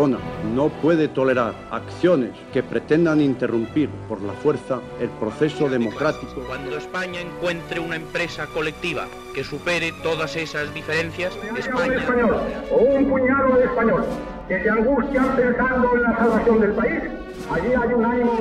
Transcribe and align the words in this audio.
Corona 0.00 0.18
no 0.54 0.70
puede 0.70 1.08
tolerar 1.08 1.52
acciones 1.70 2.30
que 2.54 2.62
pretendan 2.62 3.20
interrumpir 3.20 3.90
por 4.08 4.22
la 4.22 4.32
fuerza 4.32 4.80
el 4.98 5.10
proceso 5.10 5.68
democrático. 5.68 6.42
Cuando 6.46 6.78
España 6.78 7.20
encuentre 7.20 7.80
una 7.80 7.96
empresa 7.96 8.46
colectiva 8.46 9.06
que 9.34 9.44
supere 9.44 9.92
todas 10.02 10.36
esas 10.36 10.72
diferencias, 10.72 11.36
España... 11.54 11.96
español 11.96 12.34
o 12.72 12.76
un 12.78 13.10
puñado 13.10 13.56
de 13.56 13.64
español 13.64 14.04
que 14.48 14.62
se 14.62 14.70
angustian 14.70 15.36
pensando 15.36 15.94
en 15.94 16.02
la 16.02 16.16
salvación 16.16 16.60
del 16.62 16.72
país, 16.72 17.02
allí 17.50 17.68
hay 17.68 17.92
un 17.92 18.04
ánimo... 18.06 18.38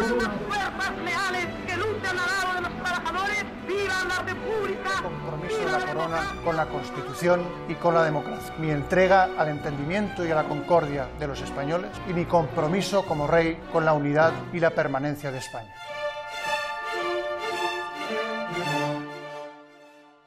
con 6.44 6.56
la 6.56 6.66
Constitución 6.68 7.42
y 7.68 7.76
con 7.76 7.94
la 7.94 8.04
democracia. 8.04 8.54
Mi 8.60 8.72
entrega 8.72 9.30
al 9.38 9.50
entendimiento 9.50 10.26
y 10.26 10.32
a 10.32 10.36
la 10.36 10.48
concordia 10.48 11.08
de 11.20 11.28
los 11.28 11.42
españoles 11.42 11.92
y 12.10 12.14
mi 12.14 12.26
compromiso 12.26 13.06
como 13.06 13.28
rey 13.28 13.58
con 13.72 13.86
la 13.86 13.94
unidad 13.94 14.34
y 14.54 14.60
la 14.60 14.72
permanencia 14.72 15.32
de 15.32 15.38
España. 15.38 15.74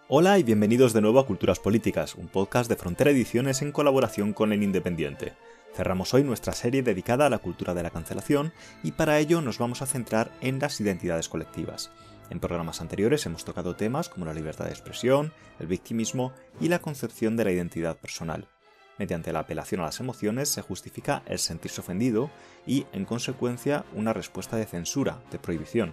Hola 0.09 0.39
y 0.39 0.43
bienvenidos 0.43 0.93
de 0.93 1.01
nuevo 1.01 1.21
a 1.21 1.27
Culturas 1.27 1.59
Políticas, 1.59 2.17
un 2.17 2.29
podcast 2.29 2.69
de 2.69 2.77
Frontera 2.77 3.11
Ediciones 3.11 3.63
en 3.63 3.73
colaboración 3.73 4.35
con 4.35 4.53
El 4.53 4.63
Independiente. 4.63 5.33
Cerramos 5.75 6.13
hoy 6.13 6.23
nuestra 6.23 6.53
serie 6.53 6.83
dedicada 6.83 7.27
a 7.27 7.31
la 7.31 7.39
cultura 7.39 7.73
de 7.73 7.83
la 7.83 7.89
cancelación 7.89 8.53
y 8.83 8.93
para 8.93 9.19
ello 9.19 9.41
nos 9.41 9.59
vamos 9.59 9.81
a 9.81 9.87
centrar 9.87 10.31
en 10.43 10.59
las 10.59 10.79
identidades 10.81 11.31
colectivas. 11.31 11.91
En 12.33 12.41
programas 12.41 12.81
anteriores 12.81 13.27
hemos 13.27 13.45
tocado 13.45 13.77
temas 13.77 14.09
como 14.09 14.25
la 14.25 14.33
libertad 14.33 14.65
de 14.65 14.71
expresión, 14.71 15.35
el 15.61 15.67
victimismo 15.67 16.33
y 16.63 16.69
la 16.69 16.79
concepción 16.79 17.37
de 17.37 17.45
la 17.45 17.53
identidad 17.53 17.99
personal. 17.99 18.49
Mediante 18.97 19.35
la 19.35 19.41
apelación 19.41 19.83
a 19.83 19.85
las 19.85 20.01
emociones 20.01 20.49
se 20.49 20.63
justifica 20.63 21.23
el 21.27 21.39
sentirse 21.39 21.83
ofendido 21.83 22.31
y, 22.67 22.87
en 22.95 23.05
consecuencia, 23.05 23.85
una 23.93 24.15
respuesta 24.15 24.57
de 24.57 24.65
censura, 24.65 25.19
de 25.31 25.39
prohibición. 25.39 25.93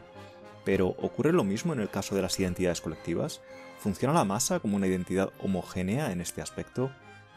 Pero, 0.64 0.88
¿ocurre 0.88 1.34
lo 1.34 1.44
mismo 1.44 1.74
en 1.74 1.82
el 1.82 1.90
caso 1.90 2.16
de 2.16 2.22
las 2.22 2.40
identidades 2.40 2.80
colectivas? 2.80 3.42
¿Funciona 3.78 4.14
la 4.14 4.24
masa 4.24 4.62
como 4.62 4.78
una 4.78 4.88
identidad 4.88 5.34
homogénea 5.44 6.14
en 6.14 6.22
este 6.22 6.42
aspecto? 6.42 6.90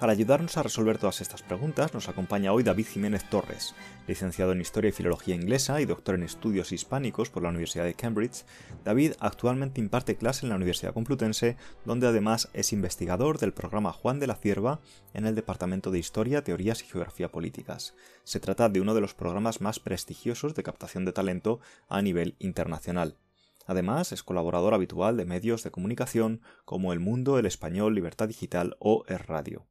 Para 0.02 0.14
ayudarnos 0.14 0.56
a 0.56 0.64
resolver 0.64 0.98
todas 0.98 1.20
estas 1.20 1.42
preguntas 1.44 1.94
nos 1.94 2.08
acompaña 2.08 2.52
hoy 2.52 2.64
David 2.64 2.88
Jiménez 2.88 3.22
Torres, 3.30 3.72
licenciado 4.08 4.50
en 4.50 4.60
Historia 4.60 4.88
y 4.88 4.92
Filología 4.92 5.36
Inglesa 5.36 5.80
y 5.80 5.84
doctor 5.84 6.16
en 6.16 6.24
Estudios 6.24 6.72
Hispánicos 6.72 7.30
por 7.30 7.44
la 7.44 7.50
Universidad 7.50 7.84
de 7.84 7.94
Cambridge. 7.94 8.44
David 8.82 9.12
actualmente 9.20 9.80
imparte 9.80 10.16
clase 10.16 10.44
en 10.44 10.50
la 10.50 10.56
Universidad 10.56 10.92
Complutense, 10.92 11.56
donde 11.84 12.08
además 12.08 12.48
es 12.52 12.72
investigador 12.72 13.38
del 13.38 13.52
programa 13.52 13.92
Juan 13.92 14.18
de 14.18 14.26
la 14.26 14.34
Cierva 14.34 14.80
en 15.14 15.24
el 15.24 15.36
Departamento 15.36 15.92
de 15.92 16.00
Historia, 16.00 16.42
Teorías 16.42 16.82
y 16.82 16.86
Geografía 16.86 17.30
Políticas. 17.30 17.94
Se 18.24 18.40
trata 18.40 18.68
de 18.68 18.80
uno 18.80 18.94
de 18.94 19.02
los 19.02 19.14
programas 19.14 19.60
más 19.60 19.78
prestigiosos 19.78 20.56
de 20.56 20.64
captación 20.64 21.04
de 21.04 21.12
talento 21.12 21.60
a 21.88 22.02
nivel 22.02 22.34
internacional. 22.40 23.18
Además, 23.68 24.10
es 24.10 24.24
colaborador 24.24 24.74
habitual 24.74 25.16
de 25.16 25.26
medios 25.26 25.62
de 25.62 25.70
comunicación 25.70 26.40
como 26.64 26.92
El 26.92 26.98
Mundo, 26.98 27.38
El 27.38 27.46
Español, 27.46 27.94
Libertad 27.94 28.26
Digital 28.26 28.74
o 28.80 29.04
El 29.06 29.20
Radio 29.20 29.68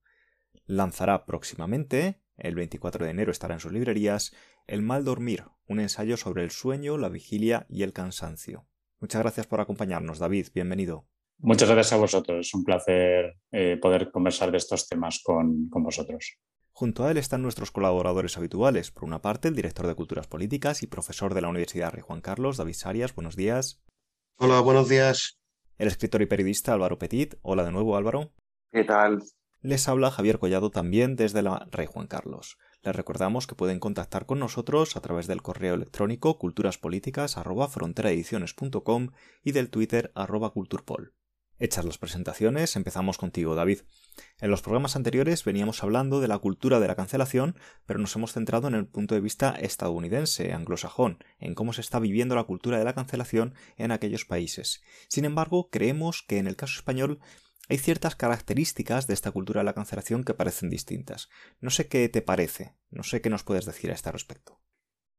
lanzará 0.71 1.25
próximamente, 1.25 2.21
el 2.37 2.55
24 2.55 3.05
de 3.05 3.11
enero 3.11 3.31
estará 3.31 3.53
en 3.53 3.59
sus 3.59 3.71
librerías, 3.71 4.33
El 4.67 4.81
mal 4.81 5.03
dormir, 5.03 5.45
un 5.67 5.79
ensayo 5.79 6.17
sobre 6.17 6.43
el 6.43 6.51
sueño, 6.51 6.97
la 6.97 7.09
vigilia 7.09 7.65
y 7.69 7.83
el 7.83 7.93
cansancio. 7.93 8.67
Muchas 8.99 9.21
gracias 9.21 9.47
por 9.47 9.59
acompañarnos, 9.59 10.19
David, 10.19 10.47
bienvenido. 10.53 11.07
Muchas 11.39 11.69
gracias 11.69 11.93
a 11.93 11.97
vosotros, 11.97 12.47
es 12.47 12.53
un 12.53 12.63
placer 12.63 13.37
eh, 13.51 13.77
poder 13.81 14.11
conversar 14.11 14.51
de 14.51 14.57
estos 14.57 14.87
temas 14.87 15.21
con, 15.23 15.67
con 15.69 15.83
vosotros. 15.83 16.37
Junto 16.71 17.03
a 17.03 17.11
él 17.11 17.17
están 17.17 17.41
nuestros 17.41 17.71
colaboradores 17.71 18.37
habituales. 18.37 18.91
Por 18.91 19.03
una 19.03 19.21
parte, 19.21 19.49
el 19.49 19.55
director 19.55 19.87
de 19.87 19.95
Culturas 19.95 20.27
Políticas 20.27 20.83
y 20.83 20.87
profesor 20.87 21.33
de 21.33 21.41
la 21.41 21.49
Universidad 21.49 21.91
Rey 21.91 22.01
Juan 22.01 22.21
Carlos, 22.21 22.57
David 22.57 22.73
Sarias. 22.73 23.13
Buenos 23.13 23.35
días. 23.35 23.83
Hola, 24.37 24.61
buenos 24.61 24.87
días. 24.87 25.39
El 25.77 25.87
escritor 25.87 26.21
y 26.21 26.27
periodista 26.27 26.73
Álvaro 26.73 26.97
Petit. 26.97 27.35
Hola 27.41 27.65
de 27.65 27.71
nuevo, 27.71 27.97
Álvaro. 27.97 28.31
¿Qué 28.71 28.83
tal? 28.83 29.21
Les 29.63 29.87
habla 29.87 30.09
Javier 30.09 30.39
Collado 30.39 30.71
también 30.71 31.15
desde 31.15 31.43
la 31.43 31.67
Rey 31.69 31.85
Juan 31.85 32.07
Carlos. 32.07 32.57
Les 32.81 32.95
recordamos 32.95 33.45
que 33.45 33.53
pueden 33.53 33.79
contactar 33.79 34.25
con 34.25 34.39
nosotros 34.39 34.97
a 34.97 35.01
través 35.01 35.27
del 35.27 35.43
correo 35.43 35.75
electrónico 35.75 36.39
culturaspolíticas.fronteraediciones.com 36.39 39.11
y 39.43 39.51
del 39.51 39.69
Twitter 39.69 40.11
arroba 40.15 40.49
culturpol. 40.49 41.13
Hechas 41.59 41.85
las 41.85 41.99
presentaciones, 41.99 42.75
empezamos 42.75 43.19
contigo, 43.19 43.53
David. 43.53 43.81
En 44.39 44.49
los 44.49 44.63
programas 44.63 44.95
anteriores 44.95 45.43
veníamos 45.43 45.83
hablando 45.83 46.21
de 46.21 46.27
la 46.27 46.39
cultura 46.39 46.79
de 46.79 46.87
la 46.87 46.95
cancelación, 46.95 47.55
pero 47.85 47.99
nos 47.99 48.15
hemos 48.15 48.33
centrado 48.33 48.67
en 48.67 48.73
el 48.73 48.87
punto 48.87 49.13
de 49.13 49.21
vista 49.21 49.51
estadounidense, 49.51 50.53
anglosajón, 50.53 51.19
en 51.37 51.53
cómo 51.53 51.73
se 51.73 51.81
está 51.81 51.99
viviendo 51.99 52.33
la 52.33 52.45
cultura 52.45 52.79
de 52.79 52.83
la 52.83 52.95
cancelación 52.95 53.53
en 53.77 53.91
aquellos 53.91 54.25
países. 54.25 54.81
Sin 55.07 55.23
embargo, 55.23 55.69
creemos 55.69 56.23
que 56.27 56.39
en 56.39 56.47
el 56.47 56.55
caso 56.55 56.79
español 56.79 57.19
hay 57.71 57.77
ciertas 57.77 58.17
características 58.17 59.07
de 59.07 59.13
esta 59.13 59.31
cultura 59.31 59.61
de 59.61 59.63
la 59.63 59.73
cancelación 59.73 60.25
que 60.25 60.33
parecen 60.33 60.69
distintas. 60.69 61.29
No 61.61 61.69
sé 61.69 61.87
qué 61.87 62.09
te 62.09 62.21
parece, 62.21 62.75
no 62.89 63.01
sé 63.01 63.21
qué 63.21 63.29
nos 63.29 63.45
puedes 63.45 63.65
decir 63.65 63.91
a 63.91 63.93
este 63.93 64.11
respecto. 64.11 64.59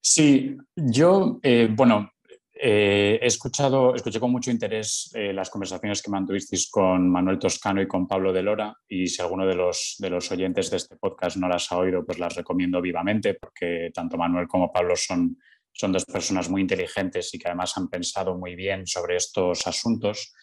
Sí, 0.03 0.59
yo, 0.77 1.41
eh, 1.43 1.69
bueno, 1.71 2.13
eh, 2.53 3.19
he 3.23 3.27
escuchado, 3.27 3.95
escuché 3.95 4.21
con 4.21 4.31
mucho 4.31 4.51
interés 4.51 5.11
eh, 5.15 5.33
las 5.33 5.49
conversaciones 5.49 6.03
que 6.03 6.11
mantuvisteis 6.11 6.69
con 6.69 7.11
Manuel 7.11 7.39
Toscano 7.39 7.81
y 7.81 7.89
con 7.89 8.07
Pablo 8.07 8.35
de 8.35 8.43
Lora 8.43 8.77
y 8.87 9.07
si 9.07 9.23
alguno 9.23 9.47
de 9.47 9.55
los, 9.55 9.97
de 9.99 10.11
los 10.11 10.31
oyentes 10.31 10.71
de 10.71 10.77
este 10.77 10.97
podcast 10.97 11.39
no 11.39 11.49
las 11.49 11.73
ha 11.73 11.79
oído, 11.79 12.05
pues 12.05 12.19
las 12.19 12.35
recomiendo 12.35 12.83
vivamente 12.83 13.33
porque 13.33 13.91
tanto 13.95 14.19
Manuel 14.19 14.47
como 14.47 14.71
Pablo 14.71 14.95
son, 14.95 15.39
son 15.73 15.91
dos 15.91 16.05
personas 16.05 16.51
muy 16.51 16.61
inteligentes 16.61 17.33
y 17.33 17.39
que 17.39 17.49
además 17.49 17.79
han 17.79 17.89
pensado 17.89 18.37
muy 18.37 18.55
bien 18.57 18.87
sobre 18.87 19.17
estos 19.17 19.67
asuntos. 19.67 20.35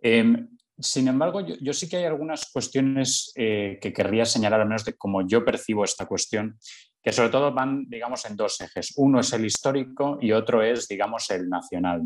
Em, 0.00 0.48
sin 0.82 1.08
embargo, 1.08 1.40
yo, 1.40 1.72
sí 1.72 1.88
que 1.88 1.98
hay 1.98 2.04
algunas 2.04 2.50
cuestiones 2.50 3.32
eh, 3.36 3.78
que 3.80 3.92
querría 3.92 4.24
señalar, 4.24 4.60
al 4.60 4.68
menos 4.68 4.84
de 4.84 4.94
cómo 4.94 5.26
yo 5.26 5.44
percibo 5.44 5.84
esta 5.84 6.06
cuestión, 6.06 6.58
que 7.02 7.12
sobre 7.12 7.30
todo 7.30 7.52
van, 7.52 7.88
digamos, 7.88 8.24
en 8.26 8.36
dos 8.36 8.60
ejes. 8.60 8.92
Uno 8.96 9.20
es 9.20 9.32
el 9.32 9.44
histórico 9.44 10.18
y 10.20 10.32
otro 10.32 10.62
es, 10.62 10.88
digamos, 10.88 11.30
el 11.30 11.48
nacional. 11.48 12.02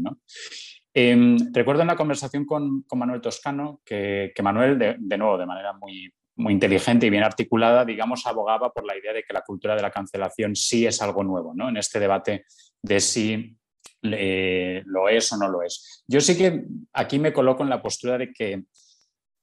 Em, 0.94 1.37
recuerdo 1.53 1.82
en 1.82 1.88
la 1.88 1.97
conversación 1.97 2.47
con, 2.47 2.84
Manuel 2.94 3.20
Toscano 3.20 3.81
que, 3.84 4.32
Manuel, 4.42 4.78
de, 4.78 5.19
nuevo, 5.19 5.37
de 5.37 5.47
manera 5.47 5.75
muy, 5.75 6.10
muy 6.37 6.53
inteligente 6.54 7.06
y 7.06 7.10
bien 7.10 7.25
articulada, 7.25 7.84
digamos, 7.84 8.26
abogaba 8.26 8.72
por 8.72 8.87
la 8.87 8.97
idea 8.97 9.12
de 9.12 9.22
que 9.22 9.34
la 9.34 9.43
cultura 9.43 9.76
de 9.76 9.82
la 9.82 9.91
cancelación 9.91 10.56
sí 10.56 10.87
es 10.87 11.03
algo 11.03 11.22
nuevo, 11.22 11.53
¿no? 11.54 11.69
En 11.69 11.76
este 11.76 12.00
debate 12.00 12.47
de 12.82 13.00
si 13.00 13.56
lo 14.03 15.09
es 15.09 15.33
o 15.33 15.37
no 15.37 15.49
lo 15.49 15.63
es. 15.63 16.05
Yo 16.07 16.21
sí 16.21 16.37
que 16.37 16.65
aquí 16.93 17.19
me 17.19 17.33
coloco 17.33 17.63
en 17.63 17.71
la 17.71 17.83
postura 17.83 18.19
de 18.19 18.33
que, 18.33 18.65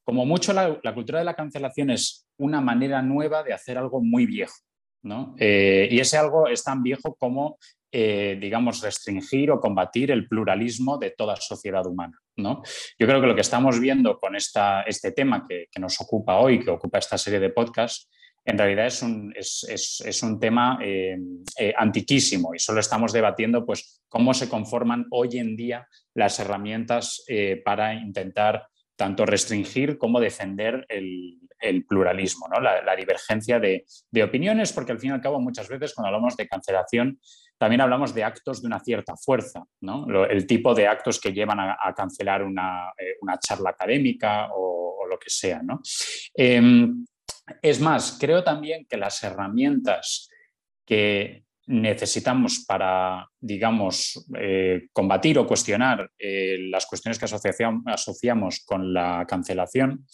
como 0.04 0.26
mucho, 0.26 0.54
la, 0.54 0.94
cultura 0.94 1.20
de 1.20 1.26
la 1.26 1.36
cancelación 1.36 1.90
es 1.90 2.28
una 2.38 2.62
manera 2.62 3.02
nueva 3.02 3.44
de 3.44 3.54
hacer 3.54 3.78
algo 3.78 4.02
muy 4.02 4.26
viejo. 4.26 4.56
¿no? 5.04 5.36
Eh, 5.38 5.90
y 5.92 6.00
ese 6.00 6.18
algo 6.18 6.48
es 6.48 6.64
tan 6.64 6.82
viejo 6.82 7.16
como, 7.16 7.58
eh, 7.92 8.38
digamos, 8.40 8.82
restringir 8.82 9.52
o 9.52 9.60
combatir 9.60 10.12
el 10.12 10.28
pluralismo 10.28 10.98
de 10.98 11.12
toda 11.12 11.36
sociedad 11.36 11.86
humana. 11.86 12.18
¿no? 12.38 12.62
Yo 12.98 13.06
creo 13.06 13.20
que 13.20 13.28
lo 13.28 13.36
que 13.36 13.42
estamos 13.42 13.80
viendo 13.80 14.18
con 14.18 14.36
esta, 14.36 14.84
este 14.84 15.12
tema 15.12 15.46
que 15.48 15.68
nos 15.80 16.00
ocupa 16.00 16.38
hoy, 16.38 16.64
que 16.64 16.72
ocupa 16.72 17.00
esta 17.00 17.18
serie 17.18 17.40
de 17.40 17.50
podcasts, 17.50 18.10
en 18.46 18.58
realidad 18.58 18.88
es 18.88 19.02
un, 19.02 19.34
es, 19.36 20.24
un 20.24 20.40
tema 20.40 20.78
eh, 20.82 21.18
eh, 21.58 21.74
antiquísimo 21.78 22.54
y 22.54 22.60
solo 22.60 22.80
estamos 22.80 23.14
debatiendo 23.14 23.66
pues, 23.66 24.04
cómo 24.10 24.34
se 24.34 24.50
conforman 24.50 25.06
hoy 25.12 25.38
en 25.38 25.56
día 25.56 25.88
las 26.14 26.40
herramientas 26.40 27.24
eh, 27.28 27.62
para 27.64 27.94
intentar 27.94 28.68
tanto 28.96 29.26
restringir 29.26 29.98
como 29.98 30.20
defender 30.20 30.86
el, 30.90 31.40
pluralismo, 31.88 32.48
¿no? 32.50 32.60
la, 32.60 32.96
divergencia 32.96 33.58
de, 33.58 33.86
opiniones, 34.22 34.74
porque 34.74 34.92
al 34.92 35.00
fin 35.00 35.12
y 35.12 35.14
al 35.14 35.22
cabo 35.22 35.40
muchas 35.40 35.70
veces 35.70 35.94
cuando 35.94 36.08
hablamos 36.08 36.36
de 36.36 36.46
cancelación 36.46 37.20
también 37.58 37.80
hablamos 37.80 38.14
de 38.14 38.26
actos 38.26 38.62
de 38.62 38.68
una 38.68 38.82
cierta 38.82 39.16
fuerza, 39.16 39.64
¿no? 39.80 40.06
el 40.26 40.46
tipo 40.46 40.76
de 40.76 40.88
actos 40.88 41.22
que 41.22 41.32
llevan 41.32 41.62
a, 41.62 41.94
cancelar 41.96 42.44
una, 42.44 42.92
charla 43.40 43.70
académica 43.70 44.50
o, 44.54 45.06
lo 45.10 45.18
que 45.18 45.30
sea. 45.30 45.62
¿no? 45.64 45.80
Es 47.62 47.80
más, 47.80 48.18
creo 48.20 48.44
también 48.44 48.86
que 48.90 48.98
las 48.98 49.22
herramientas 49.24 50.30
que 50.86 51.44
necesitamos 51.66 52.66
para, 52.68 53.28
digamos, 53.40 54.26
eh, 54.38 54.88
combatir 54.92 55.40
o 55.40 55.48
cuestionar 55.48 56.10
eh, 56.18 56.58
las 56.70 56.86
cuestiones 56.86 57.18
que 57.18 57.26
asociamos 57.26 58.64
con 58.66 58.94
la 58.94 59.26
cancelación 59.28 60.06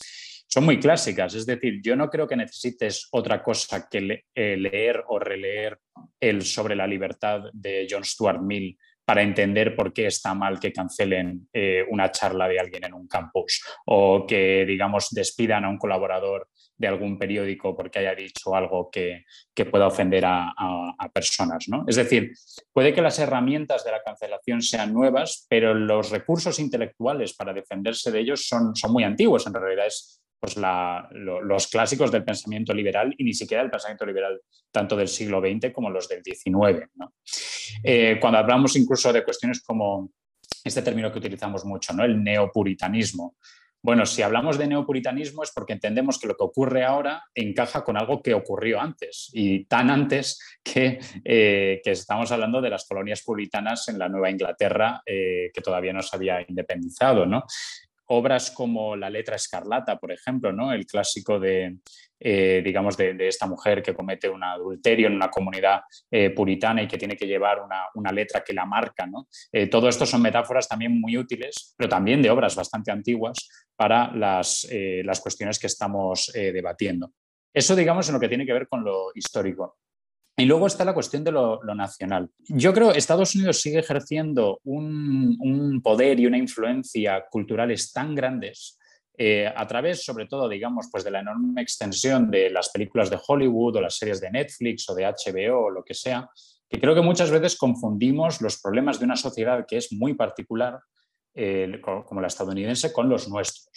son 0.47 0.65
muy 0.65 0.79
clásicas. 0.79 1.35
Es 1.35 1.45
decir, 1.45 1.79
yo 1.81 1.95
no 1.95 2.09
creo 2.09 2.27
que 2.27 2.35
necesites 2.35 3.07
otra 3.11 3.41
cosa 3.41 3.87
que 3.89 4.23
eh, 4.33 4.57
leer 4.57 5.03
o 5.07 5.19
releer 5.19 5.79
el 6.19 6.43
sobre 6.43 6.75
la 6.75 6.87
libertad 6.87 7.43
de 7.53 7.87
John 7.89 8.03
Stuart 8.03 8.41
Mill 8.41 8.77
para 9.05 9.23
entender 9.23 9.75
por 9.75 9.91
qué 9.91 10.05
está 10.05 10.35
mal 10.35 10.59
que 10.59 10.71
cancelen 10.71 11.49
una 11.89 12.11
charla 12.11 12.47
de 12.47 12.59
alguien 12.59 12.83
en 12.83 12.93
un 12.93 13.07
campus 13.07 13.65
o 13.87 14.27
que, 14.27 14.65
digamos, 14.67 15.09
despidan 15.09 15.65
a 15.65 15.69
un 15.69 15.79
colaborador 15.79 16.47
de 16.79 16.87
algún 16.87 17.19
periódico 17.19 17.75
porque 17.75 17.99
haya 17.99 18.15
dicho 18.15 18.55
algo 18.55 18.89
que, 18.89 19.25
pueda 19.69 19.87
ofender 19.87 20.23
a, 20.25 20.95
personas. 21.13 21.67
¿no? 21.67 21.83
Es 21.85 21.97
decir, 21.97 22.33
puede 22.71 22.93
que 22.93 23.01
las 23.01 23.19
herramientas 23.19 23.83
de 23.83 23.91
la 23.91 24.01
cancelación 24.01 24.61
sean 24.61 24.93
nuevas, 24.93 25.45
pero 25.49 25.73
los 25.73 26.09
recursos 26.09 26.57
intelectuales 26.59 27.33
para 27.33 27.53
defenderse 27.53 28.09
de 28.09 28.21
ellos 28.21 28.47
son, 28.47 28.73
son 28.75 28.93
muy 28.93 29.03
antiguos. 29.03 29.45
En 29.45 29.53
realidad 29.53 29.87
es 29.87 30.21
pues 30.39 30.55
los 31.11 31.67
clásicos 31.67 32.11
del 32.11 32.23
pensamiento 32.23 32.73
liberal 32.73 33.13
y 33.17 33.25
ni 33.25 33.33
siquiera 33.33 33.61
del 33.61 33.71
pensamiento 33.71 34.05
liberal 34.05 34.39
tanto 34.71 34.95
del 34.95 35.09
siglo 35.09 35.41
XX 35.41 35.73
como 35.73 35.89
los 35.89 36.07
del 36.07 36.23
XIX. 36.23 36.87
Eh, 37.83 38.17
cuando 38.21 38.39
hablamos 38.39 38.77
incluso 38.77 39.11
de 39.11 39.25
cuestiones 39.25 39.61
como 39.61 40.11
este 40.63 40.81
término 40.81 41.11
que 41.11 41.19
utilizamos 41.19 41.65
mucho, 41.65 41.93
¿no? 41.93 42.05
el 42.05 42.23
neopuritanismo, 42.23 43.35
bueno, 43.81 44.05
si 44.05 44.21
hablamos 44.21 44.57
de 44.57 44.67
neopuritanismo 44.67 45.43
es 45.43 45.51
porque 45.51 45.73
entendemos 45.73 46.19
que 46.19 46.27
lo 46.27 46.35
que 46.35 46.43
ocurre 46.43 46.83
ahora 46.83 47.23
encaja 47.33 47.83
con 47.83 47.97
algo 47.97 48.21
que 48.21 48.33
ocurrió 48.33 48.81
antes 48.81 49.29
y 49.33 49.65
tan 49.65 49.89
antes 49.89 50.39
que, 50.63 50.99
eh, 51.23 51.81
estamos 51.85 52.31
hablando 52.31 52.61
de 52.61 52.69
las 52.69 52.85
colonias 52.85 53.23
puritanas 53.23 53.87
en 53.87 53.97
la 53.97 54.09
Nueva 54.09 54.29
Inglaterra 54.29 55.01
eh, 55.05 55.49
que 55.53 55.61
todavía 55.61 55.93
no 55.93 56.01
se 56.01 56.15
había 56.15 56.45
independizado. 56.47 57.25
¿no? 57.25 57.45
Obras 58.11 58.51
como 58.51 58.95
La 58.95 59.09
letra 59.09 59.35
escarlata, 59.35 59.97
por 59.97 60.11
ejemplo, 60.11 60.51
¿no? 60.51 60.73
el 60.73 60.85
clásico 60.85 61.39
de, 61.39 61.77
eh, 62.19 62.61
digamos, 62.63 62.97
de, 62.97 63.15
esta 63.27 63.45
mujer 63.45 63.83
que 63.83 63.93
comete 63.93 64.27
un 64.27 64.43
adulterio 64.43 65.07
en 65.07 65.15
una 65.15 65.29
comunidad 65.29 65.81
eh, 66.09 66.31
puritana 66.31 66.81
y 66.81 66.87
que 66.87 66.97
tiene 66.97 67.15
que 67.15 67.27
llevar 67.27 67.59
una, 67.61 68.11
letra 68.11 68.43
que 68.43 68.53
la 68.53 68.65
marca. 68.65 69.05
¿no? 69.05 69.27
Eh, 69.51 69.67
todo 69.67 69.87
esto 69.87 70.05
son 70.05 70.21
metáforas 70.21 70.67
también 70.67 70.99
muy 70.99 71.17
útiles, 71.17 71.75
pero 71.77 71.87
también 71.89 72.21
de 72.21 72.31
obras 72.31 72.55
bastante 72.55 72.91
antiguas 72.91 73.47
para 73.75 74.11
las, 74.13 74.67
las 74.71 75.21
cuestiones 75.21 75.57
que 75.59 75.67
estamos 75.67 76.31
debatiendo. 76.33 77.13
Eso, 77.53 77.75
digamos, 77.75 78.07
en 78.09 78.15
lo 78.15 78.19
que 78.19 78.27
tiene 78.27 78.45
que 78.45 78.53
ver 78.53 78.67
con 78.67 78.83
lo 78.83 79.11
histórico. 79.15 79.77
Y 80.39 80.45
luego 80.45 80.67
está 80.67 80.85
la 80.85 80.93
cuestión 80.93 81.23
de 81.23 81.31
lo, 81.31 81.59
nacional. 81.75 82.29
Yo 82.47 82.73
creo 82.73 82.91
que 82.91 82.97
Estados 82.97 83.35
Unidos 83.35 83.61
sigue 83.61 83.79
ejerciendo 83.79 84.61
un, 84.63 85.81
poder 85.83 86.19
y 86.19 86.25
una 86.25 86.37
influencia 86.37 87.25
culturales 87.29 87.91
tan 87.91 88.15
grandes 88.15 88.77
eh, 89.17 89.51
a 89.53 89.67
través, 89.67 90.05
sobre 90.05 90.27
todo, 90.27 90.47
digamos, 90.47 90.87
pues 90.89 91.03
de 91.03 91.11
la 91.11 91.19
enorme 91.19 91.61
extensión 91.61 92.31
de 92.31 92.49
las 92.49 92.69
películas 92.69 93.09
de 93.09 93.19
Hollywood 93.27 93.75
o 93.75 93.81
las 93.81 93.97
series 93.97 94.21
de 94.21 94.31
Netflix 94.31 94.89
o 94.89 94.95
de 94.95 95.05
HBO 95.05 95.65
o 95.65 95.69
lo 95.69 95.83
que 95.83 95.93
sea, 95.93 96.29
que 96.69 96.79
creo 96.79 96.95
que 96.95 97.01
muchas 97.01 97.31
veces 97.31 97.57
confundimos 97.57 98.39
los 98.39 98.61
problemas 98.61 98.97
de 98.97 99.05
una 99.05 99.17
sociedad 99.17 99.65
que 99.67 99.75
es 99.75 99.91
muy 99.91 100.13
particular 100.13 100.79
como 101.81 102.21
la 102.21 102.27
estadounidense 102.27 102.91
con 102.91 103.07
los 103.07 103.27
nuestros. 103.29 103.69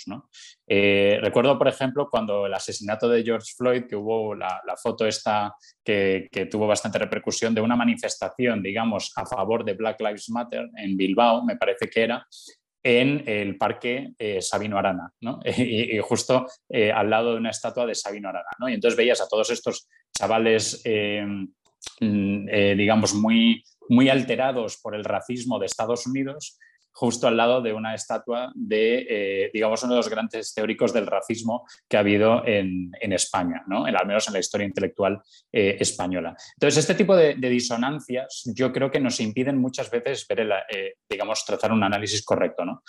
Eh, 0.67 1.19
recuerdo, 1.21 1.59
por 1.59 1.69
ejemplo, 1.69 2.09
cuando 2.11 2.47
el 2.47 2.55
asesinato 2.55 3.09
de 3.09 3.23
George 3.23 3.53
Floyd, 3.57 3.85
que 3.89 3.97
hubo 3.97 4.35
la, 4.35 4.61
foto 4.83 5.07
esta 5.07 5.55
que, 5.85 6.29
tuvo 6.51 6.67
bastante 6.67 6.99
repercusión 6.99 7.55
de 7.55 7.61
una 7.61 7.77
manifestación, 7.77 8.63
digamos, 8.63 9.13
a 9.17 9.27
favor 9.27 9.65
de 9.65 9.75
Black 9.75 10.01
Lives 10.01 10.31
Matter 10.31 10.69
en 10.77 10.97
Bilbao, 10.97 11.45
me 11.45 11.57
parece 11.57 11.89
que 11.89 12.03
era, 12.03 12.27
en 12.85 13.23
el 13.27 13.57
parque 13.57 14.13
eh, 14.19 14.43
Sabino 14.43 14.77
Arana, 14.77 15.13
y, 15.57 15.99
justo 15.99 16.47
eh, 16.69 16.91
al 16.91 17.09
lado 17.11 17.33
de 17.33 17.39
una 17.39 17.51
estatua 17.51 17.87
de 17.87 17.95
Sabino 17.95 18.29
Arana. 18.29 18.49
Y 18.69 18.75
entonces 18.75 18.97
veías 18.97 19.21
a 19.21 19.29
todos 19.29 19.51
estos 19.51 19.89
chavales, 20.13 20.83
mm, 20.85 22.47
digamos, 22.77 23.15
muy, 23.15 23.63
muy 23.89 24.09
alterados 24.09 24.79
por 24.83 24.95
el 24.97 25.05
racismo 25.05 25.59
de 25.59 25.67
Estados 25.67 26.07
Unidos, 26.07 26.59
justo 26.93 27.27
al 27.27 27.37
lado 27.37 27.63
de 27.63 27.73
una 27.73 27.95
estatua 27.95 28.53
de, 28.55 29.07
eh, 29.09 29.51
digamos, 29.53 29.83
uno 29.83 29.95
de 29.95 29.99
los 29.99 30.09
grandes 30.09 30.55
teóricos 30.55 30.93
del 30.93 31.07
racismo 31.07 31.67
que 31.89 31.97
ha 31.97 32.01
habido 32.01 32.47
en, 32.47 32.93
España, 33.13 33.63
¿no? 33.67 33.85
al 33.85 34.07
menos 34.07 34.27
en 34.29 34.35
la 34.35 34.41
historia 34.41 34.67
intelectual 34.67 35.21
eh, 35.53 35.77
española. 35.81 36.35
Entonces, 36.57 36.79
este 36.79 36.95
tipo 36.95 37.15
de, 37.15 37.35
disonancias 37.35 38.51
yo 38.55 38.73
creo 38.73 38.91
que 38.91 39.01
nos 39.01 39.21
impiden 39.21 39.59
muchas 39.59 39.91
veces 39.91 40.27
ver, 40.27 40.49
eh, 40.71 40.95
digamos, 41.09 41.45
trazar 41.45 41.73
un 41.73 41.83
análisis 41.83 42.25
correcto. 42.25 42.65
¿no? 42.65 42.83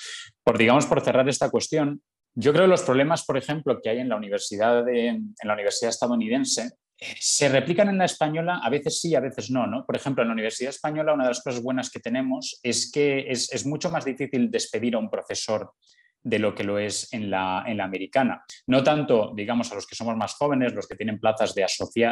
Por, 0.43 0.57
digamos, 0.57 0.85
por 0.85 1.01
cerrar 1.01 1.27
esta 1.27 1.49
cuestión, 1.49 2.01
yo 2.35 2.51
creo 2.51 2.65
que 2.65 2.69
los 2.69 2.83
problemas, 2.83 3.25
por 3.25 3.37
ejemplo, 3.37 3.79
que 3.81 3.89
hay 3.89 3.99
en 3.99 4.09
la 4.09 4.15
universidad, 4.15 4.87
en 4.87 5.35
la 5.43 5.53
universidad 5.53 5.89
estadounidense 5.89 6.71
se 6.97 7.49
replican 7.49 7.89
en 7.89 7.97
la 7.97 8.05
española, 8.05 8.59
a 8.63 8.69
veces 8.69 8.99
sí, 8.99 9.15
a 9.15 9.19
veces 9.19 9.49
no, 9.51 9.67
no. 9.67 9.85
Por 9.85 9.95
ejemplo, 9.95 10.23
en 10.23 10.29
la 10.29 10.33
Universidad 10.33 10.69
Española 10.69 11.13
una 11.13 11.23
de 11.23 11.31
las 11.31 11.41
cosas 11.41 11.61
buenas 11.61 11.89
que 11.89 11.99
tenemos 11.99 12.59
es 12.63 12.91
que 12.91 13.25
es, 13.29 13.65
mucho 13.65 13.89
más 13.89 14.05
difícil 14.05 14.49
despedir 14.49 14.95
a 14.95 14.99
un 14.99 15.09
profesor 15.09 15.73
de 16.21 16.39
lo 16.39 16.55
que 16.55 16.63
lo 16.63 16.79
es 16.79 17.11
en 17.11 17.29
la, 17.29 17.63
en 17.67 17.77
la, 17.77 17.83
americana. 17.83 18.43
No 18.67 18.81
tanto, 18.81 19.33
digamos, 19.35 19.71
a 19.71 19.75
los 19.75 19.85
que 19.85 19.95
somos 19.95 20.15
más 20.15 20.35
jóvenes, 20.35 20.73
los 20.73 20.87
que 20.87 20.95
tienen 20.95 21.19
plazas 21.19 21.53
de, 21.53 21.65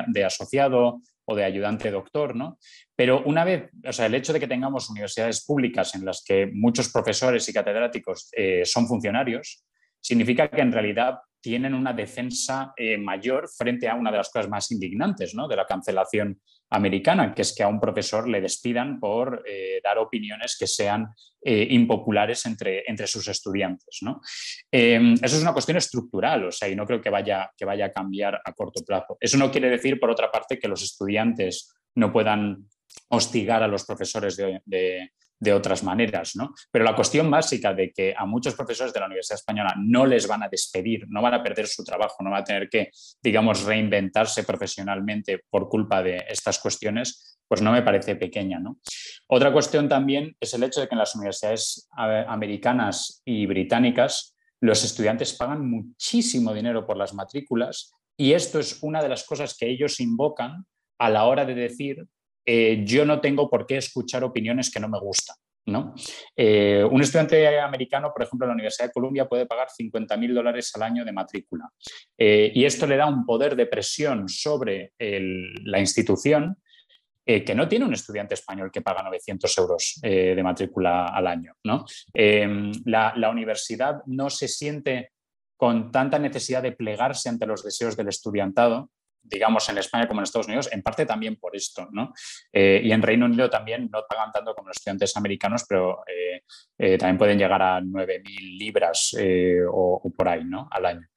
de 0.08 0.26
asociado 0.26 1.02
o 1.24 1.36
de 1.36 1.46
ayudante 1.46 1.92
doctor, 1.92 2.36
¿no? 2.36 2.58
Pero 2.94 3.24
una 3.26 3.46
vez, 3.46 3.70
o 3.88 3.94
sea, 3.94 4.08
el 4.08 4.16
hecho 4.16 4.34
de 4.34 4.42
que 4.42 4.50
tengamos 4.50 4.90
universidades 4.90 5.46
públicas 5.46 5.96
en 5.96 6.04
las 6.04 6.24
que 6.26 6.50
muchos 6.54 6.90
profesores 6.90 7.48
y 7.48 7.54
catedráticos 7.54 8.30
eh, 8.34 8.64
son 8.66 8.86
funcionarios, 8.86 9.64
significa 10.02 10.50
que 10.50 10.62
en 10.62 10.74
realidad 10.74 11.20
tienen 11.42 11.74
una 11.74 11.92
defensa 11.92 12.74
eh, 12.78 12.98
mayor 12.98 13.50
frente 13.50 13.90
a 13.90 13.96
una 13.96 14.12
de 14.12 14.18
las 14.18 14.30
cosas 14.30 14.50
más 14.50 14.72
indignantes 14.72 15.34
¿no? 15.34 15.48
de 15.48 15.56
la 15.56 15.66
cancelación 15.66 16.40
americana, 16.70 17.34
que 17.34 17.42
es 17.42 17.54
que 17.54 17.64
a 17.64 17.68
un 17.68 17.80
profesor 17.80 18.30
le 18.30 18.40
despidan 18.40 19.00
por 19.00 19.44
eh, 19.46 19.82
dar 19.84 19.98
opiniones 19.98 20.56
que 20.58 20.68
sean 20.68 21.08
eh, 21.44 21.68
impopulares 21.72 22.46
entre, 22.46 22.84
entre, 22.88 23.08
sus 23.08 23.28
estudiantes. 23.28 24.00
¿no? 24.04 24.22
Em, 24.72 25.14
eso 25.14 25.36
es 25.36 25.42
una 25.42 25.54
cuestión 25.54 25.78
estructural, 25.78 26.46
o 26.46 26.52
sea, 26.52 26.70
y 26.70 26.76
no 26.76 26.86
creo 26.86 27.02
que 27.02 27.10
vaya, 27.10 27.52
que 27.58 27.66
vaya 27.66 27.88
a 27.88 27.92
cambiar 27.92 28.40
a 28.44 28.54
corto 28.54 28.86
plazo. 28.86 29.18
Eso 29.20 29.38
no 29.38 29.52
quiere 29.52 29.70
decir, 29.70 30.00
por 30.00 30.12
otra 30.12 30.32
parte, 30.32 30.60
que 30.60 30.68
los 30.68 30.82
estudiantes 30.82 31.74
no 31.96 32.14
puedan 32.14 32.70
hostigar 33.10 33.64
a 33.64 33.68
los 33.68 33.86
profesores 33.86 34.38
de, 34.38 34.62
de 34.66 35.12
otras 35.50 35.84
maneras, 35.84 36.36
¿no? 36.36 36.54
Pero 36.72 36.86
la 36.86 36.96
cuestión 36.96 37.30
básica 37.32 37.74
de 37.74 37.92
que 37.92 38.14
a 38.16 38.26
muchos 38.26 38.54
profesores 38.54 38.94
de 38.94 39.00
la 39.00 39.08
Universidad 39.08 39.40
Española 39.40 39.74
no 39.78 40.06
les 40.06 40.28
van 40.28 40.44
a 40.44 40.50
despedir, 40.50 41.06
no 41.10 41.22
van 41.22 41.34
a 41.34 41.44
perder 41.44 41.68
su 41.68 41.84
trabajo, 41.84 42.18
no 42.24 42.30
van 42.30 42.42
a 42.42 42.46
tener 42.46 42.70
que, 42.70 42.92
digamos, 43.22 43.64
reinventarse 43.64 44.44
profesionalmente 44.44 45.42
por 45.50 45.68
culpa 45.68 46.04
de 46.04 46.24
estas 46.30 46.60
cuestiones, 46.60 47.40
pues 47.48 47.62
no 47.62 47.72
me 47.72 47.82
parece 47.82 48.16
pequeña, 48.16 48.60
¿no? 48.60 48.78
Otra 49.28 49.52
cuestión 49.52 49.90
también 49.90 50.36
es 50.40 50.54
el 50.54 50.64
hecho 50.64 50.82
de 50.82 50.88
que 50.88 50.96
en 50.96 51.00
las 51.00 51.16
universidades 51.16 51.90
americanas 52.28 53.22
y 53.26 53.46
británicas 53.46 54.36
los 54.62 54.84
estudiantes 54.84 55.34
pagan 55.34 55.68
muchísimo 55.68 56.54
dinero 56.54 56.86
por 56.86 56.96
las 56.98 57.14
matrículas 57.14 57.92
y 58.16 58.34
esto 58.34 58.60
es 58.60 58.84
una 58.84 59.02
de 59.02 59.10
las 59.10 59.26
cosas 59.26 59.58
que 59.58 59.68
ellos 59.68 60.00
invocan 60.00 60.66
a 61.00 61.10
la 61.10 61.26
hora 61.26 61.46
de 61.46 61.56
decir 61.56 62.06
eh, 62.46 62.84
yo 62.86 63.06
no 63.06 63.20
tengo 63.22 63.50
por 63.50 63.66
qué 63.66 63.78
escuchar 63.78 64.24
opiniones 64.24 64.72
que 64.72 64.80
no 64.80 64.90
me 64.90 65.00
gustan. 65.00 65.36
¿no? 65.64 65.94
Eh, 66.36 66.84
un 66.90 67.02
estudiante 67.02 67.60
americano, 67.60 68.12
por 68.12 68.24
ejemplo, 68.24 68.46
en 68.46 68.50
la 68.50 68.56
Universidad 68.56 68.88
de 68.88 68.94
Columbia 68.94 69.28
puede 69.28 69.46
pagar 69.46 69.70
50 69.70 70.18
mil 70.18 70.34
dólares 70.34 70.72
al 70.76 70.82
año 70.82 71.06
de 71.06 71.12
matrícula. 71.12 71.70
Eh, 72.18 72.52
y 72.54 72.66
esto 72.66 72.88
le 72.88 72.98
da 72.98 73.06
un 73.06 73.26
poder 73.26 73.56
de 73.56 73.68
presión 73.68 74.28
sobre 74.28 74.94
la 74.98 75.80
institución 75.80 76.58
que 77.24 77.56
no 77.56 77.68
tiene 77.68 77.86
un 77.86 77.94
estudiante 77.94 78.34
español 78.34 78.72
que 78.74 78.82
paga 78.82 79.04
900 79.04 79.58
euros 79.60 80.00
de 80.02 80.44
matrícula 80.44 81.06
al 81.06 81.28
año. 81.28 81.54
¿no? 81.64 81.86
La, 82.14 83.14
la 83.16 83.30
universidad 83.30 84.02
no 84.08 84.30
se 84.30 84.48
siente 84.48 85.12
con 85.56 85.92
tanta 85.92 86.18
necesidad 86.18 86.64
de 86.64 86.72
plegarse 86.72 87.30
ante 87.30 87.46
los 87.46 87.64
deseos 87.64 87.96
del 87.96 88.10
estudiantado 88.10 88.90
digamos, 89.24 89.68
en 89.70 89.78
España 89.78 90.08
como 90.08 90.20
en 90.20 90.24
Estados 90.24 90.48
Unidos, 90.48 90.70
en 90.72 90.82
parte 90.82 91.06
también 91.06 91.36
por 91.36 91.56
esto, 91.56 91.88
¿no? 91.92 92.14
Eh, 92.52 92.82
y 92.84 92.92
en 92.92 93.02
Reino 93.02 93.26
Unido 93.26 93.50
también 93.50 93.90
no 93.92 94.04
pagan 94.08 94.32
tanto 94.32 94.54
como 94.54 94.68
los 94.68 94.78
estudiantes 94.78 95.16
americanos, 95.16 95.66
pero 95.68 96.04
eh, 96.08 96.44
eh, 96.78 96.98
también 96.98 97.18
pueden 97.18 97.38
llegar 97.38 97.62
a 97.62 97.80
9.000 97.80 98.58
libras 98.58 99.16
o, 99.72 100.12
por 100.16 100.28
ahí, 100.28 100.44
¿no? 100.44 100.68
Al 100.72 100.86
año. 100.86 101.08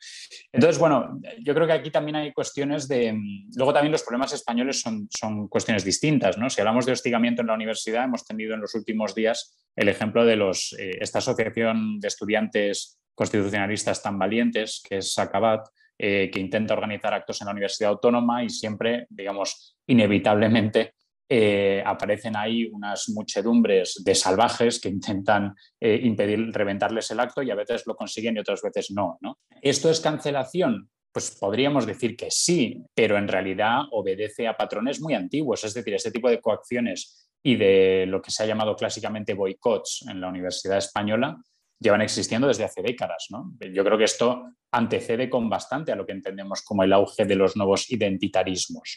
Entonces, 0.52 0.78
bueno, 0.78 1.20
yo 1.40 1.54
creo 1.54 1.66
que 1.66 1.72
aquí 1.72 1.90
también 1.90 2.16
hay 2.16 2.32
cuestiones 2.32 2.86
de... 2.88 3.18
Luego 3.56 3.72
también 3.72 3.92
los 3.92 4.02
problemas 4.02 4.32
españoles 4.32 4.80
son, 4.80 5.08
son 5.10 5.48
cuestiones 5.48 5.84
distintas, 5.84 6.38
¿no? 6.38 6.50
Si 6.50 6.60
hablamos 6.60 6.86
de 6.86 6.92
hostigamiento 6.92 7.42
en 7.42 7.48
la 7.48 7.54
universidad, 7.54 8.04
hemos 8.04 8.24
tenido 8.24 8.54
en 8.54 8.60
los 8.60 8.74
últimos 8.74 9.14
días 9.14 9.58
el 9.76 9.88
ejemplo 9.88 10.24
de 10.24 10.36
los, 10.36 10.74
esta 10.78 11.18
asociación 11.18 11.98
de 11.98 12.08
estudiantes 12.08 13.00
constitucionalistas 13.14 14.02
tan 14.02 14.18
valientes, 14.18 14.82
que 14.86 14.98
es 14.98 15.14
SACABAT, 15.14 15.68
eh, 15.98 16.30
que 16.32 16.40
intenta 16.40 16.74
organizar 16.74 17.14
actos 17.14 17.40
en 17.40 17.46
la 17.46 17.52
Universidad 17.52 17.90
Autónoma 17.90 18.42
y 18.42 18.48
siempre, 18.48 19.06
digamos, 19.10 19.76
inevitablemente 19.86 20.94
eh, 21.28 21.82
aparecen 21.86 22.36
ahí 22.36 22.66
unas 22.66 23.08
muchedumbres 23.08 24.02
de 24.04 24.14
salvajes 24.14 24.80
que 24.80 24.88
intentan 24.88 25.54
eh, 25.80 26.00
impedir 26.02 26.52
reventarles 26.52 27.10
el 27.10 27.20
acto 27.20 27.42
y 27.42 27.50
a 27.50 27.54
veces 27.54 27.86
lo 27.86 27.94
consiguen 27.94 28.36
y 28.36 28.40
otras 28.40 28.60
veces 28.60 28.90
no, 28.90 29.18
no. 29.20 29.38
¿Esto 29.62 29.88
es 29.88 30.00
cancelación? 30.00 30.90
Pues 31.12 31.30
podríamos 31.30 31.86
decir 31.86 32.16
que 32.16 32.30
sí, 32.30 32.82
pero 32.94 33.16
en 33.16 33.28
realidad 33.28 33.82
obedece 33.92 34.48
a 34.48 34.56
patrones 34.56 35.00
muy 35.00 35.14
antiguos, 35.14 35.64
es 35.64 35.74
decir, 35.74 35.94
este 35.94 36.10
tipo 36.10 36.28
de 36.28 36.40
coacciones 36.40 37.30
y 37.42 37.56
de 37.56 38.04
lo 38.06 38.20
que 38.20 38.30
se 38.30 38.42
ha 38.42 38.46
llamado 38.46 38.74
clásicamente 38.74 39.34
boicots 39.34 40.04
en 40.08 40.20
la 40.20 40.28
Universidad 40.28 40.78
Española 40.78 41.36
llevan 41.84 42.00
existiendo 42.00 42.48
desde 42.48 42.64
hace 42.64 42.82
décadas. 42.82 43.28
Yo 43.28 43.84
creo 43.84 43.98
que 43.98 44.04
esto 44.04 44.44
antecede 44.72 45.28
con 45.28 45.50
bastante 45.50 45.92
a 45.92 45.96
lo 45.96 46.06
que 46.06 46.12
entendemos 46.12 46.62
como 46.62 46.82
el 46.82 46.92
auge 46.94 47.26
de 47.26 47.36
los 47.36 47.56
nuevos 47.56 47.90
identitarismos. 47.90 48.96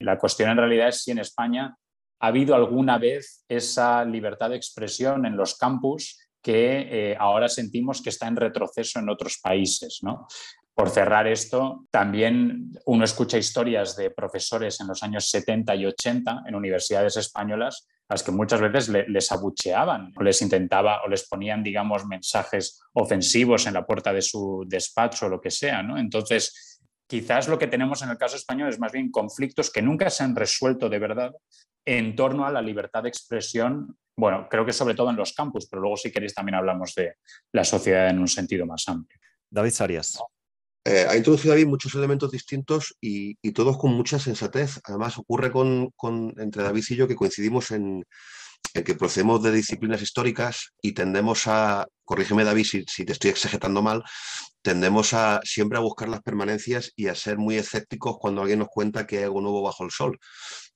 La 0.00 0.18
cuestión 0.18 0.50
en 0.50 0.56
realidad 0.58 0.88
es 0.88 1.04
si 1.04 1.12
en 1.12 1.20
España 1.20 1.76
ha 2.18 2.26
habido 2.26 2.56
alguna 2.56 2.98
vez 2.98 3.44
esa 3.48 4.04
libertad 4.04 4.50
de 4.50 4.56
expresión 4.56 5.24
en 5.24 5.36
los 5.36 5.56
campus 5.56 6.18
que 6.42 7.12
eh, 7.12 7.16
ahora 7.18 7.48
sentimos 7.48 8.02
que 8.02 8.10
está 8.10 8.26
en 8.26 8.36
retroceso 8.36 8.98
en 8.98 9.08
otros 9.08 9.38
países. 9.40 10.00
¿no? 10.02 10.26
Por 10.74 10.90
cerrar 10.90 11.28
esto, 11.28 11.86
también 11.90 12.72
uno 12.86 13.04
escucha 13.04 13.38
historias 13.38 13.96
de 13.96 14.10
profesores 14.10 14.80
en 14.80 14.88
los 14.88 15.02
años 15.02 15.30
70 15.30 15.76
y 15.76 15.86
80 15.86 16.42
en 16.46 16.54
universidades 16.56 17.16
españolas 17.16 17.86
las 18.08 18.22
que 18.22 18.30
muchas 18.30 18.60
veces 18.60 18.88
les 18.88 19.32
abucheaban 19.32 20.12
o 20.16 20.22
les 20.22 20.40
intentaba 20.42 21.02
o 21.04 21.08
les 21.08 21.28
ponían, 21.28 21.62
digamos, 21.62 22.06
mensajes 22.06 22.80
ofensivos 22.92 23.66
en 23.66 23.74
la 23.74 23.84
puerta 23.84 24.12
de 24.12 24.22
su 24.22 24.64
despacho 24.66 25.26
o 25.26 25.28
lo 25.28 25.40
que 25.40 25.50
sea. 25.50 25.82
¿no? 25.82 25.98
Entonces, 25.98 26.80
quizás 27.06 27.48
lo 27.48 27.58
que 27.58 27.66
tenemos 27.66 28.02
en 28.02 28.10
el 28.10 28.18
caso 28.18 28.36
español 28.36 28.68
es 28.68 28.78
más 28.78 28.92
bien 28.92 29.10
conflictos 29.10 29.70
que 29.70 29.82
nunca 29.82 30.08
se 30.10 30.22
han 30.22 30.36
resuelto 30.36 30.88
de 30.88 30.98
verdad 30.98 31.32
en 31.84 32.14
torno 32.14 32.46
a 32.46 32.52
la 32.52 32.62
libertad 32.62 33.02
de 33.02 33.08
expresión. 33.08 33.96
Bueno, 34.16 34.46
creo 34.48 34.64
que 34.64 34.72
sobre 34.72 34.94
todo 34.94 35.10
en 35.10 35.16
los 35.16 35.32
campus, 35.32 35.66
pero 35.68 35.82
luego 35.82 35.96
si 35.96 36.12
queréis 36.12 36.34
también 36.34 36.56
hablamos 36.56 36.94
de 36.94 37.14
la 37.52 37.64
sociedad 37.64 38.08
en 38.08 38.18
un 38.18 38.28
sentido 38.28 38.66
más 38.66 38.88
amplio. 38.88 39.18
David 39.50 39.70
Sarias. 39.70 40.18
Eh, 40.86 41.04
ha 41.08 41.16
introducido 41.16 41.52
David 41.52 41.66
muchos 41.66 41.96
elementos 41.96 42.30
distintos 42.30 42.96
y, 43.00 43.34
todos 43.52 43.76
con 43.76 43.90
mucha 43.90 44.20
sensatez. 44.20 44.80
Además, 44.84 45.18
ocurre 45.18 45.50
con, 45.50 45.92
entre 46.36 46.62
David 46.62 46.84
y 46.90 46.94
yo 46.94 47.08
que 47.08 47.16
coincidimos 47.16 47.72
en, 47.72 48.04
que 48.72 48.94
procedemos 48.94 49.42
de 49.42 49.50
disciplinas 49.50 50.00
históricas 50.00 50.74
y 50.80 50.92
tendemos 50.92 51.48
a, 51.48 51.88
corrígeme 52.04 52.44
David 52.44 52.66
si, 52.86 53.04
te 53.04 53.12
estoy 53.12 53.30
exegetando 53.30 53.82
mal, 53.82 54.04
tendemos 54.62 55.12
a 55.12 55.40
siempre 55.42 55.78
a 55.78 55.80
buscar 55.80 56.08
las 56.08 56.22
permanencias 56.22 56.92
y 56.94 57.08
a 57.08 57.16
ser 57.16 57.36
muy 57.36 57.56
escépticos 57.56 58.18
cuando 58.20 58.42
alguien 58.42 58.60
nos 58.60 58.68
cuenta 58.68 59.08
que 59.08 59.18
hay 59.18 59.24
algo 59.24 59.40
nuevo 59.40 59.62
bajo 59.62 59.82
el 59.84 59.90
sol. 59.90 60.16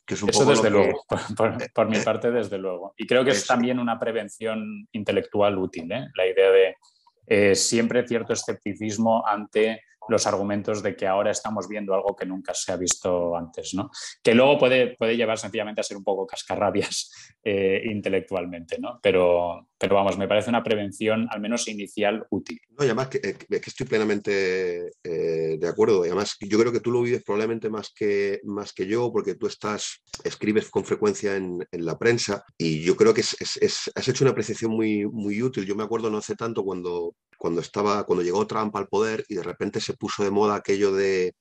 Que 0.05 0.14
es 0.14 0.23
un 0.25 0.31
Eso 0.31 0.45
desde 0.45 0.71
luego, 0.71 1.05
por, 1.37 1.88
mi 1.88 1.99
eh, 1.99 2.02
parte 2.02 2.33
desde 2.33 2.59
luego. 2.59 2.95
Y 2.97 3.07
creo 3.07 3.25
que 3.25 3.31
es, 3.31 3.47
también 3.47 3.79
una 3.79 4.00
prevención 4.00 4.88
intelectual 4.90 5.57
útil, 5.57 5.93
¿eh? 5.93 6.09
la 6.17 6.26
idea 6.26 6.50
de 6.50 7.55
siempre 7.55 8.05
cierto 8.09 8.33
escepticismo 8.33 9.25
ante 9.25 9.81
los 10.11 10.26
argumentos 10.26 10.83
de 10.83 10.97
que 10.97 11.07
ahora 11.07 11.31
estamos 11.31 11.69
viendo 11.69 11.95
algo 11.95 12.17
que 12.17 12.26
nunca 12.26 12.52
se 12.55 12.73
ha 12.73 12.76
visto 12.76 13.37
antes, 13.37 13.75
¿no? 13.75 13.90
Que 14.23 14.35
luego 14.35 14.59
puede, 14.59 14.97
puede 14.97 15.17
llevar 15.17 15.38
sencillamente 15.38 15.81
a 15.81 15.85
ser 15.85 15.97
un 15.97 16.05
poco 16.05 16.26
cascarrabias 16.26 17.11
eh, 17.45 17.83
intelectualmente, 17.85 18.79
¿no? 18.79 18.99
Pero, 19.02 19.69
pero 19.79 19.95
vamos, 19.95 20.19
me 20.19 20.29
parece 20.29 20.50
una 20.50 20.62
prevención 20.62 21.29
al 21.31 21.40
menos 21.40 21.69
inicial 21.69 22.26
útil. 22.31 22.61
No, 22.71 22.85
y 22.85 22.88
además 22.88 23.09
que, 23.09 23.19
eh, 23.19 23.37
que 23.37 23.71
estoy 23.71 23.87
plenamente 23.87 24.90
eh, 25.05 25.57
de 25.59 25.69
acuerdo. 25.69 26.05
Y 26.05 26.09
además 26.09 26.37
yo 26.40 26.59
creo 26.59 26.73
que 26.73 26.81
tú 26.81 26.90
lo 26.90 27.02
vives 27.02 27.23
probablemente 27.25 27.71
más 27.71 27.93
que, 27.95 28.40
más 28.45 28.73
que 28.73 28.87
yo, 28.87 29.12
porque 29.12 29.37
tú 29.37 29.47
estás, 29.47 30.02
escribes 30.25 30.69
con 30.71 30.85
frecuencia 30.85 31.37
en, 31.37 31.67
en 31.71 31.85
la 31.85 31.99
prensa 31.99 32.45
y 32.59 32.83
yo 32.83 32.97
creo 32.97 33.14
que 33.14 33.21
es, 33.21 33.37
es, 33.40 33.90
has 33.95 34.09
hecho 34.09 34.25
una 34.25 34.33
apreciación 34.33 34.73
muy, 34.73 35.07
muy 35.07 35.43
útil. 35.43 35.64
Yo 35.64 35.76
me 35.76 35.85
acuerdo 35.85 36.11
no 36.11 36.19
hace 36.19 36.35
tanto 36.35 36.64
cuando, 36.64 37.14
cuando, 37.41 37.63
estaba, 37.63 38.05
cuando 38.05 38.23
llegó 38.23 38.47
Trump 38.47 38.77
al 38.77 38.87
poder 38.87 39.25
y 39.27 39.35
de 39.35 39.43
repente 39.43 39.81
se 39.81 39.95
puso 39.95 40.23
de 40.23 40.31
moda 40.31 40.57
aquello 40.57 40.93
de, 40.93 41.35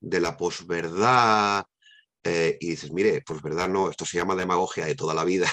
la 0.00 0.36
posverdad. 0.36 1.64
Eh, 2.22 2.56
y 2.60 2.70
dices, 2.70 2.92
mire, 2.92 3.20
posverdad 3.22 3.68
no, 3.68 3.90
esto 3.90 4.06
se 4.06 4.18
llama 4.18 4.36
demagogia 4.36 4.86
de 4.86 4.94
toda 4.94 5.12
la 5.12 5.24
vida. 5.24 5.50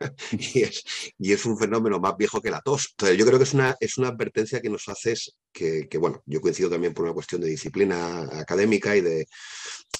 y, 0.32 1.32
es, 1.32 1.46
un 1.46 1.58
fenómeno 1.58 1.98
más 1.98 2.14
viejo 2.18 2.42
que 2.42 2.50
la 2.50 2.60
tos. 2.60 2.88
Entonces, 2.90 3.16
yo 3.16 3.24
creo 3.24 3.38
que 3.38 3.44
es 3.44 3.54
una, 3.54 4.08
advertencia 4.08 4.60
que 4.60 4.68
nos 4.68 4.86
haces, 4.86 5.38
que, 5.50 5.88
que, 5.88 5.96
bueno, 5.96 6.22
yo 6.26 6.42
coincido 6.42 6.68
también 6.68 6.92
por 6.92 7.06
una 7.06 7.14
cuestión 7.14 7.40
de 7.40 7.48
disciplina 7.48 8.28
académica 8.38 8.96
y 8.96 9.00
de, 9.00 9.26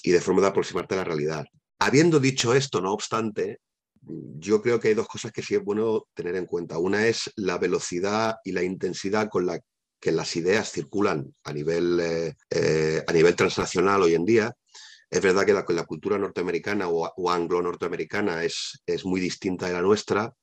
y 0.03 0.11
de 0.11 0.21
forma 0.21 0.41
de 0.41 0.47
aproximarte 0.49 0.93
a 0.93 0.97
la 0.99 1.05
realidad. 1.05 1.43
Habiendo 1.79 2.19
dicho 2.19 2.53
esto, 2.53 2.81
no 2.81 2.93
obstante, 2.93 3.61
yo 4.09 4.61
creo 4.61 4.79
que 4.79 4.89
hay 4.89 4.93
dos 4.93 5.07
cosas 5.07 5.31
que 5.31 5.41
sí 5.41 5.55
es 5.55 5.63
bueno 5.63 6.07
tener 6.13 6.35
en 6.35 6.45
cuenta. 6.45 6.77
Una 6.77 7.07
es 7.07 7.31
la 7.35 7.57
velocidad 7.57 8.35
y 8.43 8.51
la 8.51 8.63
intensidad 8.63 9.29
con 9.29 9.45
la 9.45 9.59
que 9.99 10.11
las 10.11 10.35
ideas 10.35 10.71
circulan 10.71 11.35
a 11.43 11.53
nivel, 11.53 11.99
eh, 11.99 12.35
eh, 12.49 13.03
a 13.05 13.13
nivel 13.13 13.35
transnacional 13.35 14.01
hoy 14.01 14.15
en 14.15 14.25
día. 14.25 14.53
Es 15.09 15.21
verdad 15.21 15.45
que 15.45 15.73
la, 15.73 15.85
cultura 15.85 16.17
norteamericana 16.17 16.87
o, 16.87 17.29
anglo-norteamericana 17.29 18.43
es, 18.43 18.81
es, 18.85 19.05
muy 19.05 19.19
distinta 19.19 19.67
de 19.67 19.73
la 19.73 19.81
nuestra, 19.81 20.33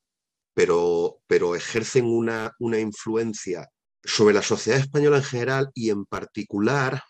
pero, 0.52 1.20
pero 1.26 1.54
ejercen 1.54 2.04
una, 2.04 2.52
una 2.58 2.78
influencia 2.78 3.68
sobre 4.02 4.35
la 4.35 4.42
sociedad 4.42 4.80
española 4.80 5.18
en 5.18 5.25
general 5.25 5.70
y 5.75 5.90
en 5.90 6.04
particular 6.04 7.02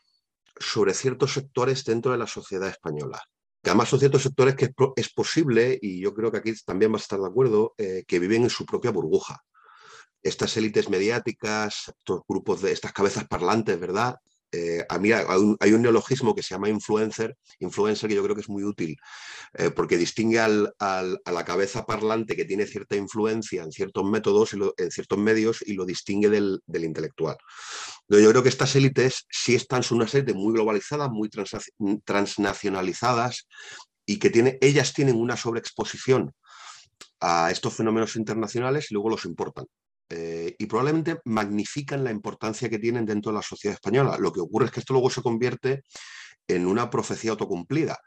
sobre 0.58 0.94
ciertos 0.94 1.32
sectores 1.32 1.84
dentro 1.84 2.12
de 2.12 2.18
la 2.18 2.26
sociedad 2.26 2.68
española 2.68 3.22
que 3.66 3.70
además 3.70 3.88
son 3.88 3.99
ciertos 3.99 4.23
sectores 4.23 4.54
que 4.54 4.73
es, 4.94 5.12
posible, 5.12 5.76
y 5.82 5.99
yo 5.99 6.14
creo 6.14 6.30
que 6.30 6.38
aquí 6.38 6.52
también 6.64 6.92
vas 6.92 7.02
a 7.02 7.06
estar 7.06 7.18
de 7.18 7.26
acuerdo, 7.26 7.75
eh, 7.78 8.04
que 8.06 8.20
viven 8.20 8.44
en 8.44 8.49
su 8.49 8.64
propia 8.64 8.92
burbuja. 8.92 9.42
Estas 10.23 10.56
élites 10.56 10.88
mediáticas, 10.88 11.88
estos 11.88 12.20
grupos 12.28 12.62
de 12.62 12.70
estas 12.70 12.92
cabezas 12.92 13.26
parlantes, 13.26 13.80
¿verdad? 13.80 14.20
Eh, 14.53 14.85
a 14.88 14.99
mí 14.99 15.11
hay 15.12 15.73
un, 15.73 15.83
neologismo 15.83 16.35
que 16.35 16.43
se 16.43 16.55
llama 16.55 16.69
influencer, 16.69 17.37
influencer 17.59 18.09
que 18.09 18.15
yo 18.15 18.23
creo 18.23 18.35
que 18.35 18.43
es 18.43 18.49
muy 18.49 18.65
útil, 18.65 18.97
eh, 19.55 19.71
porque 19.71 19.97
distingue 19.97 20.38
a 20.38 20.49
la 20.49 21.45
cabeza 21.45 21.85
parlante 21.85 22.37
que 22.37 22.45
tiene 22.45 22.67
cierta 22.67 22.97
influencia 22.97 23.62
en 23.62 23.73
ciertos 23.73 24.05
métodos, 24.05 24.55
y 24.55 24.59
en 24.83 24.91
ciertos 24.91 25.19
medios, 25.19 25.62
y 25.67 25.75
lo 25.75 25.85
distingue 25.85 26.29
del, 26.29 26.61
intelectual. 26.73 27.37
yo 28.09 28.31
creo 28.31 28.43
que 28.43 28.49
estas 28.49 28.76
élites 28.76 29.26
sí 29.31 29.55
están, 29.55 29.83
son 29.83 29.99
unas 29.99 30.15
élites 30.15 30.35
muy 30.35 30.53
globalizadas, 30.53 31.11
muy 31.11 31.29
transnacionalizadas, 32.05 33.47
y 34.07 34.19
que 34.19 34.59
ellas 34.61 34.93
tienen 34.95 35.17
una 35.17 35.37
sobreexposición 35.37 36.33
a 37.21 37.50
estos 37.50 37.75
fenómenos 37.75 38.17
internacionales 38.17 38.91
y 38.91 38.95
luego 38.95 39.11
los 39.11 39.25
importan. 39.25 39.67
Eh, 40.08 40.54
y 40.58 40.66
probablemente 40.66 41.18
magnifican 41.25 42.04
la 42.04 42.12
importancia 42.12 42.68
que 42.68 42.78
tienen 42.78 43.04
dentro 43.04 43.32
de 43.32 43.38
la 43.38 43.42
sociedad 43.42 43.75
española. 43.75 44.16
Lo 44.18 44.32
que 44.32 44.40
ocurre 44.40 44.66
es 44.66 44.72
que 44.72 44.80
esto 44.80 44.92
luego 44.92 45.10
se 45.10 45.22
convierte 45.22 45.82
en 46.46 46.66
una 46.66 46.90
profecía 46.90 47.32
autocumplida. 47.32 47.98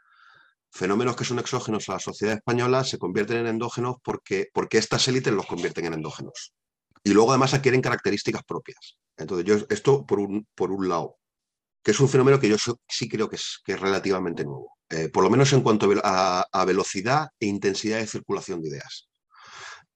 Fenómenos 0.72 1.16
que 1.16 1.24
son 1.24 1.38
exógenos 1.38 1.88
a 1.88 1.94
la 1.94 1.98
sociedad 1.98 2.36
española 2.36 2.84
se 2.84 2.98
convierten 2.98 3.38
en 3.38 3.46
endógenos 3.48 3.96
porque, 4.02 4.48
porque 4.54 4.78
estas 4.78 5.06
élites 5.08 5.32
los 5.32 5.46
convierten 5.46 5.86
en 5.86 5.94
endógenos. 5.94 6.54
Y 7.02 7.12
luego 7.12 7.30
además 7.30 7.54
adquieren 7.54 7.82
características 7.82 8.44
propias. 8.44 8.96
Entonces, 9.16 9.66
esto 9.68 10.06
por 10.06 10.20
un, 10.20 10.46
por 10.54 10.70
un 10.70 10.88
lado, 10.88 11.18
que 11.82 11.90
es 11.90 12.00
un 12.00 12.08
fenómeno 12.08 12.40
que 12.40 12.48
yo 12.48 12.56
sí 12.88 13.08
creo 13.08 13.28
que 13.28 13.36
es, 13.36 13.60
que 13.64 13.72
es 13.72 13.80
relativamente 13.80 14.44
nuevo, 14.44 14.76
eh, 14.88 15.08
por 15.08 15.24
lo 15.24 15.30
menos 15.30 15.52
en 15.52 15.62
cuanto 15.62 15.90
a 16.02 16.64
velocidad 16.64 17.28
e 17.38 17.46
intensidad 17.46 17.98
de 17.98 18.06
circulación 18.06 18.62
de 18.62 18.68
ideas. 18.68 19.09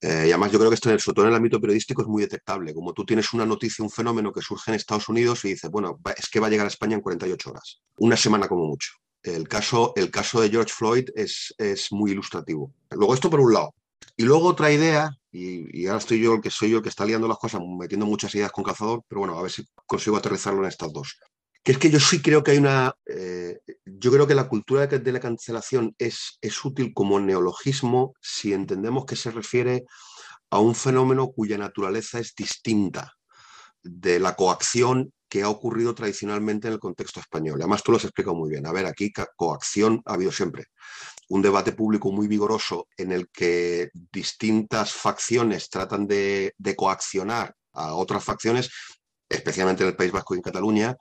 Eh, 0.07 0.27
y 0.29 0.31
además 0.33 0.53
yo 0.53 0.59
creo 0.59 0.71
que 0.71 0.75
esto, 0.75 0.91
en 0.91 0.97
el, 0.97 1.01
sobre 1.01 1.15
todo 1.15 1.25
en 1.25 1.31
el 1.31 1.37
ámbito 1.37 1.59
periodístico, 1.59 2.03
es 2.03 2.09
muy 2.09 2.21
detectable. 2.21 2.75
Como 2.75 2.93
tú 2.93 3.07
tienes 3.07 3.33
una 3.33 3.47
noticia, 3.47 3.83
un 3.83 3.91
fenómeno 3.91 4.33
que 4.33 4.43
surge 4.43 4.71
en 4.71 4.75
Estados 4.75 5.09
Unidos 5.09 5.43
y 5.47 5.49
dices, 5.49 5.71
bueno, 5.71 5.99
es 6.15 6.29
que 6.29 6.41
va 6.41 6.49
a 6.49 6.51
llegar 6.51 6.67
a 6.67 6.69
España 6.69 6.95
en 6.95 7.01
48 7.01 7.51
horas, 7.51 7.81
una 7.97 8.15
semana 8.15 8.47
como 8.47 8.67
mucho. 8.67 8.91
El 9.23 9.49
caso, 9.49 9.95
el 9.97 10.11
caso 10.11 10.43
de 10.43 10.51
George 10.51 10.75
Floyd 10.75 11.09
es, 11.15 11.55
es 11.57 11.91
muy 11.91 12.11
ilustrativo. 12.11 12.71
Luego 12.91 13.15
esto 13.15 13.31
por 13.31 13.41
un 13.41 13.55
lado. 13.55 13.75
Y 14.15 14.25
luego 14.25 14.49
otra 14.49 14.71
idea, 14.71 15.11
y, 15.33 15.87
ahora 15.87 16.01
estoy 16.01 16.21
yo 16.21 16.35
el 16.35 16.43
que 16.43 16.51
soy 16.51 16.69
yo 16.69 16.77
el 16.77 16.83
que 16.83 16.91
está 16.91 17.07
liando 17.07 17.27
las 17.27 17.39
cosas, 17.39 17.63
metiendo 17.79 18.05
muchas 18.05 18.35
ideas 18.35 18.53
con 18.53 18.63
calzador, 18.63 19.03
pero 19.09 19.21
bueno, 19.21 19.39
a 19.39 19.43
ver 19.43 19.51
si 19.51 19.65
consigo 19.87 20.19
aterrizarlo 20.19 20.61
en 20.61 20.69
estas 20.69 20.93
dos 20.93 21.17
que 21.65 21.73
es 21.73 21.79
que 21.79 21.91
yo 21.91 21.99
sí 21.99 22.21
creo 22.21 22.45
que 22.45 22.51
hay 22.51 22.59
una, 22.59 22.95
eh, 23.07 23.59
yo 23.87 24.13
creo 24.13 24.27
que 24.27 24.35
la 24.35 24.49
cultura 24.49 24.87
de 24.87 25.13
la 25.13 25.19
cancelación 25.19 25.95
es, 25.99 26.39
es 26.43 26.63
útil 26.63 26.93
como 26.93 27.19
neologismo 27.19 28.15
si 28.21 28.53
entendemos 28.53 29.07
que 29.07 29.17
se 29.17 29.31
refiere 29.31 29.85
a 30.51 30.59
un 30.59 30.75
fenómeno 30.75 31.33
cuya 31.33 31.57
naturaleza 31.57 32.19
es 32.19 32.35
distinta 32.37 33.15
de 33.83 34.21
la 34.21 34.37
coacción 34.37 35.11
que 35.27 35.43
ha 35.43 35.49
ocurrido 35.49 35.95
tradicionalmente 35.95 36.69
en 36.69 36.75
el 36.75 36.79
contexto 36.79 37.19
español. 37.19 37.59
Además, 37.61 37.83
tú 37.83 37.93
lo 37.93 37.97
has 37.97 38.05
explicado 38.05 38.37
muy 38.37 38.51
bien. 38.51 38.67
A 38.67 38.73
ver, 38.73 38.85
aquí 38.85 39.11
coacción 39.35 40.03
ha 40.05 40.15
habido 40.15 40.31
siempre. 40.31 40.67
Un 41.31 41.41
debate 41.41 41.73
público 41.73 42.13
muy 42.13 42.29
vigoroso 42.29 42.89
en 42.99 43.11
el 43.11 43.29
que 43.31 43.89
distintas 44.13 44.93
facciones 44.93 45.71
tratan 45.71 46.07
de, 46.07 46.55
de 46.59 46.77
coaccionar 46.77 47.55
a 47.73 47.95
otras 47.95 48.23
facciones, 48.23 48.71
especialmente 49.29 49.83
en 49.83 49.89
el 49.89 49.97
País 49.97 50.13
Vasco 50.13 50.35
y 50.35 50.39
en 50.39 50.43
Cataluña, 50.43 50.97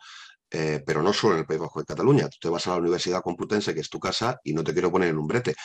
eh, 0.56 0.84
pero 0.86 1.02
no 1.02 1.12
solo 1.12 1.34
en 1.34 1.40
el 1.40 1.46
País 1.48 1.60
Vasco 1.60 1.80
de 1.80 1.86
Cataluña. 1.86 2.30
Tú 2.30 2.38
te 2.40 2.48
vas 2.48 2.68
a 2.68 2.72
la 2.72 2.78
Universidad 2.78 3.24
Complutense, 3.24 3.74
que 3.74 3.80
es 3.80 3.90
tu 3.90 4.00
casa, 4.00 4.40
y 4.44 4.54
no 4.54 4.64
te 4.64 4.72
quiero 4.72 4.92
poner 4.92 5.10
en 5.10 5.18
un 5.18 5.26
brete, 5.26 5.56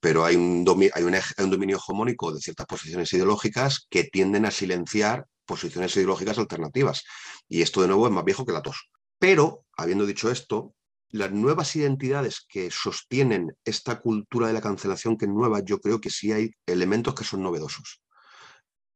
pero 0.00 0.24
hay 0.24 0.36
un, 0.36 0.64
hay 0.94 1.02
un, 1.02 1.50
dominio 1.50 1.76
hegemónico 1.76 2.32
de 2.32 2.40
ciertas 2.40 2.66
posiciones 2.66 3.12
ideológicas 3.12 3.86
que 3.90 4.04
tienden 4.04 4.46
a 4.46 4.50
silenciar 4.50 5.26
posiciones 5.44 5.94
ideológicas 5.96 6.38
alternativas. 6.38 7.04
Y 7.46 7.60
esto 7.60 7.82
de 7.82 7.88
nuevo 7.88 8.06
es 8.06 8.12
más 8.12 8.24
viejo 8.24 8.46
que 8.46 8.52
la 8.52 8.62
tos. 8.62 8.88
Pero, 9.18 9.66
habiendo 9.76 10.06
dicho 10.06 10.30
esto, 10.30 10.74
las 11.10 11.30
nuevas 11.30 11.76
identidades 11.76 12.46
que 12.48 12.70
sostienen 12.70 13.54
esta 13.66 14.00
cultura 14.00 14.46
de 14.46 14.54
la 14.54 14.62
cancelación 14.62 15.18
que 15.18 15.26
es 15.26 15.30
nueva, 15.30 15.60
yo 15.60 15.78
creo 15.78 16.00
que 16.00 16.08
sí 16.08 16.32
hay 16.32 16.52
elementos 16.66 17.14
que 17.14 17.24
son 17.24 17.42
novedosos. 17.42 18.00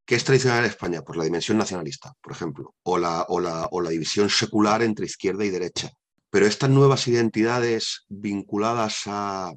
¿Qué 0.04 0.16
es 0.16 0.24
tradicional 0.24 0.60
en 0.60 0.70
España? 0.70 1.02
Pues 1.02 1.16
la 1.16 1.24
dimensión 1.24 1.58
nacionalista, 1.58 2.12
por 2.20 2.32
ejemplo, 2.32 2.74
o 2.82 2.98
la, 2.98 3.22
o 3.28 3.40
la, 3.40 3.68
o 3.70 3.80
la 3.80 3.90
división 3.90 4.28
secular 4.28 4.82
entre 4.82 5.06
izquierda 5.06 5.44
y 5.44 5.50
derecha. 5.50 5.90
Pero 6.30 6.46
estas 6.46 6.70
nuevas 6.70 7.06
identidades 7.08 8.04
vinculadas 8.08 9.02
a, 9.06 9.52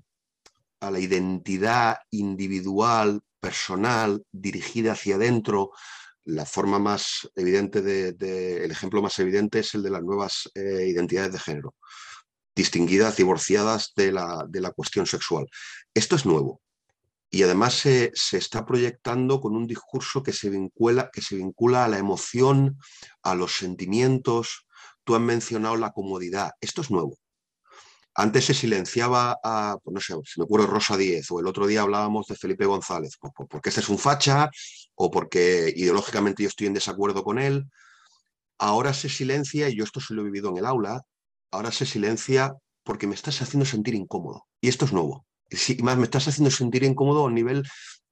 a 0.79 0.91
la 0.91 0.99
identidad 0.99 1.97
individual, 2.11 3.21
personal, 3.39 4.23
dirigida 4.31 4.93
hacia 4.93 5.15
adentro, 5.15 5.71
la 6.25 6.45
forma 6.45 6.79
más 6.79 7.29
evidente 7.35 7.81
de, 7.81 8.63
el 8.63 8.71
ejemplo 8.71 9.01
más 9.01 9.17
evidente 9.19 9.59
es 9.59 9.75
el 9.75 9.83
de 9.83 9.91
las 9.91 10.01
nuevas 10.01 10.49
eh, 10.55 10.87
identidades 10.87 11.33
de 11.33 11.39
género, 11.39 11.75
distinguidas, 12.55 13.17
divorciadas 13.17 13.93
de 13.95 14.11
la, 14.11 14.45
de 14.49 14.61
la, 14.61 14.71
cuestión 14.71 15.05
sexual. 15.05 15.45
Esto 15.93 16.15
es 16.15 16.25
nuevo 16.25 16.61
y 17.35 17.43
además 17.43 17.73
se, 17.73 18.13
se, 18.13 18.37
está 18.37 18.65
proyectando 18.65 19.41
con 19.41 19.57
un 19.57 19.67
discurso 19.67 20.23
que 20.23 20.31
se, 20.31 20.49
vincula, 20.49 21.09
que 21.11 21.21
se 21.21 21.35
vincula 21.35 21.83
a 21.83 21.89
la 21.89 21.97
emoción, 21.97 22.79
a 23.23 23.35
los 23.35 23.57
sentimientos. 23.57 24.65
Tú 25.03 25.15
has 25.15 25.21
mencionado 25.21 25.75
la 25.75 25.91
comodidad. 25.91 26.51
Esto 26.61 26.81
es 26.81 26.91
nuevo. 26.91 27.17
Antes 28.13 28.45
se 28.45 28.53
silenciaba 28.53 29.37
a, 29.43 29.75
pues 29.83 29.93
no 29.93 29.99
sé, 29.99 30.13
si 30.23 30.39
me 30.39 30.45
ocurre 30.45 30.65
Rosa 30.65 30.95
Díez, 30.95 31.29
o 31.29 31.41
el 31.41 31.47
otro 31.47 31.67
día 31.67 31.81
hablábamos 31.81 32.25
de 32.27 32.35
Felipe 32.35 32.65
González, 32.65 33.17
pues, 33.19 33.33
pues, 33.35 33.49
porque 33.51 33.67
este 33.67 33.81
es 33.81 33.89
un 33.89 33.99
facha 33.99 34.49
o 34.95 35.11
porque 35.11 35.73
ideológicamente 35.75 36.41
yo 36.41 36.47
estoy 36.47 36.67
en 36.67 36.73
desacuerdo 36.73 37.25
con 37.25 37.37
él. 37.37 37.65
Ahora 38.59 38.93
se 38.93 39.09
silencia, 39.09 39.67
y 39.67 39.75
yo 39.75 39.83
esto 39.83 39.99
se 39.99 40.13
lo 40.13 40.21
he 40.21 40.25
vivido 40.31 40.51
en 40.51 40.59
el 40.59 40.65
aula, 40.65 41.01
ahora 41.51 41.73
se 41.73 41.85
silencia 41.85 42.53
porque 42.85 43.07
me 43.07 43.15
estás 43.15 43.41
haciendo 43.41 43.65
sentir 43.65 43.93
incómodo. 43.93 44.45
Y 44.61 44.69
esto 44.69 44.85
es 44.85 44.93
nuevo. 44.93 45.25
Y 45.49 45.81
más, 45.83 45.97
me 45.97 46.03
estás 46.05 46.27
haciendo 46.27 46.51
sentir 46.51 46.83
incómodo 46.83 47.27
a 47.27 47.31
nivel 47.31 47.63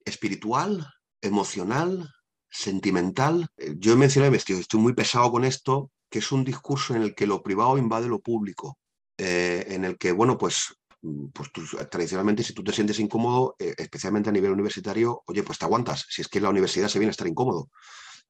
espiritual, 0.04 0.86
emocional, 1.20 2.08
sentimental. 2.50 3.48
Eh, 3.56 3.74
yo 3.78 3.92
he 3.92 3.96
mencionado, 3.96 4.34
estoy, 4.34 4.56
estoy 4.56 4.80
muy 4.80 4.92
pesado 4.92 5.30
con 5.32 5.44
esto, 5.44 5.90
que 6.08 6.20
es 6.20 6.30
un 6.32 6.44
discurso 6.44 6.94
en 6.94 7.02
el 7.02 7.14
que 7.14 7.26
lo 7.26 7.42
privado 7.42 7.76
invade 7.76 8.06
lo 8.06 8.20
público 8.20 8.78
eh, 9.18 9.66
en 9.68 9.84
el 9.84 9.98
que, 9.98 10.12
bueno, 10.12 10.38
pues, 10.38 10.74
mm, 11.02 11.26
pues 11.28 11.50
tradicionalmente 11.90 12.42
si 12.42 12.52
tú 12.52 12.62
te 12.62 12.72
sientes 12.72 12.98
incómodo, 13.00 13.56
eh, 13.58 13.74
especialmente 13.76 14.30
a 14.30 14.32
nivel 14.32 14.52
universitario, 14.52 15.22
oye, 15.26 15.42
pues 15.42 15.58
te 15.58 15.64
aguantas. 15.64 16.06
Si 16.08 16.22
es 16.22 16.28
que 16.28 16.40
la 16.40 16.50
universidad 16.50 16.88
se 16.88 16.98
viene 16.98 17.10
a 17.10 17.12
estar 17.12 17.26
incómodo, 17.26 17.70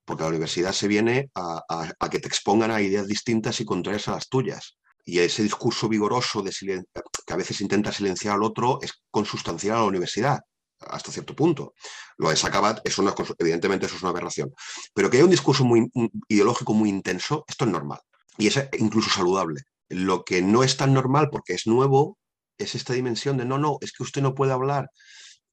porque 0.04 0.22
la 0.22 0.30
universidad 0.30 0.72
se 0.72 0.88
viene 0.88 1.30
a, 1.34 1.62
que 2.10 2.20
te 2.20 2.28
expongan 2.28 2.70
a 2.70 2.82
ideas 2.82 3.06
distintas 3.06 3.60
y 3.60 3.64
contrarias 3.64 4.08
a 4.08 4.12
las 4.12 4.28
tuyas. 4.28 4.76
Y 5.04 5.18
ese 5.18 5.42
discurso 5.42 5.88
vigoroso 5.88 6.42
de 6.42 6.50
que 7.26 7.32
a 7.32 7.36
veces 7.36 7.60
intenta 7.60 7.92
silenciar 7.92 8.34
al 8.34 8.42
otro 8.42 8.78
es 8.82 8.92
consustancial 9.10 9.76
a 9.76 9.80
la 9.80 9.86
universidad 9.86 10.40
hasta 10.80 11.12
cierto 11.12 11.34
punto. 11.34 11.74
Lo 12.18 12.30
de 12.30 12.36
Sacabat, 12.36 12.80
es 12.84 12.98
una, 12.98 13.14
evidentemente 13.38 13.86
eso 13.86 13.96
es 13.96 14.02
una 14.02 14.10
aberración. 14.10 14.52
Pero 14.94 15.10
que 15.10 15.16
haya 15.16 15.24
un 15.24 15.30
discurso 15.30 15.64
muy, 15.64 15.90
ideológico 16.28 16.74
muy 16.74 16.88
intenso, 16.88 17.44
esto 17.48 17.64
es 17.64 17.70
normal. 17.70 18.00
Y 18.38 18.48
es 18.48 18.68
incluso 18.78 19.10
saludable. 19.10 19.62
Lo 19.88 20.24
que 20.24 20.42
no 20.42 20.62
es 20.62 20.76
tan 20.76 20.92
normal 20.92 21.28
porque 21.30 21.54
es 21.54 21.66
nuevo 21.66 22.18
es 22.58 22.74
esta 22.74 22.92
dimensión 22.92 23.36
de 23.36 23.44
no, 23.44 23.58
no, 23.58 23.78
es 23.80 23.92
que 23.92 24.02
usted 24.02 24.22
no 24.22 24.34
puede 24.34 24.52
hablar 24.52 24.88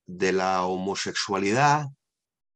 de 0.06 0.34
la 0.34 0.64
homosexualidad 0.64 1.86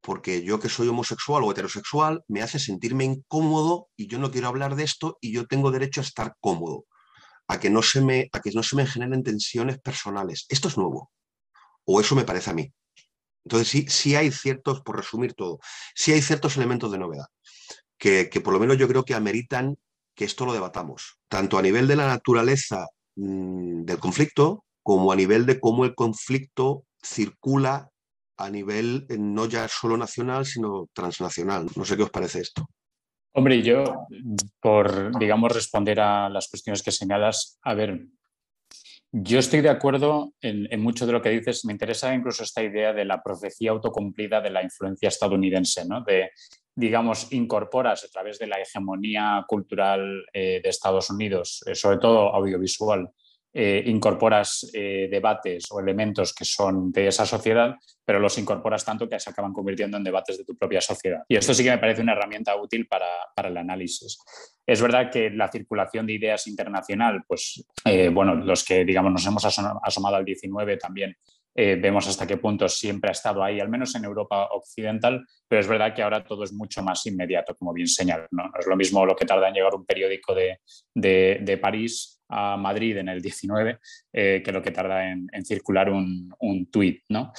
porque 0.05 0.43
yo 0.43 0.59
que 0.59 0.69
soy 0.69 0.87
homosexual 0.87 1.43
o 1.43 1.51
heterosexual 1.51 2.23
me 2.27 2.43
hace 2.43 2.59
sentirme 2.59 3.05
incómodo 3.05 3.89
y 3.97 4.05
yo 4.05 4.19
no 4.19 4.29
quiero 4.29 4.47
hablar 4.47 4.75
de 4.75 4.83
esto 4.83 5.17
y 5.19 5.33
yo 5.33 5.47
tengo 5.47 5.71
derecho 5.71 5.99
a 5.99 6.03
estar 6.03 6.35
cómodo, 6.39 6.85
a 7.47 7.59
que 7.59 7.71
no 7.71 7.81
se 7.81 8.01
me, 8.01 8.29
a 8.31 8.39
que 8.39 8.51
no 8.51 8.61
se 8.61 8.75
me 8.75 8.85
generen 8.85 9.23
tensiones 9.23 9.79
personales. 9.79 10.45
Esto 10.47 10.67
es 10.67 10.77
nuevo, 10.77 11.11
o 11.85 11.99
eso 11.99 12.15
me 12.15 12.23
parece 12.23 12.51
a 12.51 12.53
mí. 12.53 12.71
Entonces 13.45 13.67
sí, 13.67 13.87
sí 13.89 14.15
hay 14.15 14.31
ciertos, 14.31 14.81
por 14.81 14.95
resumir 14.95 15.33
todo, 15.33 15.57
sí 15.95 16.13
hay 16.13 16.21
ciertos 16.21 16.55
elementos 16.55 16.91
de 16.91 16.99
novedad 16.99 17.25
que, 17.97 18.29
que 18.29 18.41
por 18.41 18.53
lo 18.53 18.59
menos 18.59 18.77
yo 18.77 18.87
creo 18.87 19.05
que 19.05 19.15
ameritan 19.15 19.75
que 20.13 20.25
esto 20.25 20.45
lo 20.45 20.53
debatamos, 20.53 21.17
tanto 21.29 21.57
a 21.57 21.63
nivel 21.63 21.87
de 21.87 21.95
la 21.95 22.05
naturaleza 22.05 22.85
mm, 23.15 23.85
del 23.85 23.97
conflicto 23.97 24.65
como 24.83 25.11
a 25.11 25.15
nivel 25.15 25.47
de 25.47 25.59
cómo 25.59 25.83
el 25.83 25.95
conflicto 25.95 26.85
circula 27.03 27.89
a 28.37 28.49
nivel 28.49 29.05
eh, 29.09 29.17
no 29.17 29.45
ya 29.47 29.67
solo 29.67 29.97
nacional, 29.97 30.45
sino 30.45 30.87
transnacional. 30.93 31.67
No 31.75 31.85
sé 31.85 31.95
qué 31.95 32.03
os 32.03 32.11
parece 32.11 32.41
esto. 32.41 32.67
Hombre, 33.33 33.61
yo, 33.61 33.83
por, 34.61 35.17
digamos, 35.19 35.51
responder 35.51 35.99
a 35.99 36.29
las 36.29 36.47
cuestiones 36.47 36.81
que 36.81 36.91
señalas, 36.91 37.59
a 37.63 37.73
ver, 37.73 38.07
yo 39.11 39.39
estoy 39.39 39.61
de 39.61 39.69
acuerdo 39.69 40.33
en, 40.41 40.81
mucho 40.81 41.05
de 41.05 41.13
lo 41.13 41.21
que 41.21 41.29
dices. 41.29 41.65
Me 41.65 41.73
interesa 41.73 42.13
incluso 42.13 42.43
esta 42.43 42.63
idea 42.63 42.93
de 42.93 43.05
la 43.05 43.21
profecía 43.21 43.71
autocumplida 43.71 44.41
de 44.41 44.49
la 44.49 44.63
influencia 44.63 45.07
estadounidense, 45.07 45.85
¿no? 45.85 46.01
De 46.01 46.31
digamos, 46.77 47.31
incorporas 47.31 48.03
a 48.03 48.09
través 48.09 48.37
de 48.37 48.47
la 48.47 48.59
hegemonía 48.59 49.45
cultural 49.47 50.25
eh, 50.33 50.59
de 50.61 50.69
Estados 50.69 51.09
Unidos, 51.09 51.63
eh, 51.65 51.73
sobre 51.73 51.99
todo 51.99 52.35
audiovisual, 52.35 53.09
eh, 53.57 53.83
incorporas 53.85 54.69
debates 54.73 55.65
o 55.71 55.79
elementos 55.79 56.33
que 56.33 56.43
son 56.43 56.91
de 56.91 57.07
esa 57.07 57.25
sociedad, 57.25 57.75
pero 58.03 58.19
los 58.19 58.37
incorporas 58.37 58.83
tanto 58.83 59.07
que 59.07 59.19
se 59.19 59.29
acaban 59.29 59.53
convirtiendo 59.53 59.97
en 59.97 60.03
debates 60.03 60.37
de 60.37 60.43
tu 60.43 60.57
propia 60.57 60.81
sociedad. 60.81 61.23
Y 61.29 61.37
esto 61.37 61.53
sí 61.53 61.63
que 61.63 61.71
me 61.71 61.77
parece 61.77 62.01
una 62.01 62.11
herramienta 62.11 62.55
útil 62.55 62.85
para, 62.87 63.07
para 63.33 63.49
el 63.49 63.57
análisis. 63.57 64.19
Es 64.65 64.81
verdad 64.81 65.09
que 65.09 65.29
la 65.29 65.49
circulación 65.49 66.05
de 66.05 66.13
ideas 66.13 66.47
internacional, 66.47 67.23
pues, 67.27 67.65
bueno, 68.11 68.35
los 68.35 68.63
que, 68.65 68.83
digamos, 68.83 69.11
nos 69.11 69.25
hemos 69.25 69.45
asomado 69.45 70.17
al 70.17 70.25
19 70.25 70.77
también 70.77 71.15
eh, 71.57 71.77
vemos 71.81 72.05
hasta 72.07 72.27
qué 72.27 72.35
punto 72.35 72.67
siempre 72.67 73.09
ha 73.09 73.13
estado 73.13 73.41
ahí, 73.41 73.61
al 73.61 73.69
menos 73.69 73.95
en 73.95 74.03
Europa 74.03 74.49
occidental, 74.51 75.25
pero 75.47 75.61
es 75.61 75.67
verdad 75.67 75.95
que 75.95 76.01
ahora 76.01 76.23
todo 76.23 76.43
es 76.43 76.51
mucho 76.51 76.83
más 76.83 77.05
inmediato, 77.05 77.55
como 77.55 77.71
bien 77.71 77.87
señala. 77.87 78.27
¿no? 78.31 78.51
es 78.59 78.67
lo 78.67 78.75
mismo 78.75 79.05
lo 79.05 79.15
que 79.15 79.25
tarda 79.25 79.47
en 79.47 79.53
llegar 79.53 79.73
un 79.73 79.85
periódico 79.85 80.35
de, 80.35 80.59
de, 80.93 81.57
París 81.57 82.21
a 82.27 82.57
Madrid 82.57 82.97
en 82.97 83.07
el 83.07 83.21
19 83.21 83.79
eh, 84.11 84.41
que 84.43 84.51
lo 84.51 84.61
que 84.61 84.71
tarda 84.71 85.09
en, 85.09 85.45
circular 85.45 85.89
un, 85.89 86.33
un 86.39 86.69
tuit. 86.69 87.03
¿no? 87.09 87.31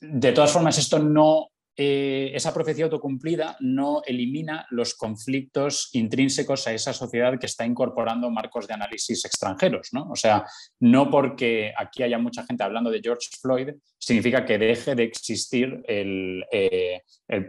De 0.00 0.32
todas 0.32 0.50
formas, 0.50 0.78
esto 0.78 0.98
no 0.98 1.51
eh, 1.74 2.32
esa 2.34 2.52
profecía 2.52 2.84
autocumplida 2.84 3.56
no 3.60 4.02
elimina 4.04 4.66
los 4.70 4.94
conflictos 4.94 5.88
intrínsecos 5.94 6.66
a 6.66 6.74
esa 6.74 6.92
sociedad 6.92 7.38
que 7.38 7.46
está 7.46 7.64
incorporando 7.64 8.30
marcos 8.30 8.68
de 8.68 8.74
análisis 8.74 9.24
extranjeros. 9.24 9.88
¿no? 9.92 10.10
O 10.10 10.16
sea, 10.16 10.44
no 10.80 11.10
porque 11.10 11.72
aquí 11.74 12.02
haya 12.02 12.18
mucha 12.18 12.44
gente 12.44 12.62
hablando 12.62 12.90
de 12.90 13.00
George 13.02 13.30
Floyd, 13.40 13.70
significa 13.98 14.44
que 14.44 14.58
deje 14.58 14.94
de 14.94 15.04
existir, 15.04 15.82
el, 15.86 16.44
eh, 16.52 17.00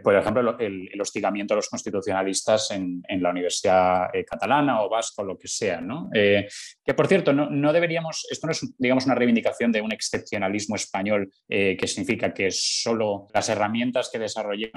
por 0.02 0.14
ejemplo, 0.14 0.56
el, 0.58 1.00
hostigamiento 1.00 1.52
a 1.52 1.56
los 1.56 1.68
constitucionalistas 1.68 2.70
en, 2.70 3.02
la 3.20 3.30
Universidad 3.30 4.14
eh, 4.14 4.24
Catalana 4.24 4.82
o 4.82 4.88
Vasco, 4.88 5.22
lo 5.22 5.36
que 5.36 5.48
sea. 5.48 5.82
que, 6.12 6.94
por 6.94 7.08
cierto, 7.08 7.32
no, 7.32 7.50
no, 7.50 7.72
deberíamos, 7.72 8.26
esto 8.30 8.46
no 8.46 8.52
es 8.52 8.74
digamos, 8.78 9.04
una 9.04 9.16
reivindicación 9.16 9.72
de 9.72 9.82
un 9.82 9.92
excepcionalismo 9.92 10.76
español 10.76 11.30
que 11.48 11.86
significa 11.86 12.32
que 12.32 12.50
solo 12.50 13.26
las 13.34 13.48
herramientas 13.48 14.10
que 14.14 14.20
desarrollar 14.20 14.70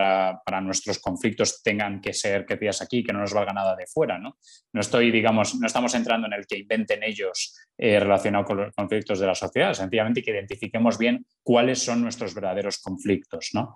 para, 0.43 0.61
nuestros 0.61 0.97
conflictos 0.97 1.61
tengan 1.61 2.01
que 2.01 2.11
ser 2.11 2.43
queridas 2.43 2.81
aquí, 2.81 3.03
que 3.03 3.13
no 3.13 3.19
nos 3.19 3.33
valga 3.33 3.53
nada 3.53 3.75
de 3.75 3.85
fuera. 3.85 4.17
¿no? 4.17 4.39
no 4.73 4.81
estoy, 4.81 5.11
digamos, 5.11 5.53
no 5.55 5.67
estamos 5.67 5.93
entrando 5.93 6.25
en 6.25 6.33
el 6.33 6.47
que 6.47 6.57
inventen 6.57 7.03
ellos 7.03 7.55
eh, 7.77 7.99
relacionado 7.99 8.45
con 8.45 8.57
los 8.57 8.73
conflictos 8.73 9.19
de 9.19 9.27
la 9.27 9.35
sociedad, 9.35 9.73
sencillamente 9.75 10.23
que 10.23 10.31
identifiquemos 10.31 10.97
bien 10.97 11.23
cuáles 11.43 11.83
son 11.83 12.01
nuestros 12.01 12.33
verdaderos 12.33 12.79
conflictos. 12.79 13.51
¿no? 13.53 13.75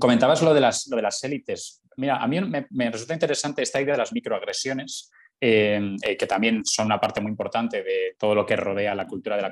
Comentabas 0.00 0.42
lo 0.42 0.52
de 0.52 0.60
las, 0.60 0.88
lo 0.88 0.96
de 0.96 1.02
las 1.02 1.22
élites. 1.22 1.80
Mira, 1.96 2.16
a 2.16 2.26
mí 2.26 2.40
me 2.40 2.90
resulta 2.90 3.14
interesante 3.14 3.62
esta 3.62 3.80
idea 3.80 3.94
de 3.94 3.98
las 3.98 4.12
microagresiones 4.12 5.10
Em, 5.44 5.96
eh, 6.04 6.16
que 6.16 6.28
también 6.28 6.64
son 6.64 6.86
una 6.86 7.00
parte 7.00 7.20
muy 7.20 7.28
importante 7.28 7.82
de 7.82 8.14
todo 8.16 8.32
lo 8.32 8.46
que 8.46 8.54
rodea 8.54 8.94
la 8.94 9.08
cultura 9.08 9.34
de 9.34 9.42
la 9.42 9.50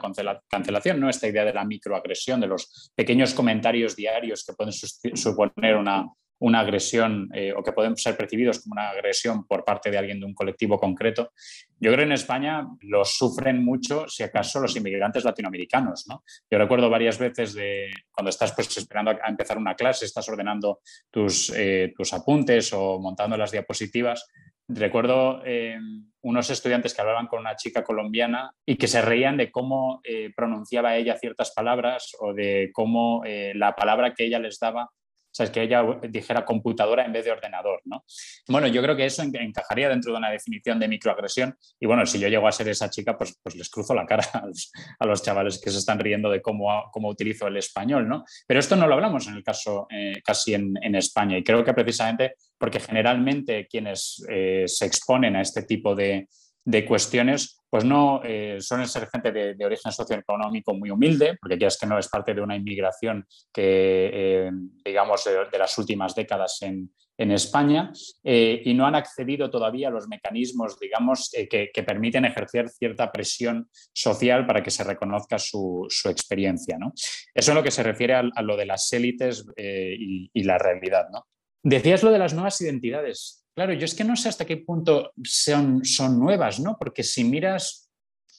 cancelación, 0.48 1.00
¿no? 1.00 1.10
esta 1.10 1.26
idea 1.26 1.44
de 1.44 1.52
la 1.52 1.64
microagresión, 1.64 2.40
de 2.40 2.46
los 2.46 2.92
pequeños 2.94 3.34
comentarios 3.34 3.96
diarios 3.96 4.44
que 4.44 4.52
pueden 4.52 4.72
suponer 4.72 5.74
una, 5.74 6.06
una 6.38 6.60
agresión 6.60 7.28
eh, 7.34 7.52
o 7.52 7.64
que 7.64 7.72
pueden 7.72 7.96
ser 7.96 8.16
percibidos 8.16 8.60
como 8.60 8.74
una 8.74 8.90
agresión 8.90 9.48
por 9.48 9.64
parte 9.64 9.90
de 9.90 9.98
alguien 9.98 10.20
de 10.20 10.26
un 10.26 10.34
colectivo 10.34 10.78
concreto. 10.78 11.32
Yo 11.80 11.90
creo 11.90 11.96
que 11.96 12.02
en 12.04 12.12
España 12.12 12.68
los 12.82 13.16
sufren 13.18 13.64
mucho, 13.64 14.06
si 14.06 14.22
acaso, 14.22 14.60
los 14.60 14.76
inmigrantes 14.76 15.24
latinoamericanos. 15.24 16.06
¿no? 16.06 16.22
Yo 16.48 16.56
recuerdo 16.58 16.88
varias 16.88 17.18
veces 17.18 17.52
de 17.52 17.90
cuando 18.12 18.30
estás 18.30 18.52
pues, 18.52 18.76
esperando 18.76 19.10
a 19.10 19.28
empezar 19.28 19.58
una 19.58 19.74
clase, 19.74 20.04
estás 20.04 20.28
ordenando 20.28 20.82
tus, 21.10 21.50
eh, 21.50 21.92
tus 21.96 22.12
apuntes 22.12 22.72
o 22.72 23.00
montando 23.00 23.36
las 23.36 23.50
diapositivas 23.50 24.24
Recuerdo 24.72 25.42
eh, 25.44 25.76
unos 26.22 26.48
estudiantes 26.50 26.94
que 26.94 27.00
hablaban 27.00 27.26
con 27.26 27.40
una 27.40 27.56
chica 27.56 27.82
colombiana 27.82 28.54
y 28.64 28.76
que 28.76 28.86
se 28.86 29.02
reían 29.02 29.36
de 29.36 29.50
cómo 29.50 30.00
eh, 30.04 30.32
pronunciaba 30.36 30.96
ella 30.96 31.18
ciertas 31.18 31.52
palabras 31.52 32.12
o 32.20 32.32
de 32.32 32.70
cómo 32.72 33.22
eh, 33.24 33.52
la 33.56 33.74
palabra 33.74 34.14
que 34.14 34.26
ella 34.26 34.38
les 34.38 34.60
daba 34.60 34.88
¿sabes? 35.32 35.50
Que 35.50 35.62
ella 35.62 35.84
dijera 36.08 36.44
computadora 36.44 37.04
en 37.04 37.12
vez 37.12 37.24
de 37.24 37.30
ordenador, 37.30 37.80
¿no? 37.84 38.04
Bueno, 38.48 38.66
yo 38.66 38.82
creo 38.82 38.96
que 38.96 39.06
eso 39.06 39.22
encajaría 39.22 39.88
dentro 39.88 40.10
de 40.10 40.18
una 40.18 40.28
definición 40.28 40.80
de 40.80 40.88
microagresión 40.88 41.56
y 41.78 41.86
bueno, 41.86 42.04
si 42.04 42.18
yo 42.18 42.26
llego 42.26 42.48
a 42.48 42.52
ser 42.52 42.68
esa 42.68 42.90
chica, 42.90 43.16
pues, 43.16 43.38
pues 43.40 43.54
les 43.54 43.70
cruzo 43.70 43.94
la 43.94 44.06
cara 44.06 44.24
a 44.98 45.06
los, 45.06 45.22
chavales 45.22 45.60
que 45.60 45.70
se 45.70 45.78
están 45.78 46.00
riendo 46.00 46.30
de 46.30 46.42
cómo, 46.42 46.90
cómo 46.90 47.08
utilizo 47.08 47.46
el 47.46 47.56
español, 47.56 48.08
¿no? 48.08 48.24
Pero 48.46 48.58
esto 48.58 48.74
no 48.74 48.88
lo 48.88 48.94
hablamos 48.94 49.28
en 49.28 49.34
el 49.34 49.44
caso 49.44 49.86
casi 50.24 50.54
en, 50.54 50.94
España 50.96 51.38
y 51.38 51.44
creo 51.44 51.64
que 51.64 51.72
precisamente 51.72 52.34
porque 52.60 52.78
generalmente 52.78 53.66
quienes 53.66 54.22
eh, 54.28 54.64
se 54.66 54.84
exponen 54.84 55.34
a 55.34 55.40
este 55.40 55.62
tipo 55.62 55.94
de, 55.94 56.28
de 56.64 56.84
cuestiones, 56.84 57.60
pues 57.68 57.84
no 57.84 58.20
eh, 58.24 58.58
suelen 58.60 58.88
ser 58.88 59.08
gente 59.08 59.32
de, 59.32 59.64
origen 59.64 59.92
socioeconómico 59.92 60.74
muy 60.74 60.90
humilde, 60.90 61.38
porque 61.40 61.64
es 61.64 61.78
que 61.78 61.86
no 61.86 61.98
es 61.98 62.08
parte 62.08 62.34
de 62.34 62.40
una 62.40 62.56
inmigración 62.56 63.26
que, 63.52 64.10
eh, 64.12 64.50
digamos, 64.84 65.24
de, 65.24 65.58
las 65.58 65.78
últimas 65.78 66.14
décadas 66.14 66.58
en, 66.62 66.90
España, 67.18 67.92
eh, 68.24 68.62
y 68.64 68.72
no 68.72 68.86
han 68.86 68.94
accedido 68.94 69.50
todavía 69.50 69.88
a 69.88 69.90
los 69.90 70.08
mecanismos, 70.08 70.80
digamos, 70.80 71.30
que, 71.50 71.84
permiten 71.86 72.24
ejercer 72.24 72.70
cierta 72.70 73.12
presión 73.12 73.68
social 73.92 74.46
para 74.46 74.62
que 74.62 74.70
se 74.70 74.84
reconozca 74.84 75.38
su, 75.38 75.86
experiencia. 76.06 76.78
¿no? 76.78 76.94
Eso 77.34 77.50
es 77.50 77.54
lo 77.54 77.62
que 77.62 77.70
se 77.70 77.82
refiere 77.82 78.14
a, 78.14 78.22
lo 78.42 78.56
de 78.56 78.64
las 78.64 78.90
élites 78.94 79.44
y, 79.54 80.30
y, 80.32 80.44
la 80.44 80.56
realidad. 80.56 81.08
¿no? 81.12 81.26
Decías 81.62 82.02
lo 82.02 82.10
de 82.10 82.18
las 82.18 82.34
nuevas 82.34 82.60
identidades. 82.60 83.44
Claro, 83.54 83.72
yo 83.74 83.84
es 83.84 83.94
que 83.94 84.04
no 84.04 84.16
sé 84.16 84.28
hasta 84.28 84.46
qué 84.46 84.58
punto 84.58 85.12
son, 85.22 85.84
son 85.84 86.18
nuevas, 86.18 86.60
¿no? 86.60 86.76
Porque 86.78 87.02
si 87.02 87.24
miras, 87.24 87.90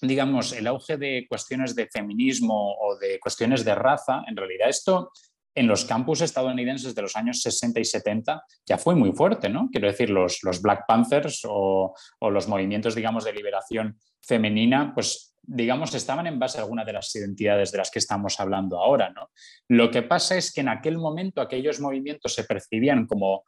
digamos, 0.02 0.54
el 0.54 0.68
auge 0.68 0.98
de 0.98 1.26
cuestiones 1.30 1.76
de 1.76 1.88
feminismo 1.88 2.76
o 2.80 2.98
de 2.98 3.20
cuestiones 3.20 3.64
de 3.64 3.76
raza, 3.76 4.24
en 4.28 4.36
realidad 4.36 4.70
esto 4.70 5.12
en 5.54 5.68
los 5.68 5.86
campus 5.86 6.22
estadounidenses 6.22 6.96
de 6.96 7.02
los 7.02 7.16
años 7.16 7.42
60 7.42 7.80
y 7.80 7.86
70 7.86 8.44
ya 8.66 8.78
fue 8.78 8.96
muy 8.96 9.12
fuerte, 9.12 9.50
¿no? 9.50 9.70
Quiero 9.72 9.88
decir, 9.88 10.10
los, 10.10 10.40
Black 10.62 10.86
Panthers 10.88 11.42
o, 11.46 11.94
o, 12.20 12.30
los 12.30 12.48
movimientos, 12.48 12.96
digamos, 12.96 13.26
de 13.26 13.34
liberación 13.34 13.98
femenina, 14.22 14.94
pues, 14.94 15.36
digamos, 15.42 15.94
estaban 15.94 16.28
en 16.28 16.40
base 16.40 16.58
a 16.58 16.62
alguna 16.62 16.86
de 16.86 16.94
las 16.94 17.14
identidades 17.16 17.72
de 17.72 17.80
las 17.80 17.92
que 17.92 18.00
estamos 18.00 18.40
hablando 18.40 18.80
ahora, 18.80 19.10
¿no? 19.10 19.30
Lo 19.68 19.92
que 19.92 20.04
pasa 20.04 20.38
es 20.38 20.54
que 20.54 20.62
en 20.62 20.70
aquel 20.70 20.98
momento 20.98 21.42
aquellos 21.42 21.80
movimientos 21.80 22.34
se 22.34 22.44
percibían 22.46 23.06
como 23.06 23.44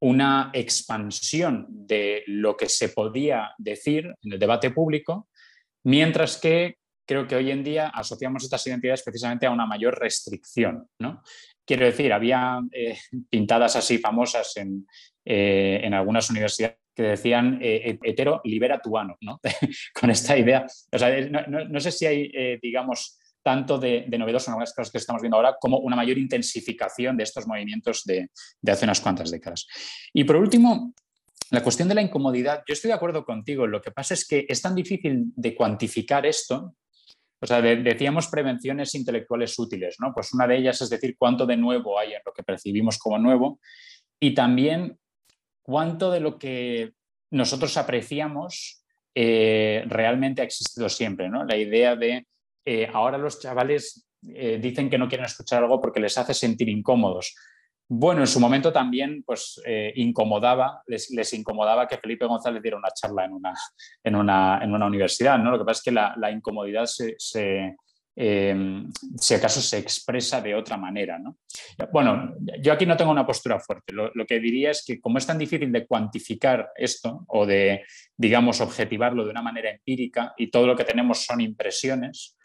una 0.00 0.50
expansión 0.52 1.66
de 1.68 2.22
lo 2.26 2.56
que 2.56 2.68
se 2.68 2.90
podía 2.90 3.52
decir 3.58 4.14
en 4.22 4.32
el 4.32 4.38
debate 4.38 4.70
público, 4.70 5.28
mientras 5.84 6.36
que 6.36 6.76
creo 7.08 7.26
que 7.26 7.34
hoy 7.34 7.50
en 7.50 7.64
día 7.64 7.88
asociamos 7.88 8.44
estas 8.44 8.64
identidades 8.66 9.02
precisamente 9.02 9.46
a 9.46 9.50
una 9.50 9.66
mayor 9.66 9.98
restricción. 9.98 10.86
¿no? 11.00 11.22
Quiero 11.64 11.86
decir, 11.86 12.12
había 12.12 12.60
eh, 12.70 12.98
pintadas 13.30 13.74
así 13.76 13.98
famosas 13.98 14.56
en, 14.58 14.86
eh, 15.24 15.80
en, 15.82 15.94
algunas 15.94 16.28
universidades 16.28 16.76
que 16.94 17.02
decían 17.02 17.58
eh, 17.62 17.98
hetero 18.02 18.40
libera 18.44 18.80
tu 18.80 18.98
ano, 18.98 19.16
¿no? 19.22 19.40
con 19.98 20.10
esta 20.10 20.36
idea. 20.36 20.66
O 20.92 20.98
sea, 20.98 21.18
no, 21.28 21.64
no 21.64 21.80
sé 21.80 21.90
si 21.92 22.06
hay, 22.06 22.58
digamos, 22.60 23.18
tanto 23.42 23.78
de, 23.78 24.06
novedoso 24.18 24.50
en 24.50 24.52
algunas 24.52 24.74
cosas 24.74 24.92
que 24.92 24.98
estamos 24.98 25.22
viendo 25.22 25.38
ahora 25.38 25.56
como 25.58 25.78
una 25.78 25.96
mayor 25.96 26.18
intensificación 26.18 27.16
de 27.16 27.22
estos 27.22 27.46
movimientos 27.46 28.04
de, 28.04 28.28
hace 28.66 28.84
unas 28.84 29.00
cuantas 29.00 29.30
décadas. 29.30 29.66
Y 30.12 30.24
por 30.24 30.36
último, 30.36 30.92
la 31.50 31.62
cuestión 31.62 31.88
de 31.88 31.94
la 31.94 32.02
incomodidad, 32.02 32.62
yo 32.66 32.74
estoy 32.74 32.88
de 32.88 32.94
acuerdo 32.94 33.24
contigo, 33.24 33.66
lo 33.66 33.80
que 33.80 33.90
pasa 33.90 34.12
es 34.12 34.26
que 34.26 34.44
es 34.46 34.60
tan 34.60 34.74
difícil 34.74 35.32
de 35.34 35.54
cuantificar 35.54 36.26
esto. 36.26 36.74
O 37.40 37.46
sea, 37.46 37.60
decíamos 37.60 38.26
prevenciones 38.26 38.94
intelectuales 38.94 39.58
útiles, 39.58 39.96
¿no? 40.00 40.12
Pues 40.12 40.32
una 40.34 40.46
de 40.46 40.58
ellas 40.58 40.80
es 40.80 40.90
decir 40.90 41.16
cuánto 41.16 41.46
de 41.46 41.56
nuevo 41.56 41.98
hay 41.98 42.14
en 42.14 42.22
lo 42.24 42.32
que 42.32 42.42
percibimos 42.42 42.98
como 42.98 43.18
nuevo 43.18 43.60
y 44.18 44.34
también 44.34 44.98
cuánto 45.62 46.10
de 46.10 46.20
lo 46.20 46.38
que 46.38 46.92
nosotros 47.30 47.76
apreciamos 47.76 48.82
eh, 49.14 49.84
realmente 49.86 50.42
ha 50.42 50.44
existido 50.44 50.88
siempre, 50.88 51.28
¿no? 51.28 51.44
La 51.44 51.56
idea 51.56 51.94
de 51.94 52.26
eh, 52.64 52.88
ahora 52.92 53.18
los 53.18 53.40
chavales 53.40 54.06
eh, 54.26 54.58
dicen 54.60 54.90
que 54.90 54.98
no 54.98 55.08
quieren 55.08 55.26
escuchar 55.26 55.62
algo 55.62 55.80
porque 55.80 56.00
les 56.00 56.18
hace 56.18 56.34
sentir 56.34 56.68
incómodos. 56.68 57.34
Bueno, 57.90 58.20
en 58.20 58.26
su 58.26 58.38
momento 58.38 58.70
también 58.70 59.22
pues, 59.22 59.62
eh, 59.64 59.94
incomodaba, 59.96 60.82
les, 60.86 61.32
incomodaba 61.32 61.88
que 61.88 61.96
Felipe 61.96 62.26
González 62.26 62.62
diera 62.62 62.76
una 62.76 62.90
charla 62.90 63.24
en 63.24 63.32
una, 63.32 63.54
en 64.04 64.14
una, 64.14 64.60
en 64.62 64.74
una 64.74 64.86
universidad. 64.86 65.38
¿no? 65.38 65.50
Lo 65.50 65.58
que 65.58 65.64
pasa 65.64 65.78
es 65.78 65.84
que 65.84 65.92
la, 65.92 66.30
incomodidad 66.30 66.84
se, 66.84 67.16
si 67.16 69.34
acaso 69.34 69.62
se 69.62 69.78
expresa 69.78 70.42
de 70.42 70.54
otra 70.54 70.76
manera. 70.76 71.18
¿no? 71.18 71.38
Bueno, 71.90 72.34
yo 72.60 72.74
aquí 72.74 72.84
no 72.84 72.96
tengo 72.96 73.10
una 73.10 73.26
postura 73.26 73.58
fuerte. 73.58 73.94
Lo, 73.94 74.10
lo, 74.12 74.26
que 74.26 74.38
diría 74.38 74.70
es 74.70 74.84
que 74.86 75.00
como 75.00 75.16
es 75.16 75.26
tan 75.26 75.38
difícil 75.38 75.72
de 75.72 75.86
cuantificar 75.86 76.70
esto 76.76 77.24
o 77.28 77.46
de, 77.46 77.86
digamos, 78.14 78.60
objetivarlo 78.60 79.24
de 79.24 79.30
una 79.30 79.40
manera 79.40 79.70
empírica 79.70 80.34
y 80.36 80.50
todo 80.50 80.66
lo 80.66 80.76
que 80.76 80.84
tenemos 80.84 81.24
son 81.24 81.40
impresiones, 81.40 82.36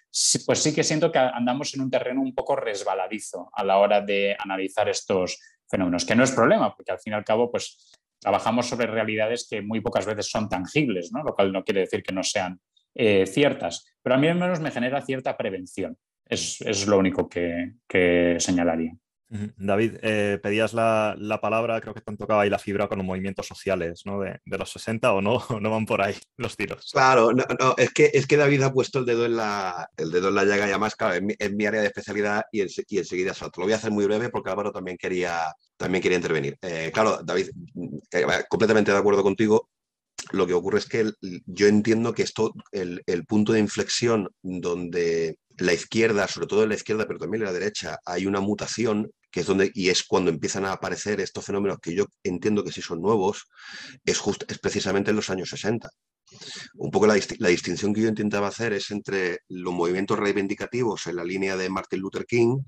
pues 0.46 0.60
sí 0.60 0.74
que 0.74 0.84
siento 0.84 1.12
que 1.12 1.20
andamos 1.20 1.74
en 1.74 1.82
un 1.82 1.90
terreno 1.90 2.22
un 2.22 2.36
poco 2.36 2.56
resbaladizo 2.56 3.50
a 3.54 3.64
la 3.64 3.78
hora 3.78 4.02
de 4.02 4.36
analizar 4.38 4.88
estos 4.88 5.40
fenómenos, 5.68 6.06
que 6.06 6.16
no 6.16 6.24
es 6.24 6.32
problema, 6.32 6.76
porque 6.76 6.92
al 6.92 7.00
fin 7.00 7.14
y 7.14 7.16
al 7.16 7.26
cabo, 7.26 7.52
pues 7.52 7.92
trabajamos 8.20 8.68
sobre 8.68 8.88
realidades 8.88 9.48
que 9.50 9.62
muy 9.62 9.82
pocas 9.82 10.06
veces 10.06 10.30
son 10.30 10.48
tangibles, 10.48 11.12
¿no? 11.12 11.24
lo 11.24 11.34
cual 11.34 11.52
no 11.52 11.64
quiere 11.64 11.82
decir 11.82 12.04
que 12.04 12.14
no 12.14 12.24
sean 12.24 12.60
eh, 12.94 13.26
ciertas, 13.26 13.86
pero 14.02 14.16
a 14.16 14.18
mí 14.20 14.28
al 14.28 14.38
menos 14.38 14.60
me 14.60 14.72
genera 14.72 15.02
cierta 15.02 15.36
prevención. 15.36 15.98
Es, 16.26 16.88
lo 16.88 16.98
único 16.98 17.28
que 17.28 18.38
señalaría. 18.40 18.94
David, 19.58 19.98
eh, 20.04 20.40
pedías 20.42 20.74
la, 20.74 21.40
palabra, 21.42 21.82
creo 21.82 21.94
que 21.94 22.02
te 22.02 22.12
han 22.12 22.18
tocado 22.18 22.40
ahí 22.40 22.50
la 22.50 22.60
fibra 22.60 22.88
con 22.88 23.00
los 23.00 23.08
movimientos 23.08 23.48
sociales 23.48 24.04
¿no? 24.06 24.20
de, 24.20 24.40
los 24.46 24.72
60 24.72 25.12
o 25.12 25.22
no, 25.22 25.44
no 25.62 25.70
van 25.72 25.86
por 25.86 26.02
ahí 26.02 26.16
los 26.38 26.56
tiros. 26.56 26.92
Claro, 26.92 27.32
no, 27.34 27.44
es, 27.78 27.92
que, 27.92 28.12
es 28.14 28.28
que 28.28 28.38
David 28.38 28.62
ha 28.62 28.74
puesto 28.74 29.00
el 29.00 29.06
dedo 29.06 29.26
en 29.26 29.36
la, 29.36 29.90
el 29.98 30.12
dedo 30.12 30.30
en 30.30 30.36
la 30.36 30.46
llaga 30.46 30.68
y 30.68 30.70
además, 30.70 30.96
claro, 30.96 31.16
en 31.16 31.58
mi, 31.58 31.66
área 31.66 31.82
de 31.82 31.88
especialidad 31.88 32.44
y, 32.52 32.62
y 32.62 32.98
enseguida 32.98 33.34
salto. 33.34 33.62
Lo 33.62 33.66
voy 33.66 33.74
a 33.74 33.78
hacer 33.78 33.92
muy 33.92 34.06
breve 34.06 34.30
porque 34.30 34.52
Álvaro 34.52 34.72
también 34.72 34.98
quería, 34.98 35.54
también 35.78 36.02
quería 36.02 36.18
intervenir. 36.18 36.58
Eh, 36.62 36.92
claro, 36.94 37.20
David, 37.24 37.50
eh, 38.12 38.26
completamente 38.50 38.92
de 38.92 38.98
acuerdo 38.98 39.24
contigo. 39.24 39.70
Lo 40.32 40.48
que 40.48 40.54
ocurre 40.54 40.78
es 40.78 40.86
que 40.88 41.12
yo 41.46 41.68
entiendo 41.68 42.14
que 42.14 42.22
esto, 42.22 42.54
el, 42.72 43.02
el 43.08 43.26
punto 43.26 43.52
de 43.52 43.60
inflexión 43.60 44.30
donde 44.42 45.38
la 45.58 45.74
izquierda, 45.74 46.28
sobre 46.28 46.48
todo 46.48 46.64
en 46.64 46.70
la 46.70 46.76
izquierda, 46.76 47.06
pero 47.08 47.20
también 47.20 47.44
en 47.44 47.48
la 47.48 47.54
derecha, 47.54 48.00
hay 48.06 48.26
una 48.26 48.40
mutación 48.40 49.12
que 49.32 49.40
es 49.40 49.48
donde, 49.48 49.72
y 49.74 49.90
es 49.90 50.04
cuando 50.04 50.30
empiezan 50.30 50.66
a 50.66 50.74
aparecer 50.74 51.20
estos 51.20 51.44
fenómenos 51.44 51.80
que 51.80 51.96
yo 51.96 52.06
entiendo 52.24 52.64
que 52.64 52.72
sí 52.72 52.82
son 52.82 53.02
nuevos, 53.02 53.46
es, 54.06 54.22
es 54.48 54.60
precisamente 54.60 55.10
en 55.10 55.16
los 55.16 55.30
años 55.30 55.50
60. 55.50 55.90
Un 56.76 56.92
poco 56.92 57.08
la, 57.08 57.16
distinción 57.16 57.94
que 57.94 58.02
yo 58.02 58.08
intentaba 58.08 58.48
hacer 58.48 58.74
es 58.74 58.92
entre 58.92 59.40
los 59.50 59.74
movimientos 59.74 60.20
reivindicativos 60.20 61.08
en 61.08 61.16
la 61.16 61.24
línea 61.24 61.58
de 61.58 61.70
Martin 61.70 62.00
Luther 62.00 62.26
King, 62.26 62.60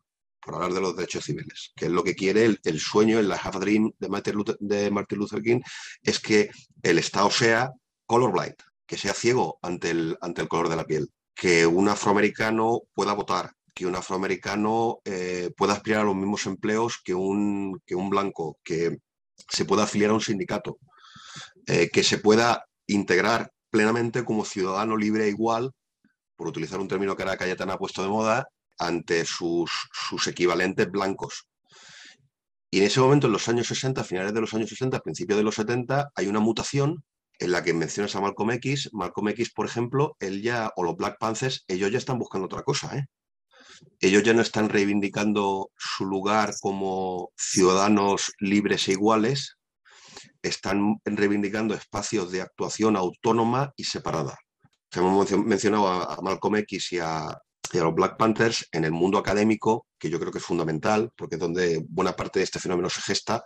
por 0.42 0.56
hablar 0.56 0.74
de 0.74 0.82
los 0.82 0.96
derechos 0.96 1.26
civiles, 1.26 1.72
que 1.76 1.86
es 1.86 1.92
lo 1.92 2.04
que 2.04 2.16
quiere 2.16 2.46
el, 2.64 2.80
sueño, 2.80 3.20
en 3.20 3.28
la 3.28 3.36
Half 3.36 3.60
Dream 3.60 3.92
de 3.98 4.10
Martin, 4.10 4.36
Luther, 4.36 4.58
de 4.60 4.92
Martin 4.92 5.18
Luther 5.18 5.42
King, 5.42 5.62
es 6.04 6.20
que 6.20 6.50
el 6.84 7.00
Estado 7.00 7.32
sea 7.32 7.72
colorblind, 8.06 8.56
que 8.86 8.98
sea 8.98 9.14
ciego 9.14 9.58
ante 9.62 9.90
el, 9.90 10.18
ante 10.22 10.42
el 10.42 10.48
color 10.48 10.70
de 10.70 10.76
la 10.76 10.86
piel, 10.86 11.10
que 11.36 11.68
un 11.68 11.90
afroamericano 11.90 12.82
pueda 12.94 13.14
votar, 13.14 13.52
que 13.74 13.86
un 13.86 13.96
afroamericano 13.96 15.00
eh, 15.04 15.52
pueda 15.56 15.74
aspirar 15.74 16.02
a 16.02 16.06
los 16.06 16.16
mismos 16.16 16.46
empleos 16.46 17.00
que 17.04 17.14
un, 17.14 17.82
que 17.86 17.94
un 17.94 18.10
blanco, 18.10 18.58
que 18.64 18.98
se 19.50 19.66
pueda 19.66 19.84
afiliar 19.84 20.12
a 20.12 20.14
un 20.14 20.22
sindicato, 20.22 20.78
eh, 21.68 21.90
que 21.92 22.04
se 22.04 22.20
pueda 22.20 22.66
integrar 22.88 23.52
plenamente 23.70 24.24
como 24.24 24.46
ciudadano 24.46 24.96
libre 24.96 25.26
e 25.26 25.30
igual, 25.30 25.72
por 26.38 26.48
utilizar 26.48 26.80
un 26.80 26.88
término 26.88 27.16
que 27.16 27.24
ahora 27.24 27.38
Cayetana 27.38 27.74
ha 27.74 27.78
puesto 27.78 28.02
de 28.02 28.10
moda, 28.10 28.48
ante 28.78 29.26
sus, 29.26 29.72
sus 29.92 30.28
equivalentes 30.28 30.90
blancos. 30.90 31.48
Y 32.72 32.80
en 32.80 32.86
ese 32.86 33.00
momento, 33.00 33.28
en 33.28 33.34
los 33.34 33.48
años 33.48 33.68
60, 33.68 34.04
finales 34.04 34.34
de 34.34 34.42
los 34.42 34.54
años 34.54 34.70
60, 34.70 35.00
principios 35.00 35.38
de 35.38 35.44
los 35.44 35.56
70, 35.56 36.12
hay 36.16 36.28
una 36.28 36.40
mutación 36.40 37.04
en 37.40 37.52
la 37.52 37.64
que 37.64 37.74
mencionas 37.74 38.16
a 38.16 38.22
Malcolm 38.22 38.52
X. 38.52 38.90
Malcolm 38.94 39.30
X, 39.30 39.52
por 39.52 39.66
ejemplo, 39.66 40.16
él 40.20 40.42
ya, 40.42 40.72
o 40.76 40.84
los 40.84 40.96
Black 40.96 41.18
Panthers, 41.20 41.66
ellos 41.68 41.92
ya 41.92 41.98
están 41.98 42.20
buscando 42.20 42.46
otra 42.46 42.64
cosa. 42.64 42.98
¿eh? 42.98 43.06
ellos 44.00 44.24
ya 44.24 44.34
no 44.34 44.42
están 44.42 44.70
reivindicando 44.70 45.72
su 45.78 46.06
lugar 46.06 46.54
como 46.62 47.32
ciudadanos 47.36 48.34
libres 48.40 48.88
e 48.88 48.94
iguales, 48.94 49.58
están 50.42 51.00
reivindicando 51.04 51.74
espacios 51.74 52.32
de 52.32 52.42
actuación 52.42 52.96
autónoma 52.96 53.74
y 53.76 53.86
separada. 53.86 54.38
Hemos 54.92 55.32
mencionado 55.32 55.88
a 55.88 56.22
Malcolm 56.22 56.58
X 56.58 56.94
y 56.94 57.00
a, 57.00 57.38
los 57.74 57.96
Black 57.96 58.16
Panthers 58.16 58.70
en 58.72 58.86
el 58.86 58.94
mundo 58.94 59.18
académico, 59.18 59.88
que 60.00 60.10
yo 60.10 60.18
creo 60.18 60.32
que 60.32 60.38
es 60.38 60.46
fundamental, 60.46 61.12
porque 61.18 61.36
es 61.36 61.42
donde 61.42 61.84
buena 61.90 62.16
parte 62.16 62.40
de 62.40 62.46
este 62.46 62.60
fenómeno 62.60 62.90
se 62.90 63.02
gesta. 63.02 63.44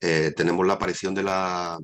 Eh, 0.00 0.32
tenemos 0.34 0.66
la 0.66 0.74
aparición 0.74 1.14
de 1.14 1.22
la, 1.22 1.78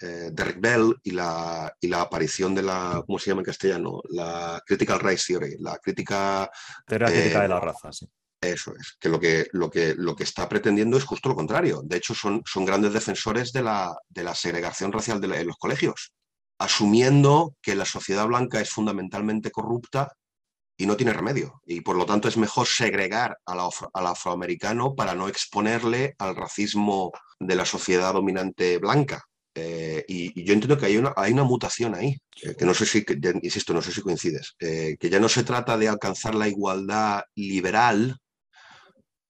eh, 0.00 0.30
Derek 0.32 0.60
Bell 0.60 0.94
y 1.02 1.10
la, 1.12 1.74
y 1.80 1.88
la 1.88 2.02
aparición 2.02 2.54
de 2.54 2.62
la, 2.62 3.02
¿cómo 3.06 3.18
se 3.18 3.30
llama 3.30 3.40
en 3.40 3.46
castellano? 3.46 4.00
La 4.10 4.62
Critical 4.66 5.00
Race 5.00 5.24
Theory, 5.26 5.56
la 5.58 5.78
crítica... 5.78 6.50
Teoría 6.86 7.08
crítica 7.08 7.42
de 7.42 7.48
la 7.48 7.56
eh, 7.56 7.60
raza, 7.60 7.92
sí. 7.92 8.06
Eso 8.40 8.74
es, 8.78 8.96
que 9.00 9.08
lo 9.08 9.18
que, 9.18 9.48
lo 9.52 9.70
que, 9.70 9.94
lo 9.96 10.14
que 10.14 10.24
está 10.24 10.48
pretendiendo 10.48 10.98
es 10.98 11.04
justo 11.04 11.30
lo 11.30 11.34
contrario. 11.34 11.80
De 11.82 11.96
hecho, 11.96 12.14
son, 12.14 12.42
son 12.44 12.66
grandes 12.66 12.92
defensores 12.92 13.52
de 13.52 13.62
la, 13.62 13.96
de 14.08 14.22
la 14.22 14.34
segregación 14.34 14.92
racial 14.92 15.20
de 15.20 15.34
en 15.40 15.46
los 15.46 15.56
colegios, 15.56 16.12
asumiendo 16.58 17.56
que 17.62 17.74
la 17.74 17.86
sociedad 17.86 18.26
blanca 18.26 18.60
es 18.60 18.70
fundamentalmente 18.70 19.50
corrupta 19.50 20.12
y 20.76 20.86
no 20.86 20.96
tiene 20.96 21.12
remedio. 21.12 21.60
Y 21.64 21.80
por 21.80 21.96
lo 21.96 22.06
tanto 22.06 22.28
es 22.28 22.36
mejor 22.36 22.66
segregar 22.66 23.38
al, 23.46 23.60
afroamericano 24.06 24.94
para 24.94 25.14
no 25.14 25.28
exponerle 25.28 26.14
al 26.18 26.36
racismo 26.36 27.12
de 27.38 27.56
la 27.56 27.64
sociedad 27.64 28.12
dominante 28.12 28.78
blanca. 28.78 29.24
Eh, 29.54 30.04
y, 30.08 30.44
yo 30.44 30.52
entiendo 30.52 30.76
que 30.76 30.86
hay 30.86 30.96
una, 30.96 31.12
hay 31.16 31.32
una 31.32 31.44
mutación 31.44 31.94
ahí, 31.94 32.18
eh, 32.42 32.54
que 32.58 32.64
no 32.64 32.74
sé 32.74 32.86
si, 32.86 33.04
insisto, 33.42 33.72
no 33.72 33.82
sé 33.82 33.92
si 33.92 34.00
coincides, 34.02 34.54
eh, 34.58 34.96
que 34.98 35.08
ya 35.08 35.20
no 35.20 35.28
se 35.28 35.44
trata 35.44 35.78
de 35.78 35.88
alcanzar 35.88 36.34
la 36.34 36.48
igualdad 36.48 37.22
liberal 37.36 38.16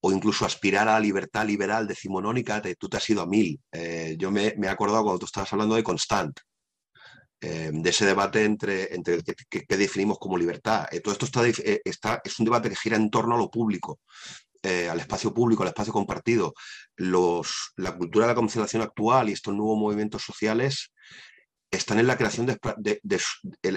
o 0.00 0.12
incluso 0.12 0.44
aspirar 0.46 0.88
a 0.88 0.94
la 0.94 1.00
libertad 1.00 1.46
liberal 1.46 1.86
decimonónica 1.86 2.60
de 2.60 2.74
tú 2.76 2.88
te 2.88 2.96
has 2.96 3.08
ido 3.10 3.22
a 3.22 3.26
mil. 3.26 3.58
yo 4.18 4.30
me, 4.30 4.54
me, 4.58 4.66
he 4.66 4.70
acordado 4.70 5.02
cuando 5.02 5.18
tú 5.18 5.26
estabas 5.26 5.52
hablando 5.52 5.76
de 5.76 5.82
Constant, 5.82 6.38
de 7.40 7.90
ese 7.90 8.06
debate 8.06 8.44
entre, 8.44 8.94
entre 8.94 9.22
qué, 9.22 9.76
definimos 9.76 10.18
como 10.18 10.36
libertad. 10.36 10.86
todo 11.02 11.12
esto 11.12 11.24
está, 11.26 11.42
está, 11.84 12.20
es 12.22 12.38
un 12.38 12.44
debate 12.44 12.68
que 12.68 12.76
gira 12.76 12.96
en 12.96 13.10
torno 13.10 13.34
a 13.34 13.38
lo 13.38 13.50
público. 13.50 14.00
Eh, 14.64 14.88
al 14.88 14.98
espacio 14.98 15.34
público, 15.34 15.62
al 15.62 15.68
espacio 15.68 15.92
compartido. 15.92 16.54
La 16.96 17.96
cultura 17.98 18.24
de 18.24 18.32
la 18.32 18.34
conciliación 18.34 18.80
actual 18.80 19.28
y 19.28 19.32
estos 19.32 19.54
nuevos 19.54 19.76
movimientos 19.76 20.22
sociales 20.22 20.90
están 21.70 21.98
en 21.98 22.06
la 22.06 22.16
creación 22.16 22.46
de, 22.46 23.00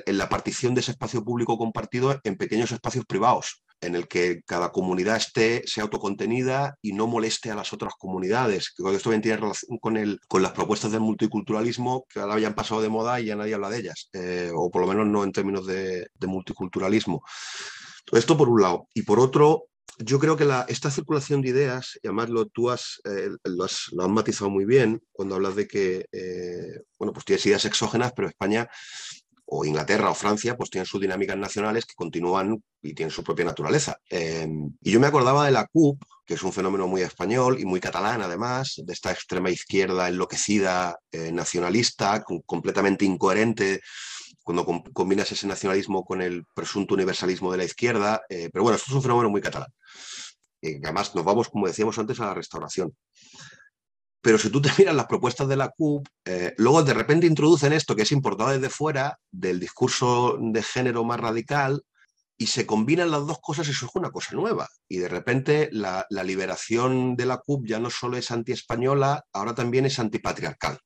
la 0.05 0.29
partición 0.29 0.73
de 0.73 0.79
ese 0.79 0.91
espacio 0.91 1.25
público 1.25 1.57
compartido 1.57 2.17
en 2.23 2.37
pequeños 2.37 2.71
espacios 2.71 3.05
privados, 3.05 3.65
en 3.81 3.95
el 3.95 4.07
que 4.07 4.43
cada 4.45 4.71
comunidad 4.71 5.17
esté, 5.17 5.63
sea 5.65 5.83
autocontenida 5.83 6.77
y 6.81 6.93
no 6.93 7.05
moleste 7.05 7.51
a 7.51 7.55
las 7.55 7.73
otras 7.73 7.93
comunidades. 7.97 8.73
Que 8.73 8.95
esto 8.95 9.09
bien 9.09 9.21
tiene 9.21 9.39
relación 9.39 9.79
con, 9.79 9.97
el, 9.97 10.21
con 10.29 10.41
las 10.41 10.53
propuestas 10.53 10.93
del 10.93 11.01
multiculturalismo 11.01 12.05
que 12.07 12.21
ahora 12.21 12.39
ya 12.39 12.47
han 12.47 12.55
pasado 12.55 12.81
de 12.81 12.87
moda 12.87 13.19
y 13.19 13.25
ya 13.25 13.35
nadie 13.35 13.55
habla 13.55 13.69
de 13.69 13.79
ellas, 13.79 14.09
eh, 14.13 14.51
o 14.55 14.71
por 14.71 14.83
lo 14.83 14.87
menos 14.87 15.05
no 15.05 15.25
en 15.25 15.33
términos 15.33 15.67
de 15.67 16.07
multiculturalismo. 16.21 17.23
Esto 18.13 18.37
por 18.37 18.47
un 18.47 18.61
lado. 18.61 18.87
Y 18.93 19.01
por 19.01 19.19
otro, 19.19 19.65
yo 19.99 20.19
creo 20.19 20.37
que 20.37 20.47
esta 20.67 20.91
circulación 20.91 21.41
de 21.41 21.49
ideas, 21.49 21.99
y 22.01 22.07
además 22.07 22.29
lo, 22.29 22.45
tú 22.45 22.69
has, 22.69 23.01
eh, 23.05 23.29
lo, 23.43 23.63
has, 23.63 23.91
matizado 24.09 24.49
muy 24.49 24.65
bien 24.65 25.01
cuando 25.11 25.35
hablas 25.35 25.55
de 25.55 25.67
que, 25.67 26.05
eh, 26.11 26.81
bueno, 26.99 27.13
pues 27.13 27.25
tienes 27.25 27.45
ideas 27.45 27.65
exógenas, 27.65 28.13
pero 28.15 28.27
España 28.27 28.69
o 29.49 29.65
Inglaterra 29.65 30.09
o 30.09 30.13
Francia, 30.13 30.57
pues 30.57 30.69
tienen 30.69 30.85
sus 30.85 30.99
dinámicas 30.99 31.37
nacionales 31.37 31.85
que 31.85 31.95
continúan 31.95 32.61
y 32.81 32.93
tienen 32.93 33.11
su 33.11 33.23
propia 33.23 33.45
naturaleza. 33.45 33.97
Em, 34.09 34.71
y 34.81 34.91
yo 34.91 34.99
me 34.99 35.07
acordaba 35.07 35.45
de 35.45 35.51
la 35.51 35.65
CUP, 35.65 36.03
que 36.25 36.33
es 36.33 36.43
un 36.43 36.51
fenómeno 36.51 36.85
muy 36.87 37.01
español 37.01 37.57
y 37.59 37.65
muy 37.65 37.79
catalán 37.79 38.21
además, 38.21 38.81
de 38.83 38.93
esta 38.93 39.11
extrema 39.11 39.49
izquierda 39.49 40.09
enloquecida, 40.09 40.97
eh, 41.11 41.31
nacionalista, 41.31 42.23
completamente 42.45 43.05
incoherente 43.05 43.81
cuando 44.47 44.65
combinas 44.93 45.29
ese 45.29 45.45
nacionalismo 45.45 46.05
con 46.05 46.21
el 46.21 46.45
presunto 46.55 46.93
universalismo 46.93 47.51
de 47.51 47.57
la 47.57 47.65
izquierda. 47.65 48.21
Eh, 48.29 48.49
pero 48.53 48.63
bueno, 48.63 48.77
esto 48.77 48.91
es 48.91 48.95
un 48.95 49.01
fenómeno 49.01 49.29
muy 49.29 49.41
catalán. 49.41 49.67
Eh, 50.61 50.79
además, 50.81 51.13
nos 51.15 51.25
vamos, 51.25 51.49
como 51.49 51.67
decíamos 51.67 51.99
antes, 51.99 52.17
a 52.21 52.27
la 52.27 52.33
restauración. 52.33 52.95
Pero 54.21 54.37
si 54.37 54.49
tú 54.49 54.61
te 54.61 54.69
miras 54.77 54.95
las 54.95 55.07
propuestas 55.07 55.49
de 55.49 55.57
la 55.57 55.67
CUP, 55.67 56.07
eh, 56.23 56.53
luego 56.55 56.81
de 56.81 56.93
repente 56.93 57.27
introducen 57.27 57.73
esto 57.73 57.93
que 57.93 58.03
es 58.03 58.11
importado 58.13 58.51
desde 58.51 58.69
fuera, 58.69 59.19
del 59.29 59.59
discurso 59.59 60.37
de 60.39 60.63
género 60.63 61.03
más 61.03 61.19
radical, 61.19 61.83
y 62.37 62.47
se 62.47 62.65
combinan 62.65 63.11
las 63.11 63.27
dos 63.27 63.39
cosas 63.41 63.67
y 63.67 63.71
es 63.71 63.83
una 63.95 64.11
cosa 64.11 64.33
nueva. 64.33 64.69
Y 64.87 64.99
de 64.99 65.09
repente 65.09 65.67
la, 65.73 66.05
la 66.09 66.23
liberación 66.23 67.17
de 67.17 67.25
la 67.25 67.39
CUP 67.39 67.67
ya 67.67 67.79
no 67.79 67.89
solo 67.89 68.15
es 68.15 68.31
anti-española, 68.31 69.25
ahora 69.33 69.53
también 69.55 69.85
es 69.85 69.99
antipatriarcal. 69.99 70.79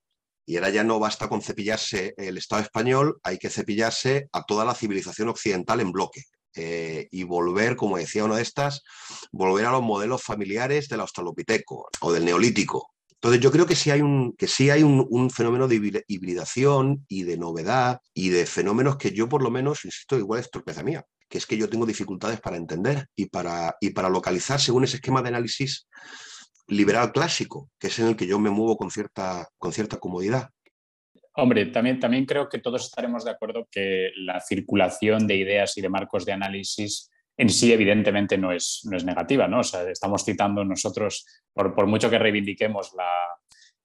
Y 0.45 0.57
ahora 0.57 0.69
ya 0.69 0.83
no 0.83 0.99
basta 0.99 1.29
con 1.29 1.41
cepillarse 1.41 2.13
el 2.17 2.37
Estado 2.37 2.61
español, 2.61 3.19
hay 3.23 3.37
que 3.37 3.49
cepillarse 3.49 4.27
a 4.31 4.43
toda 4.43 4.65
la 4.65 4.75
civilización 4.75 5.29
occidental 5.29 5.79
en 5.79 5.91
bloque. 5.91 6.23
Eh, 6.53 7.07
y 7.11 7.23
volver, 7.23 7.77
como 7.77 7.97
decía 7.97 8.25
una 8.25 8.35
de 8.35 8.41
estas, 8.41 8.83
volver 9.31 9.65
a 9.65 9.71
los 9.71 9.81
modelos 9.81 10.21
familiares 10.21 10.89
del 10.89 10.99
australopiteco 10.99 11.89
o 12.01 12.11
del 12.11 12.25
neolítico. 12.25 12.91
Entonces 13.13 13.39
yo 13.39 13.51
creo 13.51 13.67
que 13.67 13.75
sí 13.75 13.91
hay 13.91 14.01
un, 14.01 14.33
que 14.35 14.47
sí 14.47 14.71
hay 14.71 14.81
un, 14.81 15.29
fenómeno 15.29 15.67
de 15.67 16.03
hibridación 16.07 17.05
y 17.07 17.23
de 17.23 17.37
novedad 17.37 17.99
y 18.15 18.29
de 18.29 18.47
fenómenos 18.47 18.97
que 18.97 19.11
yo 19.11 19.29
por 19.29 19.43
lo 19.43 19.51
menos, 19.51 19.85
insisto, 19.85 20.17
igual 20.17 20.39
es 20.39 20.49
torpeza 20.49 20.81
mía, 20.81 21.05
que 21.29 21.37
es 21.37 21.45
que 21.45 21.55
yo 21.55 21.69
tengo 21.69 21.85
dificultades 21.85 22.41
para 22.41 22.57
entender 22.57 23.07
y 23.15 23.27
para, 23.27 23.77
y 23.79 23.91
para 23.91 24.09
localizar 24.09 24.59
según 24.59 24.85
ese 24.85 24.95
esquema 24.95 25.21
de 25.21 25.29
análisis 25.29 25.87
liberal 26.71 27.11
clásico, 27.11 27.69
que 27.79 27.87
es 27.87 27.99
en 27.99 28.07
el 28.07 28.15
que 28.15 28.27
yo 28.27 28.39
me 28.39 28.49
muevo 28.49 28.77
con 28.77 28.89
cierta, 28.89 29.47
con 29.57 29.71
cierta 29.71 29.97
comodidad. 29.97 30.49
Hombre, 31.35 31.67
también, 31.67 31.99
también 31.99 32.25
creo 32.25 32.49
que 32.49 32.59
todos 32.59 32.85
estaremos 32.85 33.23
de 33.23 33.31
acuerdo 33.31 33.67
que 33.69 34.11
la 34.17 34.39
circulación 34.39 35.27
de 35.27 35.35
ideas 35.35 35.77
y 35.77 35.81
de 35.81 35.89
marcos 35.89 36.25
de 36.25 36.33
análisis 36.33 37.09
en 37.37 37.49
sí 37.49 37.71
evidentemente 37.71 38.37
no 38.37 38.51
es, 38.51 38.81
no 38.89 38.97
es 38.97 39.03
negativa, 39.03 39.47
¿no? 39.47 39.59
O 39.59 39.63
sea, 39.63 39.89
estamos 39.89 40.23
citando 40.23 40.63
nosotros, 40.63 41.25
por, 41.53 41.73
por 41.73 41.87
mucho 41.87 42.09
que 42.09 42.19
reivindiquemos 42.19 42.93
la, 42.95 43.09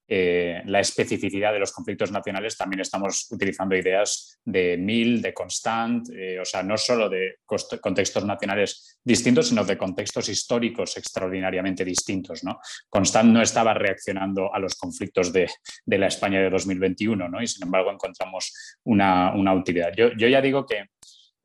eh, 0.08 0.62
la 0.66 0.78
especificidad 0.78 1.52
de 1.52 1.58
los 1.58 1.72
conflictos 1.72 2.12
nacionales, 2.12 2.56
también 2.56 2.80
estamos 2.80 3.26
utilizando 3.30 3.74
ideas 3.74 4.38
de 4.44 4.76
Mill, 4.76 5.20
de 5.20 5.34
Constant, 5.34 6.08
eh, 6.14 6.38
o 6.38 6.44
sea, 6.44 6.62
no 6.62 6.76
solo 6.76 7.08
de 7.08 7.38
contextos 7.44 8.24
nacionales 8.24 9.00
distintos, 9.02 9.48
sino 9.48 9.64
de 9.64 9.76
contextos 9.76 10.28
históricos 10.28 10.96
extraordinariamente 10.96 11.84
distintos. 11.84 12.44
¿no? 12.44 12.60
Constant 12.88 13.30
no 13.30 13.42
estaba 13.42 13.74
reaccionando 13.74 14.54
a 14.54 14.60
los 14.60 14.76
conflictos 14.76 15.32
de, 15.32 15.48
la 15.86 16.06
España 16.06 16.40
de 16.40 16.50
2021 16.50 17.28
¿no? 17.28 17.42
y, 17.42 17.48
sin 17.48 17.64
embargo, 17.64 17.90
encontramos 17.90 18.76
una, 18.84 19.34
utilidad. 19.54 19.92
Yo, 19.96 20.10
ya 20.14 20.40
digo 20.40 20.64
que 20.64 20.86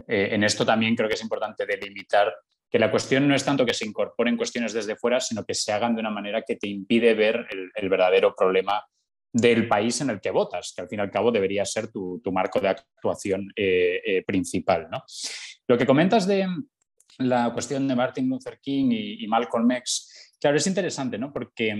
eh, 0.07 0.29
en 0.31 0.43
esto 0.43 0.65
también 0.65 0.95
creo 0.95 1.07
que 1.09 1.15
es 1.15 1.23
importante 1.23 1.65
delimitar 1.65 2.31
que 2.71 2.79
la 2.79 2.89
cuestión 2.89 3.27
no 3.27 3.35
es 3.35 3.43
tanto 3.43 3.65
que 3.65 3.73
se 3.73 3.85
incorporen 3.85 4.37
cuestiones 4.37 4.71
desde 4.71 4.95
fuera, 4.95 5.19
sino 5.19 5.43
que 5.43 5.53
se 5.53 5.73
hagan 5.73 5.93
de 5.93 5.99
una 5.99 6.09
manera 6.09 6.41
que 6.41 6.55
te 6.55 6.67
impide 6.67 7.13
ver 7.13 7.45
el, 7.75 7.89
verdadero 7.89 8.33
problema 8.33 8.81
del 9.33 9.67
país 9.67 9.99
en 9.99 10.09
el 10.09 10.21
que 10.21 10.31
votas, 10.31 10.71
que 10.73 10.81
al 10.81 10.87
fin 10.87 10.99
y 10.99 11.01
al 11.01 11.11
cabo 11.11 11.31
debería 11.33 11.65
ser 11.65 11.91
tu, 11.91 12.21
marco 12.31 12.61
de 12.61 12.69
actuación 12.69 13.51
eh, 13.57 14.01
eh, 14.05 14.23
principal. 14.23 14.87
Lo 15.67 15.77
que 15.77 15.85
comentas 15.85 16.25
de 16.25 16.47
la 17.17 17.51
cuestión 17.51 17.87
de 17.89 17.95
Martin 17.95 18.29
Luther 18.29 18.59
King 18.61 18.89
y, 18.91 19.27
Malcolm 19.27 19.69
X, 19.71 20.35
claro, 20.39 20.55
es 20.55 20.65
interesante, 20.65 21.17
¿no? 21.17 21.33
porque 21.33 21.77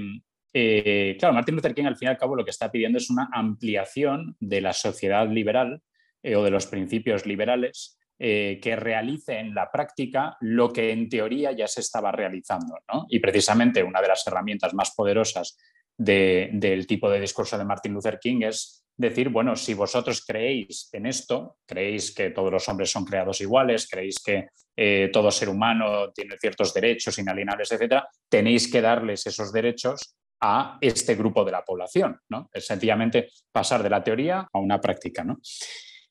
eh, 0.53 1.15
claro, 1.17 1.33
Martin 1.33 1.55
Luther 1.55 1.73
King 1.73 1.85
al 1.85 1.95
fin 1.95 2.07
y 2.07 2.09
al 2.09 2.17
cabo 2.17 2.35
lo 2.35 2.43
que 2.43 2.51
está 2.51 2.69
pidiendo 2.69 2.97
es 2.97 3.09
una 3.09 3.29
ampliación 3.31 4.35
de 4.41 4.59
la 4.59 4.73
sociedad 4.73 5.29
liberal 5.29 5.81
o 6.23 6.43
de 6.43 6.51
los 6.51 6.67
principios 6.67 7.25
liberales 7.25 7.97
eh, 8.23 8.59
que 8.61 8.75
realice 8.75 9.39
en 9.39 9.55
la 9.55 9.71
práctica 9.71 10.37
lo 10.41 10.71
que 10.71 10.91
en 10.91 11.09
teoría 11.09 11.53
ya 11.53 11.65
se 11.65 11.81
estaba 11.81 12.11
realizando. 12.11 12.77
Y 13.09 13.17
precisamente 13.17 13.81
una 13.81 13.99
de 13.99 14.09
las 14.09 14.27
herramientas 14.27 14.75
más 14.75 14.93
poderosas 14.95 15.57
del 15.97 16.85
tipo 16.85 17.09
de 17.09 17.19
discurso 17.19 17.57
de 17.57 17.65
Martin 17.65 17.93
Luther 17.93 18.19
King 18.19 18.41
es 18.43 18.85
decir, 18.95 19.29
bueno, 19.29 19.55
si 19.55 19.73
vosotros 19.73 20.23
creéis 20.23 20.87
en 20.93 21.07
esto, 21.07 21.57
creéis 21.65 22.13
que 22.13 22.29
todos 22.29 22.51
los 22.51 22.69
hombres 22.69 22.91
son 22.91 23.05
creados 23.05 23.41
iguales, 23.41 23.87
creéis 23.89 24.19
que 24.23 24.49
eh, 24.77 25.09
todo 25.11 25.31
ser 25.31 25.49
humano 25.49 26.11
tiene 26.11 26.37
ciertos 26.39 26.75
derechos 26.75 27.17
inalienables, 27.17 27.71
etcétera, 27.71 28.07
tenéis 28.29 28.71
que 28.71 28.81
darles 28.81 29.25
esos 29.25 29.51
derechos 29.51 30.15
a 30.39 30.77
este 30.79 31.15
grupo 31.15 31.43
de 31.43 31.53
la 31.53 31.65
población. 31.65 32.19
¿no? 32.29 32.51
Es 32.53 32.67
sencillamente 32.67 33.29
pasar 33.51 33.81
de 33.81 33.89
la 33.89 34.03
teoría 34.03 34.47
a 34.53 34.59
una 34.59 34.79
práctica. 34.79 35.23
¿no? 35.23 35.39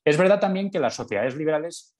Es 0.04 0.16
verdad 0.16 0.40
también 0.40 0.72
que 0.72 0.80
las 0.80 0.96
sociedades 0.96 1.36
liberales 1.36 1.94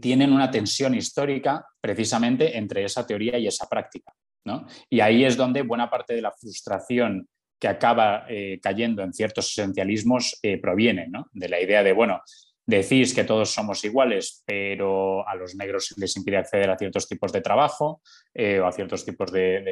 tienen 0.00 0.32
una 0.32 0.50
tensión 0.50 0.94
histórica 0.94 1.64
precisamente 1.80 2.56
entre 2.56 2.84
esa 2.84 3.06
teoría 3.06 3.38
y 3.38 3.46
esa 3.46 3.68
práctica. 3.68 4.12
Y 4.90 5.00
ahí 5.00 5.24
es 5.24 5.36
donde 5.36 5.62
buena 5.62 5.88
parte 5.88 6.14
de 6.14 6.22
la 6.22 6.32
frustración 6.32 7.28
que 7.60 7.68
acaba 7.68 8.26
eh, 8.28 8.58
cayendo 8.60 9.02
en 9.02 9.12
ciertos 9.12 9.50
esencialismos 9.50 10.38
eh, 10.42 10.58
proviene 10.58 11.08
de 11.32 11.48
la 11.48 11.60
idea 11.60 11.84
de, 11.84 11.92
bueno, 11.92 12.20
decís 12.66 13.14
que 13.14 13.22
todos 13.22 13.50
somos 13.50 13.84
iguales, 13.84 14.42
pero 14.44 15.26
a 15.28 15.36
los 15.36 15.54
negros 15.54 15.94
les 15.96 16.16
impide 16.16 16.38
acceder 16.38 16.70
a 16.70 16.78
ciertos 16.78 17.06
tipos 17.06 17.32
de 17.32 17.40
trabajo 17.40 18.02
eh, 18.34 18.58
o 18.58 18.66
a 18.66 18.72
ciertos 18.72 19.04
tipos 19.04 19.30
de, 19.30 19.64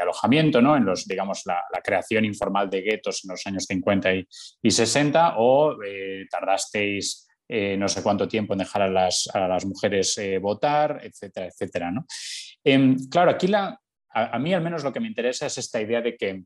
alojamiento, 0.00 0.60
¿no? 0.60 0.76
En 0.76 0.84
los, 0.84 1.06
digamos, 1.06 1.42
la, 1.46 1.62
creación 1.82 2.24
informal 2.24 2.68
de 2.68 2.82
guetos 2.82 3.24
en 3.24 3.30
los 3.30 3.46
años 3.46 3.66
50 3.66 4.14
y, 4.14 4.26
y 4.62 4.70
60, 4.70 5.34
o 5.36 5.76
tardasteis 6.28 7.29
eh, 7.52 7.76
no 7.76 7.88
sé 7.88 8.00
cuánto 8.00 8.28
tiempo 8.28 8.52
en 8.52 8.60
dejar 8.60 8.82
a 8.82 8.88
las, 8.88 9.66
mujeres 9.66 10.16
eh, 10.18 10.38
votar, 10.38 11.00
etcétera, 11.02 11.46
etcétera. 11.46 11.92
Em, 12.62 12.96
claro, 13.08 13.32
aquí 13.32 13.48
la, 13.48 13.76
a, 14.08 14.38
mí 14.38 14.54
al 14.54 14.62
menos 14.62 14.84
lo 14.84 14.92
que 14.92 15.00
me 15.00 15.08
interesa 15.08 15.46
es 15.46 15.58
esta 15.58 15.80
idea 15.80 16.00
de 16.00 16.16
que 16.16 16.44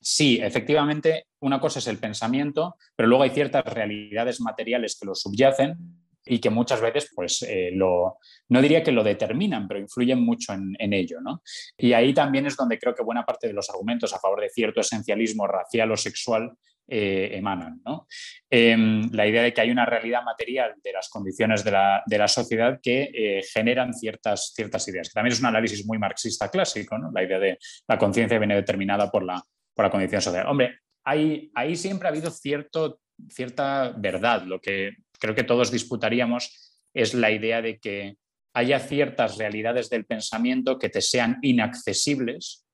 sí, 0.00 0.40
efectivamente, 0.40 1.26
una 1.40 1.60
cosa 1.60 1.80
es 1.80 1.86
el 1.86 1.98
pensamiento, 1.98 2.76
pero 2.96 3.10
luego 3.10 3.24
hay 3.24 3.30
ciertas 3.30 3.62
realidades 3.62 4.40
materiales 4.40 4.98
que 4.98 5.04
lo 5.04 5.14
subyacen 5.14 5.76
y 6.24 6.38
que 6.38 6.48
muchas 6.48 6.80
veces, 6.80 7.10
pues, 7.14 7.42
eh, 7.42 7.68
lo, 7.74 8.16
no 8.48 8.62
diría 8.62 8.82
que 8.82 8.92
lo 8.92 9.04
determinan, 9.04 9.68
pero 9.68 9.80
influyen 9.80 10.24
mucho 10.24 10.54
en, 10.54 10.92
ello. 10.94 11.20
¿no? 11.20 11.42
Y 11.76 11.92
ahí 11.92 12.14
también 12.14 12.46
es 12.46 12.56
donde 12.56 12.78
creo 12.78 12.94
que 12.94 13.02
buena 13.02 13.26
parte 13.26 13.48
de 13.48 13.52
los 13.52 13.68
argumentos 13.68 14.14
a 14.14 14.18
favor 14.18 14.40
de 14.40 14.48
cierto 14.48 14.80
esencialismo 14.80 15.46
racial 15.46 15.92
o 15.92 15.96
sexual 15.98 16.56
eh. 16.88 17.40
¿no? 17.84 18.06
Em, 18.50 19.10
la 19.12 19.26
idea 19.26 19.42
de 19.42 19.52
que 19.52 19.60
hay 19.60 19.70
una 19.70 19.84
realidad 19.84 20.22
material 20.24 20.74
de 20.82 20.92
las 20.92 21.08
condiciones 21.08 21.62
de 21.64 21.70
la, 21.70 22.28
sociedad 22.28 22.80
que 22.82 23.10
eh, 23.12 23.42
generan 23.52 23.92
ciertas, 23.94 24.52
ciertas 24.54 24.88
ideas, 24.88 25.08
que 25.08 25.14
también 25.14 25.32
es 25.32 25.40
un 25.40 25.46
análisis 25.46 25.86
muy 25.86 25.98
marxista 25.98 26.50
clásico, 26.50 26.98
¿no? 26.98 27.10
la 27.12 27.22
idea 27.22 27.38
de 27.38 27.58
la 27.86 27.98
conciencia 27.98 28.38
viene 28.38 28.54
determinada 28.54 29.10
por 29.10 29.22
la, 29.22 29.42
por 29.74 29.84
la 29.84 29.90
condición 29.90 30.22
social. 30.22 30.46
Hombre, 30.46 30.78
ahí, 31.04 31.50
ahí 31.54 31.76
siempre 31.76 32.08
ha 32.08 32.10
habido 32.10 32.30
cierto, 32.30 33.00
cierta 33.28 33.92
verdad, 33.96 34.42
lo 34.44 34.60
que 34.60 34.96
creo 35.18 35.34
que 35.34 35.44
todos 35.44 35.70
disputaríamos 35.70 36.84
es 36.94 37.14
la 37.14 37.30
idea 37.30 37.60
de 37.60 37.78
que 37.78 38.16
haya 38.54 38.80
ciertas 38.80 39.36
realidades 39.36 39.90
del 39.90 40.06
pensamiento 40.06 40.78
que 40.78 40.88
te 40.88 41.00
sean 41.02 41.38
inaccesibles 41.42 42.64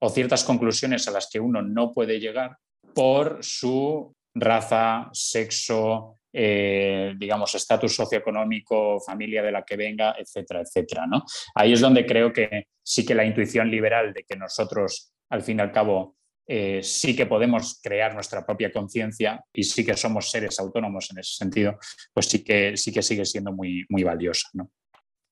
o 0.00 0.08
ciertas 0.08 0.44
conclusiones 0.44 1.06
a 1.08 1.10
las 1.10 1.28
que 1.30 1.40
uno 1.40 1.60
no 1.60 1.92
puede 1.92 2.20
llegar 2.20 2.56
por 2.94 3.38
su 3.42 4.14
raza, 4.34 5.08
sexo, 5.12 6.18
eh, 6.32 7.14
digamos, 7.16 7.54
estatus 7.54 7.94
socioeconómico, 7.94 9.00
familia 9.00 9.42
de 9.42 9.52
la 9.52 9.64
que 9.64 9.76
venga, 9.76 10.16
etcétera, 10.18 10.60
etcétera. 10.60 11.06
¿no? 11.06 11.24
Ahí 11.54 11.72
es 11.72 11.80
donde 11.80 12.04
creo 12.04 12.32
que 12.32 12.68
sí 12.82 13.04
que 13.06 13.14
la 13.14 13.24
intuición 13.24 13.70
liberal 13.70 14.12
de 14.12 14.24
que 14.24 14.36
nosotros, 14.36 15.12
al 15.30 15.42
fin 15.42 15.58
y 15.58 15.62
al 15.62 15.72
cabo, 15.72 16.16
eh, 16.46 16.82
sí 16.82 17.16
que 17.16 17.26
podemos 17.26 17.80
crear 17.82 18.14
nuestra 18.14 18.44
propia 18.44 18.70
conciencia 18.70 19.42
y 19.52 19.62
sí 19.62 19.84
que 19.84 19.96
somos 19.96 20.30
seres 20.30 20.58
autónomos 20.58 21.10
en 21.10 21.18
ese 21.18 21.36
sentido, 21.36 21.78
pues 22.12 22.26
sí 22.26 22.44
que, 22.44 22.76
sí 22.76 22.92
que 22.92 23.02
sigue 23.02 23.24
siendo 23.24 23.52
muy, 23.52 23.86
muy 23.88 24.02
valiosa. 24.02 24.48
¿no? 24.54 24.70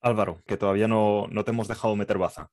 Álvaro, 0.00 0.42
que 0.46 0.56
todavía 0.56 0.88
no, 0.88 1.28
te 1.44 1.50
hemos 1.50 1.68
dejado 1.68 1.96
meter 1.96 2.16
baza. 2.16 2.48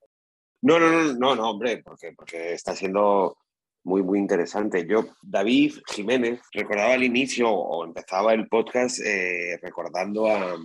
No, 0.62 0.78
no, 0.78 0.92
no, 0.92 1.14
no, 1.14 1.36
no, 1.36 1.50
hombre, 1.52 1.82
porque, 1.84 2.12
porque 2.12 2.54
está 2.54 2.76
siendo 2.76 3.38
muy, 3.84 4.04
muy 4.04 4.20
interesante. 4.20 4.86
Yo, 4.88 5.06
David 5.22 5.76
Jiménez, 5.88 6.42
recordaba 6.54 6.94
al 6.94 7.04
inicio 7.04 7.50
o 7.50 7.84
empezaba 7.86 8.34
el 8.34 8.48
podcast 8.48 9.00
eh, 9.00 9.58
recordando 9.62 10.28
a 10.28 10.56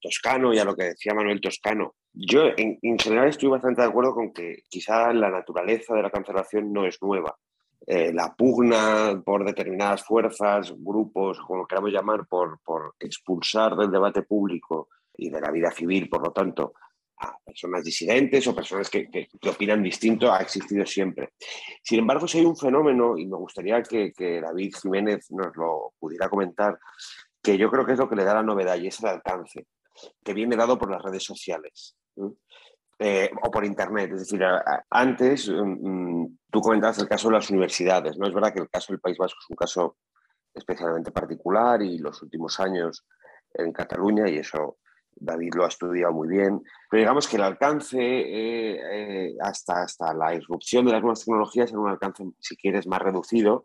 Toscano 0.00 0.52
y 0.52 0.58
a 0.58 0.64
lo 0.64 0.74
que 0.74 0.84
decía 0.84 1.14
Manuel 1.14 1.40
Toscano. 1.40 1.94
Yo, 2.12 2.44
en, 2.56 2.98
general, 2.98 3.28
estoy 3.28 3.50
bastante 3.50 3.82
de 3.82 3.88
acuerdo 3.88 4.14
con 4.14 4.32
que 4.32 4.62
quizá 4.68 5.12
la 5.12 5.30
naturaleza 5.30 5.94
de 5.94 6.02
la 6.02 6.10
cancelación 6.10 6.72
no 6.72 6.86
es 6.86 7.00
nueva. 7.02 7.36
Eh, 7.86 8.12
la 8.12 8.34
pugna 8.34 9.22
por 9.24 9.44
determinadas 9.44 10.02
fuerzas, 10.02 10.72
grupos, 10.76 11.38
como 11.40 11.66
queramos 11.66 11.92
llamar, 11.92 12.26
por, 12.26 12.58
por 12.64 12.94
expulsar 12.98 13.76
del 13.76 13.90
debate 13.90 14.22
público 14.22 14.88
y 15.14 15.30
de 15.30 15.40
la 15.40 15.50
vida 15.50 15.70
civil, 15.70 16.08
por 16.08 16.26
lo 16.26 16.32
tanto, 16.32 16.72
a 17.18 17.38
personas 17.44 17.84
disidentes 17.84 18.46
o 18.46 18.54
personas 18.54 18.90
que, 18.90 19.28
opinan 19.48 19.82
distinto 19.82 20.32
ha 20.32 20.40
existido 20.40 20.84
siempre. 20.84 21.30
Sin 21.82 22.00
embargo, 22.00 22.28
si 22.28 22.38
hay 22.38 22.44
un 22.44 22.56
fenómeno, 22.56 23.16
y 23.16 23.26
me 23.26 23.36
gustaría 23.36 23.82
que, 23.82 24.12
que, 24.12 24.40
David 24.40 24.74
Jiménez 24.82 25.30
nos 25.30 25.56
lo 25.56 25.94
pudiera 25.98 26.28
comentar, 26.28 26.78
que 27.42 27.56
yo 27.56 27.70
creo 27.70 27.86
que 27.86 27.92
es 27.92 27.98
lo 27.98 28.08
que 28.08 28.16
le 28.16 28.24
da 28.24 28.34
la 28.34 28.42
novedad 28.42 28.76
y 28.76 28.88
es 28.88 29.00
el 29.00 29.08
alcance, 29.08 29.66
que 30.22 30.34
viene 30.34 30.56
dado 30.56 30.78
por 30.78 30.90
las 30.90 31.02
redes 31.02 31.24
sociales. 31.24 31.96
Eh, 32.98 33.30
o 33.42 33.50
por 33.50 33.64
Internet. 33.64 34.10
Es 34.12 34.20
decir, 34.20 34.42
antes 34.88 35.50
mm, 35.50 36.22
mm, 36.22 36.38
tú 36.50 36.60
comentabas 36.60 36.98
el 36.98 37.08
caso 37.08 37.28
de 37.28 37.34
las 37.34 37.50
universidades. 37.50 38.16
¿no? 38.16 38.26
Es 38.26 38.32
verdad 38.32 38.54
que 38.54 38.60
el 38.60 38.70
caso 38.70 38.92
del 38.92 39.00
País 39.00 39.18
Vasco 39.18 39.38
es 39.38 39.50
un 39.50 39.56
caso 39.56 39.96
especialmente 40.54 41.12
particular 41.12 41.82
y 41.82 41.98
los 41.98 42.22
últimos 42.22 42.58
años 42.58 43.04
en 43.52 43.72
Cataluña, 43.72 44.28
y 44.28 44.38
eso 44.38 44.78
David 45.16 45.54
lo 45.54 45.64
ha 45.64 45.68
estudiado 45.68 46.12
muy 46.12 46.28
bien, 46.28 46.62
pero 46.90 47.00
digamos 47.00 47.26
que 47.26 47.36
el 47.36 47.42
alcance 47.42 47.98
eh, 47.98 48.78
eh, 48.92 49.34
hasta, 49.40 49.82
hasta 49.82 50.12
la 50.14 50.34
irrupción 50.34 50.84
de 50.84 50.92
las 50.92 51.00
nuevas 51.00 51.24
tecnologías 51.24 51.70
en 51.72 51.78
un 51.78 51.88
alcance, 51.88 52.24
si 52.38 52.56
quieres, 52.56 52.86
más 52.86 53.00
reducido, 53.00 53.64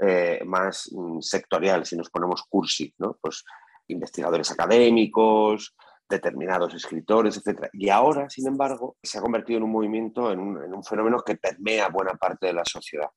eh, 0.00 0.40
más 0.46 0.90
mm, 0.92 1.20
sectorial, 1.20 1.84
si 1.84 1.96
nos 1.96 2.10
ponemos 2.10 2.44
cursi, 2.48 2.94
¿no? 2.98 3.18
Pues 3.20 3.44
investigadores 3.88 4.50
académicos, 4.50 5.74
determinados 6.08 6.74
escritores, 6.74 7.36
etc. 7.36 7.68
Y 7.72 7.90
ahora, 7.90 8.30
sin 8.30 8.46
embargo, 8.46 8.96
se 9.02 9.18
ha 9.18 9.22
convertido 9.22 9.58
en 9.58 9.64
un 9.64 9.72
movimiento, 9.72 10.32
en 10.32 10.40
un, 10.40 10.62
en 10.62 10.72
un 10.72 10.84
fenómeno 10.84 11.20
que 11.20 11.36
permea 11.36 11.88
buena 11.88 12.12
parte 12.14 12.46
de 12.46 12.54
la 12.54 12.64
sociedad. 12.64 13.10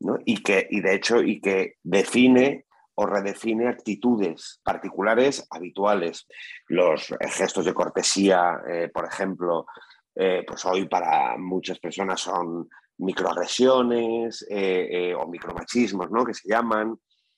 ¿no? 0.00 0.18
Y, 0.24 0.42
que, 0.42 0.66
y 0.70 0.80
de 0.80 0.94
hecho, 0.94 1.22
y 1.22 1.40
que 1.40 1.74
define 1.82 2.63
o 2.96 3.06
redefine 3.06 3.68
actitudes 3.68 4.60
particulares 4.62 5.46
habituales. 5.50 6.26
Los 6.68 7.14
gestos 7.20 7.64
de 7.64 7.74
cortesía, 7.74 8.60
eh, 8.68 8.88
por 8.92 9.06
ejemplo, 9.06 9.66
eh, 10.14 10.44
pues 10.46 10.64
hoy 10.64 10.86
para 10.86 11.36
muchas 11.36 11.78
personas 11.78 12.20
son 12.20 12.68
microagresiones 12.98 14.46
eh, 14.48 15.14
o 15.18 15.26
micromachismos, 15.26 16.10
¿no? 16.10 16.24
Que 16.24 16.34
se 16.34 16.48
llaman. 16.48 16.96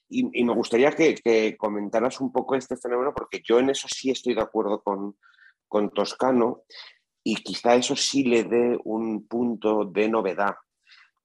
Y, 0.09 0.43
me 0.43 0.53
gustaría 0.53 0.91
que, 0.91 1.57
comentaras 1.57 2.21
un 2.21 2.31
poco 2.31 2.55
este 2.55 2.77
fenómeno, 2.77 3.13
porque 3.13 3.41
yo 3.43 3.59
en 3.59 3.71
eso 3.71 3.87
sí 3.89 4.09
estoy 4.09 4.35
de 4.35 4.41
acuerdo 4.41 4.81
con, 4.81 5.17
con 5.67 5.89
Toscano 5.89 6.63
y 7.23 7.35
quizá 7.35 7.75
eso 7.75 7.93
sí 7.93 8.23
le 8.23 8.45
dé 8.45 8.79
un 8.85 9.27
punto 9.27 9.83
de 9.83 10.07
novedad 10.07 10.55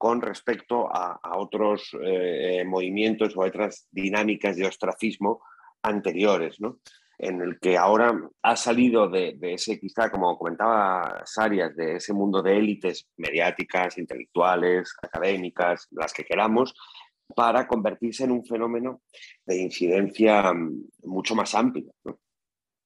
con 0.03 0.19
respecto 0.19 0.93
a, 0.93 1.17
otros 1.37 1.95
eh, 2.03 2.65
movimientos 2.65 3.37
o 3.37 3.41
otras 3.41 3.87
dinámicas 3.89 4.57
de 4.57 4.65
ostracismo 4.65 5.41
anteriores, 5.81 6.59
¿no? 6.59 6.79
en 7.17 7.41
el 7.41 7.57
que 7.57 7.77
ahora 7.77 8.13
ha 8.41 8.55
salido 8.57 9.07
de, 9.07 9.37
ese, 9.41 9.79
quizá, 9.79 10.11
como 10.11 10.37
comentaba 10.37 11.21
Sarias, 11.23 11.73
de 11.77 11.95
ese 11.95 12.11
mundo 12.11 12.41
de 12.41 12.57
élites 12.57 13.07
mediáticas, 13.15 13.97
intelectuales, 13.97 14.93
académicas, 15.01 15.87
las 15.91 16.11
que 16.11 16.25
queramos, 16.25 16.75
para 17.33 17.65
convertirse 17.65 18.25
en 18.25 18.31
un 18.31 18.45
fenómeno 18.45 19.03
de 19.45 19.61
incidencia 19.61 20.51
mm, 20.51 20.83
mucho 21.05 21.33
más 21.33 21.55
amplia. 21.55 21.93
¿no? 22.03 22.19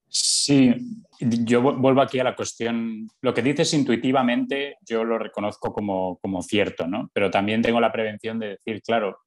Sí, 0.09 0.73
yo 1.19 1.61
vuelvo 1.61 2.01
aquí 2.01 2.19
a 2.19 2.23
la 2.23 2.35
cuestión. 2.35 3.09
Lo 3.21 3.33
que 3.33 3.41
dices 3.41 3.73
intuitivamente, 3.73 4.77
yo 4.81 5.03
lo 5.03 5.19
reconozco 5.19 5.73
como, 5.73 6.41
cierto, 6.43 6.87
¿no? 6.87 7.09
Pero 7.13 7.29
también 7.29 7.61
tengo 7.61 7.81
la 7.81 7.91
prevención 7.91 8.39
de 8.39 8.49
decir, 8.49 8.81
claro, 8.81 9.19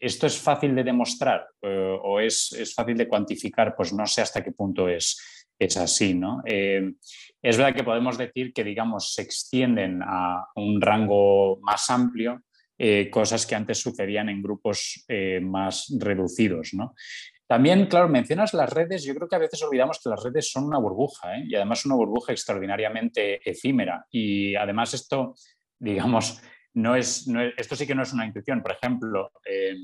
esto 0.00 0.26
es 0.26 0.38
fácil 0.38 0.74
de 0.74 0.84
demostrar 0.84 1.46
eh, 1.60 1.98
o 2.02 2.18
es, 2.18 2.72
fácil 2.74 2.96
de 2.96 3.08
cuantificar, 3.08 3.74
pues 3.76 3.92
no 3.92 4.06
sé 4.06 4.22
hasta 4.22 4.42
qué 4.42 4.52
punto 4.52 4.88
es, 4.88 5.46
es 5.58 5.76
así, 5.76 6.14
¿no? 6.14 6.42
Eh, 6.46 6.92
es 7.42 7.56
verdad 7.58 7.74
que 7.74 7.84
podemos 7.84 8.16
decir 8.16 8.54
que, 8.54 8.64
digamos, 8.64 9.12
se 9.12 9.22
extienden 9.22 10.00
a 10.02 10.46
un 10.54 10.80
rango 10.80 11.58
más 11.60 11.90
amplio 11.90 12.42
eh, 12.78 13.10
cosas 13.10 13.46
que 13.46 13.54
antes 13.54 13.78
sucedían 13.78 14.30
en 14.30 14.42
grupos 14.42 15.04
más 15.42 15.94
reducidos. 15.98 16.70
¿no? 16.72 16.94
También, 17.46 17.86
claro, 17.86 18.08
mencionas 18.08 18.54
las 18.54 18.72
redes, 18.72 19.04
yo 19.04 19.14
creo 19.14 19.28
que 19.28 19.36
a 19.36 19.40
veces 19.40 19.62
olvidamos 19.62 20.00
que 20.02 20.08
las 20.08 20.22
redes 20.22 20.50
son 20.50 20.64
una 20.64 20.78
burbuja, 20.78 21.36
¿eh? 21.36 21.44
y 21.46 21.54
además 21.54 21.84
una 21.84 21.96
burbuja 21.96 22.32
extraordinariamente 22.32 23.40
efímera. 23.48 24.06
Y 24.10 24.54
además 24.54 24.94
esto, 24.94 25.34
digamos, 25.78 26.40
no 26.74 26.96
es, 26.96 27.28
esto 27.56 27.76
sí 27.76 27.86
que 27.86 27.94
no 27.94 28.02
es 28.02 28.12
una 28.12 28.26
intuición. 28.26 28.62
Por 28.62 28.72
ejemplo, 28.72 29.32
eh, 29.44 29.76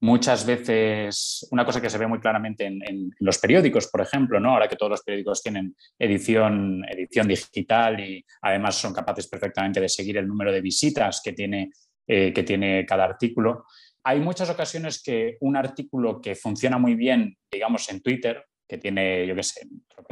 muchas 0.00 0.44
veces, 0.44 1.46
una 1.50 1.64
cosa 1.64 1.80
que 1.80 1.88
se 1.88 1.98
ve 1.98 2.06
muy 2.06 2.20
claramente 2.20 2.66
en, 2.66 3.10
los 3.20 3.38
periódicos, 3.38 3.88
por 3.88 4.02
ejemplo, 4.02 4.38
¿no? 4.38 4.50
ahora 4.50 4.68
que 4.68 4.76
todos 4.76 4.90
los 4.90 5.02
periódicos 5.02 5.42
tienen 5.42 5.74
edición, 5.98 6.84
edición 6.90 7.26
digital 7.26 8.00
y 8.00 8.24
además 8.42 8.76
son 8.76 8.92
capaces 8.92 9.26
perfectamente 9.28 9.80
de 9.80 9.88
seguir 9.88 10.18
el 10.18 10.28
número 10.28 10.52
de 10.52 10.60
visitas 10.60 11.22
que 11.24 11.32
tiene, 11.32 11.70
eh, 12.06 12.32
que 12.34 12.42
tiene 12.42 12.84
cada 12.84 13.04
artículo, 13.04 13.64
hay 14.04 14.20
muchas 14.20 14.50
ocasiones 14.50 15.02
que 15.02 15.38
un 15.40 15.56
artículo 15.56 16.20
que 16.20 16.34
funciona 16.34 16.78
muy 16.78 16.94
bien, 16.94 17.36
digamos, 17.50 17.88
en 17.90 18.02
Twitter, 18.02 18.44
que 18.68 18.78
tiene, 18.78 19.26
yo 19.26 19.34
qué 19.34 19.42
sé, 19.42 19.66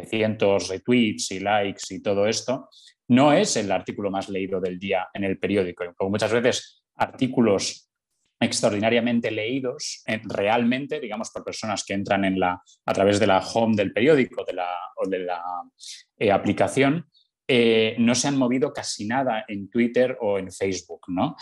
cientos 0.07 0.69
retweets 0.69 1.31
y 1.33 1.41
likes 1.41 1.83
y 1.95 2.01
todo 2.01 2.27
esto, 2.27 2.69
no 3.09 3.33
es 3.33 3.57
el 3.57 3.71
artículo 3.71 4.11
más 4.11 4.29
leído 4.29 4.61
del 4.61 4.79
día 4.79 5.09
en 5.13 5.25
el 5.25 5.39
periódico. 5.39 5.85
muchas 6.09 6.33
veces 6.33 6.83
artículos 6.97 7.91
extraordinariamente 8.41 9.31
leídos 9.31 10.03
eh, 10.07 10.21
realmente, 10.25 10.99
digamos, 10.99 11.31
por 11.31 11.45
personas 11.45 11.85
que 11.85 11.95
entran 11.95 12.25
en 12.25 12.41
la, 12.41 12.61
a 12.87 12.93
través 12.93 13.21
de 13.21 13.27
la 13.27 13.39
home 13.39 13.77
del 13.77 13.93
periódico 13.93 14.43
o 14.43 15.09
de 15.09 15.19
la 15.21 15.43
eh, 16.19 16.33
aplicación, 16.33 17.07
eh, 17.47 17.95
no 17.99 18.15
se 18.15 18.29
han 18.29 18.39
movido 18.39 18.73
casi 18.73 19.07
nada 19.07 19.45
en 19.47 19.69
Twitter 19.69 20.17
o 20.21 20.39
en 20.39 20.51
Facebook, 20.51 21.03
¿no? 21.09 21.37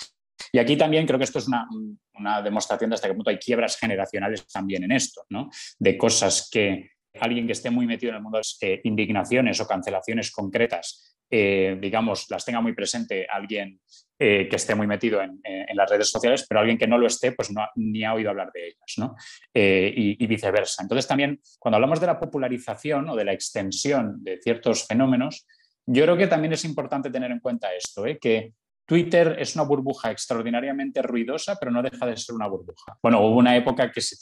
Y 0.52 0.58
aquí 0.58 0.76
también 0.76 1.06
creo 1.06 1.18
que 1.18 1.24
esto 1.24 1.38
es 1.38 1.48
una, 1.48 2.42
demostración 2.42 2.90
de 2.90 2.94
hasta 2.94 3.08
qué 3.08 3.14
punto 3.14 3.30
hay 3.30 3.38
quiebras 3.38 3.78
generacionales 3.78 4.46
también 4.46 4.84
en 4.84 4.92
esto, 4.92 5.24
¿no? 5.30 5.48
de 5.78 5.96
cosas 5.96 6.48
que 6.52 6.90
alguien 7.18 7.46
que 7.46 7.52
esté 7.52 7.70
muy 7.70 7.86
metido 7.86 8.10
en 8.10 8.16
el 8.16 8.22
mundo 8.22 8.38
de 8.38 8.74
eh, 8.74 8.80
indignaciones 8.84 9.58
o 9.60 9.66
cancelaciones 9.66 10.30
concretas, 10.30 11.16
eh, 11.30 11.78
digamos, 11.80 12.26
las 12.28 12.44
tenga 12.44 12.60
muy 12.60 12.74
presente 12.74 13.26
alguien 13.30 13.80
eh, 14.18 14.48
que 14.50 14.56
esté 14.56 14.74
muy 14.74 14.86
metido 14.86 15.22
en, 15.22 15.40
las 15.72 15.88
redes 15.88 16.10
sociales, 16.10 16.44
pero 16.46 16.60
alguien 16.60 16.76
que 16.76 16.86
no 16.86 16.98
lo 16.98 17.06
esté, 17.06 17.32
pues 17.32 17.50
no, 17.50 17.66
ni 17.76 18.04
ha 18.04 18.12
oído 18.12 18.28
hablar 18.28 18.50
de 18.52 18.66
ellas, 18.66 18.94
¿no? 18.98 19.14
Eh, 19.54 19.92
y, 19.96 20.26
viceversa. 20.26 20.82
Entonces 20.82 21.06
también, 21.06 21.40
cuando 21.58 21.76
hablamos 21.76 22.00
de 22.00 22.06
la 22.06 22.18
popularización 22.18 23.08
o 23.08 23.16
de 23.16 23.24
la 23.24 23.32
extensión 23.32 24.22
de 24.22 24.38
ciertos 24.42 24.86
fenómenos, 24.86 25.46
yo 25.86 26.02
creo 26.02 26.16
que 26.18 26.26
también 26.26 26.52
es 26.52 26.64
importante 26.66 27.10
tener 27.10 27.30
en 27.30 27.40
cuenta 27.40 27.74
esto, 27.74 28.04
que 28.20 28.52
Twitter 28.90 29.36
es 29.38 29.54
una 29.54 29.62
burbuja 29.62 30.10
extraordinariamente 30.10 31.00
ruidosa, 31.00 31.54
pero 31.60 31.70
no 31.70 31.80
deja 31.80 32.04
de 32.06 32.16
ser 32.16 32.34
una 32.34 32.48
burbuja. 32.48 32.98
Bueno, 33.00 33.20
hubo 33.20 33.36
una 33.36 33.56
época 33.56 33.92
que 33.92 34.00
si 34.00 34.18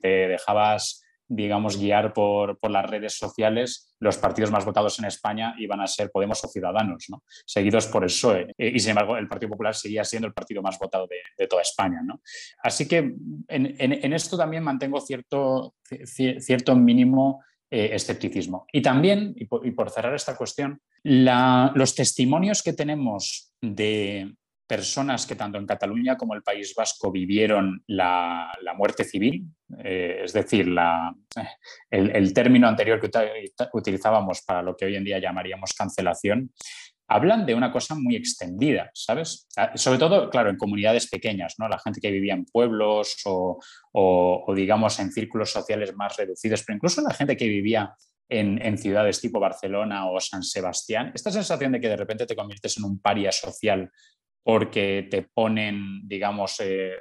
te 0.00 0.08
dejabas 0.08 1.04
digamos, 1.28 1.78
guiar 1.78 2.12
por, 2.12 2.58
las 2.68 2.90
redes 2.90 3.16
sociales, 3.16 3.94
los 4.00 4.16
partidos 4.16 4.50
más 4.50 4.64
votados 4.64 4.98
en 4.98 5.04
España 5.04 5.54
iban 5.58 5.80
a 5.80 5.86
ser 5.86 6.10
Podemos 6.10 6.42
o 6.42 6.48
Ciudadanos, 6.48 7.04
¿no? 7.10 7.22
seguidos 7.46 7.86
por 7.86 8.02
el 8.02 8.08
PSOE. 8.08 8.54
Y 8.58 8.80
sin 8.80 8.90
embargo, 8.90 9.16
el 9.16 9.28
Partido 9.28 9.50
Popular 9.50 9.74
seguía 9.74 10.02
siendo 10.02 10.26
el 10.26 10.34
partido 10.34 10.62
más 10.62 10.78
votado 10.80 11.06
de, 11.06 11.46
toda 11.46 11.62
España. 11.62 12.00
Así 12.60 12.88
que 12.88 13.14
en, 13.46 14.12
esto 14.12 14.36
también 14.36 14.64
mantengo 14.64 15.00
cierto, 15.00 15.74
cierto 16.04 16.74
mínimo 16.74 17.44
eh, 17.70 17.90
escepticismo. 17.92 18.66
Y 18.72 18.82
también, 18.82 19.34
y 19.36 19.46
por, 19.46 19.90
cerrar 19.90 20.14
esta 20.14 20.36
cuestión, 20.36 20.80
los 21.02 21.94
testimonios 21.94 22.62
que 22.62 22.72
tenemos 22.72 23.52
de, 23.60 24.32
personas 24.68 25.26
que 25.26 25.34
tanto 25.34 25.58
en 25.58 25.66
Cataluña 25.66 26.16
como 26.16 26.34
el 26.34 26.42
País 26.42 26.74
Vasco 26.76 27.10
vivieron 27.10 27.82
la, 27.86 28.52
muerte 28.76 29.02
civil, 29.02 29.46
eh, 29.82 30.20
es 30.24 30.32
decir, 30.34 30.68
el, 31.90 32.34
término 32.34 32.68
anterior 32.68 33.00
que 33.00 33.10
utilizábamos 33.72 34.42
para 34.42 34.62
lo 34.62 34.76
que 34.76 34.84
hoy 34.84 34.96
en 34.96 35.04
día 35.04 35.18
llamaríamos 35.18 35.72
cancelación, 35.72 36.52
hablan 37.08 37.46
de 37.46 37.54
una 37.54 37.72
cosa 37.72 37.94
muy 37.94 38.16
extendida, 38.16 38.90
¿sabes? 38.94 39.48
Ah, 39.56 39.72
sobre 39.74 39.98
todo, 39.98 40.28
claro, 40.28 40.50
en 40.50 40.56
comunidades 40.56 41.08
pequeñas, 41.08 41.54
¿no? 41.58 41.68
La 41.68 41.78
gente 41.78 42.00
que 42.00 42.10
vivía 42.10 42.34
en 42.34 42.44
pueblos 42.44 43.16
o, 43.24 43.58
o 43.92 44.54
digamos, 44.54 44.98
en 45.00 45.10
círculos 45.10 45.50
sociales 45.50 45.96
más 45.96 46.16
reducidos, 46.16 46.62
pero 46.64 46.76
incluso 46.76 47.00
la 47.00 47.14
gente 47.14 47.36
que 47.36 47.48
vivía 47.48 47.94
en, 48.28 48.60
en, 48.64 48.76
ciudades 48.76 49.20
tipo 49.20 49.40
Barcelona 49.40 50.10
o 50.10 50.20
San 50.20 50.42
Sebastián, 50.42 51.12
esta 51.14 51.30
sensación 51.30 51.72
de 51.72 51.80
que 51.80 51.88
de 51.88 51.96
repente 51.96 52.26
te 52.26 52.36
conviertes 52.36 52.76
en 52.76 52.84
un 52.84 53.00
paria 53.00 53.32
social 53.32 53.90
porque 54.48 55.06
te 55.10 55.24
ponen, 55.24 56.08
digamos, 56.08 56.58
eh, 56.60 56.94
eh, 56.94 56.98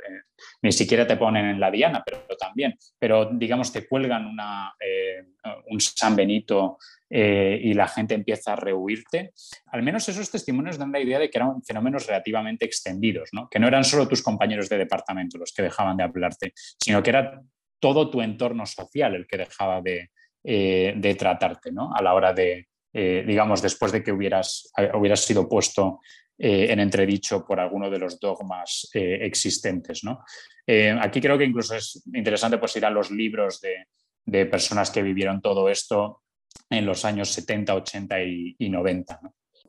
ni 0.63 0.73
siquiera 0.73 1.07
te 1.07 1.15
ponen 1.15 1.45
en 1.45 1.61
la 1.61 1.71
diana, 1.71 2.03
pero 2.05 2.25
también, 2.37 2.75
pero 2.99 3.29
digamos, 3.31 3.71
te 3.71 3.87
cuelgan 3.87 4.35
eh, 4.81 5.23
un 5.67 5.79
San 5.79 6.13
Benito 6.13 6.77
y 7.09 7.73
la 7.73 7.87
gente 7.87 8.15
empieza 8.15 8.51
a 8.51 8.57
rehuirte. 8.57 9.31
Al 9.67 9.81
menos 9.81 10.09
esos 10.09 10.29
testimonios 10.29 10.77
dan 10.77 10.91
la 10.91 10.99
idea 10.99 11.19
de 11.19 11.29
que 11.29 11.37
eran 11.37 11.63
fenómenos 11.63 12.05
relativamente 12.05 12.65
extendidos, 12.65 13.29
¿no? 13.31 13.47
que 13.49 13.59
no 13.59 13.67
eran 13.69 13.85
solo 13.85 14.09
tus 14.09 14.21
compañeros 14.21 14.67
de 14.67 14.79
departamento 14.79 15.37
los 15.37 15.53
que 15.53 15.63
dejaban 15.63 15.95
de 15.95 16.03
hablarte, 16.03 16.51
sino 16.53 17.01
que 17.01 17.11
era 17.11 17.41
todo 17.79 18.09
tu 18.09 18.21
entorno 18.21 18.65
social 18.65 19.15
el 19.15 19.25
que 19.25 19.37
dejaba 19.37 19.81
de, 19.81 20.09
de 20.43 21.15
tratarte 21.17 21.71
¿no? 21.71 21.93
a 21.95 22.03
la 22.03 22.13
hora 22.13 22.33
de, 22.33 22.67
digamos, 22.91 23.61
después 23.61 23.93
de 23.93 24.03
que 24.03 24.11
hubieras, 24.11 24.69
hubieras 24.93 25.21
sido 25.21 25.47
puesto 25.47 26.01
eh, 26.39 26.67
en 26.69 26.79
entredicho 26.79 27.43
por 27.43 27.59
alguno 27.59 27.89
de 27.89 27.97
los 27.97 28.19
dogmas 28.19 28.87
eh, 28.93 29.19
existentes. 29.21 30.03
¿no? 30.03 30.23
Eh, 30.67 30.95
aquí 31.01 31.19
creo 31.19 31.35
que 31.35 31.45
incluso 31.45 31.75
es 31.75 32.03
interesante 32.13 32.59
pues, 32.59 32.75
ir 32.75 32.85
a 32.85 32.91
los 32.91 33.09
libros 33.09 33.59
de, 33.59 34.45
personas 34.45 34.91
que 34.91 35.01
vivieron 35.01 35.41
todo 35.41 35.67
esto 35.69 36.21
en 36.69 36.85
los 36.85 37.05
años 37.05 37.29
70, 37.29 37.73
80 37.73 38.23
y, 38.23 38.69
90. 38.69 39.19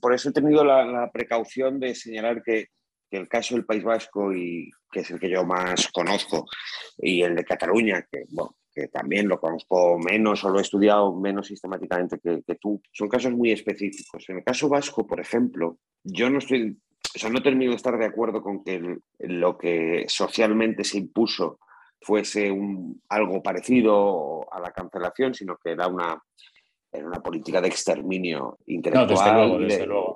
Por 0.01 0.13
eso 0.13 0.29
he 0.29 0.33
tenido 0.33 0.63
la, 0.65 1.09
precaución 1.11 1.81
de 1.81 1.95
señalar 1.95 2.43
que, 2.43 2.67
el 3.11 3.29
caso 3.29 3.55
del 3.55 3.65
País 3.65 3.83
Vasco, 3.83 4.35
y, 4.35 4.69
que 4.91 5.01
es 5.01 5.11
el 5.11 5.19
que 5.19 5.31
yo 5.31 5.45
más 5.47 5.89
conozco, 5.89 6.45
y 6.99 7.23
el 7.23 7.35
de 7.37 7.45
Cataluña, 7.45 8.07
que, 8.11 8.25
que 8.79 8.89
también 8.89 9.27
lo 9.27 9.41
conozco 9.41 9.99
menos 9.99 10.45
o 10.45 10.51
lo 10.51 10.59
he 10.59 10.63
estudiado 10.63 11.13
menos 11.15 11.49
sistemáticamente 11.49 12.19
que, 12.23 12.43
que, 12.47 12.55
tú, 12.55 12.81
son 12.93 13.09
casos 13.09 13.33
muy 13.33 13.51
específicos. 13.51 14.29
En 14.29 14.39
el 14.39 14.45
caso 14.45 14.69
vasco, 14.69 15.07
por 15.07 15.19
ejemplo, 15.19 15.79
yo 16.05 16.31
no 16.31 16.39
estoy, 16.39 16.79
o 17.15 17.19
sea, 17.19 17.31
no 17.31 17.43
termino 17.43 17.73
de 17.73 17.77
estar 17.77 17.99
de 17.99 18.07
acuerdo 18.07 18.41
con 18.41 18.63
que 18.63 18.99
lo 19.19 19.59
que 19.59 20.05
socialmente 20.07 20.85
se 20.85 20.99
impuso 20.99 21.59
fuese 22.01 22.51
un, 22.51 23.03
algo 23.09 23.43
parecido 23.43 24.47
a 24.53 24.61
la 24.61 24.71
cancelación, 24.71 25.35
sino 25.35 25.57
que 25.57 25.73
era 25.73 25.89
una, 25.89 26.23
una 26.93 27.21
política 27.21 27.61
de 27.61 27.69
exterminio 27.69 28.59
intelectual 28.67 29.67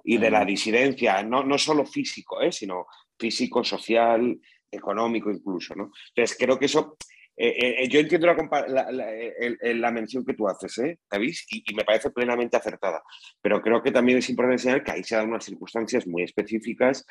y, 0.04 0.18
de, 0.18 0.30
la 0.30 0.44
disidencia, 0.44 1.22
no, 1.24 1.42
no 1.42 1.58
solo 1.58 1.84
físico, 1.84 2.40
¿eh? 2.40 2.52
sino 2.52 2.86
físico, 3.18 3.64
social, 3.64 4.38
económico 4.70 5.30
incluso. 5.32 5.74
¿no? 5.74 5.90
Entonces, 6.14 6.36
creo 6.38 6.58
que 6.58 6.66
eso 6.66 6.96
eh, 7.34 7.48
eh, 7.48 7.74
eh, 7.78 7.88
yo 7.88 8.00
entiendo 8.00 8.26
la, 8.26 9.90
mención 9.90 10.24
que 10.24 10.34
tú 10.34 10.46
haces, 10.46 10.78
¿eh, 10.78 10.98
David? 11.10 11.34
Y, 11.50 11.74
me 11.74 11.84
parece 11.84 12.10
plenamente 12.10 12.56
acertada. 12.56 13.02
Pero 13.40 13.62
creo 13.62 13.82
que 13.82 13.90
también 13.90 14.18
es 14.18 14.28
importante 14.28 14.54
enseñar 14.54 14.84
que 14.84 14.92
ahí 14.92 15.02
se 15.02 15.16
dan 15.16 15.28
unas 15.28 15.44
circunstancias 15.44 16.06
muy 16.06 16.22
específicas 16.22 17.06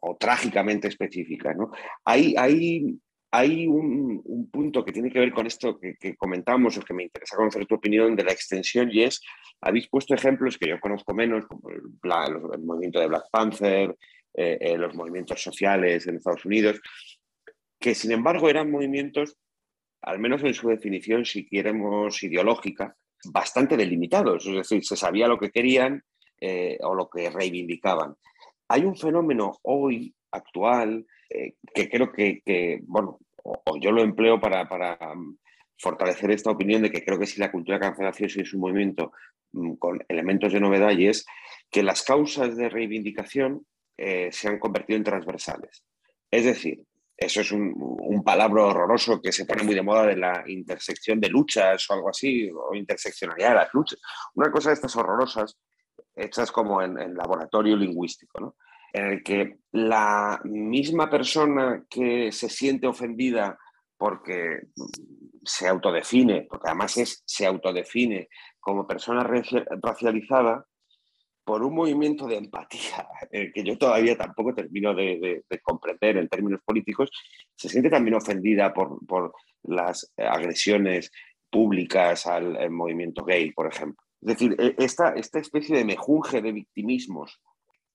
o 0.00 0.16
trágicamente 0.16 0.88
específicas. 0.88 1.56
¿no? 1.56 1.72
Hay, 2.04 2.34
hay, 2.38 2.98
hay 3.32 3.66
un, 3.66 4.48
punto 4.52 4.84
que 4.84 4.92
tiene 4.92 5.10
que 5.10 5.18
ver 5.18 5.32
con 5.32 5.46
esto 5.46 5.80
que, 5.80 6.14
comentamos 6.16 6.78
o 6.78 6.82
que 6.82 6.94
me 6.94 7.02
interesa 7.02 7.36
conocer 7.36 7.66
tu 7.66 7.74
opinión 7.74 8.14
de 8.14 8.22
la 8.22 8.32
extensión 8.32 8.88
y 8.92 9.02
es, 9.02 9.20
habéis 9.60 9.88
puesto 9.88 10.14
ejemplos 10.14 10.56
que 10.56 10.68
yo 10.68 10.78
conozco 10.78 11.12
menos, 11.12 11.46
como 11.46 11.70
el, 11.70 11.82
el 12.52 12.62
movimiento 12.62 13.00
de 13.00 13.08
Black 13.08 13.24
Panther, 13.32 13.96
los 14.34 14.94
movimientos 14.94 15.42
sociales 15.42 16.06
en 16.06 16.16
Estados 16.16 16.44
Unidos, 16.44 16.80
que 17.80 17.94
sin 17.94 18.12
embargo 18.12 18.48
eran 18.48 18.70
movimientos 18.70 19.36
al 20.04 20.18
menos 20.18 20.42
en 20.42 20.54
su 20.54 20.68
definición, 20.68 21.24
si 21.24 21.46
queremos 21.46 22.22
ideológica, 22.22 22.96
bastante 23.26 23.76
delimitados, 23.76 24.46
es 24.46 24.54
decir, 24.54 24.84
se 24.84 24.96
sabía 24.96 25.26
lo 25.28 25.38
que 25.38 25.50
querían 25.50 26.02
eh, 26.40 26.78
o 26.82 26.94
lo 26.94 27.08
que 27.08 27.30
reivindicaban. 27.30 28.14
Hay 28.68 28.84
un 28.84 28.96
fenómeno 28.96 29.58
hoy 29.62 30.14
actual 30.30 31.06
eh, 31.30 31.54
que 31.74 31.88
creo 31.88 32.12
que, 32.12 32.80
bueno, 32.86 33.18
o, 33.42 33.78
yo 33.80 33.92
lo 33.92 34.02
empleo 34.02 34.40
para, 34.40 34.68
um, 35.12 35.36
fortalecer 35.78 36.30
esta 36.30 36.50
opinión 36.50 36.82
de 36.82 36.90
que 36.90 37.04
creo 37.04 37.18
que 37.18 37.26
si 37.26 37.40
la 37.40 37.50
cultura 37.50 37.80
cancelación 37.80 38.30
es 38.36 38.54
un 38.54 38.60
movimiento 38.60 39.12
mm, 39.52 39.74
con 39.74 40.04
elementos 40.08 40.52
de 40.52 40.60
novedad 40.60 40.92
y 40.92 41.08
es 41.08 41.26
que 41.70 41.82
las 41.82 42.02
causas 42.02 42.56
de 42.56 42.68
reivindicación 42.68 43.66
eh, 43.96 44.28
se 44.32 44.48
han 44.48 44.58
convertido 44.58 44.96
en 44.96 45.04
transversales. 45.04 45.84
Es 46.30 46.44
decir, 46.44 46.84
eso 47.16 47.40
es 47.40 47.52
un, 47.52 48.22
palabra 48.24 48.64
horroroso 48.64 49.20
que 49.20 49.32
se 49.32 49.44
pone 49.44 49.62
muy 49.62 49.74
de 49.74 49.82
moda 49.82 50.06
de 50.06 50.16
la 50.16 50.44
intersección 50.46 51.20
de 51.20 51.28
luchas 51.28 51.88
o 51.90 51.94
algo 51.94 52.08
así, 52.08 52.50
o 52.50 52.74
interseccionalidad 52.74 53.50
de 53.50 53.54
las 53.56 53.74
luchas. 53.74 54.00
Una 54.34 54.50
cosa 54.50 54.70
de 54.70 54.74
estas 54.74 54.96
horrorosas, 54.96 55.58
hechas 56.16 56.50
como 56.50 56.80
en, 56.80 57.14
laboratorio 57.14 57.76
lingüístico, 57.76 58.40
¿no? 58.40 58.56
en 58.92 59.06
el 59.06 59.22
que 59.22 59.58
la 59.72 60.40
misma 60.44 61.10
persona 61.10 61.84
que 61.90 62.32
se 62.32 62.48
siente 62.48 62.86
ofendida 62.86 63.58
porque 63.96 64.68
se 65.44 65.68
autodefine, 65.68 66.46
porque 66.48 66.68
además 66.68 66.96
es, 66.96 67.22
se 67.26 67.44
autodefine 67.44 68.28
como 68.60 68.86
persona 68.86 69.28
racializada, 69.82 70.64
por 71.44 71.62
un 71.62 71.74
movimiento 71.74 72.26
de 72.26 72.36
empatía 72.36 73.06
eh, 73.30 73.52
que 73.52 73.62
yo 73.62 73.76
todavía 73.78 74.16
tampoco 74.16 74.54
termino 74.54 74.94
de, 74.94 75.44
comprender 75.62 76.16
en 76.16 76.28
términos 76.28 76.60
políticos, 76.64 77.10
se 77.54 77.68
siente 77.68 77.90
también 77.90 78.14
ofendida 78.14 78.72
por, 78.72 79.32
las 79.66 80.12
agresiones 80.18 81.10
públicas 81.50 82.26
al, 82.26 82.70
movimiento 82.70 83.24
gay, 83.24 83.50
por 83.52 83.66
ejemplo. 83.66 84.02
Es 84.20 84.28
decir, 84.28 84.56
e, 84.58 84.74
esta, 84.78 85.14
esta 85.14 85.38
especie 85.38 85.76
de 85.76 85.86
mejunje 85.86 86.42
de 86.42 86.52
victimismos 86.52 87.40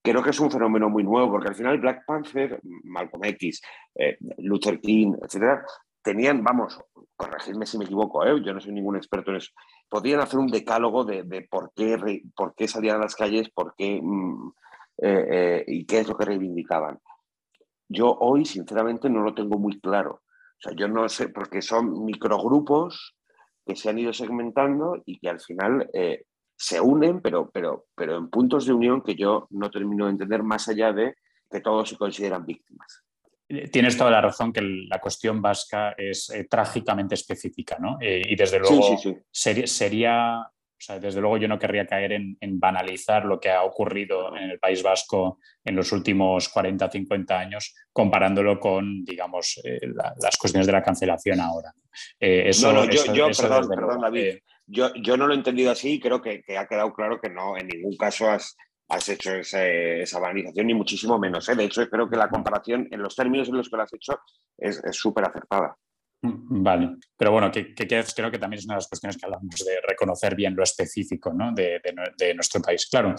creo 0.02 0.24
que 0.24 0.30
es 0.30 0.40
un 0.40 0.52
fenómeno 0.52 0.90
muy 0.90 1.04
nuevo, 1.04 1.32
porque 1.32 1.50
al 1.50 1.56
final 1.56 1.80
Black 1.80 2.06
Panther, 2.06 2.60
Malcolm 2.64 3.24
X, 3.26 3.62
eh, 3.96 4.18
Luther 4.38 4.80
King, 4.80 5.14
etcétera, 5.22 5.64
tenían, 6.02 6.44
vamos, 6.44 6.80
corregidme 7.16 7.66
si 7.66 7.78
me 7.78 7.86
equivoco, 7.86 8.26
¿eh? 8.26 8.42
yo 8.44 8.54
no 8.54 8.60
soy 8.60 8.72
ningún 8.72 8.96
experto 8.96 9.32
en 9.32 9.38
eso, 9.38 9.52
podían 9.90 10.22
hacer 10.22 10.40
un 10.40 10.48
decálogo 10.48 11.04
de, 11.04 11.48
por, 11.50 11.72
qué, 11.76 12.24
por 12.36 12.56
qué 12.56 12.68
salían 12.68 12.98
a 12.98 13.04
las 13.04 13.16
calles, 13.16 13.50
por 13.50 13.74
qué 13.76 14.00
mm, 14.02 14.52
eh, 15.02 15.28
eh, 15.32 15.64
y 15.68 15.86
qué 15.86 16.00
es 16.00 16.08
lo 16.08 16.18
que 16.18 16.26
reivindicaban. 16.26 17.00
Yo 17.88 18.16
hoy, 18.20 18.46
sinceramente, 18.46 19.10
no 19.10 19.22
lo 19.22 19.34
tengo 19.34 19.58
muy 19.58 19.80
claro. 19.80 20.22
O 20.22 20.62
sea, 20.62 20.74
yo 20.76 20.88
no 20.88 21.08
sé, 21.10 21.30
porque 21.30 21.62
son 21.62 22.06
microgrupos 22.06 23.16
que 23.66 23.76
se 23.76 23.90
han 23.90 24.00
ido 24.00 24.14
segmentando 24.14 25.02
y 25.06 25.20
que 25.20 25.30
al 25.30 25.40
final 25.40 25.90
eh, 25.94 26.26
se 26.56 26.82
unen, 26.82 27.22
pero, 27.22 27.50
pero, 27.50 27.86
pero 27.96 28.18
en 28.18 28.30
puntos 28.30 28.66
de 28.66 28.74
unión 28.74 29.02
que 29.02 29.16
yo 29.16 29.48
no 29.52 29.72
termino 29.72 30.06
de 30.06 30.12
entender 30.12 30.44
más 30.44 30.68
allá 30.68 30.92
de 30.92 31.16
que 31.50 31.62
todos 31.62 31.90
se 31.90 31.98
consideran 31.98 32.46
víctimas. 32.46 33.04
Tienes 33.72 33.98
toda 33.98 34.12
la 34.12 34.22
razón 34.22 34.54
que 34.54 34.62
la 34.62 35.00
cuestión 35.00 35.42
vasca 35.42 35.96
es 35.98 36.30
eh, 36.30 36.44
trágicamente 36.44 37.16
específica, 37.16 37.78
¿no? 37.80 37.98
Eh, 38.00 38.22
y 38.24 38.36
desde 38.36 38.60
luego 38.60 38.96
Sería, 39.32 40.42
O 40.42 40.78
sea, 40.78 41.00
desde 41.00 41.20
luego 41.20 41.38
yo 41.38 41.48
no 41.48 41.58
querría 41.58 41.88
caer 41.88 42.12
en, 42.12 42.38
banalizar 42.60 43.26
lo 43.26 43.40
que 43.40 43.50
ha 43.50 43.64
ocurrido 43.64 44.38
en 44.38 44.52
el 44.52 44.60
País 44.60 44.84
Vasco 44.84 45.40
en 45.66 45.76
los 45.76 45.92
últimos 45.92 46.48
40 46.50 46.92
50 46.92 47.40
años, 47.40 47.74
comparándolo 47.92 48.60
con, 48.60 49.04
digamos, 49.04 49.60
eh, 49.64 49.80
las 49.96 50.38
cuestiones 50.38 50.68
de 50.68 50.74
la 50.74 50.84
cancelación 50.84 51.40
ahora. 51.40 51.74
eso, 52.20 52.72
no, 52.72 52.86
yo, 52.86 53.14
yo 53.14 53.30
perdón, 53.68 54.02
David. 54.02 54.38
Yo, 54.68 54.94
yo, 54.94 55.18
no 55.18 55.26
lo 55.26 55.34
he 55.34 55.38
entendido 55.38 55.72
así 55.72 55.94
y 55.94 56.00
creo 56.00 56.22
que, 56.22 56.44
ha 56.56 56.68
quedado 56.68 56.94
claro 56.94 57.20
que 57.20 57.32
no, 57.32 57.58
en 57.58 57.68
ningún 57.68 57.98
caso 57.98 58.30
has, 58.30 58.56
has 58.90 59.10
hecho 59.10 59.34
esa 59.36 60.20
banalización, 60.20 60.68
ni 60.68 60.74
muchísimo 60.74 61.18
menos. 61.18 61.46
De 61.46 61.64
hecho, 61.64 61.88
creo 61.90 62.10
que 62.10 62.18
la 62.18 62.30
comparación 62.30 62.88
en 62.92 63.02
los 63.02 63.16
términos 63.16 63.48
en 63.48 63.58
los 63.58 63.70
que 63.70 63.78
lo 63.78 63.84
has 63.84 63.94
hecho 63.94 64.20
es 64.58 64.82
súper 64.92 65.26
acertada. 65.26 65.78
Vale, 66.22 66.98
pero 67.16 67.32
bueno, 67.32 67.50
que, 67.50 67.74
creo 67.74 68.30
que 68.30 68.40
también 68.40 68.60
es 68.60 68.66
una 68.66 68.74
de 68.74 68.80
las 68.80 68.90
cuestiones 68.90 69.16
que 69.16 69.26
hablamos 69.26 69.56
de 69.66 69.80
reconocer 69.88 70.36
bien 70.36 70.54
lo 70.54 70.64
específico 70.64 71.32
de, 71.54 72.34
nuestro 72.36 72.62
país. 72.62 72.88
Claro, 72.90 73.16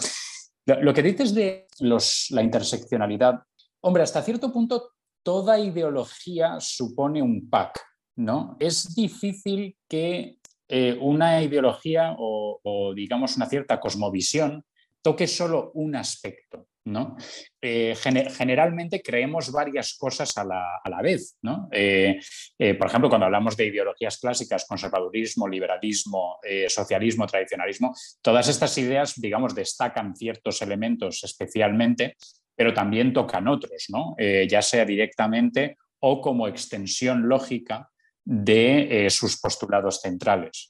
lo 0.65 0.93
que 0.93 1.01
dices 1.01 1.33
de 1.33 1.67
la 1.79 2.43
interseccionalidad, 2.43 3.41
hombre, 3.81 4.03
hasta 4.03 4.21
cierto 4.21 4.53
punto 4.53 4.91
toda 5.23 5.59
ideología 5.59 6.59
supone 6.59 7.23
un 7.23 7.49
pack, 7.49 7.81
¿no? 8.17 8.55
Es 8.59 8.93
difícil 8.93 9.75
que 9.87 10.37
eh, 10.67 10.95
una 11.01 11.41
ideología 11.41 12.15
o, 12.17 12.93
digamos, 12.95 13.35
una 13.35 13.47
cierta 13.47 13.79
cosmovisión 13.79 14.63
toque 15.01 15.27
solo 15.27 15.71
un 15.75 15.95
aspecto. 15.95 16.67
¿no? 16.85 17.15
Eh, 17.61 17.95
generalmente 17.95 19.01
creemos 19.01 19.51
varias 19.51 19.95
cosas 19.95 20.35
a 20.37 20.43
la, 20.43 21.01
vez. 21.01 21.37
Eh, 21.71 22.19
eh, 22.57 22.73
por 22.73 22.87
ejemplo, 22.87 23.09
cuando 23.09 23.25
hablamos 23.25 23.55
de 23.55 23.67
ideologías 23.67 24.17
clásicas, 24.17 24.65
conservadurismo, 24.67 25.47
liberalismo, 25.47 26.39
socialismo, 26.67 27.27
tradicionalismo, 27.27 27.93
todas 28.21 28.47
estas 28.47 28.77
ideas, 28.77 29.13
digamos, 29.19 29.53
destacan 29.53 30.15
ciertos 30.15 30.61
elementos 30.61 31.23
especialmente, 31.23 32.15
pero 32.55 32.73
también 32.73 33.13
tocan 33.13 33.47
otros, 33.47 33.85
¿no? 33.89 34.15
ya 34.47 34.61
sea 34.61 34.85
directamente 34.85 35.77
o 35.99 36.19
como 36.19 36.47
extensión 36.47 37.27
lógica 37.27 37.89
de 38.23 39.07
sus 39.09 39.39
postulados 39.39 40.01
centrales. 40.01 40.69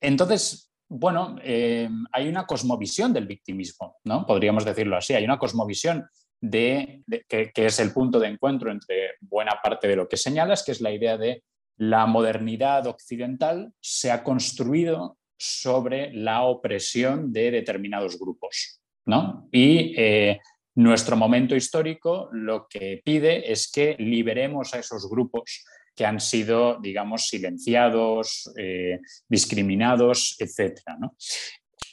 Entonces, 0.00 0.67
bueno, 0.88 1.36
eh, 1.42 1.88
hay 2.12 2.28
una 2.28 2.46
cosmovisión 2.46 3.12
del 3.12 3.26
victimismo, 3.26 3.96
¿no? 4.04 4.24
Podríamos 4.26 4.64
decirlo 4.64 4.96
así. 4.96 5.14
Hay 5.14 5.24
una 5.24 5.38
cosmovisión 5.38 6.08
de, 6.40 7.02
que, 7.28 7.52
es 7.54 7.80
el 7.80 7.92
punto 7.92 8.18
de 8.18 8.28
encuentro 8.28 8.70
entre 8.70 9.12
buena 9.20 9.58
parte 9.62 9.88
de 9.88 9.96
lo 9.96 10.08
que 10.08 10.16
señalas, 10.16 10.62
que 10.62 10.72
es 10.72 10.80
la 10.80 10.92
idea 10.92 11.18
de 11.18 11.42
la 11.76 12.06
modernidad 12.06 12.86
occidental 12.86 13.72
se 13.80 14.10
ha 14.10 14.24
construido 14.24 15.18
sobre 15.38 16.12
la 16.12 16.42
opresión 16.42 17.32
de 17.32 17.50
determinados 17.50 18.18
grupos, 18.18 18.80
¿no? 19.06 19.48
Y 19.52 19.94
eh, 19.96 20.40
nuestro 20.74 21.16
momento 21.16 21.54
histórico 21.54 22.28
lo 22.32 22.66
que 22.68 23.00
pide 23.04 23.52
es 23.52 23.70
que 23.70 23.94
liberemos 23.98 24.74
a 24.74 24.80
esos 24.80 25.08
grupos 25.08 25.64
que 25.98 26.06
han 26.06 26.20
sido, 26.20 26.78
digamos, 26.80 27.26
silenciados, 27.26 28.48
eh, 28.56 29.00
discriminados, 29.28 30.36
etc. 30.38 30.78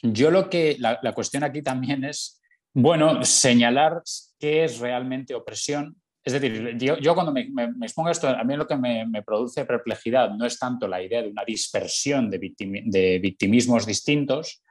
Yo 0.03 0.29
lo 0.29 0.47
que, 0.47 0.75
la, 0.77 1.11
cuestión 1.15 1.43
aquí 1.43 1.63
también 1.63 2.03
es, 2.03 2.39
bueno, 2.71 3.25
señalar 3.25 4.03
qué 4.39 4.63
es 4.63 4.77
realmente 4.77 5.33
opresión. 5.33 5.95
Es 6.23 6.33
decir, 6.33 6.77
yo, 6.77 7.15
cuando 7.15 7.33
me, 7.33 7.49
expongo 7.81 8.11
esto, 8.11 8.27
a 8.27 8.43
mí 8.43 8.55
lo 8.55 8.67
que 8.67 8.77
me, 8.77 9.23
produce 9.23 9.65
perplejidad 9.65 10.29
no 10.35 10.45
es 10.45 10.59
tanto 10.59 10.87
la 10.87 11.01
idea 11.01 11.23
de 11.23 11.29
una 11.29 11.43
dispersión 11.43 12.29
de, 12.29 12.53
de 12.85 13.19
victimismos 13.19 13.87
distintos, 13.87 14.61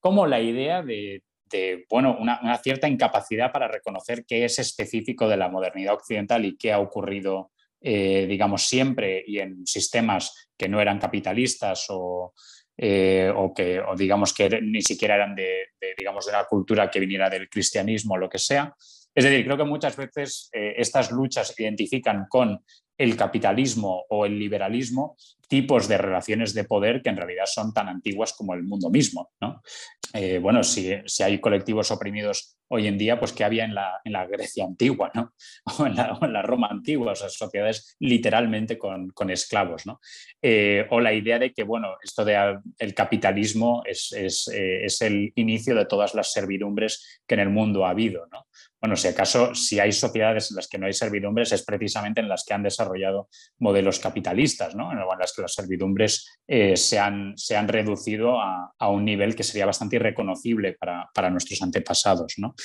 como 0.00 0.26
la 0.26 0.40
idea 0.40 0.82
de, 0.82 1.22
bueno, 1.88 2.16
una, 2.18 2.58
cierta 2.58 2.88
incapacidad 2.88 3.52
para 3.52 3.68
reconocer 3.68 4.24
qué 4.26 4.44
es 4.44 4.58
específico 4.58 5.28
de 5.28 5.36
la 5.36 5.48
modernidad 5.48 5.94
occidental 5.94 6.44
y 6.44 6.56
qué 6.56 6.72
ha 6.72 6.80
ocurrido 6.80 7.51
eh, 7.82 8.26
digamos, 8.28 8.66
siempre 8.66 9.24
y 9.26 9.38
en 9.38 9.66
sistemas 9.66 10.50
que 10.56 10.68
no 10.68 10.80
eran 10.80 10.98
capitalistas 10.98 11.86
o, 11.88 12.32
eh, 12.76 13.32
que, 13.54 13.82
digamos 13.96 14.32
que 14.32 14.60
ni 14.62 14.82
siquiera 14.82 15.16
eran 15.16 15.34
de, 15.34 15.68
digamos, 15.96 16.26
de 16.26 16.32
una 16.32 16.44
cultura 16.44 16.90
que 16.90 17.00
viniera 17.00 17.28
del 17.28 17.48
cristianismo 17.48 18.14
o 18.14 18.18
lo 18.18 18.28
que 18.28 18.38
sea. 18.38 18.74
Es 19.14 19.24
decir, 19.24 19.44
creo 19.44 19.58
que 19.58 19.64
muchas 19.64 19.96
veces 19.96 20.48
eh, 20.52 20.74
estas 20.76 21.10
luchas 21.10 21.58
identifican 21.58 22.26
con 22.28 22.64
el 22.98 23.16
capitalismo 23.16 24.04
o 24.08 24.26
el 24.26 24.38
liberalismo 24.38 25.16
tipos 25.48 25.86
de 25.86 25.98
relaciones 25.98 26.54
de 26.54 26.64
poder 26.64 27.02
que 27.02 27.10
en 27.10 27.16
realidad 27.16 27.44
son 27.46 27.74
tan 27.74 27.88
antiguas 27.88 28.32
como 28.32 28.54
el 28.54 28.62
mundo 28.62 28.88
mismo. 28.88 29.32
bueno, 30.40 30.62
si, 30.62 30.94
si, 31.04 31.22
hay 31.22 31.40
colectivos 31.40 31.90
oprimidos 31.90 32.56
hoy 32.74 32.86
en 32.86 32.96
día, 32.96 33.18
pues 33.18 33.34
que 33.34 33.44
había 33.44 33.64
en 33.64 33.74
la, 33.74 34.00
en 34.02 34.14
la 34.14 34.26
Grecia 34.26 34.64
antigua, 34.64 35.10
¿no? 35.14 35.34
O 35.78 35.86
en 35.86 35.94
la, 35.94 36.42
Roma 36.42 36.68
antigua, 36.70 37.12
o 37.12 37.14
sea, 37.14 37.28
sociedades 37.28 37.96
literalmente 38.00 38.78
con, 38.78 39.10
con 39.10 39.30
esclavos, 39.30 39.84
¿no? 39.84 40.00
Eh, 40.40 40.86
o 40.88 40.98
la 40.98 41.12
idea 41.12 41.38
de 41.38 41.52
que, 41.52 41.64
bueno, 41.64 41.96
esto 42.02 42.24
del 42.24 42.60
el 42.78 42.94
capitalismo 42.94 43.82
es, 43.84 44.12
es, 44.12 44.48
eh, 44.48 44.86
es, 44.86 45.02
el 45.02 45.32
inicio 45.36 45.74
de 45.74 45.84
todas 45.84 46.14
las 46.14 46.32
servidumbres 46.32 47.20
que 47.26 47.34
en 47.34 47.40
el 47.40 47.50
mundo 47.50 47.84
ha 47.84 47.90
habido, 47.90 48.26
¿no? 48.32 48.46
Bueno, 48.82 48.96
si 48.96 49.06
acaso, 49.06 49.54
si 49.54 49.78
hay 49.78 49.92
sociedades 49.92 50.50
en 50.50 50.56
las 50.56 50.66
que 50.66 50.76
no 50.76 50.86
hay 50.86 50.92
servidumbres, 50.92 51.52
es 51.52 51.64
precisamente 51.64 52.20
en 52.20 52.28
las 52.28 52.44
que 52.44 52.52
han 52.52 52.64
desarrollado 52.64 53.28
modelos 53.60 54.00
capitalistas, 54.00 54.74
¿no? 54.74 54.90
en 54.90 54.98
las 54.98 55.32
que 55.32 55.42
las 55.42 55.54
servidumbres 55.54 56.40
eh, 56.48 56.76
se, 56.76 56.98
han, 56.98 57.32
se, 57.36 57.56
han, 57.56 57.68
reducido 57.68 58.40
a, 58.40 58.74
a, 58.76 58.90
un 58.90 59.04
nivel 59.04 59.36
que 59.36 59.44
sería 59.44 59.66
bastante 59.66 59.94
irreconocible 59.94 60.72
para, 60.72 61.08
para 61.14 61.30
nuestros 61.30 61.62
antepasados. 61.62 62.34
¿no? 62.38 62.56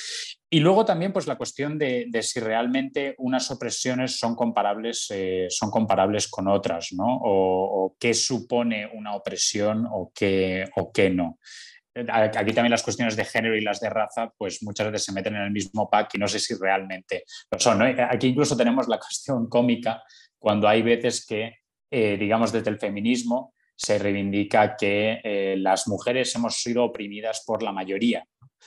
Y 0.50 0.58
luego 0.58 0.84
también 0.84 1.12
pues, 1.12 1.28
la 1.28 1.38
cuestión 1.38 1.78
de, 1.78 2.06
de 2.08 2.22
si 2.24 2.40
realmente 2.40 3.14
unas 3.18 3.48
opresiones 3.52 4.18
son 4.18 4.34
comparables, 4.34 5.06
eh, 5.10 5.46
son 5.50 5.70
comparables 5.70 6.26
con 6.26 6.48
otras, 6.48 6.88
¿no? 6.94 7.06
o, 7.06 7.94
qué 8.00 8.12
supone 8.12 8.90
una 8.92 9.14
opresión 9.14 9.86
o 9.88 10.10
qué, 10.12 10.68
o 10.74 10.90
qué 10.90 11.10
no 11.10 11.38
aquí 12.08 12.52
también 12.52 12.70
las 12.70 12.82
cuestiones 12.82 13.16
de 13.16 13.24
género 13.24 13.56
y 13.56 13.60
las 13.60 13.80
de 13.80 13.90
raza, 13.90 14.32
pues 14.36 14.62
muchas 14.62 14.90
veces 14.90 15.06
se 15.06 15.12
meten 15.12 15.36
en 15.36 15.42
el 15.42 15.50
mismo 15.50 15.88
pack 15.88 16.14
y 16.14 16.18
no 16.18 16.28
sé 16.28 16.38
si 16.38 16.54
realmente 16.54 17.24
lo 17.50 17.58
son. 17.58 17.82
Aquí 17.82 18.28
incluso 18.28 18.56
tenemos 18.56 18.88
la 18.88 18.98
cuestión 18.98 19.48
cómica 19.48 20.02
cuando 20.38 20.68
hay 20.68 20.82
veces 20.82 21.24
que, 21.26 21.58
eh, 21.90 22.16
digamos, 22.18 22.52
desde 22.52 22.70
el 22.70 22.78
feminismo 22.78 23.54
se 23.74 23.98
reivindica 23.98 24.76
que 24.76 25.20
eh, 25.22 25.56
las 25.56 25.86
mujeres 25.86 26.34
hemos 26.34 26.56
sido 26.56 26.84
oprimidas 26.84 27.44
por 27.46 27.62
la 27.62 27.72
mayoría 27.72 28.24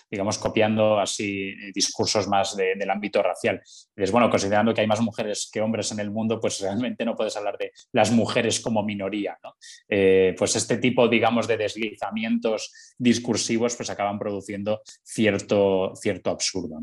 digamos, 0.10 0.38
copiando 0.38 1.00
así 1.00 1.50
eh, 1.50 1.72
discursos 1.74 2.28
más 2.28 2.56
del 2.56 2.90
ámbito 2.90 3.22
racial. 3.22 3.62
Es 3.96 4.12
bueno, 4.12 4.30
considerando 4.30 4.74
que 4.74 4.82
hay 4.82 4.88
más 4.88 5.02
mujeres 5.02 5.50
que 5.52 5.62
hombres 5.62 5.92
en 5.92 6.00
el 6.00 6.12
mundo, 6.12 6.40
pues 6.40 6.60
realmente 6.62 7.06
no 7.06 7.16
puedes 7.16 7.36
hablar 7.38 7.58
de 7.58 7.72
las 7.92 8.12
mujeres 8.12 8.60
como 8.60 8.84
minoría. 8.84 9.38
¿no? 9.44 9.56
Eh, 9.88 10.36
pues 10.38 10.56
este 10.56 10.78
tipo, 10.78 11.08
digamos, 11.08 11.48
de 11.48 11.58
deslizamientos 11.58 12.96
discursivos, 12.98 13.76
pues 13.76 13.90
acaban 13.90 14.20
produciendo 14.20 14.82
cierto, 15.04 15.94
cierto 15.96 16.30
absurdo. 16.30 16.80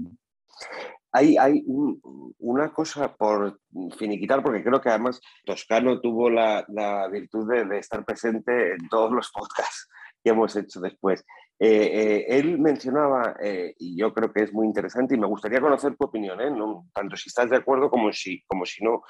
Hay, 1.12 1.36
hay 1.36 1.64
una 2.38 2.72
cosa 2.72 3.14
por 3.14 3.60
finiquitar, 3.96 4.42
porque 4.42 4.62
creo 4.62 4.80
que 4.80 4.90
además 4.90 5.20
Toscano 5.44 6.00
tuvo 6.00 6.28
la, 6.28 6.64
la 6.68 7.08
virtud 7.08 7.50
de, 7.50 7.64
de, 7.64 7.78
estar 7.78 8.04
presente 8.04 8.72
en 8.72 8.88
todos 8.88 9.10
los 9.10 9.30
podcasts 9.30 9.88
que 10.22 10.30
hemos 10.30 10.54
hecho 10.56 10.80
después. 10.80 11.24
Eh, 11.60 11.66
eh, 11.66 12.38
él 12.38 12.58
mencionaba, 12.58 13.34
eh, 13.42 13.74
y 13.78 13.96
yo 13.98 14.14
creo 14.14 14.32
que 14.32 14.44
es 14.44 14.52
muy 14.52 14.64
interesante, 14.64 15.16
y 15.16 15.18
me 15.18 15.26
gustaría 15.26 15.60
conocer 15.60 15.96
tu 15.96 16.04
opinión, 16.04 16.38
tanto 16.92 17.16
si 17.16 17.28
estás 17.28 17.50
de 17.50 17.56
acuerdo 17.56 17.90
como 17.90 18.12
si, 18.12 18.44
como 18.46 18.64
si 18.64 18.84
no, 18.84 19.02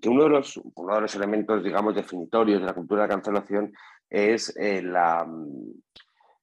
que 0.00 0.08
uno 0.08 0.24
de, 0.24 0.30
los, 0.30 0.56
uno 0.76 0.94
de 0.94 1.00
los 1.02 1.14
elementos, 1.14 1.62
digamos, 1.62 1.94
definitorios 1.94 2.60
de 2.60 2.66
la 2.66 2.72
cultura 2.72 3.02
de 3.02 3.08
la 3.08 3.14
cancelación 3.14 3.72
es 4.08 4.54
la, 4.56 5.28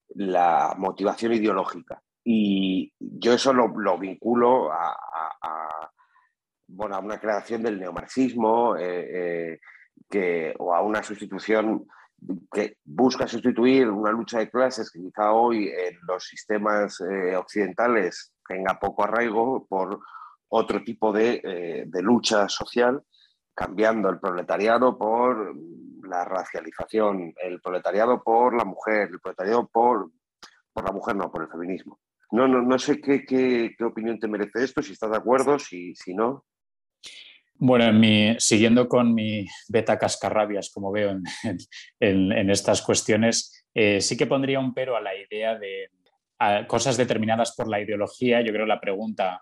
la, 0.09 0.75
motivación 0.77 1.33
ideológica. 1.33 2.01
Y 2.23 2.93
yo 2.99 3.33
eso 3.33 3.51
lo, 3.51 3.67
lo 3.67 3.97
vinculo 3.97 4.71
a, 4.71 4.91
a, 5.41 5.91
bueno, 6.67 6.95
a 6.95 6.99
una 6.99 7.19
creación 7.19 7.63
del 7.63 7.79
neomarxismo 7.79 8.75
que, 8.75 10.53
o 10.59 10.75
a 10.75 10.81
una 10.81 11.01
sustitución 11.01 11.87
que 12.51 12.77
busca 12.83 13.27
sustituir 13.27 13.89
una 13.89 14.11
lucha 14.11 14.39
de 14.39 14.49
clases 14.49 14.91
que 14.91 14.99
quizá 14.99 15.31
hoy 15.31 15.67
en 15.67 15.97
los 16.07 16.25
sistemas 16.25 16.99
eh, 17.01 17.35
occidentales 17.35 18.33
tenga 18.47 18.79
poco 18.79 19.03
arraigo 19.03 19.65
por 19.67 19.99
otro 20.49 20.83
tipo 20.83 21.11
de, 21.11 21.41
eh, 21.43 21.83
de, 21.85 22.01
lucha 22.01 22.47
social, 22.47 23.03
cambiando 23.53 24.09
el 24.09 24.19
proletariado 24.19 24.97
por 24.97 25.55
la 26.07 26.23
racialización, 26.23 27.33
el 27.43 27.61
proletariado 27.61 28.23
por 28.23 28.55
la 28.55 28.63
mujer, 28.63 29.09
el 29.11 29.19
proletariado 29.19 29.67
por, 29.67 30.09
por 30.71 30.85
la 30.85 30.91
mujer, 30.91 31.15
no, 31.15 31.31
por 31.31 31.43
el 31.43 31.49
feminismo. 31.49 31.99
No, 32.31 32.47
no, 32.47 32.61
no 32.61 32.79
sé 32.79 32.99
qué, 32.99 33.25
qué, 33.25 33.75
qué 33.77 33.83
opinión 33.83 34.19
te 34.19 34.27
merece 34.27 34.63
esto, 34.63 34.81
si 34.81 34.93
estás 34.93 35.11
de 35.11 35.17
acuerdo, 35.17 35.59
si, 35.59 35.95
si 35.95 36.13
no. 36.13 36.45
Bueno, 37.59 37.91
mi, 37.91 38.35
siguiendo 38.39 38.87
con 38.87 39.13
mi 39.13 39.47
beta 39.67 39.97
cascarrabias, 39.97 40.69
como 40.69 40.91
veo 40.91 41.19
en, 41.99 42.49
estas 42.49 42.81
cuestiones, 42.81 43.53
Eh, 43.79 44.01
sí 44.01 44.17
que 44.17 44.25
pondría 44.25 44.59
un 44.59 44.73
pero 44.73 44.95
a 44.97 45.01
la 45.01 45.13
idea 45.13 45.55
de 45.55 45.91
cosas 46.67 46.97
determinadas 46.97 47.55
por 47.55 47.67
la 47.67 47.79
ideología. 47.79 48.41
Yo 48.41 48.51
creo 48.51 48.65
que 48.65 48.69
la 48.69 48.79
pregunta 48.79 49.41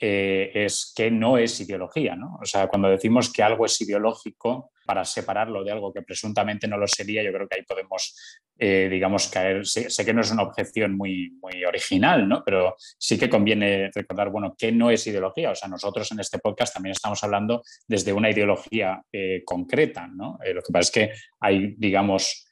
eh, 0.00 0.50
es 0.54 0.92
que 0.96 1.10
no 1.10 1.38
es 1.38 1.60
ideología, 1.60 2.16
¿no? 2.16 2.38
O 2.40 2.44
sea, 2.44 2.68
cuando 2.68 2.88
decimos 2.88 3.32
que 3.32 3.42
algo 3.42 3.66
es 3.66 3.80
ideológico, 3.80 4.72
para 4.88 5.04
separarlo 5.04 5.62
de 5.62 5.70
algo 5.70 5.92
que 5.92 6.00
presuntamente 6.00 6.66
no 6.66 6.78
lo 6.78 6.88
sería, 6.88 7.22
yo 7.22 7.30
creo 7.30 7.46
que 7.46 7.56
ahí 7.56 7.62
podemos, 7.62 8.40
eh, 8.58 8.88
digamos, 8.90 9.28
caer. 9.28 9.66
Sé, 9.66 9.90
que 10.02 10.14
no 10.14 10.22
es 10.22 10.30
una 10.30 10.44
objeción 10.44 10.96
muy, 10.96 11.36
muy 11.42 11.62
original, 11.62 12.26
¿no? 12.26 12.42
Pero 12.42 12.74
sí 12.96 13.18
que 13.18 13.28
conviene 13.28 13.90
recordar, 13.94 14.30
bueno, 14.30 14.54
que 14.56 14.72
no 14.72 14.90
es 14.90 15.06
ideología. 15.06 15.50
O 15.50 15.54
sea, 15.54 15.68
nosotros 15.68 16.10
en 16.12 16.20
este 16.20 16.38
podcast 16.38 16.72
también 16.72 16.92
estamos 16.92 17.22
hablando 17.22 17.62
desde 17.86 18.14
una 18.14 18.30
ideología 18.30 19.02
eh, 19.12 19.42
concreta, 19.44 20.06
¿no? 20.06 20.38
lo 20.54 20.62
que 20.62 20.72
pasa 20.72 20.80
es 20.80 20.90
que 20.90 21.10
hay, 21.40 21.74
digamos, 21.76 22.47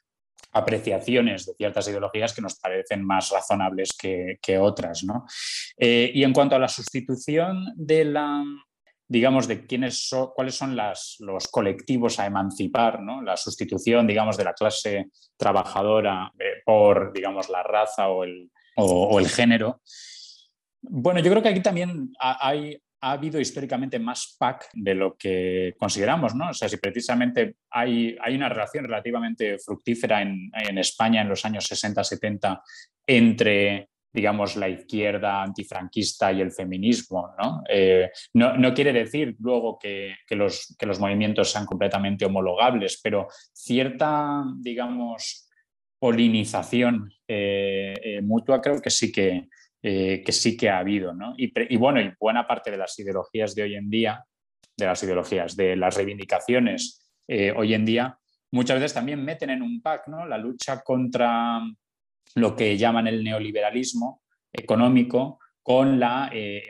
apreciaciones 0.57 1.45
de 1.45 1.53
ciertas 1.53 1.87
ideologías 1.87 2.33
que 2.33 2.41
nos 2.41 2.59
parecen 2.59 3.05
más 3.05 3.29
razonables 3.29 3.95
que, 3.97 4.57
otras. 4.59 5.03
¿no? 5.03 5.25
Eh, 5.77 6.11
y 6.13 6.23
en 6.23 6.33
cuanto 6.33 6.55
a 6.55 6.59
la 6.59 6.67
sustitución 6.67 7.65
de 7.75 8.05
la, 8.05 8.43
digamos, 9.07 9.47
de 9.47 9.65
quiénes 9.65 10.07
son, 10.07 10.29
cuáles 10.35 10.55
son 10.55 10.75
los 10.75 11.47
colectivos 11.49 12.19
a 12.19 12.25
emancipar, 12.25 13.01
¿no? 13.01 13.21
la 13.21 13.37
sustitución, 13.37 14.07
digamos, 14.07 14.37
de 14.37 14.43
la 14.43 14.53
clase 14.53 15.09
trabajadora 15.37 16.31
eh, 16.39 16.61
por, 16.65 17.13
digamos, 17.13 17.49
la 17.49 17.63
raza 17.63 18.09
o 18.09 18.23
el, 18.23 18.51
o 18.75 19.19
el 19.19 19.27
género. 19.27 19.81
Bueno, 20.81 21.19
yo 21.19 21.29
creo 21.31 21.43
que 21.43 21.49
aquí 21.49 21.61
también 21.61 22.13
hay, 22.19 22.79
ha 23.01 23.11
habido 23.11 23.39
históricamente 23.39 23.99
más 23.99 24.35
PAC 24.39 24.69
de 24.73 24.95
lo 24.95 25.15
que 25.15 25.75
consideramos, 25.77 26.33
¿no? 26.35 26.49
O 26.49 26.53
sea, 26.53 26.67
si 26.67 26.77
precisamente 26.77 27.57
hay, 27.69 28.15
hay 28.21 28.35
una 28.35 28.49
relación 28.49 28.85
relativamente 28.85 29.57
fructífera 29.59 30.21
en, 30.21 30.77
España 30.77 31.21
en 31.21 31.29
los 31.29 31.45
años 31.45 31.69
60-70 31.69 32.61
entre 33.05 33.89
digamos, 34.13 34.55
la 34.55 34.67
izquierda 34.67 35.43
antifranquista 35.43 36.31
y 36.31 36.41
el 36.41 36.51
feminismo. 36.51 37.35
¿no? 37.37 37.61
Eh, 37.69 38.09
no, 38.33 38.73
quiere 38.73 38.91
decir 38.91 39.35
luego 39.37 39.77
que, 39.77 40.15
los, 40.31 40.75
que 40.79 40.87
los 40.87 40.99
movimientos 40.99 41.51
sean 41.51 41.67
completamente 41.67 42.25
homologables, 42.25 42.99
pero 43.03 43.27
cierta, 43.53 44.43
digamos, 44.59 45.47
polinización 45.99 47.11
eh, 47.27 47.93
eh, 48.01 48.21
mutua 48.21 48.59
creo 48.59 48.81
que 48.81 48.89
sí 48.89 49.11
que, 49.11 49.49
eh, 49.81 50.23
que 50.25 50.31
sí 50.31 50.57
que 50.57 50.69
ha 50.69 50.79
habido. 50.79 51.13
¿no? 51.13 51.33
Y, 51.37 51.77
bueno, 51.77 52.01
y 52.01 52.11
buena 52.19 52.47
parte 52.47 52.71
de 52.71 52.77
las 52.77 52.97
ideologías 52.99 53.55
de 53.55 53.63
hoy 53.63 53.75
en 53.75 53.89
día, 53.89 54.23
de 54.75 54.85
las 54.85 55.01
ideologías, 55.03 55.55
de 55.55 55.75
las 55.75 55.95
reivindicaciones 55.95 57.11
eh, 57.27 57.53
hoy 57.55 57.73
en 57.73 57.85
día, 57.85 58.17
muchas 58.51 58.77
veces 58.77 58.93
también 58.93 59.23
meten 59.23 59.49
en 59.49 59.61
un 59.61 59.81
pack 59.81 60.07
¿no? 60.07 60.25
la 60.25 60.37
lucha 60.37 60.81
contra 60.81 61.61
lo 62.35 62.55
que 62.55 62.77
llaman 62.77 63.07
el 63.07 63.23
neoliberalismo 63.23 64.21
económico 64.51 65.39
con 65.61 65.99
la 65.99 66.29
eh, 66.33 66.63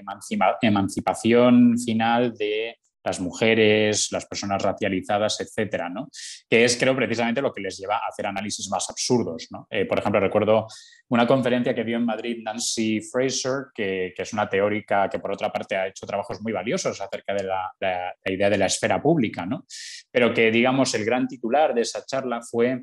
emancipación 0.61 1.77
final 1.77 2.33
de 2.35 2.77
las 3.03 3.19
mujeres, 3.19 4.11
las 4.11 4.25
personas 4.25 4.61
racializadas, 4.61 5.39
etcétera, 5.39 5.89
¿no? 5.89 6.09
Que 6.49 6.65
es, 6.65 6.77
creo, 6.77 6.95
precisamente 6.95 7.41
lo 7.41 7.53
que 7.53 7.61
les 7.61 7.77
lleva 7.77 7.95
a 7.95 8.09
hacer 8.09 8.27
análisis 8.27 8.69
más 8.69 8.89
absurdos, 8.89 9.47
¿no? 9.51 9.67
Eh, 9.69 9.85
por 9.85 9.99
ejemplo, 9.99 10.19
recuerdo 10.19 10.67
una 11.09 11.25
conferencia 11.25 11.73
que 11.73 11.83
dio 11.83 11.97
en 11.97 12.05
Madrid 12.05 12.39
Nancy 12.43 13.01
Fraser, 13.01 13.67
que, 13.73 14.13
es 14.17 14.33
una 14.33 14.49
teórica 14.49 15.09
que, 15.09 15.19
por 15.19 15.31
otra 15.31 15.51
parte, 15.51 15.75
ha 15.75 15.87
hecho 15.87 16.05
trabajos 16.05 16.41
muy 16.41 16.51
valiosos 16.51 16.99
acerca 16.99 17.33
de 17.33 17.43
la, 17.43 17.71
la 17.79 18.13
idea 18.25 18.49
de 18.49 18.57
la 18.57 18.65
esfera 18.65 19.01
pública, 19.01 19.45
¿no? 19.45 19.65
Pero 20.11 20.33
que, 20.33 20.51
digamos, 20.51 20.93
el 20.93 21.05
gran 21.05 21.27
titular 21.27 21.73
de 21.73 21.81
esa 21.81 22.05
charla 22.05 22.41
fue 22.41 22.81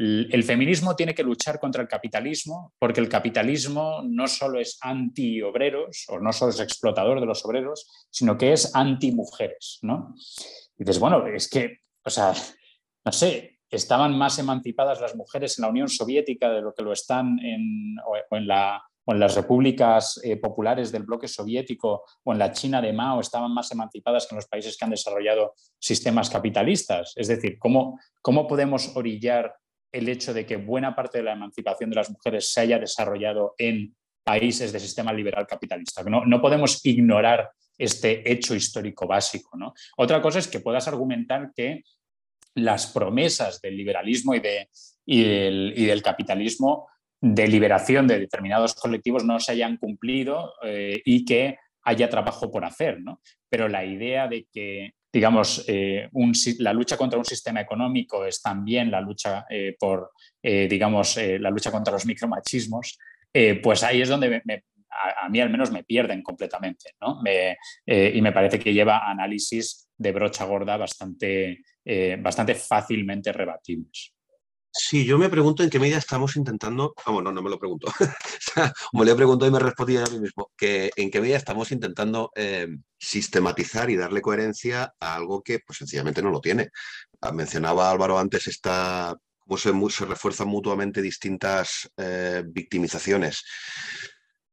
el 0.00 0.44
feminismo 0.44 0.94
tiene 0.94 1.12
que 1.12 1.24
luchar 1.24 1.58
contra 1.58 1.82
el 1.82 1.88
capitalismo 1.88 2.72
porque 2.78 3.00
el 3.00 3.08
capitalismo 3.08 4.00
no 4.04 4.28
solo 4.28 4.60
es 4.60 4.78
anti-obreros 4.80 6.04
o 6.08 6.20
no 6.20 6.32
solo 6.32 6.52
es 6.52 6.60
explotador 6.60 7.18
de 7.18 7.26
los 7.26 7.44
obreros, 7.44 7.90
sino 8.08 8.38
que 8.38 8.52
es 8.52 8.76
anti-mujeres, 8.76 9.80
¿no? 9.82 10.14
Y 10.78 10.84
dices, 10.84 11.00
bueno, 11.00 11.26
es 11.26 11.50
que, 11.50 11.78
o 12.04 12.10
sea, 12.10 12.32
no 13.04 13.10
sé, 13.10 13.58
estaban 13.68 14.16
más 14.16 14.38
emancipadas 14.38 15.00
las 15.00 15.16
mujeres 15.16 15.58
en 15.58 15.62
la 15.62 15.70
Unión 15.70 15.88
Soviética 15.88 16.48
de 16.48 16.62
lo 16.62 16.72
que 16.72 16.84
lo 16.84 16.92
están 16.92 17.36
en, 17.40 17.96
o, 18.06 18.36
en, 18.36 18.46
la, 18.46 18.80
en 19.04 19.18
las 19.18 19.34
repúblicas 19.34 20.20
eh, 20.22 20.36
populares 20.36 20.92
del 20.92 21.02
bloque 21.02 21.26
soviético 21.26 22.04
o 22.22 22.32
en 22.32 22.38
la 22.38 22.52
China 22.52 22.80
de 22.80 22.92
Mao 22.92 23.18
estaban 23.18 23.52
más 23.52 23.72
emancipadas 23.72 24.28
que 24.28 24.36
en 24.36 24.38
los 24.38 24.46
países 24.46 24.76
que 24.76 24.84
han 24.84 24.92
desarrollado 24.92 25.54
sistemas 25.76 26.30
capitalistas. 26.30 27.14
Es 27.16 27.26
decir, 27.26 27.58
¿cómo, 27.58 27.98
cómo 28.22 28.46
podemos 28.46 28.96
orillar 28.96 29.52
el 29.92 30.08
hecho 30.08 30.34
de 30.34 30.44
que 30.44 30.56
buena 30.56 30.94
parte 30.94 31.18
de 31.18 31.24
la 31.24 31.32
emancipación 31.32 31.90
de 31.90 31.96
las 31.96 32.10
mujeres 32.10 32.52
se 32.52 32.60
haya 32.60 32.78
desarrollado 32.78 33.54
en 33.58 33.94
países 34.22 34.72
de 34.72 34.80
sistema 34.80 35.12
liberal 35.12 35.46
capitalista. 35.46 36.02
No, 36.02 36.24
no 36.26 36.40
podemos 36.40 36.84
ignorar 36.84 37.50
este 37.78 38.30
hecho 38.30 38.54
histórico 38.54 39.06
básico. 39.06 39.56
¿no? 39.56 39.72
Otra 39.96 40.20
cosa 40.20 40.40
es 40.40 40.48
que 40.48 40.60
puedas 40.60 40.88
argumentar 40.88 41.52
que 41.54 41.84
las 42.54 42.88
promesas 42.88 43.60
del 43.60 43.76
liberalismo 43.76 44.34
y, 44.34 44.40
de, 44.40 44.68
y, 45.06 45.22
del, 45.86 46.02
capitalismo 46.02 46.88
de 47.20 47.48
liberación 47.48 48.06
de 48.06 48.18
determinados 48.18 48.74
colectivos 48.74 49.24
no 49.24 49.38
se 49.40 49.52
hayan 49.52 49.76
cumplido 49.76 50.54
eh, 50.64 51.00
y 51.04 51.24
que 51.24 51.56
haya 51.82 52.10
trabajo 52.10 52.50
por 52.50 52.64
hacer. 52.64 53.00
¿no? 53.00 53.20
Pero 53.48 53.68
la 53.68 53.84
idea 53.84 54.28
de 54.28 54.46
que 54.52 54.94
digamos, 55.12 55.64
eh, 55.66 56.08
la 56.58 56.72
lucha 56.72 56.96
contra 56.96 57.18
un 57.18 57.24
sistema 57.24 57.60
económico 57.60 58.24
es 58.24 58.42
también 58.42 58.90
la 58.90 59.00
lucha 59.00 59.46
eh, 59.48 59.74
por, 59.78 60.12
eh, 60.42 60.68
digamos, 60.68 61.16
la 61.16 61.50
lucha 61.50 61.70
contra 61.70 61.92
los 61.92 62.06
micromachismos, 62.06 62.98
pues 63.62 63.84
ahí 63.84 64.02
es 64.02 64.08
donde 64.08 64.42
a, 65.22 65.28
mí 65.28 65.40
al 65.40 65.50
menos 65.50 65.70
me 65.70 65.84
pierden 65.84 66.22
completamente, 66.22 66.94
¿no? 67.00 67.20
y 67.86 68.20
me 68.20 68.32
parece 68.32 68.58
que 68.58 68.72
lleva 68.72 69.08
análisis 69.08 69.88
de 69.96 70.10
brocha 70.12 70.44
gorda 70.44 70.76
bastante, 70.76 71.62
bastante 72.18 72.54
fácilmente 72.56 73.32
rebatibles. 73.32 74.17
Sí, 74.70 75.04
yo 75.04 75.18
me 75.18 75.28
pregunto 75.28 75.62
en 75.62 75.70
qué 75.70 75.78
medida 75.78 75.98
estamos 75.98 76.36
intentando, 76.36 76.94
vamos, 77.04 77.24
no, 77.24 77.32
no 77.32 77.42
me 77.42 77.50
lo 77.50 77.58
pregunto, 77.58 77.88
me 78.92 79.04
lo 79.04 79.12
he 79.12 79.16
preguntado 79.16 79.48
y 79.48 79.52
me 79.52 79.58
respondí 79.58 79.96
a 79.96 80.04
mí 80.04 80.20
mismo, 80.20 80.52
que 80.56 80.90
en 80.94 81.10
qué 81.10 81.20
medida 81.20 81.36
estamos 81.36 81.72
intentando 81.72 82.30
eh, 82.36 82.68
sistematizar 82.98 83.90
y 83.90 83.96
darle 83.96 84.20
coherencia 84.20 84.94
a 85.00 85.14
algo 85.14 85.42
que 85.42 85.60
pues 85.60 85.78
sencillamente 85.78 86.22
no 86.22 86.30
lo 86.30 86.40
tiene. 86.40 86.70
Ah, 87.20 87.32
mencionaba 87.32 87.90
Álvaro 87.90 88.18
antes 88.18 88.46
esta, 88.46 89.16
cómo 89.38 89.58
se, 89.58 89.72
se 89.90 90.04
refuerzan 90.04 90.48
mutuamente 90.48 91.02
distintas 91.02 91.90
eh, 91.96 92.44
victimizaciones. 92.46 93.44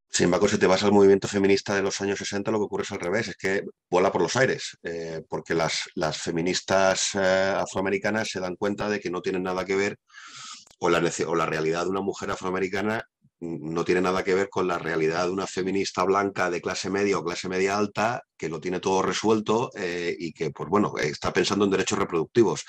Sin 0.10 0.26
embargo, 0.26 0.48
si 0.48 0.58
te 0.58 0.68
vas 0.68 0.84
al 0.84 0.94
movimiento 0.94 1.28
feminista 1.28 1.76
de 1.76 1.82
los 1.82 2.00
años 2.00 2.18
60, 2.20 2.50
lo 2.52 2.60
que 2.60 2.64
ocurre 2.66 2.84
es 2.84 2.92
al 2.92 3.00
revés, 3.00 3.28
es 3.28 3.36
que 3.36 3.64
vuela 3.90 4.12
por 4.12 4.22
los 4.22 4.36
aires, 4.38 4.78
eh, 4.84 5.22
porque 5.28 5.54
las, 5.54 5.90
las 5.96 6.22
feministas 6.22 7.10
eh, 7.16 7.54
afroamericanas 7.58 8.30
se 8.30 8.40
dan 8.40 8.56
cuenta 8.56 8.88
de 8.90 9.00
que 9.02 9.10
no 9.10 9.22
tienen 9.22 9.44
nada 9.44 9.66
que 9.66 9.76
ver 9.76 9.98
o 10.80 10.90
la, 10.90 11.02
o 11.28 11.36
la 11.36 11.46
realidad 11.46 11.84
de 11.84 11.90
una 11.90 12.02
mujer 12.02 12.32
afroamericana 12.32 13.04
no 13.40 13.84
tiene 13.84 14.02
nada 14.02 14.24
que 14.24 14.34
ver 14.34 14.50
con 14.50 14.68
la 14.68 14.78
realidad 14.78 15.26
de 15.26 15.32
una 15.32 15.48
feminista 15.48 16.04
blanca 16.04 16.50
de 16.50 16.62
clase 16.62 16.90
media 16.90 17.18
o 17.18 17.24
clase 17.24 17.50
media 17.50 17.78
alta 17.78 18.22
que 18.38 18.50
lo 18.50 18.60
tiene 18.60 18.80
todo 18.80 19.02
resuelto 19.02 19.72
eh, 19.76 20.16
y 20.18 20.32
que, 20.32 20.52
pues 20.52 20.70
bueno, 20.70 20.94
está 20.98 21.34
pensando 21.34 21.66
en 21.66 21.72
derechos 21.72 22.00
reproductivos 22.00 22.64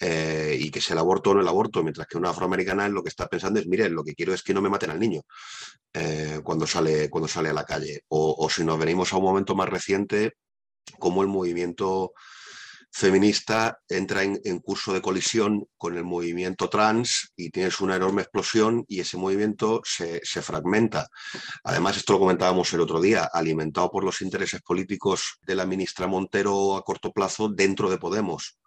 eh, 0.00 0.56
y 0.58 0.70
que 0.70 0.80
es 0.80 0.90
el 0.90 0.98
aborto 0.98 1.30
o 1.30 1.34
no 1.34 1.40
el 1.40 1.48
aborto, 1.48 1.82
mientras 1.82 2.06
que 2.06 2.18
una 2.18 2.30
afroamericana 2.30 2.88
lo 2.88 3.02
que 3.02 3.08
está 3.10 3.26
pensando 3.28 3.60
es, 3.60 3.66
mire, 3.66 3.88
lo 3.88 4.02
que 4.02 4.14
quiero 4.14 4.34
es 4.34 4.42
que 4.42 4.54
no 4.54 4.62
me 4.62 4.70
maten 4.70 4.90
al 4.90 5.00
niño 5.00 5.22
eh, 5.92 6.40
cuando, 6.42 6.66
sale, 6.66 7.08
cuando 7.10 7.28
sale 7.28 7.50
a 7.50 7.54
la 7.54 7.64
calle. 7.64 8.02
O, 8.08 8.36
o 8.38 8.50
si 8.50 8.64
nos 8.64 8.78
venimos 8.78 9.12
a 9.12 9.16
un 9.16 9.24
momento 9.24 9.54
más 9.54 9.68
reciente, 9.68 10.32
como 10.98 11.22
el 11.22 11.28
movimiento 11.28 12.12
feminista 12.90 13.78
entra 13.88 14.22
en, 14.22 14.58
curso 14.60 14.92
de 14.92 15.02
colisión 15.02 15.66
con 15.76 15.96
el 15.96 16.04
movimiento 16.04 16.68
trans 16.68 17.32
y 17.36 17.50
tienes 17.50 17.80
una 17.80 17.96
enorme 17.96 18.22
explosión 18.22 18.84
y 18.88 19.00
ese 19.00 19.16
movimiento 19.16 19.80
se, 19.84 20.20
fragmenta. 20.42 21.08
Además, 21.64 21.96
esto 21.96 22.14
lo 22.14 22.20
comentábamos 22.20 22.72
el 22.72 22.80
otro 22.80 23.00
día, 23.00 23.28
alimentado 23.32 23.90
por 23.90 24.04
los 24.04 24.20
intereses 24.20 24.62
políticos 24.62 25.38
de 25.42 25.54
la 25.54 25.66
ministra 25.66 26.06
Montero 26.06 26.76
a 26.76 26.82
corto 26.82 27.12
plazo 27.12 27.48
dentro 27.48 27.90
de 27.90 27.98
Podemos. 27.98 28.58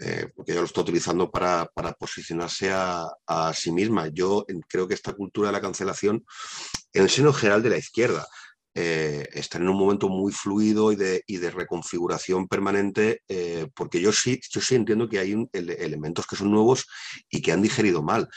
Eh, 0.00 0.28
porque 0.34 0.52
ella 0.52 0.62
lo 0.62 0.66
está 0.66 0.80
utilizando 0.80 1.30
para, 1.30 1.68
posicionarse 1.98 2.70
a, 2.72 3.06
a, 3.26 3.52
sí 3.52 3.70
misma. 3.70 4.08
Yo 4.08 4.46
creo 4.66 4.88
que 4.88 4.94
esta 4.94 5.12
cultura 5.12 5.48
de 5.48 5.52
la 5.52 5.60
cancelación, 5.60 6.24
en 6.92 7.02
el 7.02 7.10
seno 7.10 7.32
general 7.32 7.62
de 7.62 7.70
la 7.70 7.76
izquierda, 7.76 8.26
eh, 8.74 9.28
están 9.32 9.62
en 9.62 9.68
un 9.68 9.78
momento 9.78 10.08
muy 10.08 10.32
fluido 10.32 10.92
y 10.92 10.96
de, 10.96 11.24
de 11.26 11.50
reconfiguración 11.50 12.46
permanente, 12.46 13.22
eh, 13.28 13.68
porque 13.74 14.00
yo 14.00 14.12
sí, 14.12 14.40
yo 14.50 14.60
sí 14.60 14.76
entiendo 14.76 15.08
que 15.08 15.18
hay 15.18 15.34
elementos 15.52 16.26
que 16.26 16.36
son 16.36 16.50
nuevos 16.50 16.86
y 17.28 17.42
que 17.42 17.52
han 17.52 17.62
digerido 17.62 18.02
mal. 18.02 18.28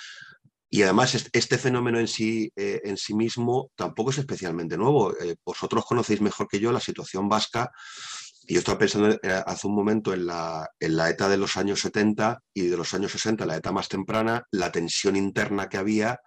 Y 0.69 0.81
además 0.81 1.29
este 1.33 1.57
fenómeno 1.59 1.99
en 1.99 2.07
sí, 2.07 2.51
eh, 2.55 2.81
en 2.83 2.97
sí 2.97 3.13
mismo 3.13 3.69
tampoco 3.75 4.09
es 4.09 4.17
especialmente 4.17 4.75
nuevo. 4.75 5.13
vosotros 5.45 5.85
conocéis 5.85 6.19
mejor 6.19 6.47
que 6.47 6.59
yo 6.59 6.71
la 6.71 6.79
situación 6.79 7.29
vasca 7.29 7.69
Y 7.69 8.22
yo 8.47 8.59
estaba 8.59 8.77
pensando 8.77 9.09
eh, 9.09 9.19
hace 9.45 9.67
un 9.67 9.75
momento 9.75 10.13
en 10.13 10.25
la, 10.25 10.69
ETA 10.79 11.29
de 11.29 11.37
los 11.37 11.57
años 11.57 11.79
70 11.81 12.39
y 12.53 12.67
de 12.67 12.77
los 12.77 12.93
años 12.93 13.11
60, 13.11 13.45
la 13.45 13.57
ETA 13.57 13.71
más 13.71 13.87
temprana, 13.87 14.45
la 14.51 14.71
tensión 14.71 15.15
interna 15.15 15.69
que 15.69 15.77
había 15.77 16.19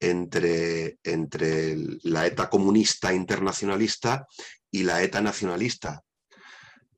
entre, 0.00 0.98
entre 1.04 1.76
la 2.02 2.26
ETA 2.26 2.50
comunista 2.50 3.12
internacionalista 3.12 4.26
y 4.70 4.82
la 4.82 5.02
ETA 5.02 5.20
nacionalista. 5.20 6.02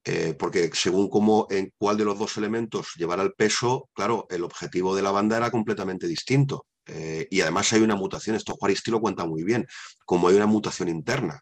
Eh, 0.07 0.35
porque 0.39 0.71
según 0.75 1.09
cómo, 1.09 1.47
en 1.51 1.73
cuál 1.79 1.97
de 1.97 2.05
los 2.05 2.19
dos 2.19 2.37
elementos 2.37 2.89
llevara 2.97 3.23
el 3.23 3.33
peso, 3.33 3.89
claro, 3.95 4.27
el 4.29 4.45
objetivo 4.45 4.95
de 4.95 5.03
la 5.03 5.11
banda 5.11 5.37
era 5.37 5.51
completamente 5.51 6.07
distinto. 6.07 6.67
Eh, 6.87 7.27
y 7.31 7.41
además 7.41 7.73
hay 7.73 7.81
una 7.81 7.97
mutación, 7.97 8.37
esto 8.37 8.55
Juaristi 8.55 8.91
lo 8.91 9.01
cuenta 9.01 9.25
muy 9.25 9.43
bien, 9.43 9.67
como 10.05 10.29
hay 10.29 10.37
una 10.37 10.47
mutación 10.47 10.89
interna, 10.89 11.41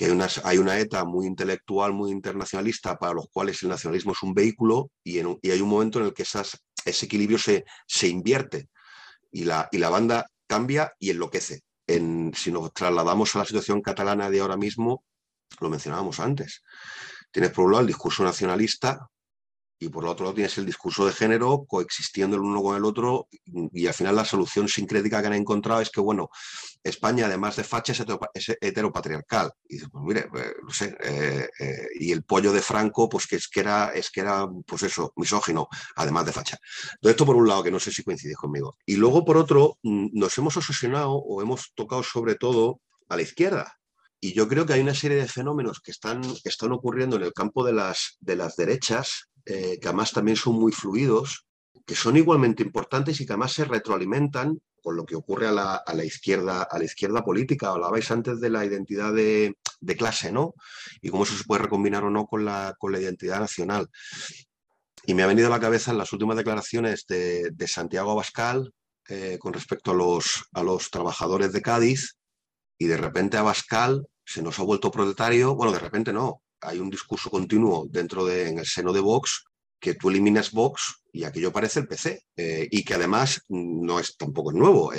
que 0.00 0.06
hay 0.06 0.12
una, 0.12 0.28
hay 0.44 0.56
una 0.56 0.78
ETA 0.78 1.04
muy 1.04 1.26
intelectual, 1.26 1.92
muy 1.92 2.10
internacionalista, 2.10 2.96
para 2.96 3.12
los 3.12 3.26
cuales 3.30 3.62
el 3.62 3.68
nacionalismo 3.68 4.12
es 4.12 4.22
un 4.22 4.32
vehículo, 4.32 4.90
y, 5.04 5.18
hay 5.18 5.60
un 5.60 5.68
momento 5.68 5.98
en 5.98 6.06
el 6.06 6.14
que 6.14 6.22
ese 6.22 7.04
equilibrio 7.04 7.36
se, 7.36 7.66
se 7.86 8.08
invierte 8.08 8.70
y 9.30 9.44
la, 9.44 9.68
y 9.70 9.76
la 9.76 9.90
banda 9.90 10.26
cambia 10.46 10.94
y 10.98 11.10
enloquece. 11.10 11.60
En, 11.86 12.32
si 12.34 12.50
nos 12.50 12.72
trasladamos 12.72 13.36
a 13.36 13.40
la 13.40 13.44
situación 13.44 13.82
catalana 13.82 14.30
de 14.30 14.40
ahora 14.40 14.56
mismo, 14.56 15.04
lo 15.60 15.68
mencionábamos 15.68 16.18
antes. 16.18 16.62
Tienes 17.30 17.50
por 17.50 17.66
un 17.66 17.72
lado 17.72 17.82
el 17.82 17.88
discurso 17.88 18.24
nacionalista 18.24 19.06
y 19.80 19.88
por 19.88 20.04
otro 20.04 20.24
lado 20.24 20.34
tienes 20.34 20.56
el 20.58 20.66
discurso 20.66 21.06
de 21.06 21.12
género 21.12 21.64
coexistiendo 21.66 22.36
el 22.36 22.42
uno 22.42 22.62
con 22.62 22.76
el 22.76 22.84
otro 22.84 23.28
y 23.72 23.86
al 23.86 23.94
final 23.94 24.14
la 24.14 24.26
solución 24.26 24.68
sincrética 24.68 25.22
que 25.22 25.28
han 25.28 25.32
encontrado 25.32 25.80
es 25.80 25.88
que, 25.88 26.02
bueno, 26.02 26.28
España 26.84 27.24
además 27.24 27.56
de 27.56 27.64
facha 27.64 27.94
es 28.34 28.56
heteropatriarcal. 28.60 29.50
Y 29.66 29.78
pues 29.78 30.04
mire, 30.04 30.20
eh, 30.20 30.52
no 30.62 30.70
sé, 30.70 30.94
eh, 31.02 31.48
eh, 31.58 31.86
y 31.98 32.12
el 32.12 32.24
pollo 32.24 32.52
de 32.52 32.60
Franco, 32.60 33.08
pues 33.08 33.26
que 33.26 33.36
es 33.36 33.48
que 33.48 33.60
era, 33.60 33.92
es 33.94 34.10
que 34.10 34.20
era, 34.20 34.46
pues 34.66 34.82
eso, 34.82 35.14
misógino, 35.16 35.66
además 35.96 36.26
de 36.26 36.32
facha. 36.32 36.58
Entonces 36.94 37.12
esto 37.12 37.26
por 37.26 37.36
un 37.36 37.48
lado, 37.48 37.62
que 37.62 37.70
no 37.70 37.80
sé 37.80 37.90
si 37.90 38.04
coincide 38.04 38.34
conmigo. 38.34 38.76
Y 38.84 38.96
luego 38.96 39.24
por 39.24 39.38
otro, 39.38 39.78
mm, 39.82 40.08
nos 40.12 40.36
hemos 40.36 40.58
obsesionado 40.58 41.12
o 41.12 41.40
hemos 41.40 41.72
tocado 41.74 42.02
sobre 42.02 42.34
todo 42.34 42.82
a 43.08 43.16
la 43.16 43.22
izquierda. 43.22 43.80
Y 44.22 44.34
yo 44.34 44.46
creo 44.48 44.66
que 44.66 44.74
hay 44.74 44.80
una 44.80 44.94
serie 44.94 45.16
de 45.16 45.26
fenómenos 45.26 45.80
que 45.80 45.90
están, 45.90 46.20
están 46.44 46.72
ocurriendo 46.72 47.16
en 47.16 47.22
el 47.22 47.32
campo 47.32 47.64
de 47.64 47.72
las, 47.72 48.18
de 48.20 48.36
las 48.36 48.54
derechas, 48.54 49.29
eh, 49.44 49.78
que 49.80 49.88
además 49.88 50.12
también 50.12 50.36
son 50.36 50.54
muy 50.54 50.72
fluidos, 50.72 51.46
que 51.86 51.94
son 51.94 52.16
igualmente 52.16 52.62
importantes 52.62 53.20
y 53.20 53.26
que 53.26 53.32
además 53.32 53.52
se 53.52 53.64
retroalimentan 53.64 54.60
con 54.82 54.96
lo 54.96 55.04
que 55.04 55.16
ocurre 55.16 55.46
a 55.46 55.52
la, 55.52 55.74
a 55.74 55.94
la 55.94 56.04
izquierda, 56.04 56.62
a 56.62 56.78
la 56.78 56.84
izquierda 56.84 57.22
política. 57.22 57.68
Hablabais 57.68 58.10
antes 58.10 58.40
de 58.40 58.50
la 58.50 58.64
identidad 58.64 59.12
de, 59.12 59.56
de, 59.80 59.96
clase, 59.96 60.32
¿no? 60.32 60.54
Y 61.02 61.10
cómo 61.10 61.24
eso 61.24 61.36
se 61.36 61.44
puede 61.44 61.62
recombinar 61.62 62.04
o 62.04 62.10
no 62.10 62.26
con 62.26 62.44
la, 62.44 62.74
con 62.78 62.92
la 62.92 63.00
identidad 63.00 63.40
nacional. 63.40 63.88
Y 65.04 65.14
me 65.14 65.22
ha 65.22 65.26
venido 65.26 65.48
a 65.48 65.50
la 65.50 65.60
cabeza 65.60 65.90
en 65.90 65.98
las 65.98 66.12
últimas 66.12 66.36
declaraciones 66.36 67.06
de, 67.06 67.50
de 67.50 67.68
Santiago 67.68 68.10
Abascal 68.12 68.72
eh, 69.08 69.38
con 69.40 69.52
respecto 69.52 69.90
a 69.90 69.94
los, 69.94 70.44
a 70.52 70.62
los 70.62 70.90
trabajadores 70.90 71.52
de 71.52 71.62
Cádiz, 71.62 72.16
y 72.78 72.86
de 72.86 72.96
repente 72.96 73.36
Abascal 73.36 74.06
se 74.24 74.42
nos 74.42 74.58
ha 74.58 74.62
vuelto 74.62 74.90
proletario, 74.90 75.54
bueno, 75.54 75.72
de 75.72 75.80
repente 75.80 76.12
no, 76.12 76.42
hay 76.60 76.78
un 76.78 76.90
discurso 76.90 77.30
continuo 77.30 77.86
dentro 77.90 78.24
de, 78.24 78.48
en 78.48 78.58
el 78.58 78.66
seno 78.66 78.92
de 78.92 79.00
Vox, 79.00 79.44
que 79.80 79.94
tú 79.94 80.10
eliminas 80.10 80.52
Vox 80.52 81.02
y 81.12 81.24
aquello 81.24 81.52
parece 81.52 81.80
el 81.80 81.88
PC, 81.88 82.22
eh, 82.36 82.68
y 82.70 82.84
que 82.84 82.94
además 82.94 83.42
no 83.48 83.98
es 83.98 84.16
tampoco 84.16 84.52
nuevo. 84.52 84.92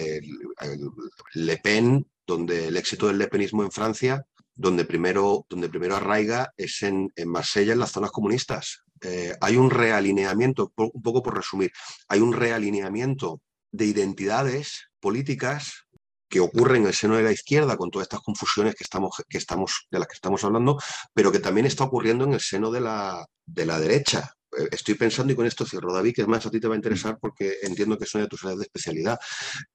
Le 1.34 1.58
Pen, 1.58 2.06
donde 2.26 2.68
el 2.68 2.78
éxito 2.78 3.08
del 3.08 3.18
lepenismo 3.20 3.64
en 3.64 3.72
Francia, 3.72 4.26
donde 4.56 4.86
primero, 4.86 5.46
donde 5.50 5.70
primero 5.70 5.96
arraiga 5.96 6.54
es 6.58 6.82
en, 6.84 7.12
en 7.16 7.30
Marsella, 7.30 7.74
en 7.74 7.80
las 7.80 7.92
zonas 7.92 8.12
comunistas. 8.12 8.84
Eh, 9.02 9.36
hay 9.42 9.58
un 9.58 9.70
realineamiento, 9.70 10.72
un 10.76 11.02
poco 11.02 11.24
por 11.24 11.36
resumir, 11.36 11.72
hay 12.08 12.20
un 12.20 12.34
realineamiento 12.34 13.42
de 13.72 13.86
identidades 13.86 14.90
políticas 15.00 15.88
que 16.32 16.40
ocurre 16.40 16.78
en 16.78 16.88
el 16.88 16.94
seno 16.94 17.18
de 17.18 17.24
la 17.24 17.32
izquierda 17.32 17.76
con 17.76 17.92
todas 17.92 18.06
estas 18.06 18.22
confusiones 18.22 18.74
que 18.74 18.86
estamos, 18.86 19.86
de 19.92 20.00
las 20.00 20.08
que 20.08 20.14
estamos 20.14 20.44
hablando, 20.46 20.80
pero 21.14 21.32
que 21.32 21.40
también 21.40 21.66
está 21.68 21.84
ocurriendo 21.84 22.24
en 22.24 22.34
el 22.34 22.40
seno 22.40 22.72
de 22.72 22.80
la, 22.80 23.26
de 23.46 23.66
la 23.66 23.78
derecha. 23.78 24.34
Eh, 24.58 24.70
estoy 24.72 24.96
pensando, 24.96 25.34
y 25.34 25.36
con 25.36 25.46
esto 25.46 25.66
cierro, 25.66 25.94
David, 25.94 26.16
que 26.16 26.26
más 26.26 26.46
a 26.46 26.50
ti 26.50 26.62
te 26.62 26.70
va 26.70 26.76
a 26.76 26.78
interesar 26.78 27.20
porque 27.20 27.58
entiendo 27.64 27.98
que 27.98 28.06
son 28.06 28.22
de 28.22 28.28
tus 28.28 28.44
áreas 28.46 28.60
de 28.60 28.64
especialidad. 28.64 29.20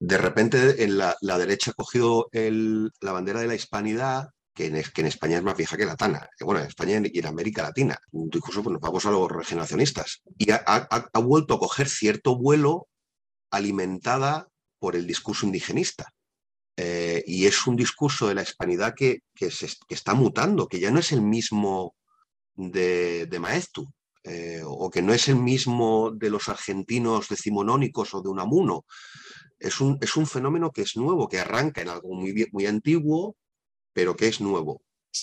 De 0.00 0.16
repente 0.16 0.82
en 0.82 0.96
la, 0.96 1.14
derecha 1.20 1.72
ha 1.72 1.74
cogido 1.74 2.28
la 2.32 3.12
bandera 3.12 3.40
de 3.40 3.48
la 3.48 3.54
hispanidad, 3.54 4.30
que 4.54 4.66
en, 4.66 4.76
España 4.76 5.36
es 5.36 5.42
más 5.42 5.58
vieja 5.58 5.76
que 5.76 5.84
la 5.84 5.96
tana. 5.96 6.26
Bueno, 6.40 6.60
en 6.60 6.68
España 6.68 6.98
y 7.04 7.18
en 7.18 7.26
América 7.26 7.62
Latina. 7.62 7.98
Incluso 8.12 8.62
pues, 8.62 8.72
nos 8.72 8.80
vamos 8.80 9.04
a 9.04 9.10
los 9.10 9.30
regeneracionistas. 9.30 10.22
Y 10.38 10.50
ha 10.50 11.20
vuelto 11.22 11.52
a 11.52 11.58
coger 11.58 11.90
cierto 11.90 12.38
vuelo 12.38 12.88
alimentada 13.50 14.48
por 14.78 14.96
el 14.96 15.06
discurso 15.06 15.44
indigenista. 15.44 16.15
Eh, 16.76 17.24
y 17.26 17.46
es 17.46 17.66
un 17.66 17.74
discurso 17.74 18.28
de 18.28 18.34
la 18.34 18.42
hispanidad 18.42 18.94
que, 18.94 19.20
que, 19.34 19.50
se, 19.50 19.68
está 19.88 20.14
mutando, 20.14 20.68
que 20.68 20.78
ya 20.78 20.90
no 20.90 20.98
es 20.98 21.10
el 21.12 21.22
mismo 21.22 21.94
de, 22.54 23.28
Maestu, 23.40 23.86
eh, 24.24 24.60
o 24.64 24.90
que 24.90 25.02
no 25.02 25.14
es 25.14 25.28
el 25.28 25.36
mismo 25.36 26.10
de 26.10 26.30
los 26.30 26.48
argentinos 26.48 27.28
decimonónicos 27.28 28.12
o 28.14 28.20
de 28.20 28.28
Unamuno. 28.28 28.84
Es 29.58 29.80
un, 29.80 29.98
es 30.02 30.16
un 30.16 30.26
fenómeno 30.26 30.70
que 30.70 30.82
es 30.82 30.96
nuevo, 30.96 31.28
que 31.28 31.38
arranca 31.38 31.80
en 31.80 31.88
algo 31.88 32.14
muy, 32.14 32.46
muy 32.52 32.66
antiguo, 32.66 33.36
pero 33.94 34.14
que 34.14 34.28
es 34.28 34.40
nuevo. 34.40 34.82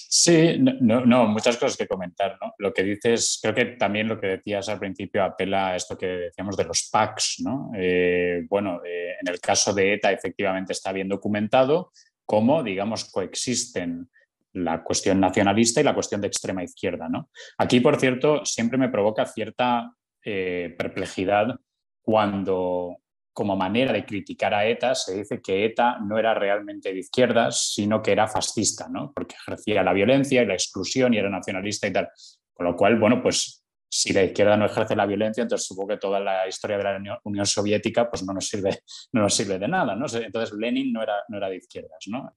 Sí, 0.09 0.57
no, 0.59 1.05
no, 1.05 1.27
muchas 1.27 1.57
cosas 1.57 1.77
que 1.77 1.87
comentar. 1.87 2.37
¿no? 2.41 2.53
Lo 2.57 2.73
que 2.73 2.83
dices, 2.83 3.39
creo 3.41 3.53
que 3.53 3.65
también 3.77 4.07
lo 4.07 4.19
que 4.19 4.27
decías 4.27 4.67
al 4.69 4.79
principio 4.79 5.23
apela 5.23 5.69
a 5.69 5.75
esto 5.75 5.97
que 5.97 6.07
decíamos 6.07 6.57
de 6.57 6.65
los 6.65 6.89
packs. 6.91 7.41
¿no? 7.43 7.71
Eh, 7.75 8.45
bueno, 8.49 8.81
eh, 8.85 9.12
en 9.23 9.33
el 9.33 9.39
caso 9.39 9.73
de 9.73 9.93
ETA 9.93 10.11
efectivamente 10.11 10.73
está 10.73 10.91
bien 10.91 11.07
documentado 11.07 11.91
cómo, 12.25 12.61
digamos, 12.61 13.05
coexisten 13.05 14.09
la 14.53 14.83
cuestión 14.83 15.19
nacionalista 15.19 15.81
y 15.81 15.83
la 15.83 15.93
cuestión 15.93 16.21
de 16.21 16.27
extrema 16.27 16.63
izquierda. 16.63 17.09
¿no? 17.09 17.29
Aquí, 17.57 17.79
por 17.79 17.99
cierto, 17.99 18.45
siempre 18.45 18.77
me 18.77 18.89
provoca 18.89 19.25
cierta 19.25 19.91
eh, 20.23 20.75
perplejidad 20.77 21.55
cuando 22.01 22.97
como 23.33 23.55
manera 23.55 23.91
de 23.91 24.05
criticar 24.05 24.53
a 24.53 24.67
ETA, 24.67 24.93
se 24.93 25.17
dice 25.17 25.41
que 25.41 25.65
ETA 25.65 25.97
no 25.99 26.19
era 26.19 26.35
realmente 26.35 26.93
de 26.93 26.99
izquierdas, 26.99 27.73
sino 27.73 27.99
que 27.99 28.11
era 28.11 28.27
fascista, 28.27 28.87
¿no? 28.89 29.11
porque 29.11 29.35
ejercía 29.35 29.81
la 29.81 29.91
violencia 29.91 30.43
y 30.43 30.45
la 30.45 30.53
exclusión 30.53 31.13
y 31.13 31.17
era 31.17 31.31
nacionalista 31.31 31.87
y 31.87 31.93
tal. 31.93 32.09
Con 32.53 32.67
lo 32.67 32.75
cual, 32.75 32.99
bueno, 32.99 33.23
pues 33.23 33.62
si 33.95 34.11
la 34.11 34.23
izquierda 34.23 34.57
no 34.57 34.65
ejerce 34.65 34.95
la 34.95 35.05
violencia, 35.05 35.43
entonces 35.43 35.67
supongo 35.67 35.89
que 35.89 35.97
toda 35.97 36.19
la 36.19 36.47
historia 36.47 36.77
de 36.77 36.83
la 36.83 37.19
Unión 37.25 37.45
Soviética 37.45 38.09
pues 38.09 38.23
no 38.23 38.33
nos 38.33 38.47
sirve, 38.47 38.79
no 39.11 39.21
nos 39.21 39.35
sirve 39.35 39.59
de 39.59 39.67
nada. 39.67 39.95
¿no? 39.95 40.07
Entonces 40.11 40.57
Lenin 40.57 40.91
no 40.91 41.03
era, 41.03 41.17
no 41.27 41.37
era 41.37 41.47
de 41.47 41.57
izquierdas. 41.57 41.99
¿no? 42.07 42.35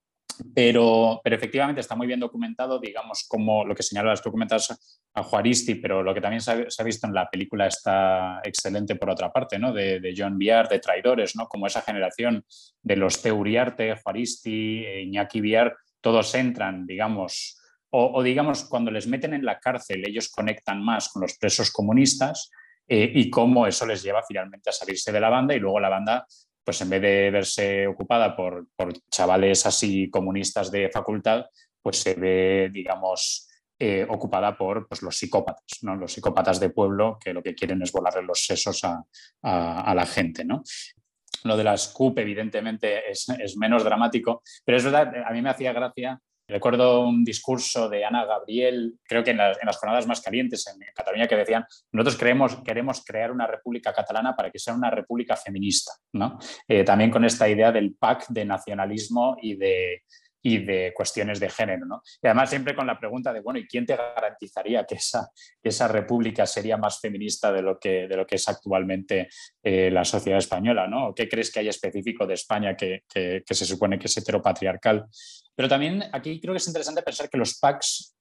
Pero, 0.53 1.19
pero, 1.23 1.35
efectivamente 1.35 1.81
está 1.81 1.95
muy 1.95 2.05
bien 2.05 2.19
documentado, 2.19 2.77
digamos, 2.79 3.25
como 3.27 3.65
lo 3.65 3.73
que 3.73 3.81
señalan 3.81 4.11
las 4.11 4.21
documentas 4.21 5.01
a 5.15 5.23
Juaristi, 5.23 5.73
pero 5.75 6.03
lo 6.03 6.13
que 6.13 6.21
también 6.21 6.41
se 6.41 6.51
ha, 6.51 6.69
se 6.69 6.79
ha, 6.79 6.85
visto 6.85 7.07
en 7.07 7.15
la 7.15 7.27
película 7.27 7.65
está 7.65 8.39
excelente 8.43 8.95
por 8.95 9.09
otra 9.09 9.31
parte, 9.31 9.57
¿no? 9.57 9.73
De, 9.73 9.99
de 9.99 10.13
John 10.15 10.37
Biar, 10.37 10.69
de 10.69 10.77
Traidores, 10.77 11.35
¿no? 11.35 11.47
Como 11.47 11.65
esa 11.65 11.81
generación 11.81 12.45
de 12.83 12.95
los 12.97 13.19
Teuriarte, 13.19 13.95
Juaristi, 13.95 14.85
Iñaki 14.85 15.41
Biar, 15.41 15.75
todos 16.01 16.35
entran, 16.35 16.85
digamos, 16.85 17.56
o, 17.89 18.21
digamos, 18.21 18.65
cuando 18.65 18.91
les 18.91 19.07
meten 19.07 19.33
en 19.33 19.45
la 19.45 19.59
cárcel, 19.59 20.03
ellos 20.05 20.29
conectan 20.29 20.83
más 20.83 21.09
con 21.09 21.21
los 21.21 21.37
presos 21.37 21.71
comunistas 21.71 22.51
eh, 22.87 23.11
y 23.13 23.29
cómo 23.29 23.65
eso 23.65 23.85
les 23.85 24.03
lleva 24.03 24.23
finalmente 24.27 24.69
a 24.69 24.73
salirse 24.73 25.11
de 25.11 25.19
la 25.19 25.29
banda 25.29 25.55
y 25.55 25.59
luego 25.59 25.79
la 25.79 25.89
banda 25.89 26.25
pues 26.63 26.81
en 26.81 26.89
vez 26.89 27.01
de 27.01 27.31
verse 27.31 27.87
ocupada 27.87 28.35
por, 28.35 28.67
por 28.75 28.91
chavales 29.09 29.65
así 29.65 30.09
comunistas 30.09 30.69
de 30.69 30.89
facultad, 30.89 31.45
pues 31.81 32.01
se 32.01 32.13
ve, 32.15 32.69
digamos, 32.73 33.47
eh, 33.79 34.05
ocupada 34.09 34.57
por 34.57 34.85
pues, 34.85 35.01
los 35.01 35.15
psicópatas, 35.15 35.77
¿no? 35.83 35.95
los 35.95 36.11
psicópatas 36.11 36.59
de 36.59 36.71
pueblo 36.71 37.17
que 37.23 37.31
lo 37.31 37.41
que 37.41 37.55
quieren 37.55 37.81
es 37.83 37.93
volarle 37.93 38.23
los 38.23 38.45
sesos 38.45 38.83
a, 38.83 39.01
a, 39.43 39.81
a 39.81 39.95
la 39.95 40.05
gente. 40.05 40.43
¿no? 40.43 40.61
Lo 41.45 41.55
de 41.55 41.63
las 41.63 41.87
CUP, 41.87 42.19
evidentemente, 42.19 43.09
es, 43.09 43.29
es, 43.29 43.55
menos 43.55 43.85
dramático, 43.85 44.41
pero 44.65 44.77
es 44.77 44.83
verdad, 44.83 45.13
a 45.25 45.31
mí 45.31 45.41
me 45.41 45.49
hacía 45.49 45.71
gracia 45.71 46.19
Recuerdo 46.49 47.01
un 47.01 47.25
discurso 47.25 47.89
de 47.89 48.05
Ana 48.05 48.25
Gabriel, 48.25 48.95
creo 49.03 49.23
que 49.23 49.31
en 49.31 49.37
las, 49.37 49.77
jornadas 49.77 50.07
más 50.07 50.21
calientes 50.21 50.65
en, 50.67 50.81
en, 50.81 50.93
Cataluña, 50.95 51.27
que 51.27 51.35
decían, 51.35 51.65
nosotros 51.91 52.17
creemos, 52.17 52.55
queremos 52.63 53.03
crear 53.05 53.31
una 53.31 53.47
república 53.47 53.93
catalana 53.93 54.33
para 54.35 54.49
que 54.49 54.57
sea 54.57 54.73
una 54.73 54.89
república 54.89 55.35
feminista. 55.35 55.91
¿no? 56.13 56.39
Eh, 56.67 56.83
también 56.85 57.11
con 57.11 57.25
esta 57.25 57.49
idea 57.49 57.71
del 57.71 57.95
pack 57.95 58.27
de 58.29 58.45
nacionalismo 58.45 59.35
y 59.41 59.55
de, 59.55 60.03
y 60.47 60.59
de 60.59 60.93
cuestiones 60.95 61.41
de 61.41 61.49
género. 61.49 61.85
¿no? 61.85 62.01
Y 62.23 62.27
además 62.27 62.49
siempre 62.49 62.73
con 62.73 62.87
la 62.87 62.97
pregunta 62.97 63.33
de, 63.33 63.41
bueno, 63.41 63.59
¿y 63.59 63.67
quién 63.67 63.85
te 63.85 63.97
garantizaría 63.97 64.85
que 64.85 64.95
esa, 64.95 65.29
esa 65.61 65.89
república 65.89 66.45
sería 66.45 66.77
más 66.77 67.01
feminista 67.01 67.51
de 67.51 67.61
lo 67.61 67.77
que, 67.77 68.07
de 68.07 68.15
lo 68.15 68.25
que 68.25 68.35
es 68.35 68.47
actualmente 68.47 69.27
eh, 69.61 69.91
la 69.91 70.05
sociedad 70.05 70.39
española? 70.39 70.87
¿no? 70.87 71.13
¿Qué 71.13 71.27
crees 71.27 71.51
que 71.51 71.59
hay 71.59 71.67
específico 71.67 72.25
de 72.25 72.35
España 72.35 72.77
que, 72.77 73.03
que, 73.13 73.43
se 73.45 73.65
supone 73.65 73.99
que 73.99 74.07
es 74.07 74.15
heteropatriarcal? 74.15 75.05
Pero 75.53 75.67
también 75.67 76.03
aquí 76.13 76.39
creo 76.39 76.53
que 76.53 76.59
es 76.59 76.67
interesante 76.67 77.01
pensar 77.01 77.29
que 77.29 77.37
los 77.37 77.59
packs 77.59 78.15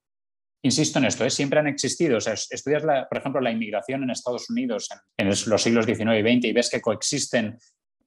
insisto 0.63 0.99
en 0.99 1.05
esto, 1.05 1.25
¿eh? 1.25 1.31
siempre 1.31 1.61
han 1.61 1.69
existido. 1.69 2.17
O 2.17 2.21
sea, 2.21 2.33
estudias, 2.33 2.83
por 2.83 3.19
ejemplo, 3.19 3.41
la 3.41 3.53
inmigración 3.53 4.03
en 4.03 4.11
Estados 4.11 4.51
Unidos 4.51 4.89
en, 5.17 5.29
los 5.29 5.63
siglos 5.63 5.87
XIX 5.87 6.01
y 6.01 6.23
XX 6.23 6.45
y 6.47 6.53
ves 6.53 6.71
que 6.71 6.81
coexisten 6.81 7.57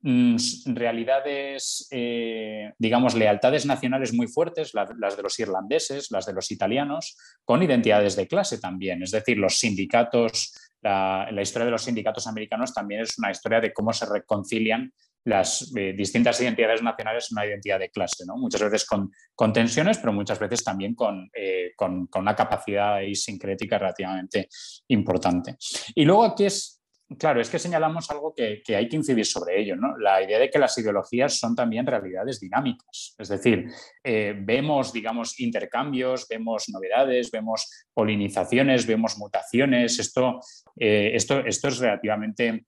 realidades, 0.01 1.87
eh, 1.91 2.71
digamos, 2.77 3.15
lealtades 3.15 3.65
nacionales 3.65 4.13
muy 4.13 4.27
fuertes, 4.27 4.73
las 4.73 5.17
de 5.17 5.23
los 5.23 5.37
irlandeses, 5.39 6.09
las 6.11 6.25
de 6.25 6.33
los 6.33 6.51
italianos, 6.51 7.17
con 7.43 7.61
identidades 7.61 8.15
de 8.15 8.27
clase 8.27 8.59
también. 8.59 9.03
Es 9.03 9.11
decir, 9.11 9.37
los 9.37 9.59
sindicatos, 9.59 10.53
la, 10.81 11.29
historia 11.41 11.65
de 11.65 11.71
los 11.71 11.83
sindicatos 11.83 12.27
americanos 12.27 12.73
también 12.73 13.01
es 13.01 13.17
una 13.17 13.31
historia 13.31 13.59
de 13.59 13.73
cómo 13.73 13.91
se 13.91 14.05
reconcilian 14.05 14.93
las 15.25 15.69
eh, 15.75 15.93
distintas 15.95 16.39
identidades 16.39 16.81
nacionales 16.81 17.29
una 17.31 17.45
identidad 17.45 17.77
de 17.77 17.89
clase, 17.89 18.25
¿no? 18.25 18.37
muchas 18.37 18.61
veces 18.61 18.85
con, 18.85 19.11
con 19.35 19.51
tensiones, 19.51 19.97
pero 19.97 20.13
muchas 20.13 20.39
veces 20.39 20.63
también 20.63 20.95
con, 20.95 21.29
eh, 21.33 21.73
con, 21.75 22.07
una 22.15 22.35
capacidad 22.35 22.99
sincrética 23.13 23.77
relativamente 23.77 24.47
importante. 24.87 25.57
Y 25.93 26.05
luego 26.05 26.23
aquí 26.23 26.45
es, 26.45 26.78
claro, 27.17 27.41
es 27.41 27.49
que 27.49 27.59
señalamos 27.59 28.09
algo 28.11 28.33
que, 28.33 28.61
que, 28.63 28.75
hay 28.75 28.87
que 28.87 28.95
incidir 28.95 29.25
sobre 29.25 29.59
ello, 29.59 29.75
¿no? 29.75 29.97
la 29.97 30.21
idea 30.21 30.39
de 30.39 30.49
que 30.49 30.59
las 30.59 30.77
ideologías 30.77 31.39
son 31.39 31.55
también 31.55 31.85
realidades 31.85 32.39
dinámicas, 32.39 33.15
es 33.17 33.27
decir, 33.27 33.65
eh, 34.03 34.35
vemos, 34.37 34.93
digamos, 34.93 35.39
intercambios, 35.39 36.27
vemos 36.27 36.69
novedades, 36.69 37.31
vemos 37.31 37.87
polinizaciones, 37.93 38.85
vemos 38.85 39.17
mutaciones, 39.17 39.99
esto, 39.99 40.39
esto, 40.75 41.39
esto 41.39 41.67
es 41.67 41.79
relativamente 41.79 42.65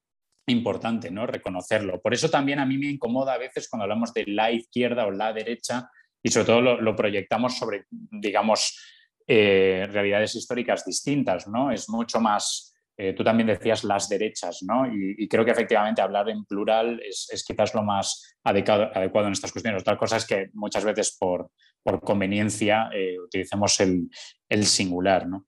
importante 0.47 1.11
¿no? 1.11 1.25
reconocerlo. 1.25 2.01
Por 2.01 2.13
eso 2.13 2.29
también 2.29 2.59
a 2.59 2.65
mí 2.65 2.77
me 2.77 2.87
incomoda 2.87 3.33
a 3.33 3.37
veces 3.37 3.67
cuando 3.69 3.83
hablamos 3.83 4.13
de 4.13 4.25
la 4.27 4.51
izquierda 4.51 5.05
o 5.05 5.11
la 5.11 5.33
derecha 5.33 5.89
y 6.23 6.29
sobre 6.29 6.45
todo 6.45 6.61
lo, 6.61 6.95
proyectamos 6.95 7.57
sobre, 7.57 7.85
digamos, 7.89 8.79
eh, 9.27 9.87
realidades 9.91 10.35
históricas 10.35 10.85
distintas. 10.85 11.47
¿no? 11.47 11.71
Es 11.71 11.89
mucho 11.89 12.19
más, 12.19 12.70
eh, 13.01 13.13
tú 13.13 13.23
también 13.23 13.47
decías 13.47 13.83
las 13.83 14.07
derechas, 14.09 14.63
¿no? 14.63 14.85
y, 14.85 15.27
creo 15.27 15.43
que 15.43 15.51
efectivamente 15.51 16.01
hablar 16.01 16.29
en 16.29 16.45
plural 16.45 17.01
es, 17.03 17.43
quizás 17.47 17.73
lo 17.73 17.83
más 17.83 18.35
adecuado, 18.43 18.91
adecuado, 18.93 19.27
en 19.27 19.33
estas 19.33 19.51
cuestiones. 19.51 19.81
Otra 19.81 19.97
cosa 19.97 20.17
es 20.17 20.25
que 20.25 20.49
muchas 20.53 20.83
veces 20.83 21.17
por, 21.19 21.49
por 21.83 22.01
conveniencia 22.01 22.89
eh, 22.93 23.19
utilicemos 23.19 23.79
el, 23.79 24.65
singular. 24.65 25.27
¿no? 25.27 25.45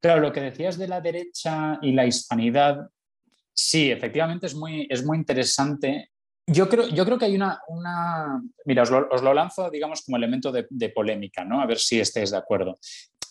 Claro, 0.00 0.20
lo 0.20 0.32
que 0.32 0.40
decías 0.40 0.78
de 0.78 0.88
la 0.88 1.00
derecha 1.00 1.78
y 1.82 1.92
la 1.92 2.06
hispanidad 2.06 2.88
Sí, 3.62 3.90
efectivamente 3.90 4.46
es 4.46 4.54
muy, 4.54 4.86
es 4.88 5.04
muy 5.04 5.18
interesante. 5.18 6.10
Yo 6.46 6.66
creo, 6.66 6.88
yo 6.88 7.04
creo 7.04 7.18
que 7.18 7.26
hay 7.26 7.34
una, 7.34 7.60
una... 7.68 8.42
Mira, 8.64 8.82
os 8.82 9.22
lo, 9.22 9.34
lanzo, 9.34 9.70
digamos, 9.70 10.02
como 10.02 10.16
elemento 10.16 10.50
de, 10.50 10.88
polémica, 10.88 11.44
¿no? 11.44 11.60
A 11.60 11.66
ver 11.66 11.78
si 11.78 12.00
estáis 12.00 12.30
de 12.30 12.38
acuerdo. 12.38 12.78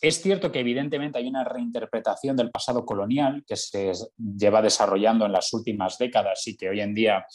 Es 0.02 0.22
cierto 0.22 0.52
que 0.52 0.60
evidentemente 0.60 1.18
hay 1.18 1.28
una 1.28 1.44
reinterpretación 1.44 2.36
del 2.36 2.52
pasado 2.52 2.86
colonial 2.86 3.44
que 3.46 3.56
se 3.56 3.92
lleva 4.18 4.62
desarrollando 4.62 5.26
en 5.26 5.32
las 5.32 5.52
últimas 5.54 5.98
décadas 5.98 6.48
y 6.48 6.56
que 6.56 6.70
hoy 6.70 6.82
en 6.82 6.94
día 6.94 7.26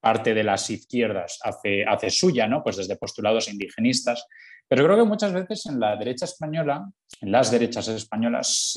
parte 0.00 0.34
de 0.34 0.44
las 0.44 0.68
izquierdas 0.70 1.38
hace, 1.42 2.10
suya, 2.10 2.46
¿no? 2.46 2.62
Pues 2.62 2.76
desde 2.76 2.96
postulados 2.96 3.48
indigenistas. 3.48 4.26
Pero 4.68 4.84
creo 4.84 4.96
que 4.98 5.04
muchas 5.04 5.32
veces 5.32 5.66
en 5.66 5.80
la 5.80 5.96
derecha 5.96 6.26
española, 6.26 6.90
en 7.20 7.32
las 7.32 7.50
derechas 7.50 7.88
españolas, 7.88 8.74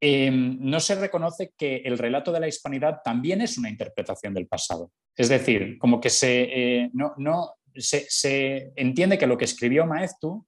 Em, 0.00 0.58
no 0.60 0.78
se 0.78 0.94
reconoce 0.94 1.52
que 1.56 1.76
el 1.76 1.96
relato 1.96 2.30
de 2.30 2.40
la 2.40 2.48
hispanidad 2.48 3.00
también 3.02 3.40
es 3.40 3.56
una 3.56 3.70
interpretación 3.70 4.34
del 4.34 4.46
pasado. 4.46 4.92
Es 5.16 5.28
decir, 5.28 5.78
como 5.78 6.00
que 6.00 6.10
se, 6.10 6.42
eh, 6.42 6.90
no, 6.92 7.14
se, 7.74 8.72
entiende 8.76 9.16
que 9.16 9.26
lo 9.26 9.38
que 9.38 9.46
escribió 9.46 9.86
Maeztu 9.86 10.46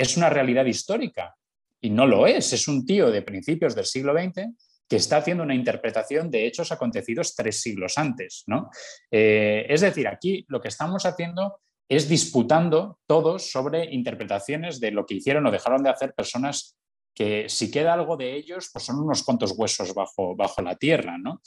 es 0.00 0.16
una 0.16 0.30
realidad 0.30 0.64
histórica 0.64 1.36
y 1.78 1.90
no 1.90 2.06
lo 2.06 2.26
es. 2.26 2.54
Es 2.54 2.68
un 2.68 2.86
tío 2.86 3.10
de 3.10 3.20
principios 3.20 3.74
del 3.74 3.84
siglo 3.84 4.14
XX 4.14 4.48
que 4.88 4.96
está 4.96 5.18
haciendo 5.18 5.44
una 5.44 5.54
interpretación 5.54 6.30
de 6.30 6.46
hechos 6.46 6.72
acontecidos 6.72 7.36
tres 7.36 7.60
siglos 7.60 7.98
antes. 7.98 8.44
¿no? 8.46 8.70
Eh, 9.10 9.66
es 9.68 9.82
decir, 9.82 10.08
aquí 10.08 10.46
lo 10.48 10.58
que 10.58 10.68
estamos 10.68 11.04
haciendo 11.04 11.60
es 11.86 12.08
disputando 12.08 12.98
todos 13.06 13.50
sobre 13.50 13.92
interpretaciones 13.92 14.80
de 14.80 14.90
lo 14.90 15.04
que 15.04 15.16
hicieron 15.16 15.46
o 15.46 15.50
dejaron 15.50 15.82
de 15.82 15.90
hacer 15.90 16.14
personas 16.14 16.78
que 17.14 17.50
si 17.50 17.70
queda 17.70 17.92
algo 17.92 18.16
de 18.16 18.34
ellos, 18.34 18.70
pues 18.72 18.86
son 18.86 19.00
unos 19.00 19.22
cuantos 19.22 19.52
huesos 19.54 19.92
bajo, 19.92 20.34
bajo 20.34 20.62
la 20.62 20.76
tierra. 20.76 21.18
¿no? 21.18 21.42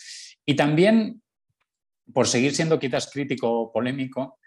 Y 0.45 0.55
también, 0.55 1.23
por 2.13 2.27
seguir 2.27 2.53
siendo 2.53 2.77
quizás 2.77 3.09
crítico 3.09 3.49
o 3.49 3.71
polémico, 3.71 4.37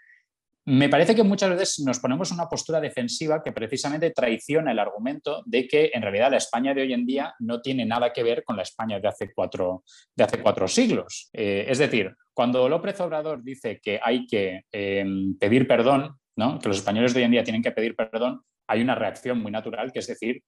me 0.67 0.89
parece 0.89 1.15
que 1.15 1.23
muchas 1.23 1.49
veces 1.51 1.79
nos 1.85 1.97
ponemos 1.99 2.29
una 2.31 2.49
postura 2.49 2.81
defensiva 2.81 3.41
que 3.41 3.53
precisamente 3.53 4.11
traiciona 4.11 4.73
el 4.73 4.79
argumento 4.79 5.41
de 5.45 5.65
que 5.65 5.91
en 5.93 6.01
realidad 6.01 6.29
la 6.29 6.37
España 6.37 6.73
de 6.73 6.81
hoy 6.81 6.91
en 6.91 7.05
día 7.05 7.33
no 7.39 7.61
tiene 7.61 7.85
nada 7.85 8.11
que 8.11 8.21
ver 8.21 8.43
con 8.43 8.57
la 8.57 8.63
España 8.63 8.99
de 8.99 9.07
hace 9.07 9.31
cuatro, 9.33 9.85
de 10.13 10.25
hace 10.25 10.41
cuatro 10.41 10.67
siglos. 10.67 11.29
Eh, 11.31 11.65
es 11.69 11.77
decir, 11.77 12.13
cuando 12.33 12.67
López 12.67 12.99
Obrador 12.99 13.41
dice 13.45 13.79
que 13.81 13.97
hay 14.03 14.27
que 14.27 14.63
em, 14.73 15.37
pedir 15.37 15.69
perdón, 15.69 16.17
¿no? 16.35 16.59
que 16.59 16.67
los 16.67 16.79
españoles 16.79 17.13
de 17.13 17.21
hoy 17.21 17.25
en 17.25 17.31
día 17.31 17.45
tienen 17.45 17.63
que 17.63 17.71
pedir 17.71 17.95
perdón, 17.95 18.41
hay 18.67 18.81
una 18.81 18.95
reacción 18.95 19.41
muy 19.41 19.53
natural 19.53 19.93
que 19.93 19.99
es 19.99 20.07
decir, 20.07 20.43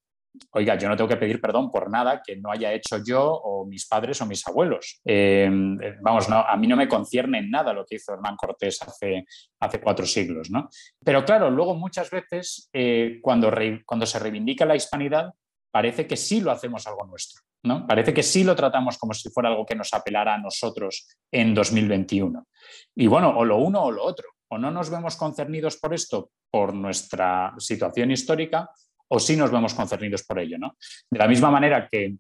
oiga, 0.52 0.76
yo 0.76 0.88
no 0.88 0.96
tengo 0.96 1.08
que 1.08 1.18
pedir 1.18 1.42
perdón 1.42 1.72
por 1.72 1.90
nada 1.90 2.22
que 2.26 2.36
no 2.36 2.52
haya 2.52 2.74
hecho 2.74 3.04
yo 3.04 3.24
o 3.24 3.66
mis 3.66 3.88
padres 3.88 4.22
o 4.22 4.26
mis 4.26 4.46
abuelos. 4.48 5.00
Em, 5.06 5.78
vamos, 6.02 6.28
a 6.30 6.56
mí 6.58 6.68
no 6.68 6.76
me 6.76 6.88
concierne 6.88 7.40
en 7.40 7.50
nada 7.50 7.74
lo 7.74 7.86
que 7.86 7.96
hizo 7.96 8.14
Hernán 8.14 8.36
Cortés 8.36 8.82
hace, 8.82 9.26
hace 9.60 9.82
cuatro 9.82 10.06
siglos. 10.06 10.50
¿no? 10.50 10.70
Pero 11.04 11.26
claro, 11.26 11.50
luego 11.50 11.76
muchas 11.76 12.10
veces 12.10 12.70
eh, 12.74 13.20
cuando, 13.22 13.52
cuando 13.86 14.06
se 14.06 14.20
reivindica 14.20 14.66
la 14.66 14.76
hispanidad, 14.76 15.34
parece 15.72 16.08
que 16.08 16.18
sí 16.18 16.42
lo 16.42 16.52
hacemos 16.52 16.86
algo 16.88 17.06
nuestro. 17.06 17.42
¿no? 17.64 17.86
Parece 17.86 18.14
que 18.14 18.24
sí 18.24 18.44
lo 18.44 18.56
tratamos 18.56 18.98
como 18.98 19.14
si 19.14 19.30
fuera 19.30 19.50
algo 19.50 19.66
que 19.66 19.76
nos 19.76 19.94
apelara 19.94 20.36
a 20.36 20.38
nosotros 20.38 21.08
en 21.32 21.54
2021. 21.54 22.48
Y 22.96 23.08
bueno, 23.08 23.38
o 23.38 23.46
lo 23.46 23.58
uno 23.58 23.84
o 23.84 23.92
lo 23.92 24.04
otro. 24.04 24.30
O 24.52 24.58
no 24.58 24.72
nos 24.72 24.90
vemos 24.90 25.16
concernidos 25.16 25.78
por 25.78 25.94
esto, 25.94 26.32
por 26.50 26.74
nuestra 26.74 27.54
situación 27.60 28.10
histórica, 28.10 28.70
o 29.10 29.20
si 29.20 29.36
nos 29.36 29.52
vemos 29.52 29.74
concernidos 29.74 30.24
por 30.24 30.40
ello. 30.40 30.58
¿no? 30.58 30.78
De 31.10 31.20
la 31.20 31.28
misma 31.28 31.52
manera 31.52 31.88
que 31.90 32.16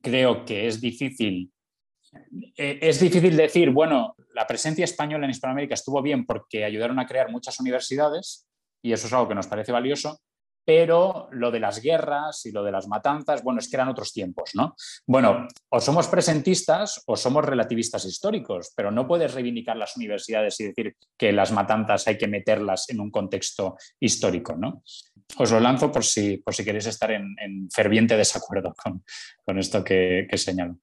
creo 0.00 0.44
que 0.44 0.66
es 0.66 0.80
difícil, 0.80 1.52
eh, 2.56 2.78
es 2.80 3.00
difícil 3.00 3.36
decir, 3.36 3.70
bueno, 3.70 4.16
la 4.34 4.46
presencia 4.46 4.84
española 4.84 5.24
en 5.24 5.30
Hispanoamérica 5.30 5.74
estuvo 5.74 6.02
bien 6.02 6.26
porque 6.26 6.64
ayudaron 6.64 6.98
a 6.98 7.06
crear 7.06 7.30
muchas 7.30 7.58
universidades 7.60 8.46
y 8.82 8.92
eso 8.92 9.06
es 9.06 9.12
algo 9.12 9.28
que 9.28 9.34
nos 9.34 9.46
parece 9.46 9.72
valioso, 9.72 10.20
pero 10.64 11.28
lo 11.32 11.50
de 11.50 11.60
las 11.60 11.80
guerras 11.80 12.46
y 12.46 12.52
lo 12.52 12.62
de 12.62 12.70
las 12.70 12.86
matanzas, 12.86 13.42
bueno, 13.42 13.58
es 13.58 13.68
que 13.68 13.76
eran 13.76 13.88
otros 13.88 14.12
tiempos, 14.12 14.50
¿no? 14.54 14.74
Bueno, 15.06 15.48
o 15.70 15.80
somos 15.80 16.06
presentistas 16.06 17.02
o 17.06 17.16
somos 17.16 17.44
relativistas 17.44 18.04
históricos, 18.04 18.72
pero 18.76 18.90
no 18.90 19.06
puedes 19.06 19.34
reivindicar 19.34 19.76
las 19.76 19.96
universidades 19.96 20.58
y 20.60 20.64
decir 20.64 20.96
que 21.16 21.32
las 21.32 21.50
matanzas 21.52 22.06
hay 22.06 22.16
que 22.16 22.28
meterlas 22.28 22.88
en 22.90 23.00
un 23.00 23.10
contexto 23.10 23.76
histórico, 23.98 24.56
¿no? 24.56 24.82
Os 25.36 25.50
lo 25.50 25.60
lanzo 25.60 25.90
por 25.90 26.04
si, 26.04 26.38
por 26.38 26.54
si 26.54 26.64
queréis 26.64 26.86
estar 26.86 27.10
en, 27.10 27.68
ferviente 27.70 28.16
desacuerdo 28.16 28.74
con, 28.74 29.04
con 29.44 29.58
esto 29.58 29.82
que, 29.82 30.26
que 30.28 30.38
señalo. 30.38 30.78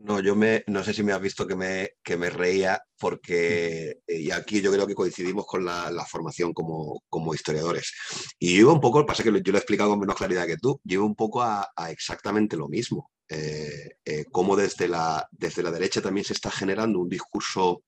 No, 0.00 0.18
yo 0.20 0.34
me, 0.34 0.64
no 0.66 0.82
sé 0.82 0.94
si 0.94 1.02
me 1.02 1.12
has 1.12 1.20
visto 1.20 1.46
que 1.46 1.54
me, 1.54 1.90
que 2.02 2.16
me 2.16 2.30
reía 2.30 2.82
porque 2.98 4.00
eh, 4.06 4.20
y 4.20 4.30
aquí 4.30 4.62
yo 4.62 4.72
creo 4.72 4.86
que 4.86 4.94
coincidimos 4.94 5.44
con 5.46 5.62
la, 5.62 6.06
formación 6.08 6.54
como, 6.54 7.02
como, 7.10 7.34
historiadores. 7.34 7.92
Y 8.38 8.54
yo 8.54 8.60
iba 8.62 8.72
un 8.72 8.80
poco, 8.80 9.04
pasa 9.04 9.22
que 9.22 9.30
yo 9.30 9.52
lo 9.52 9.58
he 9.58 9.60
explicado 9.60 9.90
con 9.90 10.00
menos 10.00 10.16
claridad 10.16 10.46
que 10.46 10.56
tú, 10.56 10.80
yo 10.84 11.00
iba 11.00 11.04
un 11.04 11.14
poco 11.14 11.42
a, 11.42 11.68
exactamente 11.90 12.56
lo 12.56 12.68
mismo. 12.68 13.10
Eh, 13.28 13.96
eh, 14.04 14.24
cómo 14.32 14.56
desde 14.56 14.88
la, 14.88 15.28
desde 15.30 15.62
la 15.62 15.70
derecha 15.70 16.00
también 16.00 16.24
se 16.24 16.32
está 16.32 16.50
generando 16.50 16.98
un 16.98 17.08
discurso 17.08 17.82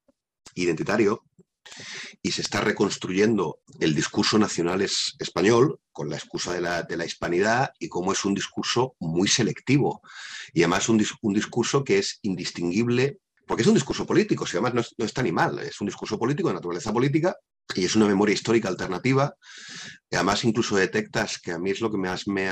identitario 0.54 1.24
y 2.22 2.32
se 2.32 2.42
está 2.42 2.60
reconstruyendo 2.60 3.60
el 3.80 3.94
discurso 3.94 4.38
nacional 4.38 4.82
español 4.82 5.80
con 5.92 6.08
la 6.08 6.16
excusa 6.16 6.52
de 6.52 6.60
la, 6.60 6.82
de 6.82 6.96
la, 6.96 7.04
hispanidad 7.04 7.72
y 7.78 7.88
cómo 7.88 8.12
es 8.12 8.24
un 8.24 8.34
discurso 8.34 8.94
muy 8.98 9.28
selectivo 9.28 10.02
y 10.52 10.62
además 10.62 10.88
un, 10.88 11.04
un 11.22 11.34
discurso 11.34 11.84
que 11.84 11.98
es 11.98 12.18
indistinguible, 12.22 13.18
porque 13.46 13.62
es 13.62 13.68
un 13.68 13.74
discurso 13.74 14.06
político, 14.06 14.46
si 14.46 14.56
además 14.56 14.74
no, 14.74 14.80
es, 14.80 14.94
no 14.98 15.04
está 15.04 15.22
ni 15.22 15.32
mal, 15.32 15.58
es 15.58 15.80
un 15.80 15.86
discurso 15.86 16.18
político 16.18 16.48
de 16.48 16.54
naturaleza 16.54 16.92
política 16.92 17.36
y 17.74 17.84
es 17.84 17.96
una 17.96 18.06
memoria 18.06 18.34
histórica 18.34 18.68
alternativa. 18.68 19.34
Y 20.10 20.16
además 20.16 20.44
incluso 20.44 20.76
detectas 20.76 21.38
que 21.38 21.52
a 21.52 21.58
mí 21.58 21.70
es 21.70 21.80
lo 21.80 21.90
que 21.90 21.98
más 21.98 22.26
me 22.26 22.50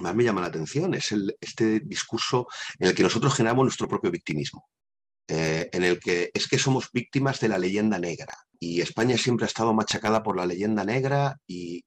más 0.00 0.14
me 0.14 0.24
llama 0.24 0.42
la 0.42 0.48
atención, 0.48 0.94
es 0.94 1.14
este 1.40 1.80
discurso 1.80 2.46
en 2.78 2.88
el 2.88 2.94
que 2.94 3.02
nosotros 3.02 3.34
generamos 3.34 3.64
nuestro 3.64 3.88
propio 3.88 4.10
victimismo. 4.10 4.68
Eh, 5.30 5.68
en 5.72 5.84
el 5.84 6.00
que 6.00 6.30
es 6.32 6.48
que 6.48 6.58
somos 6.58 6.88
víctimas 6.90 7.38
de 7.38 7.48
la 7.48 7.58
leyenda 7.58 7.98
negra 7.98 8.34
y 8.58 8.80
España 8.80 9.18
siempre 9.18 9.44
ha 9.44 9.46
estado 9.46 9.74
machacada 9.74 10.22
por 10.22 10.38
la 10.38 10.46
leyenda 10.46 10.84
negra 10.84 11.36
y, 11.46 11.84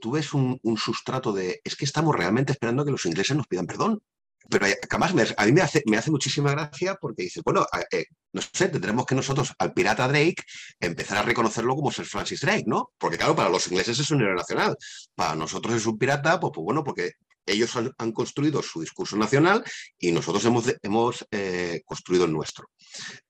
tú 0.00 0.12
ves 0.12 0.32
un, 0.34 0.58
sustrato 0.76 1.32
de 1.32 1.60
es 1.64 1.76
que 1.76 1.84
estamos 1.84 2.14
realmente 2.14 2.52
esperando 2.52 2.84
que 2.84 2.90
los 2.90 3.06
ingleses 3.06 3.36
nos 3.36 3.46
pidan 3.46 3.66
perdón. 3.66 4.00
Pero 4.48 4.66
además 4.90 5.34
a 5.36 5.44
mí 5.46 5.52
me 5.52 5.60
hace, 5.60 5.82
me 5.86 6.00
muchísima 6.06 6.52
gracia 6.52 6.96
porque 7.00 7.24
dice, 7.24 7.40
bueno, 7.44 7.66
eh, 7.90 8.04
no 8.32 8.40
sé, 8.40 8.68
tendremos 8.68 9.04
que 9.04 9.14
nosotros 9.14 9.52
al 9.58 9.72
pirata 9.72 10.06
Drake 10.08 10.42
empezar 10.80 11.18
a 11.18 11.22
reconocerlo 11.22 11.74
como 11.74 11.90
ser 11.90 12.06
Francis 12.06 12.40
Drake, 12.40 12.64
¿no? 12.66 12.92
Porque 12.98 13.18
claro, 13.18 13.34
para 13.34 13.48
los 13.48 13.66
ingleses 13.66 13.98
es 13.98 14.10
un 14.10 14.22
héroe 14.22 14.36
nacional. 14.36 14.76
Para 15.14 15.34
nosotros 15.34 15.74
es 15.74 15.86
un 15.86 15.98
pirata, 15.98 16.38
pues, 16.40 16.52
pues 16.54 16.64
bueno, 16.64 16.84
porque 16.84 17.12
ellos 17.46 17.74
han, 17.76 18.12
construido 18.12 18.62
su 18.62 18.80
discurso 18.80 19.16
nacional 19.16 19.64
y 19.98 20.12
nosotros 20.12 20.44
hemos, 20.44 20.64
hemos 20.82 21.26
eh, 21.30 21.82
construido 21.84 22.24
el 22.24 22.32
nuestro. 22.32 22.68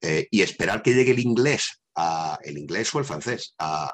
Eh, 0.00 0.26
y 0.30 0.42
esperar 0.42 0.82
que 0.82 0.94
llegue 0.94 1.12
el 1.12 1.20
inglés 1.20 1.80
el 2.44 2.58
inglés 2.58 2.94
o 2.94 2.98
el 2.98 3.06
francés 3.06 3.54
a, 3.58 3.90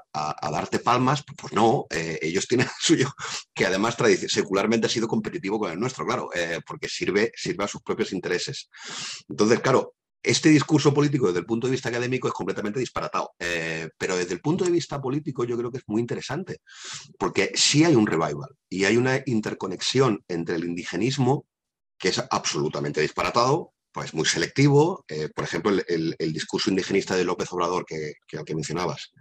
darte 0.50 0.80
palmas, 0.80 1.22
pues 1.36 1.52
no, 1.52 1.86
eh, 1.88 2.18
ellos 2.20 2.48
tienen 2.48 2.66
el 2.66 2.72
suyo, 2.80 3.08
que 3.54 3.64
además 3.64 3.96
secularmente 4.26 4.88
ha 4.88 4.90
sido 4.90 5.06
competitivo 5.06 5.60
con 5.60 5.70
el 5.70 5.78
nuestro, 5.78 6.04
claro, 6.04 6.28
porque 6.66 6.88
sirve, 6.88 7.30
sirve 7.36 7.62
a 7.62 7.68
sus 7.68 7.80
propios 7.80 8.12
intereses. 8.12 8.68
Entonces, 9.28 9.60
claro, 9.60 9.94
este 10.22 10.50
discurso 10.50 10.94
político 10.94 11.26
desde 11.26 11.40
el 11.40 11.46
punto 11.46 11.66
de 11.66 11.72
vista 11.72 11.88
académico 11.88 12.28
es 12.28 12.34
completamente 12.34 12.78
disparatado, 12.78 13.32
eh, 13.38 13.88
pero 13.98 14.16
desde 14.16 14.34
el 14.34 14.40
punto 14.40 14.64
de 14.64 14.70
vista 14.70 15.00
político 15.00 15.44
yo 15.44 15.56
creo 15.56 15.70
que 15.70 15.78
es 15.78 15.84
muy 15.86 16.00
interesante, 16.00 16.60
porque 17.18 17.52
sí 17.54 17.84
hay 17.84 17.94
un 17.94 18.06
revival 18.06 18.50
y 18.68 18.84
hay 18.84 18.96
una 18.96 19.20
interconexión 19.26 20.24
entre 20.28 20.56
el 20.56 20.64
indigenismo, 20.64 21.46
que 21.98 22.08
es 22.08 22.22
absolutamente 22.30 23.00
disparatado, 23.00 23.72
pues 23.92 24.14
muy 24.14 24.26
selectivo. 24.26 25.04
Eh, 25.08 25.28
por 25.34 25.44
ejemplo, 25.44 25.72
el, 25.86 26.32
discurso 26.32 26.70
indigenista 26.70 27.14
de 27.14 27.24
López 27.24 27.52
Obrador 27.52 27.84
que, 27.84 28.14
que, 28.26 28.42
que 28.44 28.54
mencionabas. 28.54 29.12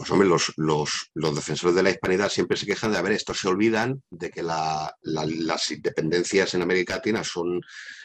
Pues 0.00 0.10
hombre, 0.12 0.30
los, 0.30 1.10
defensores 1.34 1.76
de 1.76 1.82
la 1.82 1.90
hispanidad 1.90 2.30
siempre 2.30 2.56
se 2.56 2.64
quejan 2.64 2.90
de, 2.90 2.96
a 2.96 3.02
ver, 3.02 3.12
estos 3.12 3.38
se 3.38 3.48
olvidan 3.48 4.02
de 4.08 4.30
que 4.30 4.42
las 4.42 5.70
independencias 5.70 6.54
en 6.54 6.62
América 6.62 6.94
Latina 6.94 7.22
son 7.22 7.60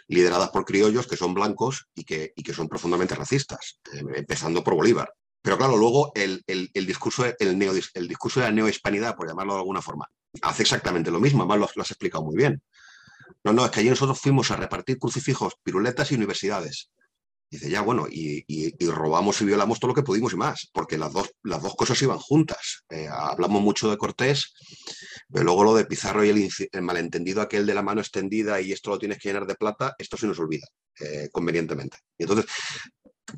lideradas 0.10 0.50
por 0.50 0.66
criollos 0.66 1.08
que 1.08 1.16
son 1.16 1.34
blancos 1.34 1.88
y 1.96 2.04
que, 2.04 2.34
son 2.54 2.68
profundamente 2.68 3.16
racistas, 3.16 3.80
eh, 3.94 4.04
empezando 4.14 4.62
por 4.62 4.76
Bolívar. 4.76 5.14
Pero 5.42 5.58
claro, 5.58 5.78
luego 5.78 6.12
el, 6.16 6.44
discurso, 6.74 7.24
neo, 7.40 7.72
el 7.94 8.08
discurso 8.10 8.42
de 8.42 8.48
la 8.48 8.52
neohispanidad, 8.52 9.16
por 9.16 9.30
llamarlo 9.30 9.54
de 9.54 9.60
alguna 9.60 9.82
forma, 9.82 10.06
hace 10.42 10.64
exactamente 10.64 11.12
lo 11.12 11.22
mismo, 11.22 11.44
además 11.44 11.72
lo 11.78 11.82
has 11.82 11.92
explicado 11.92 12.26
muy 12.26 12.36
bien. 12.36 12.62
No, 13.46 13.54
no, 13.54 13.64
es 13.64 13.72
que 13.72 13.80
allí 13.80 13.90
nosotros 13.90 14.20
fuimos 14.20 14.52
a 14.52 14.58
repartir 14.58 15.00
crucifijos, 15.00 15.54
piruletas 15.64 16.12
y 16.12 16.16
universidades. 16.16 16.90
Dice, 17.50 17.70
ya, 17.70 17.82
bueno, 17.82 18.08
y, 18.10 18.44
robamos 18.88 19.40
y 19.42 19.46
violamos 19.46 19.80
todo 19.80 19.90
lo 19.90 19.96
que 19.96 20.04
pudimos 20.04 20.34
y 20.34 20.36
más, 20.36 20.70
porque 20.74 20.98
las 20.98 21.14
dos, 21.14 21.32
las 21.44 21.62
dos 21.62 21.76
cosas 21.76 22.02
iban 22.02 22.18
juntas. 22.18 22.84
Eh, 22.90 23.08
hablamos 23.10 23.62
mucho 23.62 23.90
de 23.90 23.98
Cortés, 23.98 24.54
pero 25.32 25.46
luego 25.46 25.64
lo 25.64 25.76
de 25.76 25.86
Pizarro 25.86 26.26
y 26.26 26.30
el, 26.72 26.82
malentendido 26.82 27.42
aquel 27.42 27.66
de 27.66 27.74
la 27.74 27.84
mano 27.84 28.02
extendida 28.02 28.60
y 28.62 28.72
esto 28.72 28.90
lo 28.90 29.00
tienes 29.00 29.20
que 29.20 29.30
llenar 29.30 29.46
de 29.46 29.56
plata, 29.56 29.96
esto 29.98 30.18
se 30.18 30.28
nos 30.28 30.40
olvida 30.40 30.68
eh, 31.00 31.30
convenientemente. 31.32 31.98
Y 32.18 32.24
entonces, 32.24 32.46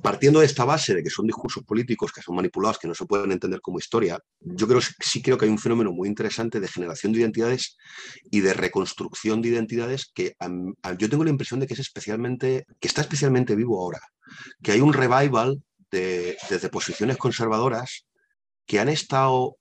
partiendo 0.02 0.42
de 0.42 0.46
esta 0.46 0.66
base 0.66 0.94
de 0.94 1.04
que 1.04 1.10
son 1.10 1.28
discursos 1.28 1.64
políticos 1.64 2.12
que 2.12 2.22
son 2.22 2.36
manipulados, 2.36 2.78
que 2.78 2.88
no 2.88 2.94
se 2.94 3.06
pueden 3.06 3.32
entender 3.32 3.62
como 3.62 3.80
historia, 3.80 4.20
yo 4.40 4.68
creo, 4.68 4.82
sí 4.82 5.22
creo 5.22 5.38
que 5.38 5.46
hay 5.46 5.52
un 5.52 5.58
fenómeno 5.58 5.92
muy 5.92 6.08
interesante 6.08 6.60
de 6.60 6.68
generación 6.68 7.14
de 7.14 7.20
identidades 7.20 7.78
y 8.30 8.42
de 8.42 8.54
reconstrucción 8.54 9.42
de 9.42 9.50
identidades 9.50 10.12
que 10.14 10.36
yo 10.98 11.10
tengo 11.10 11.24
la 11.24 11.30
impresión 11.30 11.60
de 11.60 11.68
que 11.68 11.74
es 11.74 11.80
especialmente, 11.80 12.66
que 12.80 12.88
está 12.88 13.02
especialmente 13.02 13.56
vivo 13.56 13.80
ahora, 13.80 14.02
que 14.62 14.74
hay 14.74 14.82
un 14.82 14.94
revival 14.94 15.64
de, 15.92 16.38
desde 16.50 16.70
posiciones 16.70 17.18
conservadoras 17.18 18.06
que 18.66 18.80
han 18.80 18.90
estado, 18.90 19.58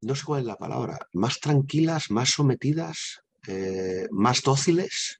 no 0.00 0.14
sé 0.16 0.24
cuál 0.24 0.40
es 0.40 0.46
la 0.46 0.56
palabra, 0.56 0.98
más 1.12 1.38
tranquilas, 1.38 2.10
más 2.10 2.30
sometidas, 2.30 3.20
eh, 3.46 4.08
más 4.10 4.42
dóciles, 4.42 5.18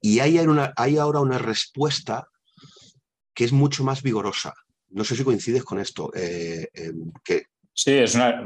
y 0.00 0.20
hay, 0.20 0.38
hay 0.76 0.96
ahora 0.96 1.20
una 1.20 1.38
respuesta 1.38 2.28
que 3.40 3.46
es 3.46 3.52
mucho 3.54 3.84
más 3.84 4.02
vigorosa. 4.02 4.52
No 4.90 5.02
sé 5.02 5.16
si 5.16 5.24
coincides 5.24 5.64
con 5.64 5.80
esto. 5.80 6.10
Eh, 6.14 6.68
em, 6.74 7.10
que... 7.24 7.44
Sí, 7.72 7.92
es 7.92 8.14
una, 8.14 8.44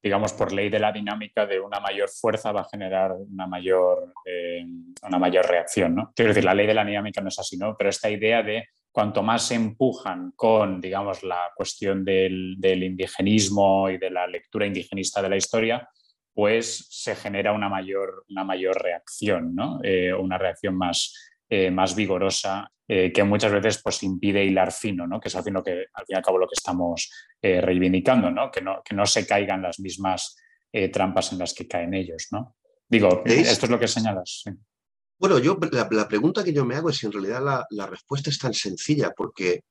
digamos, 0.00 0.32
por 0.34 0.52
ley 0.52 0.68
de 0.68 0.78
la 0.78 0.92
dinámica 0.92 1.44
de 1.46 1.58
una 1.58 1.80
mayor 1.80 2.08
fuerza 2.08 2.52
va 2.52 2.60
a 2.60 2.68
generar 2.70 3.10
una 3.10 3.48
mayor, 3.48 4.14
em, 4.24 4.94
una 5.02 5.18
mayor 5.18 5.46
reacción, 5.48 5.96
¿no? 5.96 6.12
Quiero 6.14 6.28
decir, 6.28 6.44
la 6.44 6.54
ley 6.54 6.64
de 6.64 6.74
la 6.74 6.84
dinámica 6.84 7.20
no 7.20 7.28
es 7.28 7.40
así, 7.40 7.56
¿no? 7.56 7.74
Pero 7.76 7.90
esta 7.90 8.08
idea 8.08 8.44
de 8.44 8.68
cuanto 8.92 9.24
más 9.24 9.48
se 9.48 9.56
empujan 9.56 10.30
con, 10.36 10.80
digamos, 10.80 11.24
la 11.24 11.50
cuestión 11.56 12.04
del, 12.04 12.56
indigenismo 12.62 13.90
y 13.90 13.98
de 13.98 14.10
la 14.10 14.28
lectura 14.28 14.64
indigenista 14.64 15.22
de 15.22 15.28
la 15.28 15.36
historia, 15.36 15.88
pues 16.32 16.86
se 16.88 17.16
genera 17.16 17.50
una 17.50 17.68
mayor, 17.68 18.24
una 18.28 18.44
mayor 18.44 18.80
reacción, 18.80 19.56
¿no? 19.56 19.80
Eh, 19.82 20.14
una 20.14 20.38
reacción 20.38 20.76
más, 20.76 21.12
eh, 21.48 21.72
más 21.72 21.96
vigorosa 21.96 22.70
eh, 22.86 23.12
que 23.12 23.24
muchas 23.24 23.50
veces 23.52 23.80
pues, 23.82 24.02
impide 24.02 24.44
hilar 24.44 24.72
fino, 24.72 25.06
¿no? 25.06 25.18
que 25.18 25.28
es 25.28 25.36
al 25.36 25.42
fin, 25.42 25.54
que, 25.64 25.86
al 25.92 26.06
fin 26.06 26.14
y 26.14 26.14
al 26.14 26.22
cabo 26.22 26.38
lo 26.38 26.46
que 26.46 26.54
estamos 26.54 27.10
eh, 27.40 27.60
reivindicando, 27.60 28.30
¿no? 28.30 28.50
Que, 28.50 28.60
¿no? 28.60 28.82
que 28.84 28.94
no 28.94 29.06
se 29.06 29.26
caigan 29.26 29.62
las 29.62 29.80
mismas 29.80 30.36
eh, 30.72 30.90
trampas 30.90 31.32
en 31.32 31.38
las 31.38 31.54
que 31.54 31.66
caen 31.66 31.94
ellos. 31.94 32.28
¿no? 32.30 32.56
Digo, 32.88 33.22
esto 33.24 33.66
es 33.66 33.70
lo 33.70 33.78
que 33.78 33.88
señalas. 33.88 34.44
Bueno, 35.18 35.38
yo 35.38 35.58
la, 35.72 36.08
pregunta 36.08 36.44
que 36.44 36.52
yo 36.52 36.64
me 36.64 36.76
hago 36.76 36.90
es 36.90 36.98
si 36.98 37.06
en 37.06 37.12
realidad 37.12 37.42
la, 37.42 37.66
la 37.70 37.86
respuesta 37.86 38.28
es 38.28 38.38
tan 38.38 38.52
sencilla, 38.52 39.12
porque 39.16 39.62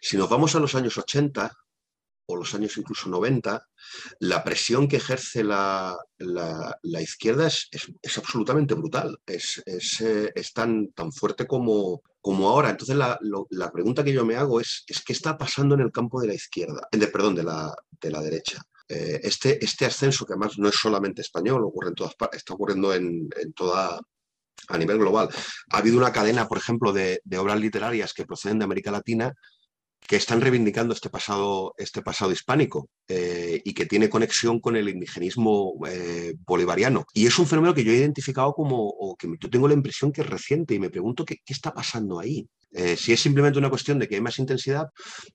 si 0.00 0.16
nos 0.16 0.28
vamos 0.28 0.54
a 0.56 0.60
los 0.60 0.74
años 0.74 0.96
80, 0.98 1.52
o 2.30 2.36
los 2.36 2.54
años 2.54 2.76
incluso 2.76 3.08
90, 3.08 3.66
la 4.20 4.44
presión 4.44 4.86
que 4.86 4.96
ejerce 4.96 5.42
la, 5.42 5.96
izquierda 7.00 7.46
es, 7.46 8.18
absolutamente 8.18 8.74
brutal, 8.74 9.18
es, 9.26 9.62
eh, 10.00 10.32
tan, 10.54 10.92
tan 10.92 11.10
fuerte 11.10 11.46
como, 11.46 12.02
como 12.20 12.50
ahora. 12.50 12.70
Entonces 12.70 12.96
la, 12.96 13.18
pregunta 13.72 14.04
que 14.04 14.12
yo 14.12 14.26
me 14.26 14.36
hago 14.36 14.60
es, 14.60 14.84
es 14.86 15.02
¿qué 15.02 15.14
está 15.14 15.38
pasando 15.38 15.74
en 15.74 15.80
el 15.80 15.90
campo 15.90 16.20
de 16.20 16.28
la 16.28 16.34
izquierda, 16.34 16.86
de, 16.92 17.06
perdón, 17.08 17.34
de 17.34 17.44
la, 17.44 17.74
de 18.00 18.10
la 18.10 18.20
derecha? 18.20 18.62
Eh, 18.90 19.20
este, 19.22 19.62
este 19.62 19.84
ascenso, 19.84 20.24
que 20.24 20.32
además 20.32 20.58
no 20.58 20.68
es 20.68 20.74
solamente 20.74 21.20
español, 21.20 21.64
ocurre 21.64 21.88
en 21.88 21.94
todas 21.94 22.14
está 22.32 22.54
ocurriendo 22.54 22.94
en, 22.94 23.28
toda, 23.54 24.00
a 24.68 24.78
nivel 24.78 24.98
global. 24.98 25.28
Ha 25.70 25.78
habido 25.78 25.98
una 25.98 26.12
cadena, 26.12 26.48
por 26.48 26.58
ejemplo, 26.58 26.92
de, 26.92 27.20
obras 27.38 27.60
literarias 27.60 28.14
que 28.14 28.24
proceden 28.24 28.58
de 28.58 28.64
América 28.64 28.90
Latina 28.90 29.34
que 30.06 30.16
están 30.16 30.40
reivindicando 30.40 30.94
este 30.94 31.10
pasado, 31.10 31.74
este 31.76 32.02
pasado 32.02 32.32
hispánico 32.32 32.88
eh, 33.08 33.60
y 33.64 33.74
que 33.74 33.86
tiene 33.86 34.08
conexión 34.08 34.60
con 34.60 34.76
el 34.76 34.88
indigenismo 34.88 35.74
eh, 35.86 36.34
bolivariano. 36.46 37.04
Y 37.12 37.26
es 37.26 37.38
un 37.38 37.46
fenómeno 37.46 37.74
que 37.74 37.84
yo 37.84 37.92
he 37.92 37.96
identificado 37.96 38.54
como, 38.54 38.88
o 38.88 39.16
que 39.16 39.28
yo 39.38 39.50
tengo 39.50 39.68
la 39.68 39.74
impresión 39.74 40.10
que 40.10 40.22
es 40.22 40.26
reciente 40.26 40.74
y 40.74 40.78
me 40.78 40.90
pregunto 40.90 41.24
qué, 41.24 41.36
qué 41.44 41.52
está 41.52 41.74
pasando 41.74 42.18
ahí. 42.18 42.48
Eh, 42.72 42.96
si 42.96 43.12
es 43.12 43.20
simplemente 43.20 43.58
una 43.58 43.70
cuestión 43.70 43.98
de 43.98 44.08
que 44.08 44.14
hay 44.14 44.20
más 44.20 44.38
intensidad, 44.38 44.88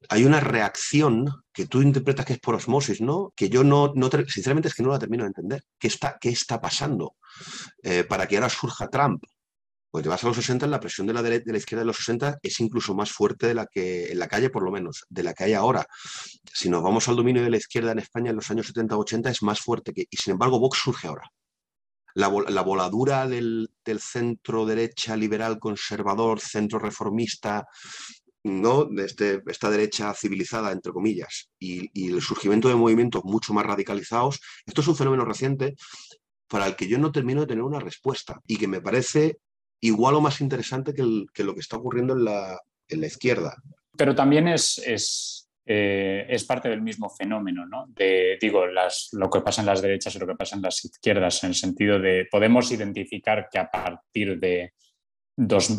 hay 0.09 0.23
una 0.23 0.39
reacción 0.39 1.25
que 1.51 1.65
tú 1.65 1.81
interpretas 1.81 2.25
que 2.25 2.33
es 2.33 2.39
por 2.39 2.55
osmosis, 2.55 3.01
¿no? 3.01 3.33
Que 3.35 3.49
yo 3.49 3.63
no, 3.63 3.91
no 3.95 4.09
sinceramente 4.27 4.69
es 4.69 4.75
que 4.75 4.83
no 4.83 4.89
la 4.89 4.99
termino 4.99 5.23
de 5.23 5.29
entender. 5.29 5.63
¿Qué 5.79 5.87
está, 5.87 6.17
qué 6.19 6.29
está 6.29 6.61
pasando 6.61 7.15
para 8.07 8.27
que 8.27 8.37
ahora 8.37 8.49
surja 8.49 8.87
Trump? 8.87 9.23
Pues 9.93 10.01
te 10.01 10.09
vas 10.09 10.23
a 10.23 10.27
los 10.27 10.37
60, 10.37 10.65
la 10.65 10.79
presión 10.79 11.05
de 11.05 11.13
la, 11.13 11.21
izquierda 11.55 11.81
de 11.81 11.85
los 11.85 11.97
60 11.97 12.39
es 12.41 12.59
incluso 12.61 12.95
más 12.95 13.11
fuerte 13.11 13.45
de 13.45 13.53
la 13.53 13.67
que 13.67 14.11
en 14.11 14.17
la 14.17 14.27
calle, 14.27 14.49
por 14.49 14.63
lo 14.63 14.71
menos, 14.71 15.05
de 15.07 15.21
la 15.21 15.35
que 15.35 15.43
hay 15.43 15.53
ahora. 15.53 15.85
Si 16.51 16.67
nos 16.67 16.81
vamos 16.81 17.07
al 17.07 17.15
dominio 17.15 17.43
de 17.43 17.51
la 17.51 17.57
izquierda 17.57 17.91
en 17.91 17.99
España 17.99 18.31
en 18.31 18.37
los 18.37 18.49
años 18.49 18.73
70-80 18.73 19.29
es 19.29 19.43
más 19.43 19.59
fuerte 19.59 19.93
que, 19.93 20.07
y 20.09 20.17
sin 20.17 20.31
embargo 20.31 20.59
Vox 20.59 20.79
surge 20.79 21.07
ahora. 21.07 21.29
La, 22.15 22.27
voladura 22.27 23.27
del, 23.27 23.69
centro 23.99 24.65
derecha 24.65 25.15
liberal 25.15 25.59
conservador, 25.59 26.39
centro 26.39 26.79
reformista, 26.79 27.67
¿no? 28.41 28.85
de 28.85 29.05
este, 29.05 29.43
esta 29.45 29.69
derecha 29.69 30.11
civilizada, 30.15 30.71
entre 30.71 30.91
comillas, 30.91 31.51
y, 31.59 32.11
el 32.11 32.19
surgimiento 32.23 32.67
de 32.67 32.73
movimientos 32.73 33.23
mucho 33.25 33.53
más 33.53 33.67
radicalizados, 33.67 34.41
esto 34.65 34.81
es 34.81 34.87
un 34.87 34.95
fenómeno 34.95 35.23
reciente 35.23 35.75
para 36.47 36.65
el 36.65 36.75
que 36.75 36.87
yo 36.87 36.97
no 36.97 37.11
termino 37.11 37.41
de 37.41 37.47
tener 37.47 37.63
una 37.63 37.79
respuesta 37.79 38.41
y 38.47 38.57
que 38.57 38.67
me 38.67 38.81
parece 38.81 39.37
igual 39.83 40.15
o 40.15 40.21
más 40.21 40.39
interesante 40.39 40.93
que, 40.93 41.03
lo 41.43 41.53
que 41.53 41.59
está 41.59 41.75
ocurriendo 41.75 42.13
en 42.13 42.23
la, 42.23 43.07
izquierda. 43.07 43.61
Pero 43.97 44.15
también 44.15 44.47
eh, 44.47 44.55
es, 44.55 46.43
parte 46.47 46.69
del 46.69 46.81
mismo 46.81 47.09
fenómeno, 47.09 47.65
¿no? 47.65 47.85
De, 47.89 48.37
digo, 48.39 48.63
lo 48.65 49.29
que 49.29 49.41
pasa 49.41 49.61
en 49.61 49.67
las 49.67 49.81
derechas 49.81 50.15
y 50.15 50.19
lo 50.19 50.27
que 50.27 50.35
pasa 50.35 50.55
en 50.55 50.61
las 50.61 50.83
izquierdas, 50.85 51.43
en 51.43 51.49
el 51.49 51.55
sentido 51.55 51.99
de 51.99 52.27
podemos 52.31 52.71
identificar 52.71 53.49
que 53.51 53.59
a 53.59 53.69
partir 53.69 54.39
de 54.39 54.73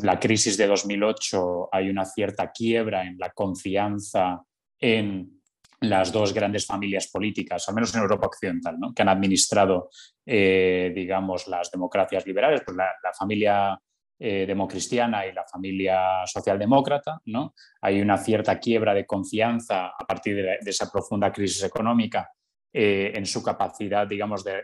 la 0.03 0.21
crisis 0.21 0.59
de 0.59 0.67
2008 0.67 1.71
hay 1.73 1.89
una 1.89 2.05
cierta 2.05 2.51
quiebra 2.51 3.07
en 3.07 3.17
la 3.19 3.31
confianza 3.31 4.43
en 4.79 5.41
las 5.81 6.13
dos 6.13 6.35
grandes 6.35 6.67
familias 6.67 7.09
políticas, 7.09 7.69
al 7.69 7.75
menos 7.75 7.95
en 7.95 8.03
Europa 8.03 8.27
Occidental, 8.27 8.79
¿no? 8.79 8.93
que 8.93 9.03
han 9.03 9.09
administrado, 9.09 9.91
eh, 10.27 10.93
digamos, 10.95 11.47
las 11.47 11.71
democracias 11.71 12.27
liberales, 12.27 12.63
pues 12.65 12.77
la 12.77 13.13
familia 13.19 13.79
eh, 14.17 14.45
democristiana 14.47 15.27
y 15.27 15.33
la 15.33 15.45
familia 15.45 16.25
socialdemócrata, 16.25 17.21
¿no? 17.27 17.53
Hay 17.81 18.01
una 18.01 18.17
cierta 18.17 18.61
quiebra 18.61 18.95
de 18.95 19.05
confianza 19.05 19.89
a 19.89 20.07
partir 20.07 20.37
de, 20.37 20.59
esa 20.65 20.89
profunda 20.89 21.33
crisis 21.33 21.65
económica 21.65 22.31
eh, 22.73 23.13
en 23.13 23.27
su 23.27 23.43
capacidad, 23.43 24.07
digamos, 24.07 24.45
de, 24.45 24.63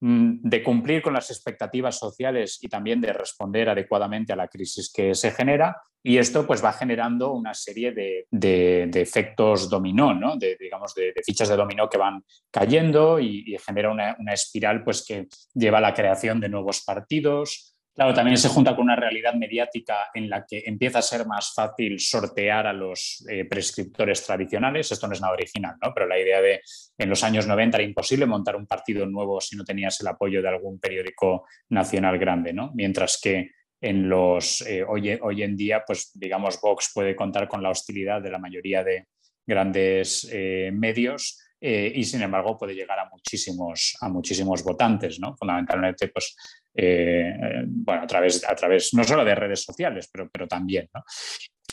mm, 0.00 0.48
de 0.48 0.62
cumplir 0.62 1.02
con 1.02 1.12
las 1.12 1.30
expectativas 1.30 1.98
sociales 1.98 2.58
y 2.62 2.68
también 2.68 2.98
de 3.02 3.12
responder 3.12 3.68
adecuadamente 3.68 4.32
a 4.32 4.36
la 4.36 4.48
crisis 4.48 4.90
que 4.90 5.14
se 5.14 5.32
genera. 5.32 5.76
Y 6.02 6.16
esto 6.16 6.46
pues 6.46 6.64
va 6.64 6.72
generando 6.72 7.32
una 7.32 7.52
serie 7.52 7.92
de, 7.92 8.90
efectos 8.94 9.68
dominó, 9.68 10.14
¿no? 10.14 10.36
de, 10.36 10.56
digamos, 10.58 10.94
de, 10.94 11.12
fichas 11.24 11.50
de 11.50 11.56
dominó 11.56 11.90
que 11.90 11.98
van 11.98 12.24
cayendo 12.50 13.20
y, 13.20 13.56
genera 13.64 13.90
una, 13.90 14.16
una, 14.18 14.32
espiral 14.32 14.82
pues, 14.82 15.04
que 15.06 15.28
lleva 15.54 15.76
a 15.78 15.82
la 15.82 15.94
creación 15.94 16.40
de 16.40 16.48
nuevos 16.48 16.82
partidos, 16.84 17.71
Claro, 17.94 18.14
también 18.14 18.38
se 18.38 18.48
junta 18.48 18.74
con 18.74 18.84
una 18.84 18.96
realidad 18.96 19.34
mediática 19.34 20.10
en 20.14 20.30
la 20.30 20.46
que 20.46 20.62
empieza 20.64 21.00
a 21.00 21.02
ser 21.02 21.26
más 21.26 21.52
fácil 21.54 22.00
sortear 22.00 22.66
a 22.66 22.72
los 22.72 23.22
eh, 23.28 23.44
prescriptores 23.44 24.24
tradicionales. 24.24 24.90
Esto 24.90 25.06
no 25.06 25.12
es 25.12 25.20
nada 25.20 25.34
original, 25.34 25.76
¿no? 25.82 25.92
pero 25.92 26.06
la 26.06 26.18
idea 26.18 26.40
de 26.40 26.62
en 26.96 27.10
los 27.10 27.22
años 27.22 27.46
90 27.46 27.76
era 27.76 27.84
imposible 27.84 28.24
montar 28.24 28.56
un 28.56 28.66
partido 28.66 29.04
nuevo 29.04 29.42
si 29.42 29.56
no 29.56 29.64
tenías 29.64 30.00
el 30.00 30.06
apoyo 30.06 30.40
de 30.40 30.48
algún 30.48 30.80
periódico 30.80 31.46
nacional 31.68 32.18
grande, 32.18 32.54
¿no? 32.54 32.70
mientras 32.74 33.20
que 33.20 33.50
en 33.78 34.08
los, 34.08 34.62
eh, 34.62 34.84
hoy, 34.84 35.18
hoy, 35.20 35.42
en 35.42 35.56
día, 35.56 35.82
pues 35.86 36.12
digamos, 36.14 36.60
Vox 36.62 36.92
puede 36.94 37.14
contar 37.14 37.46
con 37.48 37.62
la 37.62 37.70
hostilidad 37.70 38.22
de 38.22 38.30
la 38.30 38.38
mayoría 38.38 38.82
de 38.84 39.08
grandes 39.44 40.26
eh, 40.32 40.70
medios 40.72 41.41
y 41.64 42.02
sin 42.04 42.22
embargo 42.22 42.58
puede 42.58 42.74
llegar 42.74 42.98
a 42.98 43.08
muchísimos, 43.08 43.96
a 44.00 44.08
muchísimos 44.08 44.64
votantes, 44.64 45.20
¿no? 45.20 45.36
Fundamentalmente, 45.36 46.08
pues 46.08 46.36
eh, 46.74 47.32
bueno, 47.66 48.02
a 48.02 48.06
través, 48.06 48.44
a 48.48 48.54
través 48.54 48.92
no 48.94 49.04
solo 49.04 49.24
de 49.24 49.34
redes 49.34 49.62
sociales, 49.62 50.08
pero, 50.12 50.28
pero 50.30 50.48
también. 50.48 50.88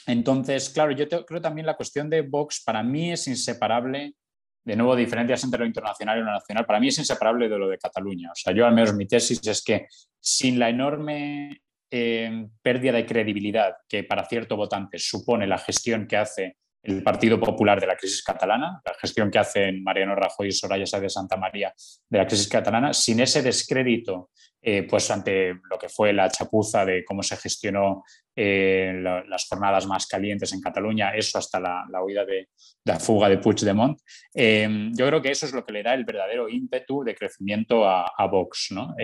Entonces, 0.05 0.69
claro, 0.69 0.91
yo 0.91 1.07
creo 1.25 1.41
también 1.41 1.65
la 1.65 1.75
cuestión 1.75 2.09
de 2.09 2.21
Vox 2.21 2.61
para 2.63 2.83
mí 2.83 3.11
es 3.11 3.27
inseparable, 3.27 4.13
de 4.63 4.75
nuevo, 4.75 4.95
diferencias 4.95 5.43
entre 5.43 5.61
lo 5.61 5.65
internacional 5.65 6.19
y 6.19 6.21
lo 6.21 6.31
nacional, 6.31 6.65
para 6.65 6.79
mí 6.79 6.89
es 6.89 6.99
inseparable 6.99 7.49
de 7.49 7.57
lo 7.57 7.67
de 7.67 7.77
Cataluña. 7.77 8.31
O 8.31 8.35
sea, 8.35 8.53
yo 8.53 8.67
al 8.67 8.75
menos 8.75 8.93
mi 8.93 9.07
tesis 9.07 9.45
es 9.47 9.63
que 9.63 9.87
sin 10.19 10.59
la 10.59 10.69
enorme 10.69 11.61
eh, 11.89 12.47
pérdida 12.61 12.91
de 12.91 13.05
credibilidad 13.05 13.77
que 13.87 14.03
para 14.03 14.25
cierto 14.25 14.55
votante 14.55 14.99
supone 14.99 15.47
la 15.47 15.57
gestión 15.57 16.05
que 16.05 16.17
hace 16.17 16.57
el 16.83 17.03
Partido 17.03 17.39
Popular 17.39 17.79
de 17.79 17.87
la 17.87 17.95
crisis 17.95 18.23
catalana, 18.23 18.81
la 18.85 18.93
gestión 18.93 19.29
que 19.29 19.39
hacen 19.39 19.83
Mariano 19.83 20.15
Rajoy 20.15 20.47
y 20.47 20.51
Soraya 20.51 20.85
Sáenz 20.85 21.03
de 21.03 21.09
Santa 21.09 21.37
María 21.37 21.73
de 22.09 22.17
la 22.17 22.25
crisis 22.25 22.47
catalana, 22.47 22.93
sin 22.93 23.19
ese 23.19 23.41
descrédito 23.41 24.29
eh, 24.61 24.83
pues 24.83 25.09
ante 25.09 25.53
lo 25.69 25.79
que 25.79 25.87
fue 25.87 26.11
la 26.11 26.29
chapuza 26.29 26.83
de 26.83 27.05
cómo 27.05 27.23
se 27.23 27.37
gestionó 27.37 28.03
eh, 28.35 28.91
las 29.01 29.47
jornadas 29.47 29.87
más 29.87 30.05
calientes 30.05 30.51
en 30.51 30.59
Cataluña, 30.59 31.15
eso 31.15 31.37
hasta 31.37 31.61
la, 31.61 32.03
huida 32.03 32.25
de, 32.25 32.49
la 32.83 32.99
fuga 32.99 33.29
de 33.29 33.37
Puigdemont, 33.37 33.97
eh, 34.35 34.89
yo 34.91 35.07
creo 35.07 35.21
que 35.21 35.31
eso 35.31 35.45
es 35.45 35.53
lo 35.53 35.65
que 35.65 35.71
le 35.71 35.83
da 35.83 35.93
el 35.93 36.03
verdadero 36.03 36.49
ímpetu 36.49 37.05
de 37.05 37.15
crecimiento 37.15 37.87
a, 37.87 38.11
Vox, 38.29 38.67
¿no? 38.71 38.95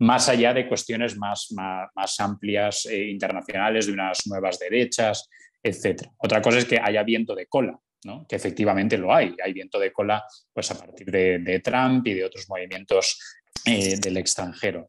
más 0.00 0.28
allá 0.28 0.52
de 0.52 0.68
cuestiones 0.68 1.16
más, 1.16 1.48
más 1.52 2.20
amplias 2.20 2.84
internacionales, 2.86 3.86
de 3.86 3.92
unas 3.92 4.26
nuevas 4.26 4.58
derechas, 4.58 5.30
etc. 5.62 6.08
Otra 6.18 6.40
cosa 6.40 6.58
es 6.58 6.64
que 6.64 6.78
haya 6.82 7.02
viento 7.02 7.34
de 7.34 7.46
cola, 7.46 7.78
¿no? 8.04 8.26
que 8.28 8.36
efectivamente 8.36 8.98
lo 8.98 9.14
hay. 9.14 9.34
Hay 9.44 9.52
viento 9.52 9.78
de 9.78 9.92
cola 9.92 10.24
pues, 10.52 10.70
a 10.70 10.78
partir 10.78 11.10
de, 11.10 11.60
Trump 11.62 12.06
y 12.06 12.14
de 12.14 12.24
otros 12.24 12.48
movimientos 12.48 13.18
eh, 13.66 13.96
del 13.98 14.16
extranjero. 14.16 14.88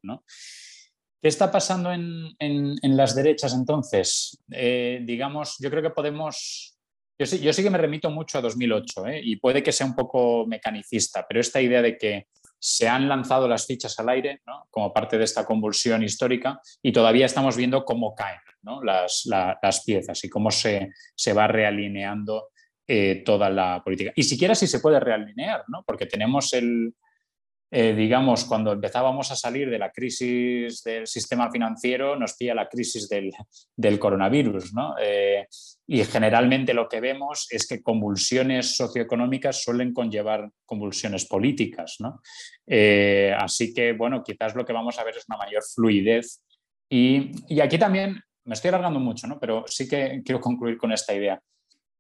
¿Qué 1.22 1.28
está 1.28 1.52
pasando 1.52 1.92
en, 1.92 2.76
las 2.82 3.16
derechas 3.16 3.54
entonces? 3.54 4.40
Eh, 4.52 5.02
digamos, 5.04 5.58
yo 5.60 5.70
creo 5.70 5.84
que 5.84 5.92
podemos... 5.92 6.78
Yo 7.20 7.28
sí, 7.28 7.40
yo 7.40 7.54
sí 7.54 7.62
que 7.62 7.70
me 7.70 7.78
remito 7.78 8.10
mucho 8.10 8.40
a 8.40 8.42
2008 8.42 9.06
¿eh? 9.06 9.22
y 9.24 9.36
puede 9.36 9.62
que 9.62 9.72
sea 9.72 9.86
un 9.86 9.94
poco 9.94 10.48
mecanicista, 10.48 11.24
pero 11.28 11.40
esta 11.40 11.62
idea 11.62 11.84
de 11.84 11.96
que 11.96 12.26
se 12.64 12.88
han 12.88 13.10
lanzado 13.10 13.48
las 13.48 13.66
fichas 13.66 13.98
al 14.00 14.10
aire 14.10 14.44
como 14.70 14.94
parte 14.94 15.18
de 15.18 15.24
esta 15.24 15.46
convulsión 15.46 16.04
histórica 16.04 16.62
y 16.84 16.92
todavía 16.92 17.26
estamos 17.26 17.58
viendo 17.58 17.84
cómo 17.84 18.14
caen 18.14 18.40
las, 18.84 19.84
piezas 19.84 20.24
y 20.24 20.30
cómo 20.30 20.52
se, 20.52 20.92
va 21.36 21.48
realineando 21.48 22.50
eh, 22.88 23.24
toda 23.26 23.50
la 23.50 23.82
política. 23.84 24.12
Y 24.16 24.24
siquiera 24.24 24.54
si 24.54 24.68
se 24.68 24.80
puede 24.80 25.00
realinear, 25.00 25.64
¿no? 25.70 25.84
porque 25.88 26.06
tenemos 26.06 26.54
el, 26.54 26.94
eh, 27.72 27.94
digamos, 27.94 28.46
cuando 28.46 28.74
empezábamos 28.74 29.32
a 29.32 29.36
salir 29.36 29.70
de 29.70 29.80
la 29.80 29.92
crisis 29.92 30.84
del 30.84 31.08
sistema 31.08 31.50
financiero, 31.50 32.18
nos 32.18 32.36
pilla 32.36 32.54
la 32.54 32.68
crisis 32.68 33.08
del, 33.10 34.00
coronavirus. 34.00 34.74
¿no? 34.74 34.96
Eh, 35.02 35.48
y 35.88 36.04
generalmente 36.04 36.74
lo 36.74 36.90
que 36.90 37.00
vemos 37.00 37.48
es 37.50 37.66
que 37.66 37.82
convulsiones 37.82 38.76
socioeconómicas 38.76 39.64
suelen 39.64 39.94
conllevar 39.94 40.50
convulsiones 40.66 41.26
políticas. 41.26 41.96
¿no? 42.00 42.22
así 43.38 43.74
que, 43.74 43.94
bueno, 43.94 44.24
quizás 44.24 44.56
lo 44.56 44.66
que 44.66 44.74
vamos 44.74 45.00
a 45.00 45.04
ver 45.04 45.18
es 45.18 45.26
una 45.30 45.38
mayor 45.38 45.64
fluidez. 45.64 46.44
Y, 46.90 47.32
y 47.48 47.62
aquí 47.62 47.78
también 47.78 48.22
me 48.46 48.54
estoy 48.54 48.70
alargando 48.70 49.00
mucho, 49.00 49.28
¿no? 49.28 49.40
pero 49.40 49.64
sí 49.68 49.88
que 49.88 50.22
quiero 50.26 50.42
concluir 50.42 50.78
con 50.78 50.92
esta 50.92 51.14
idea. 51.14 51.42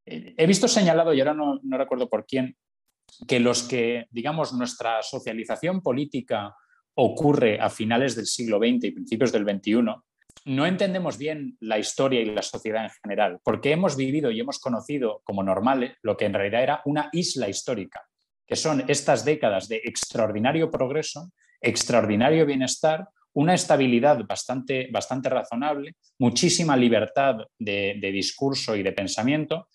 Eh, 0.05 0.33
he 0.37 0.47
visto 0.47 0.67
señalado, 0.67 1.13
y 1.13 1.19
ahora 1.19 1.33
no, 1.33 1.59
recuerdo 1.77 2.09
por 2.09 2.25
quién, 2.25 2.55
que 3.27 3.39
los 3.39 3.63
que, 3.63 4.07
digamos, 4.11 4.53
nuestra 4.53 5.01
socialización 5.03 5.81
política 5.81 6.55
ocurre 6.95 7.59
a 7.59 7.69
finales 7.69 8.15
del 8.15 8.25
siglo 8.25 8.57
XX 8.57 8.85
y 8.85 8.91
principios 8.91 9.31
del 9.31 9.45
XXI, 9.45 9.83
no 10.45 10.65
entendemos 10.65 11.17
bien 11.17 11.57
la 11.59 11.77
historia 11.77 12.21
y 12.21 12.25
la 12.25 12.41
sociedad 12.41 12.85
en 12.85 12.91
general, 13.03 13.39
porque 13.43 13.71
hemos 13.71 13.95
vivido 13.95 14.31
y 14.31 14.39
hemos 14.39 14.59
conocido 14.59 15.21
como 15.23 15.43
normal 15.43 15.95
lo 16.01 16.17
que 16.17 16.25
en 16.25 16.33
realidad 16.33 16.63
era 16.63 16.81
una 16.85 17.09
isla 17.11 17.47
histórica, 17.47 18.01
que 18.47 18.55
son 18.55 18.83
estas 18.87 19.23
décadas 19.23 19.67
de 19.67 19.81
extraordinario 19.83 20.71
progreso, 20.71 21.31
extraordinario 21.61 22.45
bienestar, 22.45 23.07
una 23.33 23.53
estabilidad 23.53 24.25
bastante, 24.27 24.89
bastante 24.91 25.29
razonable, 25.29 25.95
muchísima 26.19 26.75
libertad 26.75 27.37
de, 27.57 27.97
discurso 28.01 28.75
y 28.75 28.83
de 28.83 28.91
pensamiento, 28.91 29.69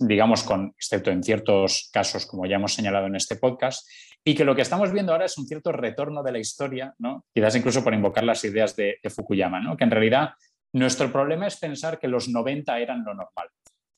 digamos, 0.00 0.42
con, 0.42 0.74
excepto 0.76 1.10
en 1.10 1.22
ciertos 1.22 1.90
casos, 1.92 2.26
como 2.26 2.46
ya 2.46 2.56
hemos 2.56 2.74
señalado 2.74 3.06
en 3.06 3.16
este 3.16 3.36
podcast, 3.36 3.88
y 4.24 4.34
que 4.34 4.44
lo 4.44 4.54
que 4.54 4.62
estamos 4.62 4.92
viendo 4.92 5.12
ahora 5.12 5.26
es 5.26 5.38
un 5.38 5.46
cierto 5.46 5.72
retorno 5.72 6.22
de 6.22 6.32
la 6.32 6.38
historia, 6.38 6.94
¿no? 6.98 7.24
quizás 7.32 7.56
incluso 7.56 7.84
por 7.84 7.94
invocar 7.94 8.24
las 8.24 8.44
ideas 8.44 8.76
de, 8.76 8.98
Fukuyama, 9.08 9.60
¿no? 9.60 9.76
que 9.76 9.84
en 9.84 9.90
realidad 9.90 10.30
nuestro 10.72 11.10
problema 11.10 11.46
es 11.46 11.56
pensar 11.56 11.98
que 11.98 12.08
los 12.08 12.28
90 12.28 12.78
eran 12.78 13.04
lo 13.04 13.14
normal 13.14 13.48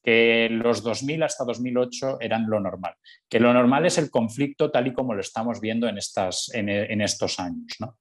que 0.03 0.49
los 0.51 0.83
2000 0.83 1.25
hasta 1.25 1.45
2008 1.45 2.23
eran 2.23 2.49
lo 2.49 2.59
normal, 2.59 2.95
que 3.29 3.39
lo 3.39 3.53
normal 3.53 3.85
es 3.85 3.99
el 3.99 4.09
conflicto 4.09 4.71
tal 4.71 4.87
y 4.87 4.95
como 4.95 5.13
lo 5.13 5.21
estamos 5.21 5.61
viendo 5.61 5.89
en, 5.89 5.99
estas, 5.99 6.51
en, 6.55 6.71
en 6.71 7.03
estos 7.03 7.39
años. 7.39 7.77
¿no? 7.81 7.99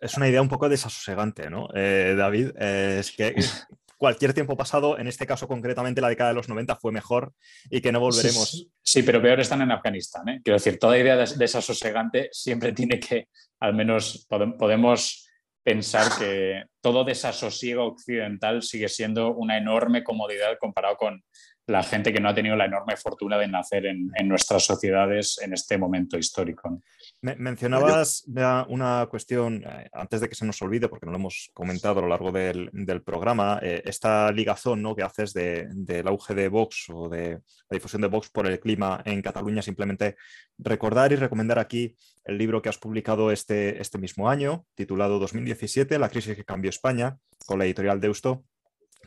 es 0.00 0.16
una 0.16 0.28
idea 0.28 0.42
un 0.42 0.48
poco 0.48 0.68
desasosegante, 0.68 1.50
¿no? 1.50 1.68
Eh, 1.74 2.14
David, 2.16 2.50
eh, 2.58 2.98
es 3.00 3.12
que 3.12 3.34
cualquier 3.98 4.32
tiempo 4.32 4.56
pasado, 4.56 4.98
en 4.98 5.08
este 5.08 5.26
caso 5.26 5.48
concretamente 5.48 6.00
la 6.00 6.08
década 6.08 6.30
de 6.30 6.36
los 6.36 6.48
90, 6.48 6.76
fue 6.76 6.92
mejor 6.92 7.32
y 7.68 7.80
que 7.80 7.92
no 7.92 8.00
volveremos. 8.00 8.68
Sí, 8.82 9.02
pero 9.02 9.20
peor 9.20 9.40
están 9.40 9.60
en 9.60 9.72
Afganistán. 9.72 10.28
¿eh? 10.28 10.40
Quiero 10.42 10.56
decir, 10.56 10.78
toda 10.78 10.96
idea 10.96 11.16
desasosegante 11.16 12.30
siempre 12.32 12.72
tiene 12.72 12.98
que, 12.98 13.28
al 13.60 13.74
menos 13.74 14.26
podemos 14.58 15.28
pensar 15.62 16.10
que 16.18 16.64
todo 16.80 17.04
desasosiego 17.04 17.84
occidental 17.84 18.62
sigue 18.62 18.88
siendo 18.88 19.34
una 19.34 19.58
enorme 19.58 20.02
comodidad 20.02 20.56
comparado 20.58 20.96
con 20.96 21.22
la 21.68 21.82
gente 21.82 22.14
que 22.14 22.20
no 22.20 22.30
ha 22.30 22.34
tenido 22.34 22.56
la 22.56 22.64
enorme 22.64 22.96
fortuna 22.96 23.36
de 23.36 23.46
nacer 23.46 23.84
en, 23.84 24.10
nuestras 24.26 24.64
sociedades 24.64 25.38
en 25.42 25.52
este 25.52 25.76
momento 25.76 26.16
histórico. 26.16 26.82
mencionabas 27.20 28.24
una 28.68 29.06
cuestión, 29.10 29.62
eh, 29.62 29.88
antes 29.92 30.22
de 30.22 30.30
que 30.30 30.34
se 30.34 30.46
nos 30.46 30.60
olvide, 30.62 30.88
porque 30.88 31.04
no 31.04 31.12
lo 31.12 31.18
hemos 31.18 31.50
comentado 31.52 31.98
a 31.98 32.02
lo 32.02 32.08
largo 32.08 32.32
del, 32.32 32.70
programa, 33.04 33.60
eh, 33.62 33.82
esta 33.84 34.32
ligazón 34.32 34.80
¿no? 34.80 34.96
que 34.96 35.02
haces 35.02 35.34
del 35.34 36.08
auge 36.08 36.34
de 36.34 36.48
Vox 36.48 36.86
o 36.88 37.08
de 37.10 37.32
la 37.68 37.74
difusión 37.74 38.00
de 38.00 38.08
Vox 38.08 38.30
por 38.30 38.46
el 38.46 38.58
clima 38.58 39.02
en 39.04 39.20
Cataluña, 39.20 39.60
simplemente 39.60 40.16
recordar 40.56 41.12
y 41.12 41.16
recomendar 41.16 41.58
aquí 41.58 41.94
el 42.24 42.38
libro 42.38 42.62
que 42.62 42.70
has 42.70 42.78
publicado 42.78 43.30
este, 43.30 43.80
este 43.80 43.98
mismo 43.98 44.30
año, 44.30 44.64
titulado 44.74 45.18
2017, 45.18 45.98
La 45.98 46.08
crisis 46.08 46.34
que 46.34 46.44
cambió 46.44 46.70
España, 46.70 47.18
con 47.44 47.58
la 47.58 47.66
editorial 47.66 48.00
Deusto 48.00 48.44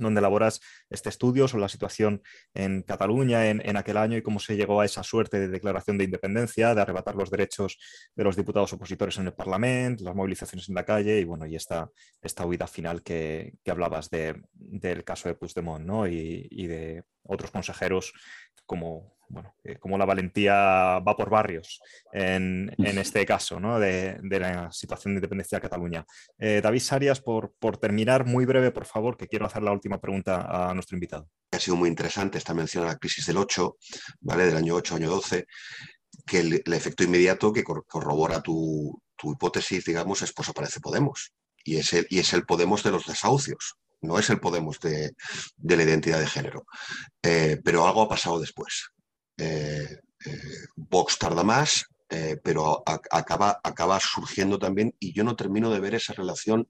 donde 0.03 0.19
elaboras 0.19 0.61
este 0.89 1.09
estudio 1.09 1.47
sobre 1.47 1.61
la 1.61 1.69
situación 1.69 2.21
en 2.53 2.83
Cataluña 2.83 3.49
en, 3.49 3.77
aquel 3.77 3.97
año 3.97 4.17
y 4.17 4.21
cómo 4.21 4.39
se 4.39 4.55
llegó 4.55 4.81
a 4.81 4.85
esa 4.85 5.03
suerte 5.03 5.39
de 5.39 5.47
declaración 5.47 5.97
de 5.97 6.05
independencia, 6.05 6.75
de 6.75 6.81
arrebatar 6.81 7.15
los 7.15 7.29
derechos 7.29 7.77
de 8.15 8.23
los 8.23 8.35
diputados 8.35 8.73
opositores 8.73 9.17
en 9.17 9.27
el 9.27 9.33
Parlamento, 9.33 10.03
las 10.03 10.15
movilizaciones 10.15 10.69
en 10.69 10.75
la 10.75 10.85
calle 10.85 11.19
y 11.19 11.23
bueno, 11.23 11.45
y 11.45 11.55
esta, 11.55 11.89
esta 12.21 12.45
huida 12.45 12.67
final 12.67 13.03
que, 13.03 13.53
hablabas 13.67 14.09
del 14.09 15.03
caso 15.05 15.29
de 15.29 15.35
Puigdemont 15.35 15.85
¿no? 15.85 16.07
y, 16.07 16.47
y 16.51 16.67
de 16.67 17.03
otros 17.23 17.51
consejeros 17.51 18.13
como 18.65 19.20
bueno, 19.31 19.55
eh, 19.63 19.77
como 19.77 19.97
la 19.97 20.05
valentía 20.05 20.99
va 20.99 21.15
por 21.15 21.29
barrios 21.29 21.81
en, 22.11 22.73
este 22.77 23.25
caso 23.25 23.59
¿no? 23.59 23.79
de, 23.79 24.19
la 24.21 24.71
situación 24.71 25.13
de 25.13 25.19
independencia 25.19 25.57
de 25.57 25.61
Cataluña. 25.61 26.05
Eh, 26.37 26.61
David 26.61 26.81
Sarias, 26.81 27.21
por, 27.21 27.53
por, 27.59 27.77
terminar, 27.77 28.25
muy 28.25 28.45
breve, 28.45 28.71
por 28.71 28.85
favor, 28.85 29.17
que 29.17 29.27
quiero 29.27 29.45
hacer 29.45 29.63
la 29.63 29.71
última 29.71 29.99
pregunta 29.99 30.69
a 30.69 30.73
nuestro 30.73 30.95
invitado. 30.95 31.29
Ha 31.51 31.59
sido 31.59 31.77
muy 31.77 31.89
interesante 31.89 32.37
esta 32.37 32.53
mención 32.53 32.83
a 32.83 32.87
la 32.87 32.97
crisis 32.97 33.25
del 33.25 33.37
8, 33.37 33.77
¿vale? 34.21 34.45
del 34.45 34.57
año 34.57 34.75
8, 34.75 34.95
año 34.95 35.09
12, 35.09 35.45
que 36.25 36.39
el, 36.39 36.61
efecto 36.73 37.03
inmediato 37.03 37.53
que 37.53 37.63
corrobora 37.63 38.41
tu, 38.41 39.01
tu 39.15 39.31
hipótesis, 39.31 39.85
digamos, 39.85 40.21
es 40.21 40.33
pues 40.33 40.49
aparece 40.49 40.79
Podemos. 40.79 41.33
Y 41.63 41.77
es 41.77 41.93
el, 41.93 42.07
y 42.09 42.19
es 42.19 42.33
el 42.33 42.45
Podemos 42.45 42.83
de 42.83 42.91
los 42.91 43.05
desahucios, 43.05 43.75
no 44.01 44.17
es 44.17 44.29
el 44.29 44.39
Podemos 44.39 44.79
de, 44.79 45.13
la 45.57 45.83
identidad 45.83 46.19
de 46.19 46.27
género. 46.27 46.65
Eh, 47.21 47.59
pero 47.63 47.85
algo 47.85 48.01
ha 48.01 48.09
pasado 48.09 48.39
después. 48.39 48.89
Eh, 49.41 49.97
Vox 50.75 51.17
tarda 51.17 51.43
más, 51.43 51.85
pero 52.43 52.83
acaba, 52.85 53.59
acaba 53.63 53.99
surgiendo 53.99 54.59
también, 54.59 54.93
y 54.99 55.13
yo 55.13 55.23
no 55.23 55.35
termino 55.35 55.71
de 55.71 55.79
ver 55.79 55.95
esa 55.95 56.13
relación 56.13 56.67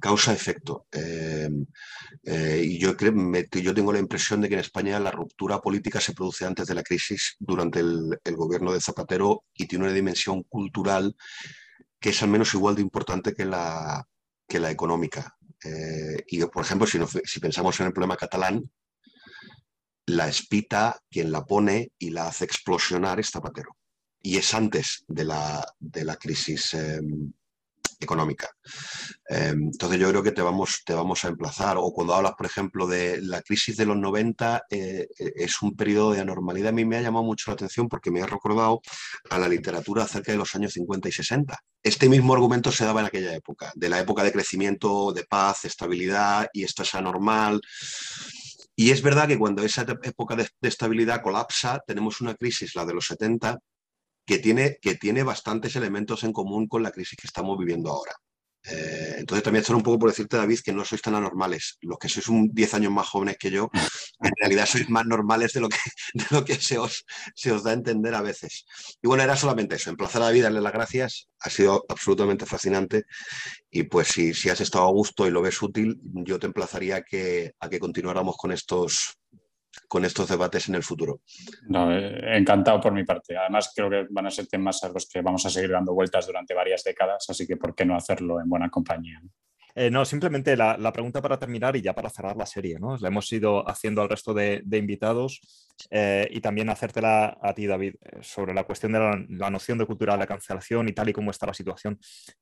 causa-efecto. 0.00 0.86
Eh, 0.92 1.48
eh, 2.24 2.62
y 2.64 2.78
yo, 2.78 2.96
creo, 2.96 3.14
yo 3.52 3.74
tengo 3.74 3.92
la 3.92 3.98
impresión 3.98 4.40
de 4.40 4.48
que 4.48 4.54
en 4.54 4.60
España 4.60 5.00
la 5.00 5.10
ruptura 5.10 5.60
política 5.60 6.00
se 6.00 6.12
produce 6.12 6.44
antes 6.44 6.66
de 6.66 6.74
la 6.74 6.82
crisis, 6.82 7.36
durante 7.38 7.80
el, 7.80 8.18
gobierno 8.36 8.72
de 8.72 8.80
Zapatero, 8.80 9.44
y 9.54 9.66
tiene 9.66 9.84
una 9.84 9.94
dimensión 9.94 10.42
cultural 10.44 11.16
que 11.98 12.10
es 12.10 12.22
al 12.22 12.28
menos 12.28 12.52
igual 12.54 12.74
de 12.74 12.82
importante 12.82 13.34
que 13.34 13.44
la, 13.44 14.06
que 14.46 14.60
la 14.60 14.70
económica. 14.70 15.36
Eh, 15.64 16.24
y, 16.28 16.44
por 16.44 16.64
ejemplo, 16.64 16.86
si 16.86 17.40
pensamos 17.40 17.80
en 17.80 17.86
el 17.86 17.92
problema 17.92 18.16
catalán, 18.16 18.70
la 20.06 20.28
espita, 20.28 21.00
quien 21.10 21.32
la 21.32 21.44
pone 21.44 21.92
y 21.98 22.10
la 22.10 22.28
hace 22.28 22.44
explosionar 22.44 23.20
es 23.20 23.30
Zapatero. 23.30 23.76
Y 24.22 24.38
es 24.38 24.54
antes 24.54 25.04
de 25.08 25.24
la, 25.24 25.66
de 25.78 26.04
la 26.04 26.16
crisis 26.16 26.74
económica. 28.00 28.50
Em, 29.28 29.64
entonces 29.64 29.98
yo 29.98 30.08
creo 30.10 30.22
que 30.22 30.32
te 30.32 30.42
vamos, 30.42 30.82
te 30.84 30.94
vamos 30.94 31.24
a 31.24 31.28
emplazar. 31.28 31.76
O 31.78 31.92
cuando 31.92 32.14
hablas, 32.14 32.34
por 32.36 32.46
ejemplo, 32.46 32.86
de 32.86 33.20
la 33.22 33.42
crisis 33.42 33.76
de 33.76 33.86
los 33.86 33.96
90, 33.96 34.64
eh, 34.70 35.08
eh, 35.18 35.32
es 35.36 35.62
un 35.62 35.74
periodo 35.76 36.12
de 36.12 36.20
anormalidad. 36.20 36.68
A 36.70 36.72
mí 36.72 36.84
me 36.84 36.96
ha 36.96 37.02
llamado 37.02 37.24
mucho 37.24 37.50
la 37.50 37.54
atención 37.54 37.88
porque 37.88 38.10
me 38.10 38.22
ha 38.22 38.26
recordado 38.26 38.80
a 39.30 39.38
la 39.38 39.48
literatura 39.48 40.04
acerca 40.04 40.32
de 40.32 40.38
los 40.38 40.54
años 40.54 40.72
50 40.72 41.08
y 41.08 41.12
60. 41.12 41.58
Este 41.82 42.08
mismo 42.08 42.34
argumento 42.34 42.72
se 42.72 42.84
daba 42.84 43.00
en 43.00 43.06
aquella 43.06 43.34
época, 43.34 43.72
de 43.74 43.88
la 43.88 44.00
época 44.00 44.24
de 44.24 44.32
crecimiento, 44.32 45.12
de 45.12 45.24
paz, 45.24 45.64
estabilidad, 45.64 46.48
y 46.52 46.64
esto 46.64 46.82
es 46.82 46.94
anormal. 46.94 47.60
Y 48.78 48.90
es 48.90 49.00
verdad 49.02 49.26
que 49.26 49.38
cuando 49.38 49.62
esa 49.62 49.86
época 50.02 50.36
de, 50.36 50.46
estabilidad 50.60 51.22
colapsa, 51.22 51.82
tenemos 51.86 52.20
una 52.20 52.34
crisis, 52.34 52.74
la 52.74 52.84
de 52.84 52.92
los 52.92 53.06
70, 53.06 53.58
que 54.26 54.38
tiene, 54.38 54.78
que 54.82 54.96
tiene 54.96 55.22
bastantes 55.22 55.76
elementos 55.76 56.24
en 56.24 56.32
común 56.32 56.68
con 56.68 56.82
la 56.82 56.90
crisis 56.90 57.18
que 57.18 57.26
estamos 57.26 57.56
viviendo 57.58 57.90
ahora. 57.90 58.12
Eh, 58.68 59.16
entonces 59.18 59.44
también 59.44 59.60
esto 59.62 59.76
un 59.76 59.82
poco 59.82 59.98
por 59.98 60.10
decirte, 60.10 60.36
David, 60.36 60.60
que 60.64 60.72
no 60.72 60.84
sois 60.84 61.02
tan 61.02 61.14
anormales. 61.14 61.78
Los 61.82 61.98
que 61.98 62.08
sois 62.08 62.28
un 62.28 62.50
10 62.52 62.74
años 62.74 62.92
más 62.92 63.08
jóvenes 63.08 63.36
que 63.38 63.50
yo, 63.50 63.70
en 64.20 64.32
realidad 64.40 64.66
sois 64.66 64.88
más 64.88 65.06
normales 65.06 65.52
de 65.52 65.60
lo 65.60 65.68
que, 65.68 65.78
de 66.14 66.24
lo 66.30 66.44
que 66.44 66.56
se, 66.56 66.78
os, 66.78 67.04
se 67.34 67.52
os 67.52 67.62
da 67.62 67.70
a 67.70 67.74
entender 67.74 68.14
a 68.14 68.22
veces. 68.22 68.66
Y 69.02 69.06
bueno, 69.08 69.22
era 69.22 69.36
solamente 69.36 69.76
eso, 69.76 69.90
emplazar 69.90 70.22
a 70.22 70.26
David, 70.26 70.44
darle 70.44 70.60
las 70.60 70.72
gracias. 70.72 71.28
Ha 71.40 71.50
sido 71.50 71.84
absolutamente 71.88 72.46
fascinante. 72.46 73.04
Y 73.70 73.84
pues 73.84 74.08
si, 74.08 74.34
si 74.34 74.48
has 74.48 74.60
estado 74.60 74.86
a 74.86 74.90
gusto 74.90 75.26
y 75.26 75.30
lo 75.30 75.42
ves 75.42 75.60
útil, 75.62 75.98
yo 76.02 76.38
te 76.38 76.46
emplazaría 76.46 77.02
que, 77.02 77.52
a 77.60 77.68
que 77.68 77.78
continuáramos 77.78 78.36
con 78.36 78.52
estos, 78.52 79.18
con 79.88 80.04
estos 80.04 80.28
debates 80.28 80.68
en 80.68 80.74
el 80.74 80.82
futuro. 80.82 81.20
Eh, 81.74 82.20
encantado 82.36 82.80
por 82.80 82.92
mi 82.92 83.04
parte. 83.04 83.36
Además, 83.36 83.72
creo 83.74 83.90
que 83.90 84.06
van 84.10 84.26
a 84.26 84.30
ser 84.30 84.46
temas 84.46 84.82
a 84.84 84.88
los 84.88 85.08
que 85.08 85.22
vamos 85.22 85.44
a 85.46 85.50
seguir 85.50 85.70
dando 85.70 85.94
vueltas 85.94 86.26
durante 86.26 86.54
varias 86.54 86.82
décadas, 86.84 87.26
así 87.28 87.46
que 87.46 87.56
¿por 87.56 87.74
qué 87.74 87.84
no 87.84 87.96
hacerlo 87.96 88.40
en 88.40 88.48
buena 88.48 88.70
compañía? 88.70 89.20
Eh, 89.78 89.90
no, 89.90 90.06
simplemente 90.06 90.56
la, 90.56 90.90
pregunta 90.90 91.20
para 91.20 91.38
terminar 91.38 91.76
y 91.76 91.82
ya 91.82 91.94
para 91.94 92.08
cerrar 92.08 92.34
la 92.34 92.46
serie, 92.46 92.78
¿no? 92.80 92.96
La 92.96 93.08
hemos 93.08 93.30
ido 93.30 93.68
haciendo 93.68 94.00
al 94.00 94.08
resto 94.08 94.32
de, 94.32 94.62
invitados 94.72 95.74
eh, 95.90 96.26
y 96.30 96.40
también 96.40 96.70
hacértela 96.70 97.36
a 97.42 97.52
ti, 97.52 97.66
David, 97.66 97.96
sobre 98.22 98.54
la 98.54 98.64
cuestión 98.64 98.92
de 98.92 99.00
la, 99.00 99.22
la, 99.28 99.50
noción 99.50 99.76
de 99.76 99.84
cultura 99.84 100.14
de 100.14 100.20
la 100.20 100.26
cancelación 100.26 100.88
y 100.88 100.92
tal 100.92 101.10
y 101.10 101.12
como 101.12 101.30
está 101.30 101.44
la 101.44 101.52
situación. 101.52 101.98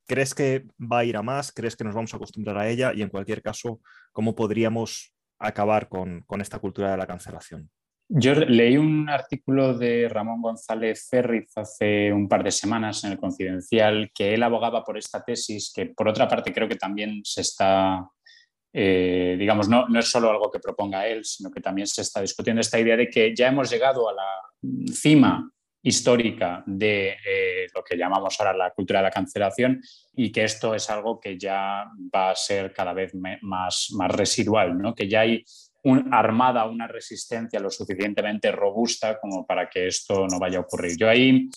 ¿Crees 0.07 0.33
que 0.33 0.63
va 0.79 0.99
a 0.99 1.03
ir 1.03 1.17
a 1.17 1.23
más? 1.23 1.51
¿Crees 1.51 1.75
que 1.75 1.83
nos 1.83 1.93
vamos 1.93 2.13
a 2.13 2.17
acostumbrar 2.17 2.57
a 2.57 2.69
ella? 2.69 2.93
Y 2.95 3.01
en 3.01 3.09
cualquier 3.09 3.41
caso, 3.41 3.81
¿cómo 4.13 4.33
podríamos 4.33 5.14
acabar 5.39 5.87
con, 5.89 6.25
esta 6.39 6.59
cultura 6.59 6.91
de 6.91 6.97
la 6.97 7.07
cancelación. 7.07 7.69
Yo 8.07 8.35
leí 8.35 8.77
un 8.77 9.09
artículo 9.09 9.75
de 9.75 10.07
Ramón 10.07 10.41
González 10.41 11.07
Ferriz 11.09 11.51
hace 11.55 12.13
un 12.13 12.27
par 12.27 12.43
de 12.43 12.51
semanas 12.51 13.03
en 13.03 13.13
el 13.13 13.17
Confidencial 13.17 14.11
que 14.13 14.35
él 14.35 14.43
abogaba 14.43 14.83
por 14.83 14.97
esta 14.97 15.23
tesis, 15.23 15.71
que 15.73 15.87
por 15.87 16.07
otra 16.07 16.27
parte 16.27 16.53
creo 16.53 16.67
que 16.67 16.75
también 16.75 17.21
se 17.23 17.41
está, 17.41 18.07
eh, 18.71 19.35
digamos, 19.39 19.67
no, 19.67 19.87
no 19.87 19.99
es 19.99 20.07
solo 20.07 20.29
algo 20.29 20.51
que 20.51 20.59
proponga 20.59 21.07
él, 21.07 21.25
sino 21.25 21.49
que 21.49 21.61
también 21.61 21.87
se 21.87 22.03
está 22.03 22.21
discutiendo 22.21 22.61
esta 22.61 22.79
idea 22.79 22.95
de 22.95 23.09
que 23.09 23.35
ya 23.35 23.47
hemos 23.47 23.71
llegado 23.71 24.07
a 24.07 24.13
la 24.13 24.93
cima 24.93 25.51
histórica 25.85 26.63
de 26.65 27.09
eh, 27.09 27.67
lo 27.73 27.83
que 27.83 27.95
llamamos 27.95 28.39
ahora 28.39 28.57
la 28.57 28.71
cultura 28.71 28.99
de 28.99 29.03
la 29.03 29.11
cancelación 29.11 29.79
y 30.15 30.31
que 30.31 30.43
esto 30.43 30.73
es 30.73 30.89
algo 30.89 31.19
que 31.19 31.37
ya 31.37 31.85
va 32.13 32.31
a 32.31 32.35
ser 32.35 32.73
cada 32.73 32.91
vez 32.91 33.13
más, 33.41 33.89
más 33.91 34.11
residual, 34.11 34.75
¿no? 34.79 34.95
que 34.95 35.07
ya 35.07 35.21
hay 35.21 35.43
una 35.83 36.17
armada, 36.17 36.65
una 36.65 36.87
resistencia 36.87 37.59
lo 37.59 37.69
suficientemente 37.69 38.51
robusta 38.51 39.19
como 39.19 39.45
para 39.45 39.69
que 39.69 39.85
esto 39.85 40.25
no 40.27 40.39
vaya 40.39 40.57
a 40.57 40.61
ocurrir. 40.61 40.97
Yo 40.97 41.07
ahí 41.07 41.51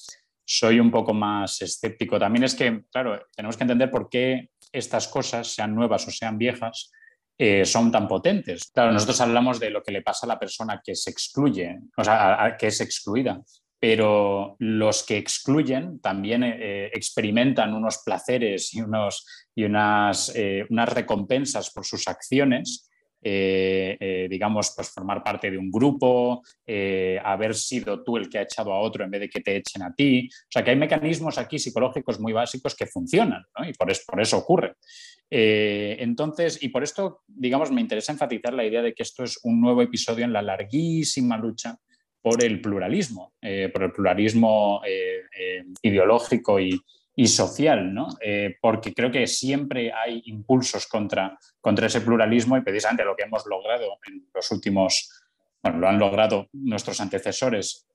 soy 0.44 0.78
un 0.78 0.90
poco 0.90 1.14
más 1.14 1.62
escéptico. 1.62 2.18
También 2.18 2.44
es 2.44 2.54
que, 2.54 2.82
claro, 2.92 3.18
tenemos 3.34 3.56
que 3.56 3.64
entender 3.64 3.90
por 3.90 4.10
qué 4.10 4.50
estas 4.70 5.08
cosas, 5.08 5.48
sean 5.48 5.74
nuevas 5.74 6.06
o 6.06 6.10
sean 6.10 6.36
viejas, 6.36 6.90
eh, 7.38 7.64
son 7.64 7.90
tan 7.90 8.06
potentes. 8.06 8.70
Claro, 8.74 8.92
nosotros 8.92 9.22
hablamos 9.22 9.58
de 9.58 9.70
lo 9.70 9.82
que 9.82 9.92
le 9.92 10.02
pasa 10.02 10.26
a 10.26 10.28
la 10.28 10.38
persona 10.38 10.82
que 10.84 10.94
se 10.94 11.08
excluye, 11.08 11.78
o 11.96 12.04
sea, 12.04 12.54
que 12.58 12.66
es 12.66 12.82
excluida 12.82 13.40
pero 13.80 14.56
los 14.58 15.04
que 15.04 15.16
excluyen 15.16 16.00
también 16.00 16.42
eh, 16.42 16.90
experimentan 16.92 17.74
unos 17.74 18.02
placeres 18.04 18.74
y, 18.74 18.80
unos, 18.80 19.24
y 19.54 19.64
unas, 19.64 20.32
eh, 20.34 20.66
unas, 20.68 20.92
recompensas 20.92 21.70
por 21.70 21.84
sus 21.84 22.08
acciones, 22.08 22.90
eh, 23.22 24.26
digamos, 24.30 24.72
pues 24.74 24.90
formar 24.90 25.22
parte 25.22 25.50
de 25.50 25.58
un 25.58 25.70
grupo, 25.70 26.42
haber 27.24 27.54
sido 27.54 28.02
tú 28.02 28.16
el 28.16 28.28
que 28.28 28.38
ha 28.38 28.42
echado 28.42 28.72
a 28.72 28.80
otro 28.80 29.04
en 29.04 29.10
vez 29.10 29.20
de 29.22 29.28
que 29.28 29.40
te 29.40 29.56
echen 29.56 29.82
a 29.82 29.92
ti. 29.92 30.28
O 30.30 30.46
sea, 30.48 30.64
que 30.64 30.70
hay 30.70 30.76
mecanismos 30.76 31.36
aquí 31.36 31.58
psicológicos 31.58 32.18
muy 32.20 32.32
básicos 32.32 32.74
que 32.74 32.86
funcionan 32.86 33.44
y 33.66 33.72
por, 33.74 33.92
por 34.06 34.20
eso 34.20 34.38
ocurre. 34.38 34.74
entonces, 35.30 36.62
y 36.62 36.68
por 36.68 36.82
esto, 36.82 37.22
digamos, 37.26 37.70
me 37.70 37.80
interesa 37.80 38.12
enfatizar 38.12 38.54
la 38.54 38.64
idea 38.64 38.82
de 38.82 38.94
que 38.94 39.02
esto 39.02 39.24
es 39.24 39.38
un 39.42 39.60
nuevo 39.60 39.82
episodio 39.82 40.24
en 40.24 40.32
la 40.32 40.42
larguísima 40.42 41.36
lucha 41.36 41.76
por 42.22 42.42
el 42.42 42.60
pluralismo, 42.60 43.34
eh, 43.40 43.70
por 43.72 43.84
el 43.84 43.92
pluralismo 43.92 44.82
eh, 44.86 45.22
eh, 45.38 45.64
ideológico 45.82 46.58
y, 46.60 46.80
social, 47.26 47.92
¿no? 47.92 48.06
porque 48.60 48.94
creo 48.94 49.10
que 49.10 49.26
siempre 49.26 49.92
hay 49.92 50.22
impulsos 50.26 50.86
contra, 50.86 51.36
contra 51.60 51.88
ese 51.88 52.00
pluralismo 52.00 52.56
y 52.56 52.60
precisamente 52.60 53.04
lo 53.04 53.16
que 53.16 53.24
hemos 53.24 53.44
logrado 53.44 53.98
en 54.06 54.28
los 54.32 54.48
últimos, 54.52 55.10
bueno, 55.60 55.78
lo 55.80 55.88
han 55.88 55.98
logrado 55.98 56.46
nuestros 56.52 57.00
antecesores 57.00 57.88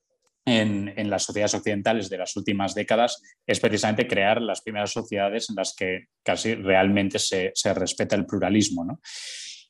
en, 0.45 0.93
en, 0.97 1.09
las 1.09 1.23
sociedades 1.23 1.53
occidentales 1.53 2.09
de 2.09 2.17
las 2.17 2.35
últimas 2.35 2.75
décadas 2.75 3.21
es 3.47 3.61
precisamente 3.61 4.09
crear 4.09 4.41
las 4.41 4.61
primeras 4.61 4.91
sociedades 4.91 5.49
en 5.49 5.55
las 5.55 5.73
que 5.73 6.07
casi 6.21 6.55
realmente 6.55 7.17
se, 7.17 7.53
se 7.55 7.73
respeta 7.73 8.17
el 8.17 8.25
pluralismo. 8.25 8.83
¿no? 8.83 8.99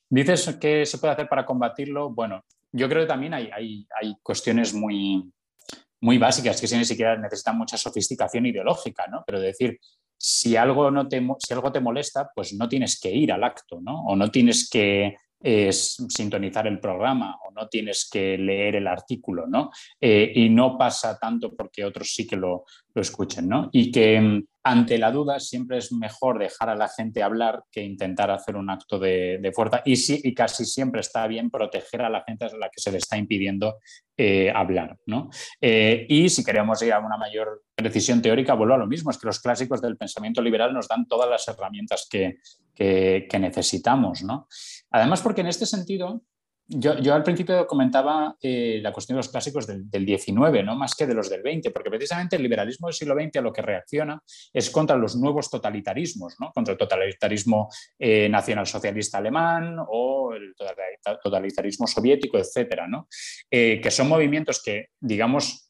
Dices 0.10 0.58
que 0.60 0.86
se 0.88 0.98
puede 0.98 1.14
hacer 1.14 1.28
para 1.28 1.46
combatirlo. 1.46 2.10
Bueno, 2.10 2.44
yo 2.74 2.90
creo 2.90 3.04
que 3.04 3.08
también 3.08 3.34
hay, 3.34 3.50
hay, 3.54 3.88
hay 4.02 4.16
cuestiones 4.22 4.74
muy, 4.74 5.24
muy 6.02 6.18
básicas 6.18 6.60
que 6.60 6.68
si 6.68 6.76
ni 6.76 6.86
siquiera 6.86 7.16
necesitan 7.18 7.58
mucha 7.58 7.78
sofisticación 7.78 8.46
ideológica, 8.46 9.08
¿no? 9.08 9.24
Pero 9.26 9.40
decir, 9.40 9.80
si 10.18 10.56
algo, 10.58 10.92
no 10.92 11.08
te, 11.08 11.26
si 11.40 11.54
algo 11.54 11.72
te 11.72 11.80
molesta, 11.80 12.30
pues 12.34 12.54
no 12.54 12.68
tienes 12.68 13.00
que 13.00 13.12
ir 13.12 13.32
al 13.32 13.44
acto, 13.44 13.80
¿no? 13.80 14.04
O 14.06 14.16
no 14.16 14.30
tienes 14.32 14.70
que 14.70 15.16
eh, 15.42 15.72
sintonizar 15.72 16.68
el 16.68 16.80
programa 16.80 17.38
o 17.46 17.52
no 17.52 17.68
tienes 17.68 18.10
que 18.10 18.38
leer 18.38 18.78
el 18.78 18.88
artículo, 18.88 19.46
¿no? 19.48 19.72
Eh, 20.00 20.32
y 20.36 20.50
no 20.50 20.78
pasa 20.78 21.18
tanto 21.20 21.54
porque 21.56 21.86
otros 21.86 22.14
sí 22.14 22.26
que 22.26 22.38
lo, 22.38 22.66
lo 22.94 23.02
escuchen, 23.02 23.48
¿no? 23.48 23.70
Y 23.72 23.92
que 23.92 24.20
mm, 24.20 24.44
ante 24.64 24.98
la 24.98 25.12
duda 25.12 25.40
siempre 25.40 25.78
es 25.78 25.92
mejor 25.92 26.40
dejar 26.40 26.70
a 26.70 26.76
la 26.76 26.88
gente 26.88 27.22
hablar 27.22 27.64
que 27.70 27.84
intentar 27.84 28.32
hacer 28.32 28.56
un 28.56 28.70
acto 28.70 28.98
de, 28.98 29.52
fuerza 29.54 29.82
y, 29.84 29.98
sí, 29.98 30.22
y 30.24 30.34
casi 30.34 30.66
siempre 30.66 31.02
está 31.02 31.28
bien 31.28 31.50
proteger 31.50 32.02
a 32.02 32.10
la 32.10 32.24
gente 32.24 32.46
a 32.46 32.58
la 32.58 32.70
que 32.70 32.80
se 32.80 32.92
le 32.92 33.00
está 33.00 33.18
impidiendo 33.18 33.80
eh, 34.16 34.52
hablar. 34.56 34.98
¿no? 35.06 35.30
Eh, 35.60 36.06
y 36.08 36.30
si 36.30 36.46
queremos 36.46 36.82
ir 36.82 36.94
a 36.94 37.00
una 37.00 37.18
mayor 37.18 37.64
precisión 37.76 38.22
teórica, 38.22 38.54
vuelvo 38.54 38.76
a 38.76 38.78
lo 38.78 38.88
mismo, 38.88 39.12
es 39.12 39.18
que 39.18 39.28
los 39.28 39.42
clásicos 39.42 39.82
del 39.82 39.98
pensamiento 39.98 40.42
liberal 40.42 40.74
nos 40.74 40.88
dan 40.88 41.08
todas 41.08 41.30
las 41.30 41.46
herramientas 41.48 42.08
que, 42.10 42.38
que, 42.74 43.28
que 43.30 43.40
necesitamos. 43.40 44.24
¿no? 44.24 44.48
Además, 44.92 45.22
porque 45.22 45.42
en 45.42 45.48
este 45.48 45.66
sentido 45.66 46.22
yo, 46.68 47.14
al 47.14 47.24
principio 47.24 47.68
comentaba 47.68 48.38
eh, 48.42 48.80
la 48.82 48.94
cuestión 48.94 49.16
de 49.16 49.20
los 49.20 49.30
clásicos 49.30 49.68
del, 49.68 49.90
del, 49.90 50.06
19, 50.06 50.64
¿no? 50.64 50.76
más 50.76 50.96
que 50.96 51.06
de 51.06 51.14
los 51.14 51.30
del 51.30 51.42
20, 51.42 51.72
porque 51.72 51.90
precisamente 51.90 52.38
el 52.38 52.44
liberalismo 52.44 52.88
del 52.88 52.94
siglo 52.94 53.16
XX 53.16 53.38
a 53.38 53.42
lo 53.42 53.52
que 53.52 53.62
reacciona 53.62 54.22
es 54.54 54.70
contra 54.70 54.96
los 54.96 55.16
nuevos 55.16 55.50
totalitarismos, 55.50 56.36
¿no? 56.40 56.52
contra 56.54 56.72
el 56.72 56.78
totalitarismo 56.78 57.70
eh, 58.00 58.30
nacionalsocialista 58.30 59.18
alemán 59.18 59.78
o 59.88 60.34
el 60.34 60.56
totalitarismo 61.22 61.86
soviético, 61.86 62.38
etcétera, 62.38 62.88
¿no? 62.88 63.08
Eh, 63.52 63.80
que 63.82 63.92
son 63.92 64.08
movimientos 64.08 64.62
que, 64.64 64.88
digamos, 65.00 65.70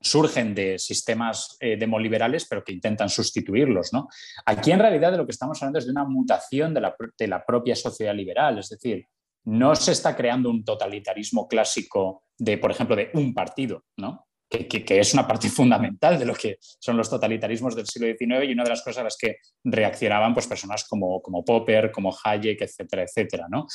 surgen 0.00 0.54
de 0.54 0.78
sistemas 0.78 1.56
eh, 1.58 1.76
demoliberales, 1.76 2.46
pero 2.48 2.62
que 2.62 2.72
intentan 2.72 3.08
sustituirlos. 3.08 3.92
¿no? 3.92 4.08
Aquí 4.46 4.70
en 4.70 4.78
realidad 4.78 5.10
de 5.10 5.18
lo 5.18 5.26
que 5.26 5.32
estamos 5.32 5.60
hablando 5.60 5.80
es 5.80 5.86
de 5.86 5.90
una 5.90 6.04
mutación 6.04 6.72
de 6.72 7.26
la 7.26 7.44
propia 7.44 7.74
sociedad 7.74 8.14
liberal, 8.14 8.60
es 8.60 8.68
decir, 8.68 9.04
no 9.48 9.74
se 9.74 9.92
está 9.92 10.14
creando 10.14 10.50
un 10.50 10.62
totalitarismo 10.62 11.48
clásico 11.48 12.24
de, 12.36 12.58
por 12.58 12.70
ejemplo, 12.70 12.94
de 12.94 13.10
un 13.14 13.32
partido, 13.32 13.84
¿no? 13.96 14.26
que, 14.48 15.00
es 15.00 15.14
una 15.14 15.26
parte 15.26 15.48
fundamental 15.48 16.18
de 16.18 16.26
lo 16.26 16.34
que 16.34 16.58
son 16.60 16.96
los 16.96 17.08
totalitarismos 17.08 17.74
del 17.74 17.86
siglo 17.86 18.08
XIX 18.08 18.44
y 18.48 18.52
una 18.52 18.64
de 18.64 18.70
las 18.70 18.82
cosas 18.82 18.98
a 18.98 19.04
las 19.04 19.16
que 19.16 19.36
reaccionaban 19.64 20.34
pues, 20.34 20.46
personas 20.46 20.86
como, 20.86 21.22
como 21.22 21.44
Popper, 21.44 21.90
como 21.90 22.14
Hayek, 22.24 22.60
etcétera, 22.60 23.04
etcétera. 23.04 23.46
¿no? 23.50 23.66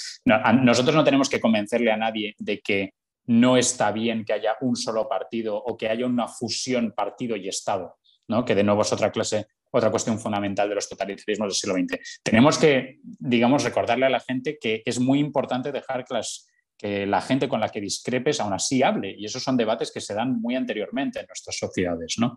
nosotros 0.61 0.95
no 0.95 1.03
tenemos 1.03 1.27
que 1.27 1.39
convencerle 1.39 1.91
a 1.91 1.97
nadie 1.97 2.35
de 2.37 2.59
que 2.59 2.93
no 3.25 3.57
está 3.57 3.91
bien 3.91 4.25
que 4.25 4.33
haya 4.33 4.57
un 4.61 4.75
solo 4.75 5.07
partido 5.07 5.55
o 5.55 5.75
que 5.75 5.89
haya 5.89 6.05
una 6.05 6.27
fusión 6.27 6.93
partido 6.95 7.35
y 7.35 7.47
Estado, 7.47 7.97
¿no? 8.27 8.45
que 8.45 8.53
de 8.53 8.63
nuevo 8.63 8.81
es 8.81 8.93
otra 8.93 9.11
clase, 9.11 9.47
otra 9.75 9.91
cuestión 9.91 10.19
fundamental 10.19 10.69
de 10.69 10.75
los 10.75 10.87
totalitarismos 10.87 11.47
del 11.47 11.55
siglo 11.55 11.75
XX. 11.75 12.21
Tenemos 12.23 12.57
que, 12.57 12.99
digamos, 13.03 13.63
recordarle 13.63 14.05
a 14.05 14.09
la 14.09 14.19
gente 14.19 14.57
que 14.61 14.83
es 14.85 14.99
muy 14.99 15.19
importante 15.19 15.71
dejar 15.71 16.05
que 16.05 16.13
las 16.13 16.47
que 16.77 17.05
la 17.05 17.21
gente 17.21 17.47
con 17.47 17.59
la 17.59 17.69
que 17.69 17.79
discrepes 17.79 18.39
aún 18.39 18.53
así 18.53 18.83
hable. 18.83 19.15
Y 19.17 19.25
esos 19.25 19.41
son 19.41 19.55
debates 19.55 19.91
que 19.91 20.01
se 20.01 20.13
dan 20.13 20.41
muy 20.41 20.55
anteriormente 20.55 21.19
en 21.19 21.27
nuestras 21.27 21.57
sociedades. 21.57 22.15
¿no? 22.17 22.35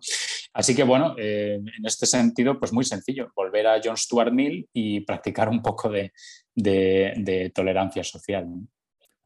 Así 0.52 0.74
que, 0.74 0.84
bueno, 0.84 1.14
eh, 1.18 1.54
en 1.54 1.84
este 1.84 2.06
sentido, 2.06 2.58
pues 2.58 2.72
muy 2.72 2.84
sencillo, 2.84 3.32
volver 3.34 3.66
a 3.66 3.80
John 3.82 3.96
Stuart 3.96 4.32
Mill 4.32 4.68
y 4.72 5.00
practicar 5.00 5.48
un 5.48 5.62
poco 5.62 5.90
de, 5.90 6.12
de, 6.54 7.52
tolerancia 7.54 8.04
social. 8.04 8.46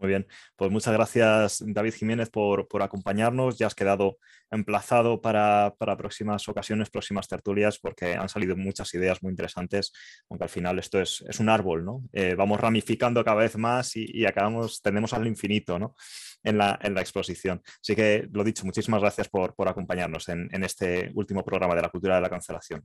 Muy 0.01 0.09
bien, 0.09 0.27
pues 0.57 0.71
muchas 0.71 0.95
gracias 0.95 1.63
David 1.67 1.93
Jiménez 1.93 2.31
por, 2.31 2.67
acompañarnos. 2.81 3.59
Ya 3.59 3.67
has 3.67 3.75
quedado 3.75 4.17
emplazado 4.51 5.21
para, 5.21 5.75
próximas 5.99 6.49
ocasiones, 6.49 6.89
próximas 6.89 7.29
tertulias, 7.29 7.79
porque 7.79 8.15
han 8.15 8.31
salido 8.31 8.57
muchas 8.57 8.95
ideas 8.95 9.23
muy 9.23 9.31
interesantes, 9.31 9.93
aunque 10.31 10.45
al 10.45 10.49
final 10.49 10.79
esto 10.79 11.03
es, 11.03 11.21
un 11.39 11.51
árbol, 11.51 11.85
¿no? 11.85 12.03
Eh, 12.15 12.35
vamos 12.35 12.59
ramificando 12.59 13.23
cada 13.23 13.43
vez 13.43 13.59
más 13.59 13.95
y, 13.95 14.07
y, 14.11 14.25
acabamos, 14.25 14.81
tendemos 14.81 15.13
al 15.13 15.27
infinito, 15.27 15.79
¿no? 15.79 15.95
En 16.43 16.59
la, 16.59 16.79
exposición. 16.83 17.63
Así 17.83 17.95
que, 17.95 18.29
lo 18.33 18.45
dicho, 18.45 18.65
muchísimas 18.65 19.01
gracias 19.01 19.29
por, 19.29 19.55
acompañarnos 19.67 20.29
en, 20.29 20.49
este 20.65 21.11
último 21.15 21.45
programa 21.45 21.75
de 21.75 21.83
la 21.83 21.89
cultura 21.89 22.17
de 22.17 22.21
la 22.21 22.31
cancelación. 22.31 22.83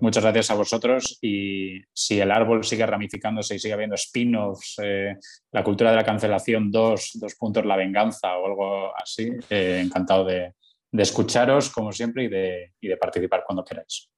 muchas 0.00 0.22
gracias 0.22 0.50
a 0.50 0.54
vosotros 0.54 1.18
y 1.20 1.80
si 1.92 2.20
el 2.20 2.30
árbol 2.30 2.64
sigue 2.64 2.86
ramificándose 2.86 3.54
y 3.54 3.58
sigue 3.58 3.74
habiendo 3.74 3.94
spin-offs, 3.94 4.76
eh, 4.82 5.16
la 5.52 5.64
cultura 5.64 5.90
de 5.90 5.96
la 5.96 6.04
cancelación 6.04 6.70
dos, 6.70 7.10
dos 7.14 7.34
puntos 7.34 7.64
la 7.64 7.76
venganza 7.76 8.36
o 8.36 8.46
algo 8.46 8.96
así, 8.96 9.30
eh, 9.50 9.82
encantado 9.84 10.24
de, 10.24 10.54
escucharos 10.92 11.70
como 11.70 11.92
siempre 11.92 12.24
y 12.24 12.28
de, 12.28 12.72
y 12.80 12.88
de 12.88 12.96
participar 12.96 13.44
cuando 13.46 13.64
queráis. 13.64 14.10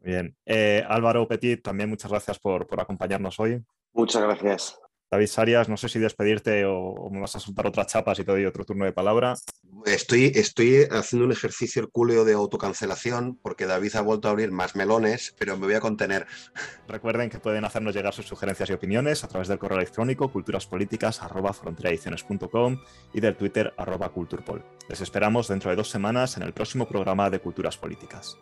Bien. 0.00 0.36
Eh, 0.44 0.84
Álvaro 0.86 1.26
Petit, 1.26 1.62
también 1.62 1.88
muchas 1.88 2.10
gracias 2.10 2.38
por, 2.38 2.66
por 2.66 2.80
acompañarnos 2.80 3.38
hoy. 3.40 3.62
Muchas 3.94 4.22
gracias. 4.22 4.78
David 5.14 5.28
Sarias, 5.28 5.68
no 5.68 5.76
sé 5.76 5.88
si 5.88 6.00
despedirte 6.00 6.64
o, 6.66 7.08
me 7.12 7.20
vas 7.20 7.36
a 7.36 7.40
soltar 7.40 7.68
otras 7.68 7.86
chapas 7.86 8.18
y 8.18 8.24
te 8.24 8.32
doy 8.32 8.46
otro 8.46 8.64
turno 8.64 8.84
de 8.84 8.92
palabra. 8.92 9.34
Estoy, 9.86 10.32
estoy 10.34 10.88
haciendo 10.90 11.26
un 11.26 11.32
ejercicio 11.32 11.82
hercúleo 11.82 12.24
de 12.24 12.32
autocancelación 12.32 13.38
porque 13.40 13.66
David 13.66 13.94
ha 13.94 14.00
vuelto 14.00 14.26
a 14.26 14.32
abrir 14.32 14.50
más 14.50 14.74
melones, 14.74 15.36
pero 15.38 15.56
me 15.56 15.66
voy 15.66 15.76
a 15.76 15.80
contener. 15.80 16.26
Recuerden 16.88 17.30
que 17.30 17.38
pueden 17.38 17.64
hacernos 17.64 17.94
llegar 17.94 18.12
sus 18.12 18.26
sugerencias 18.26 18.70
y 18.70 18.72
opiniones 18.72 19.22
a 19.22 19.28
través 19.28 19.46
del 19.46 19.60
correo 19.60 19.78
electrónico 19.78 20.32
culturaspolíticas.com 20.32 22.80
y 23.12 23.20
del 23.20 23.36
Twitter 23.36 23.72
arroba 23.76 24.08
culturpol. 24.08 24.64
Les 24.88 25.00
esperamos 25.00 25.46
dentro 25.46 25.70
de 25.70 25.76
dos 25.76 25.90
semanas 25.90 26.36
en 26.36 26.42
el 26.42 26.52
próximo 26.52 26.88
programa 26.88 27.30
de 27.30 27.38
Culturas 27.38 27.76
Políticas. 27.76 28.36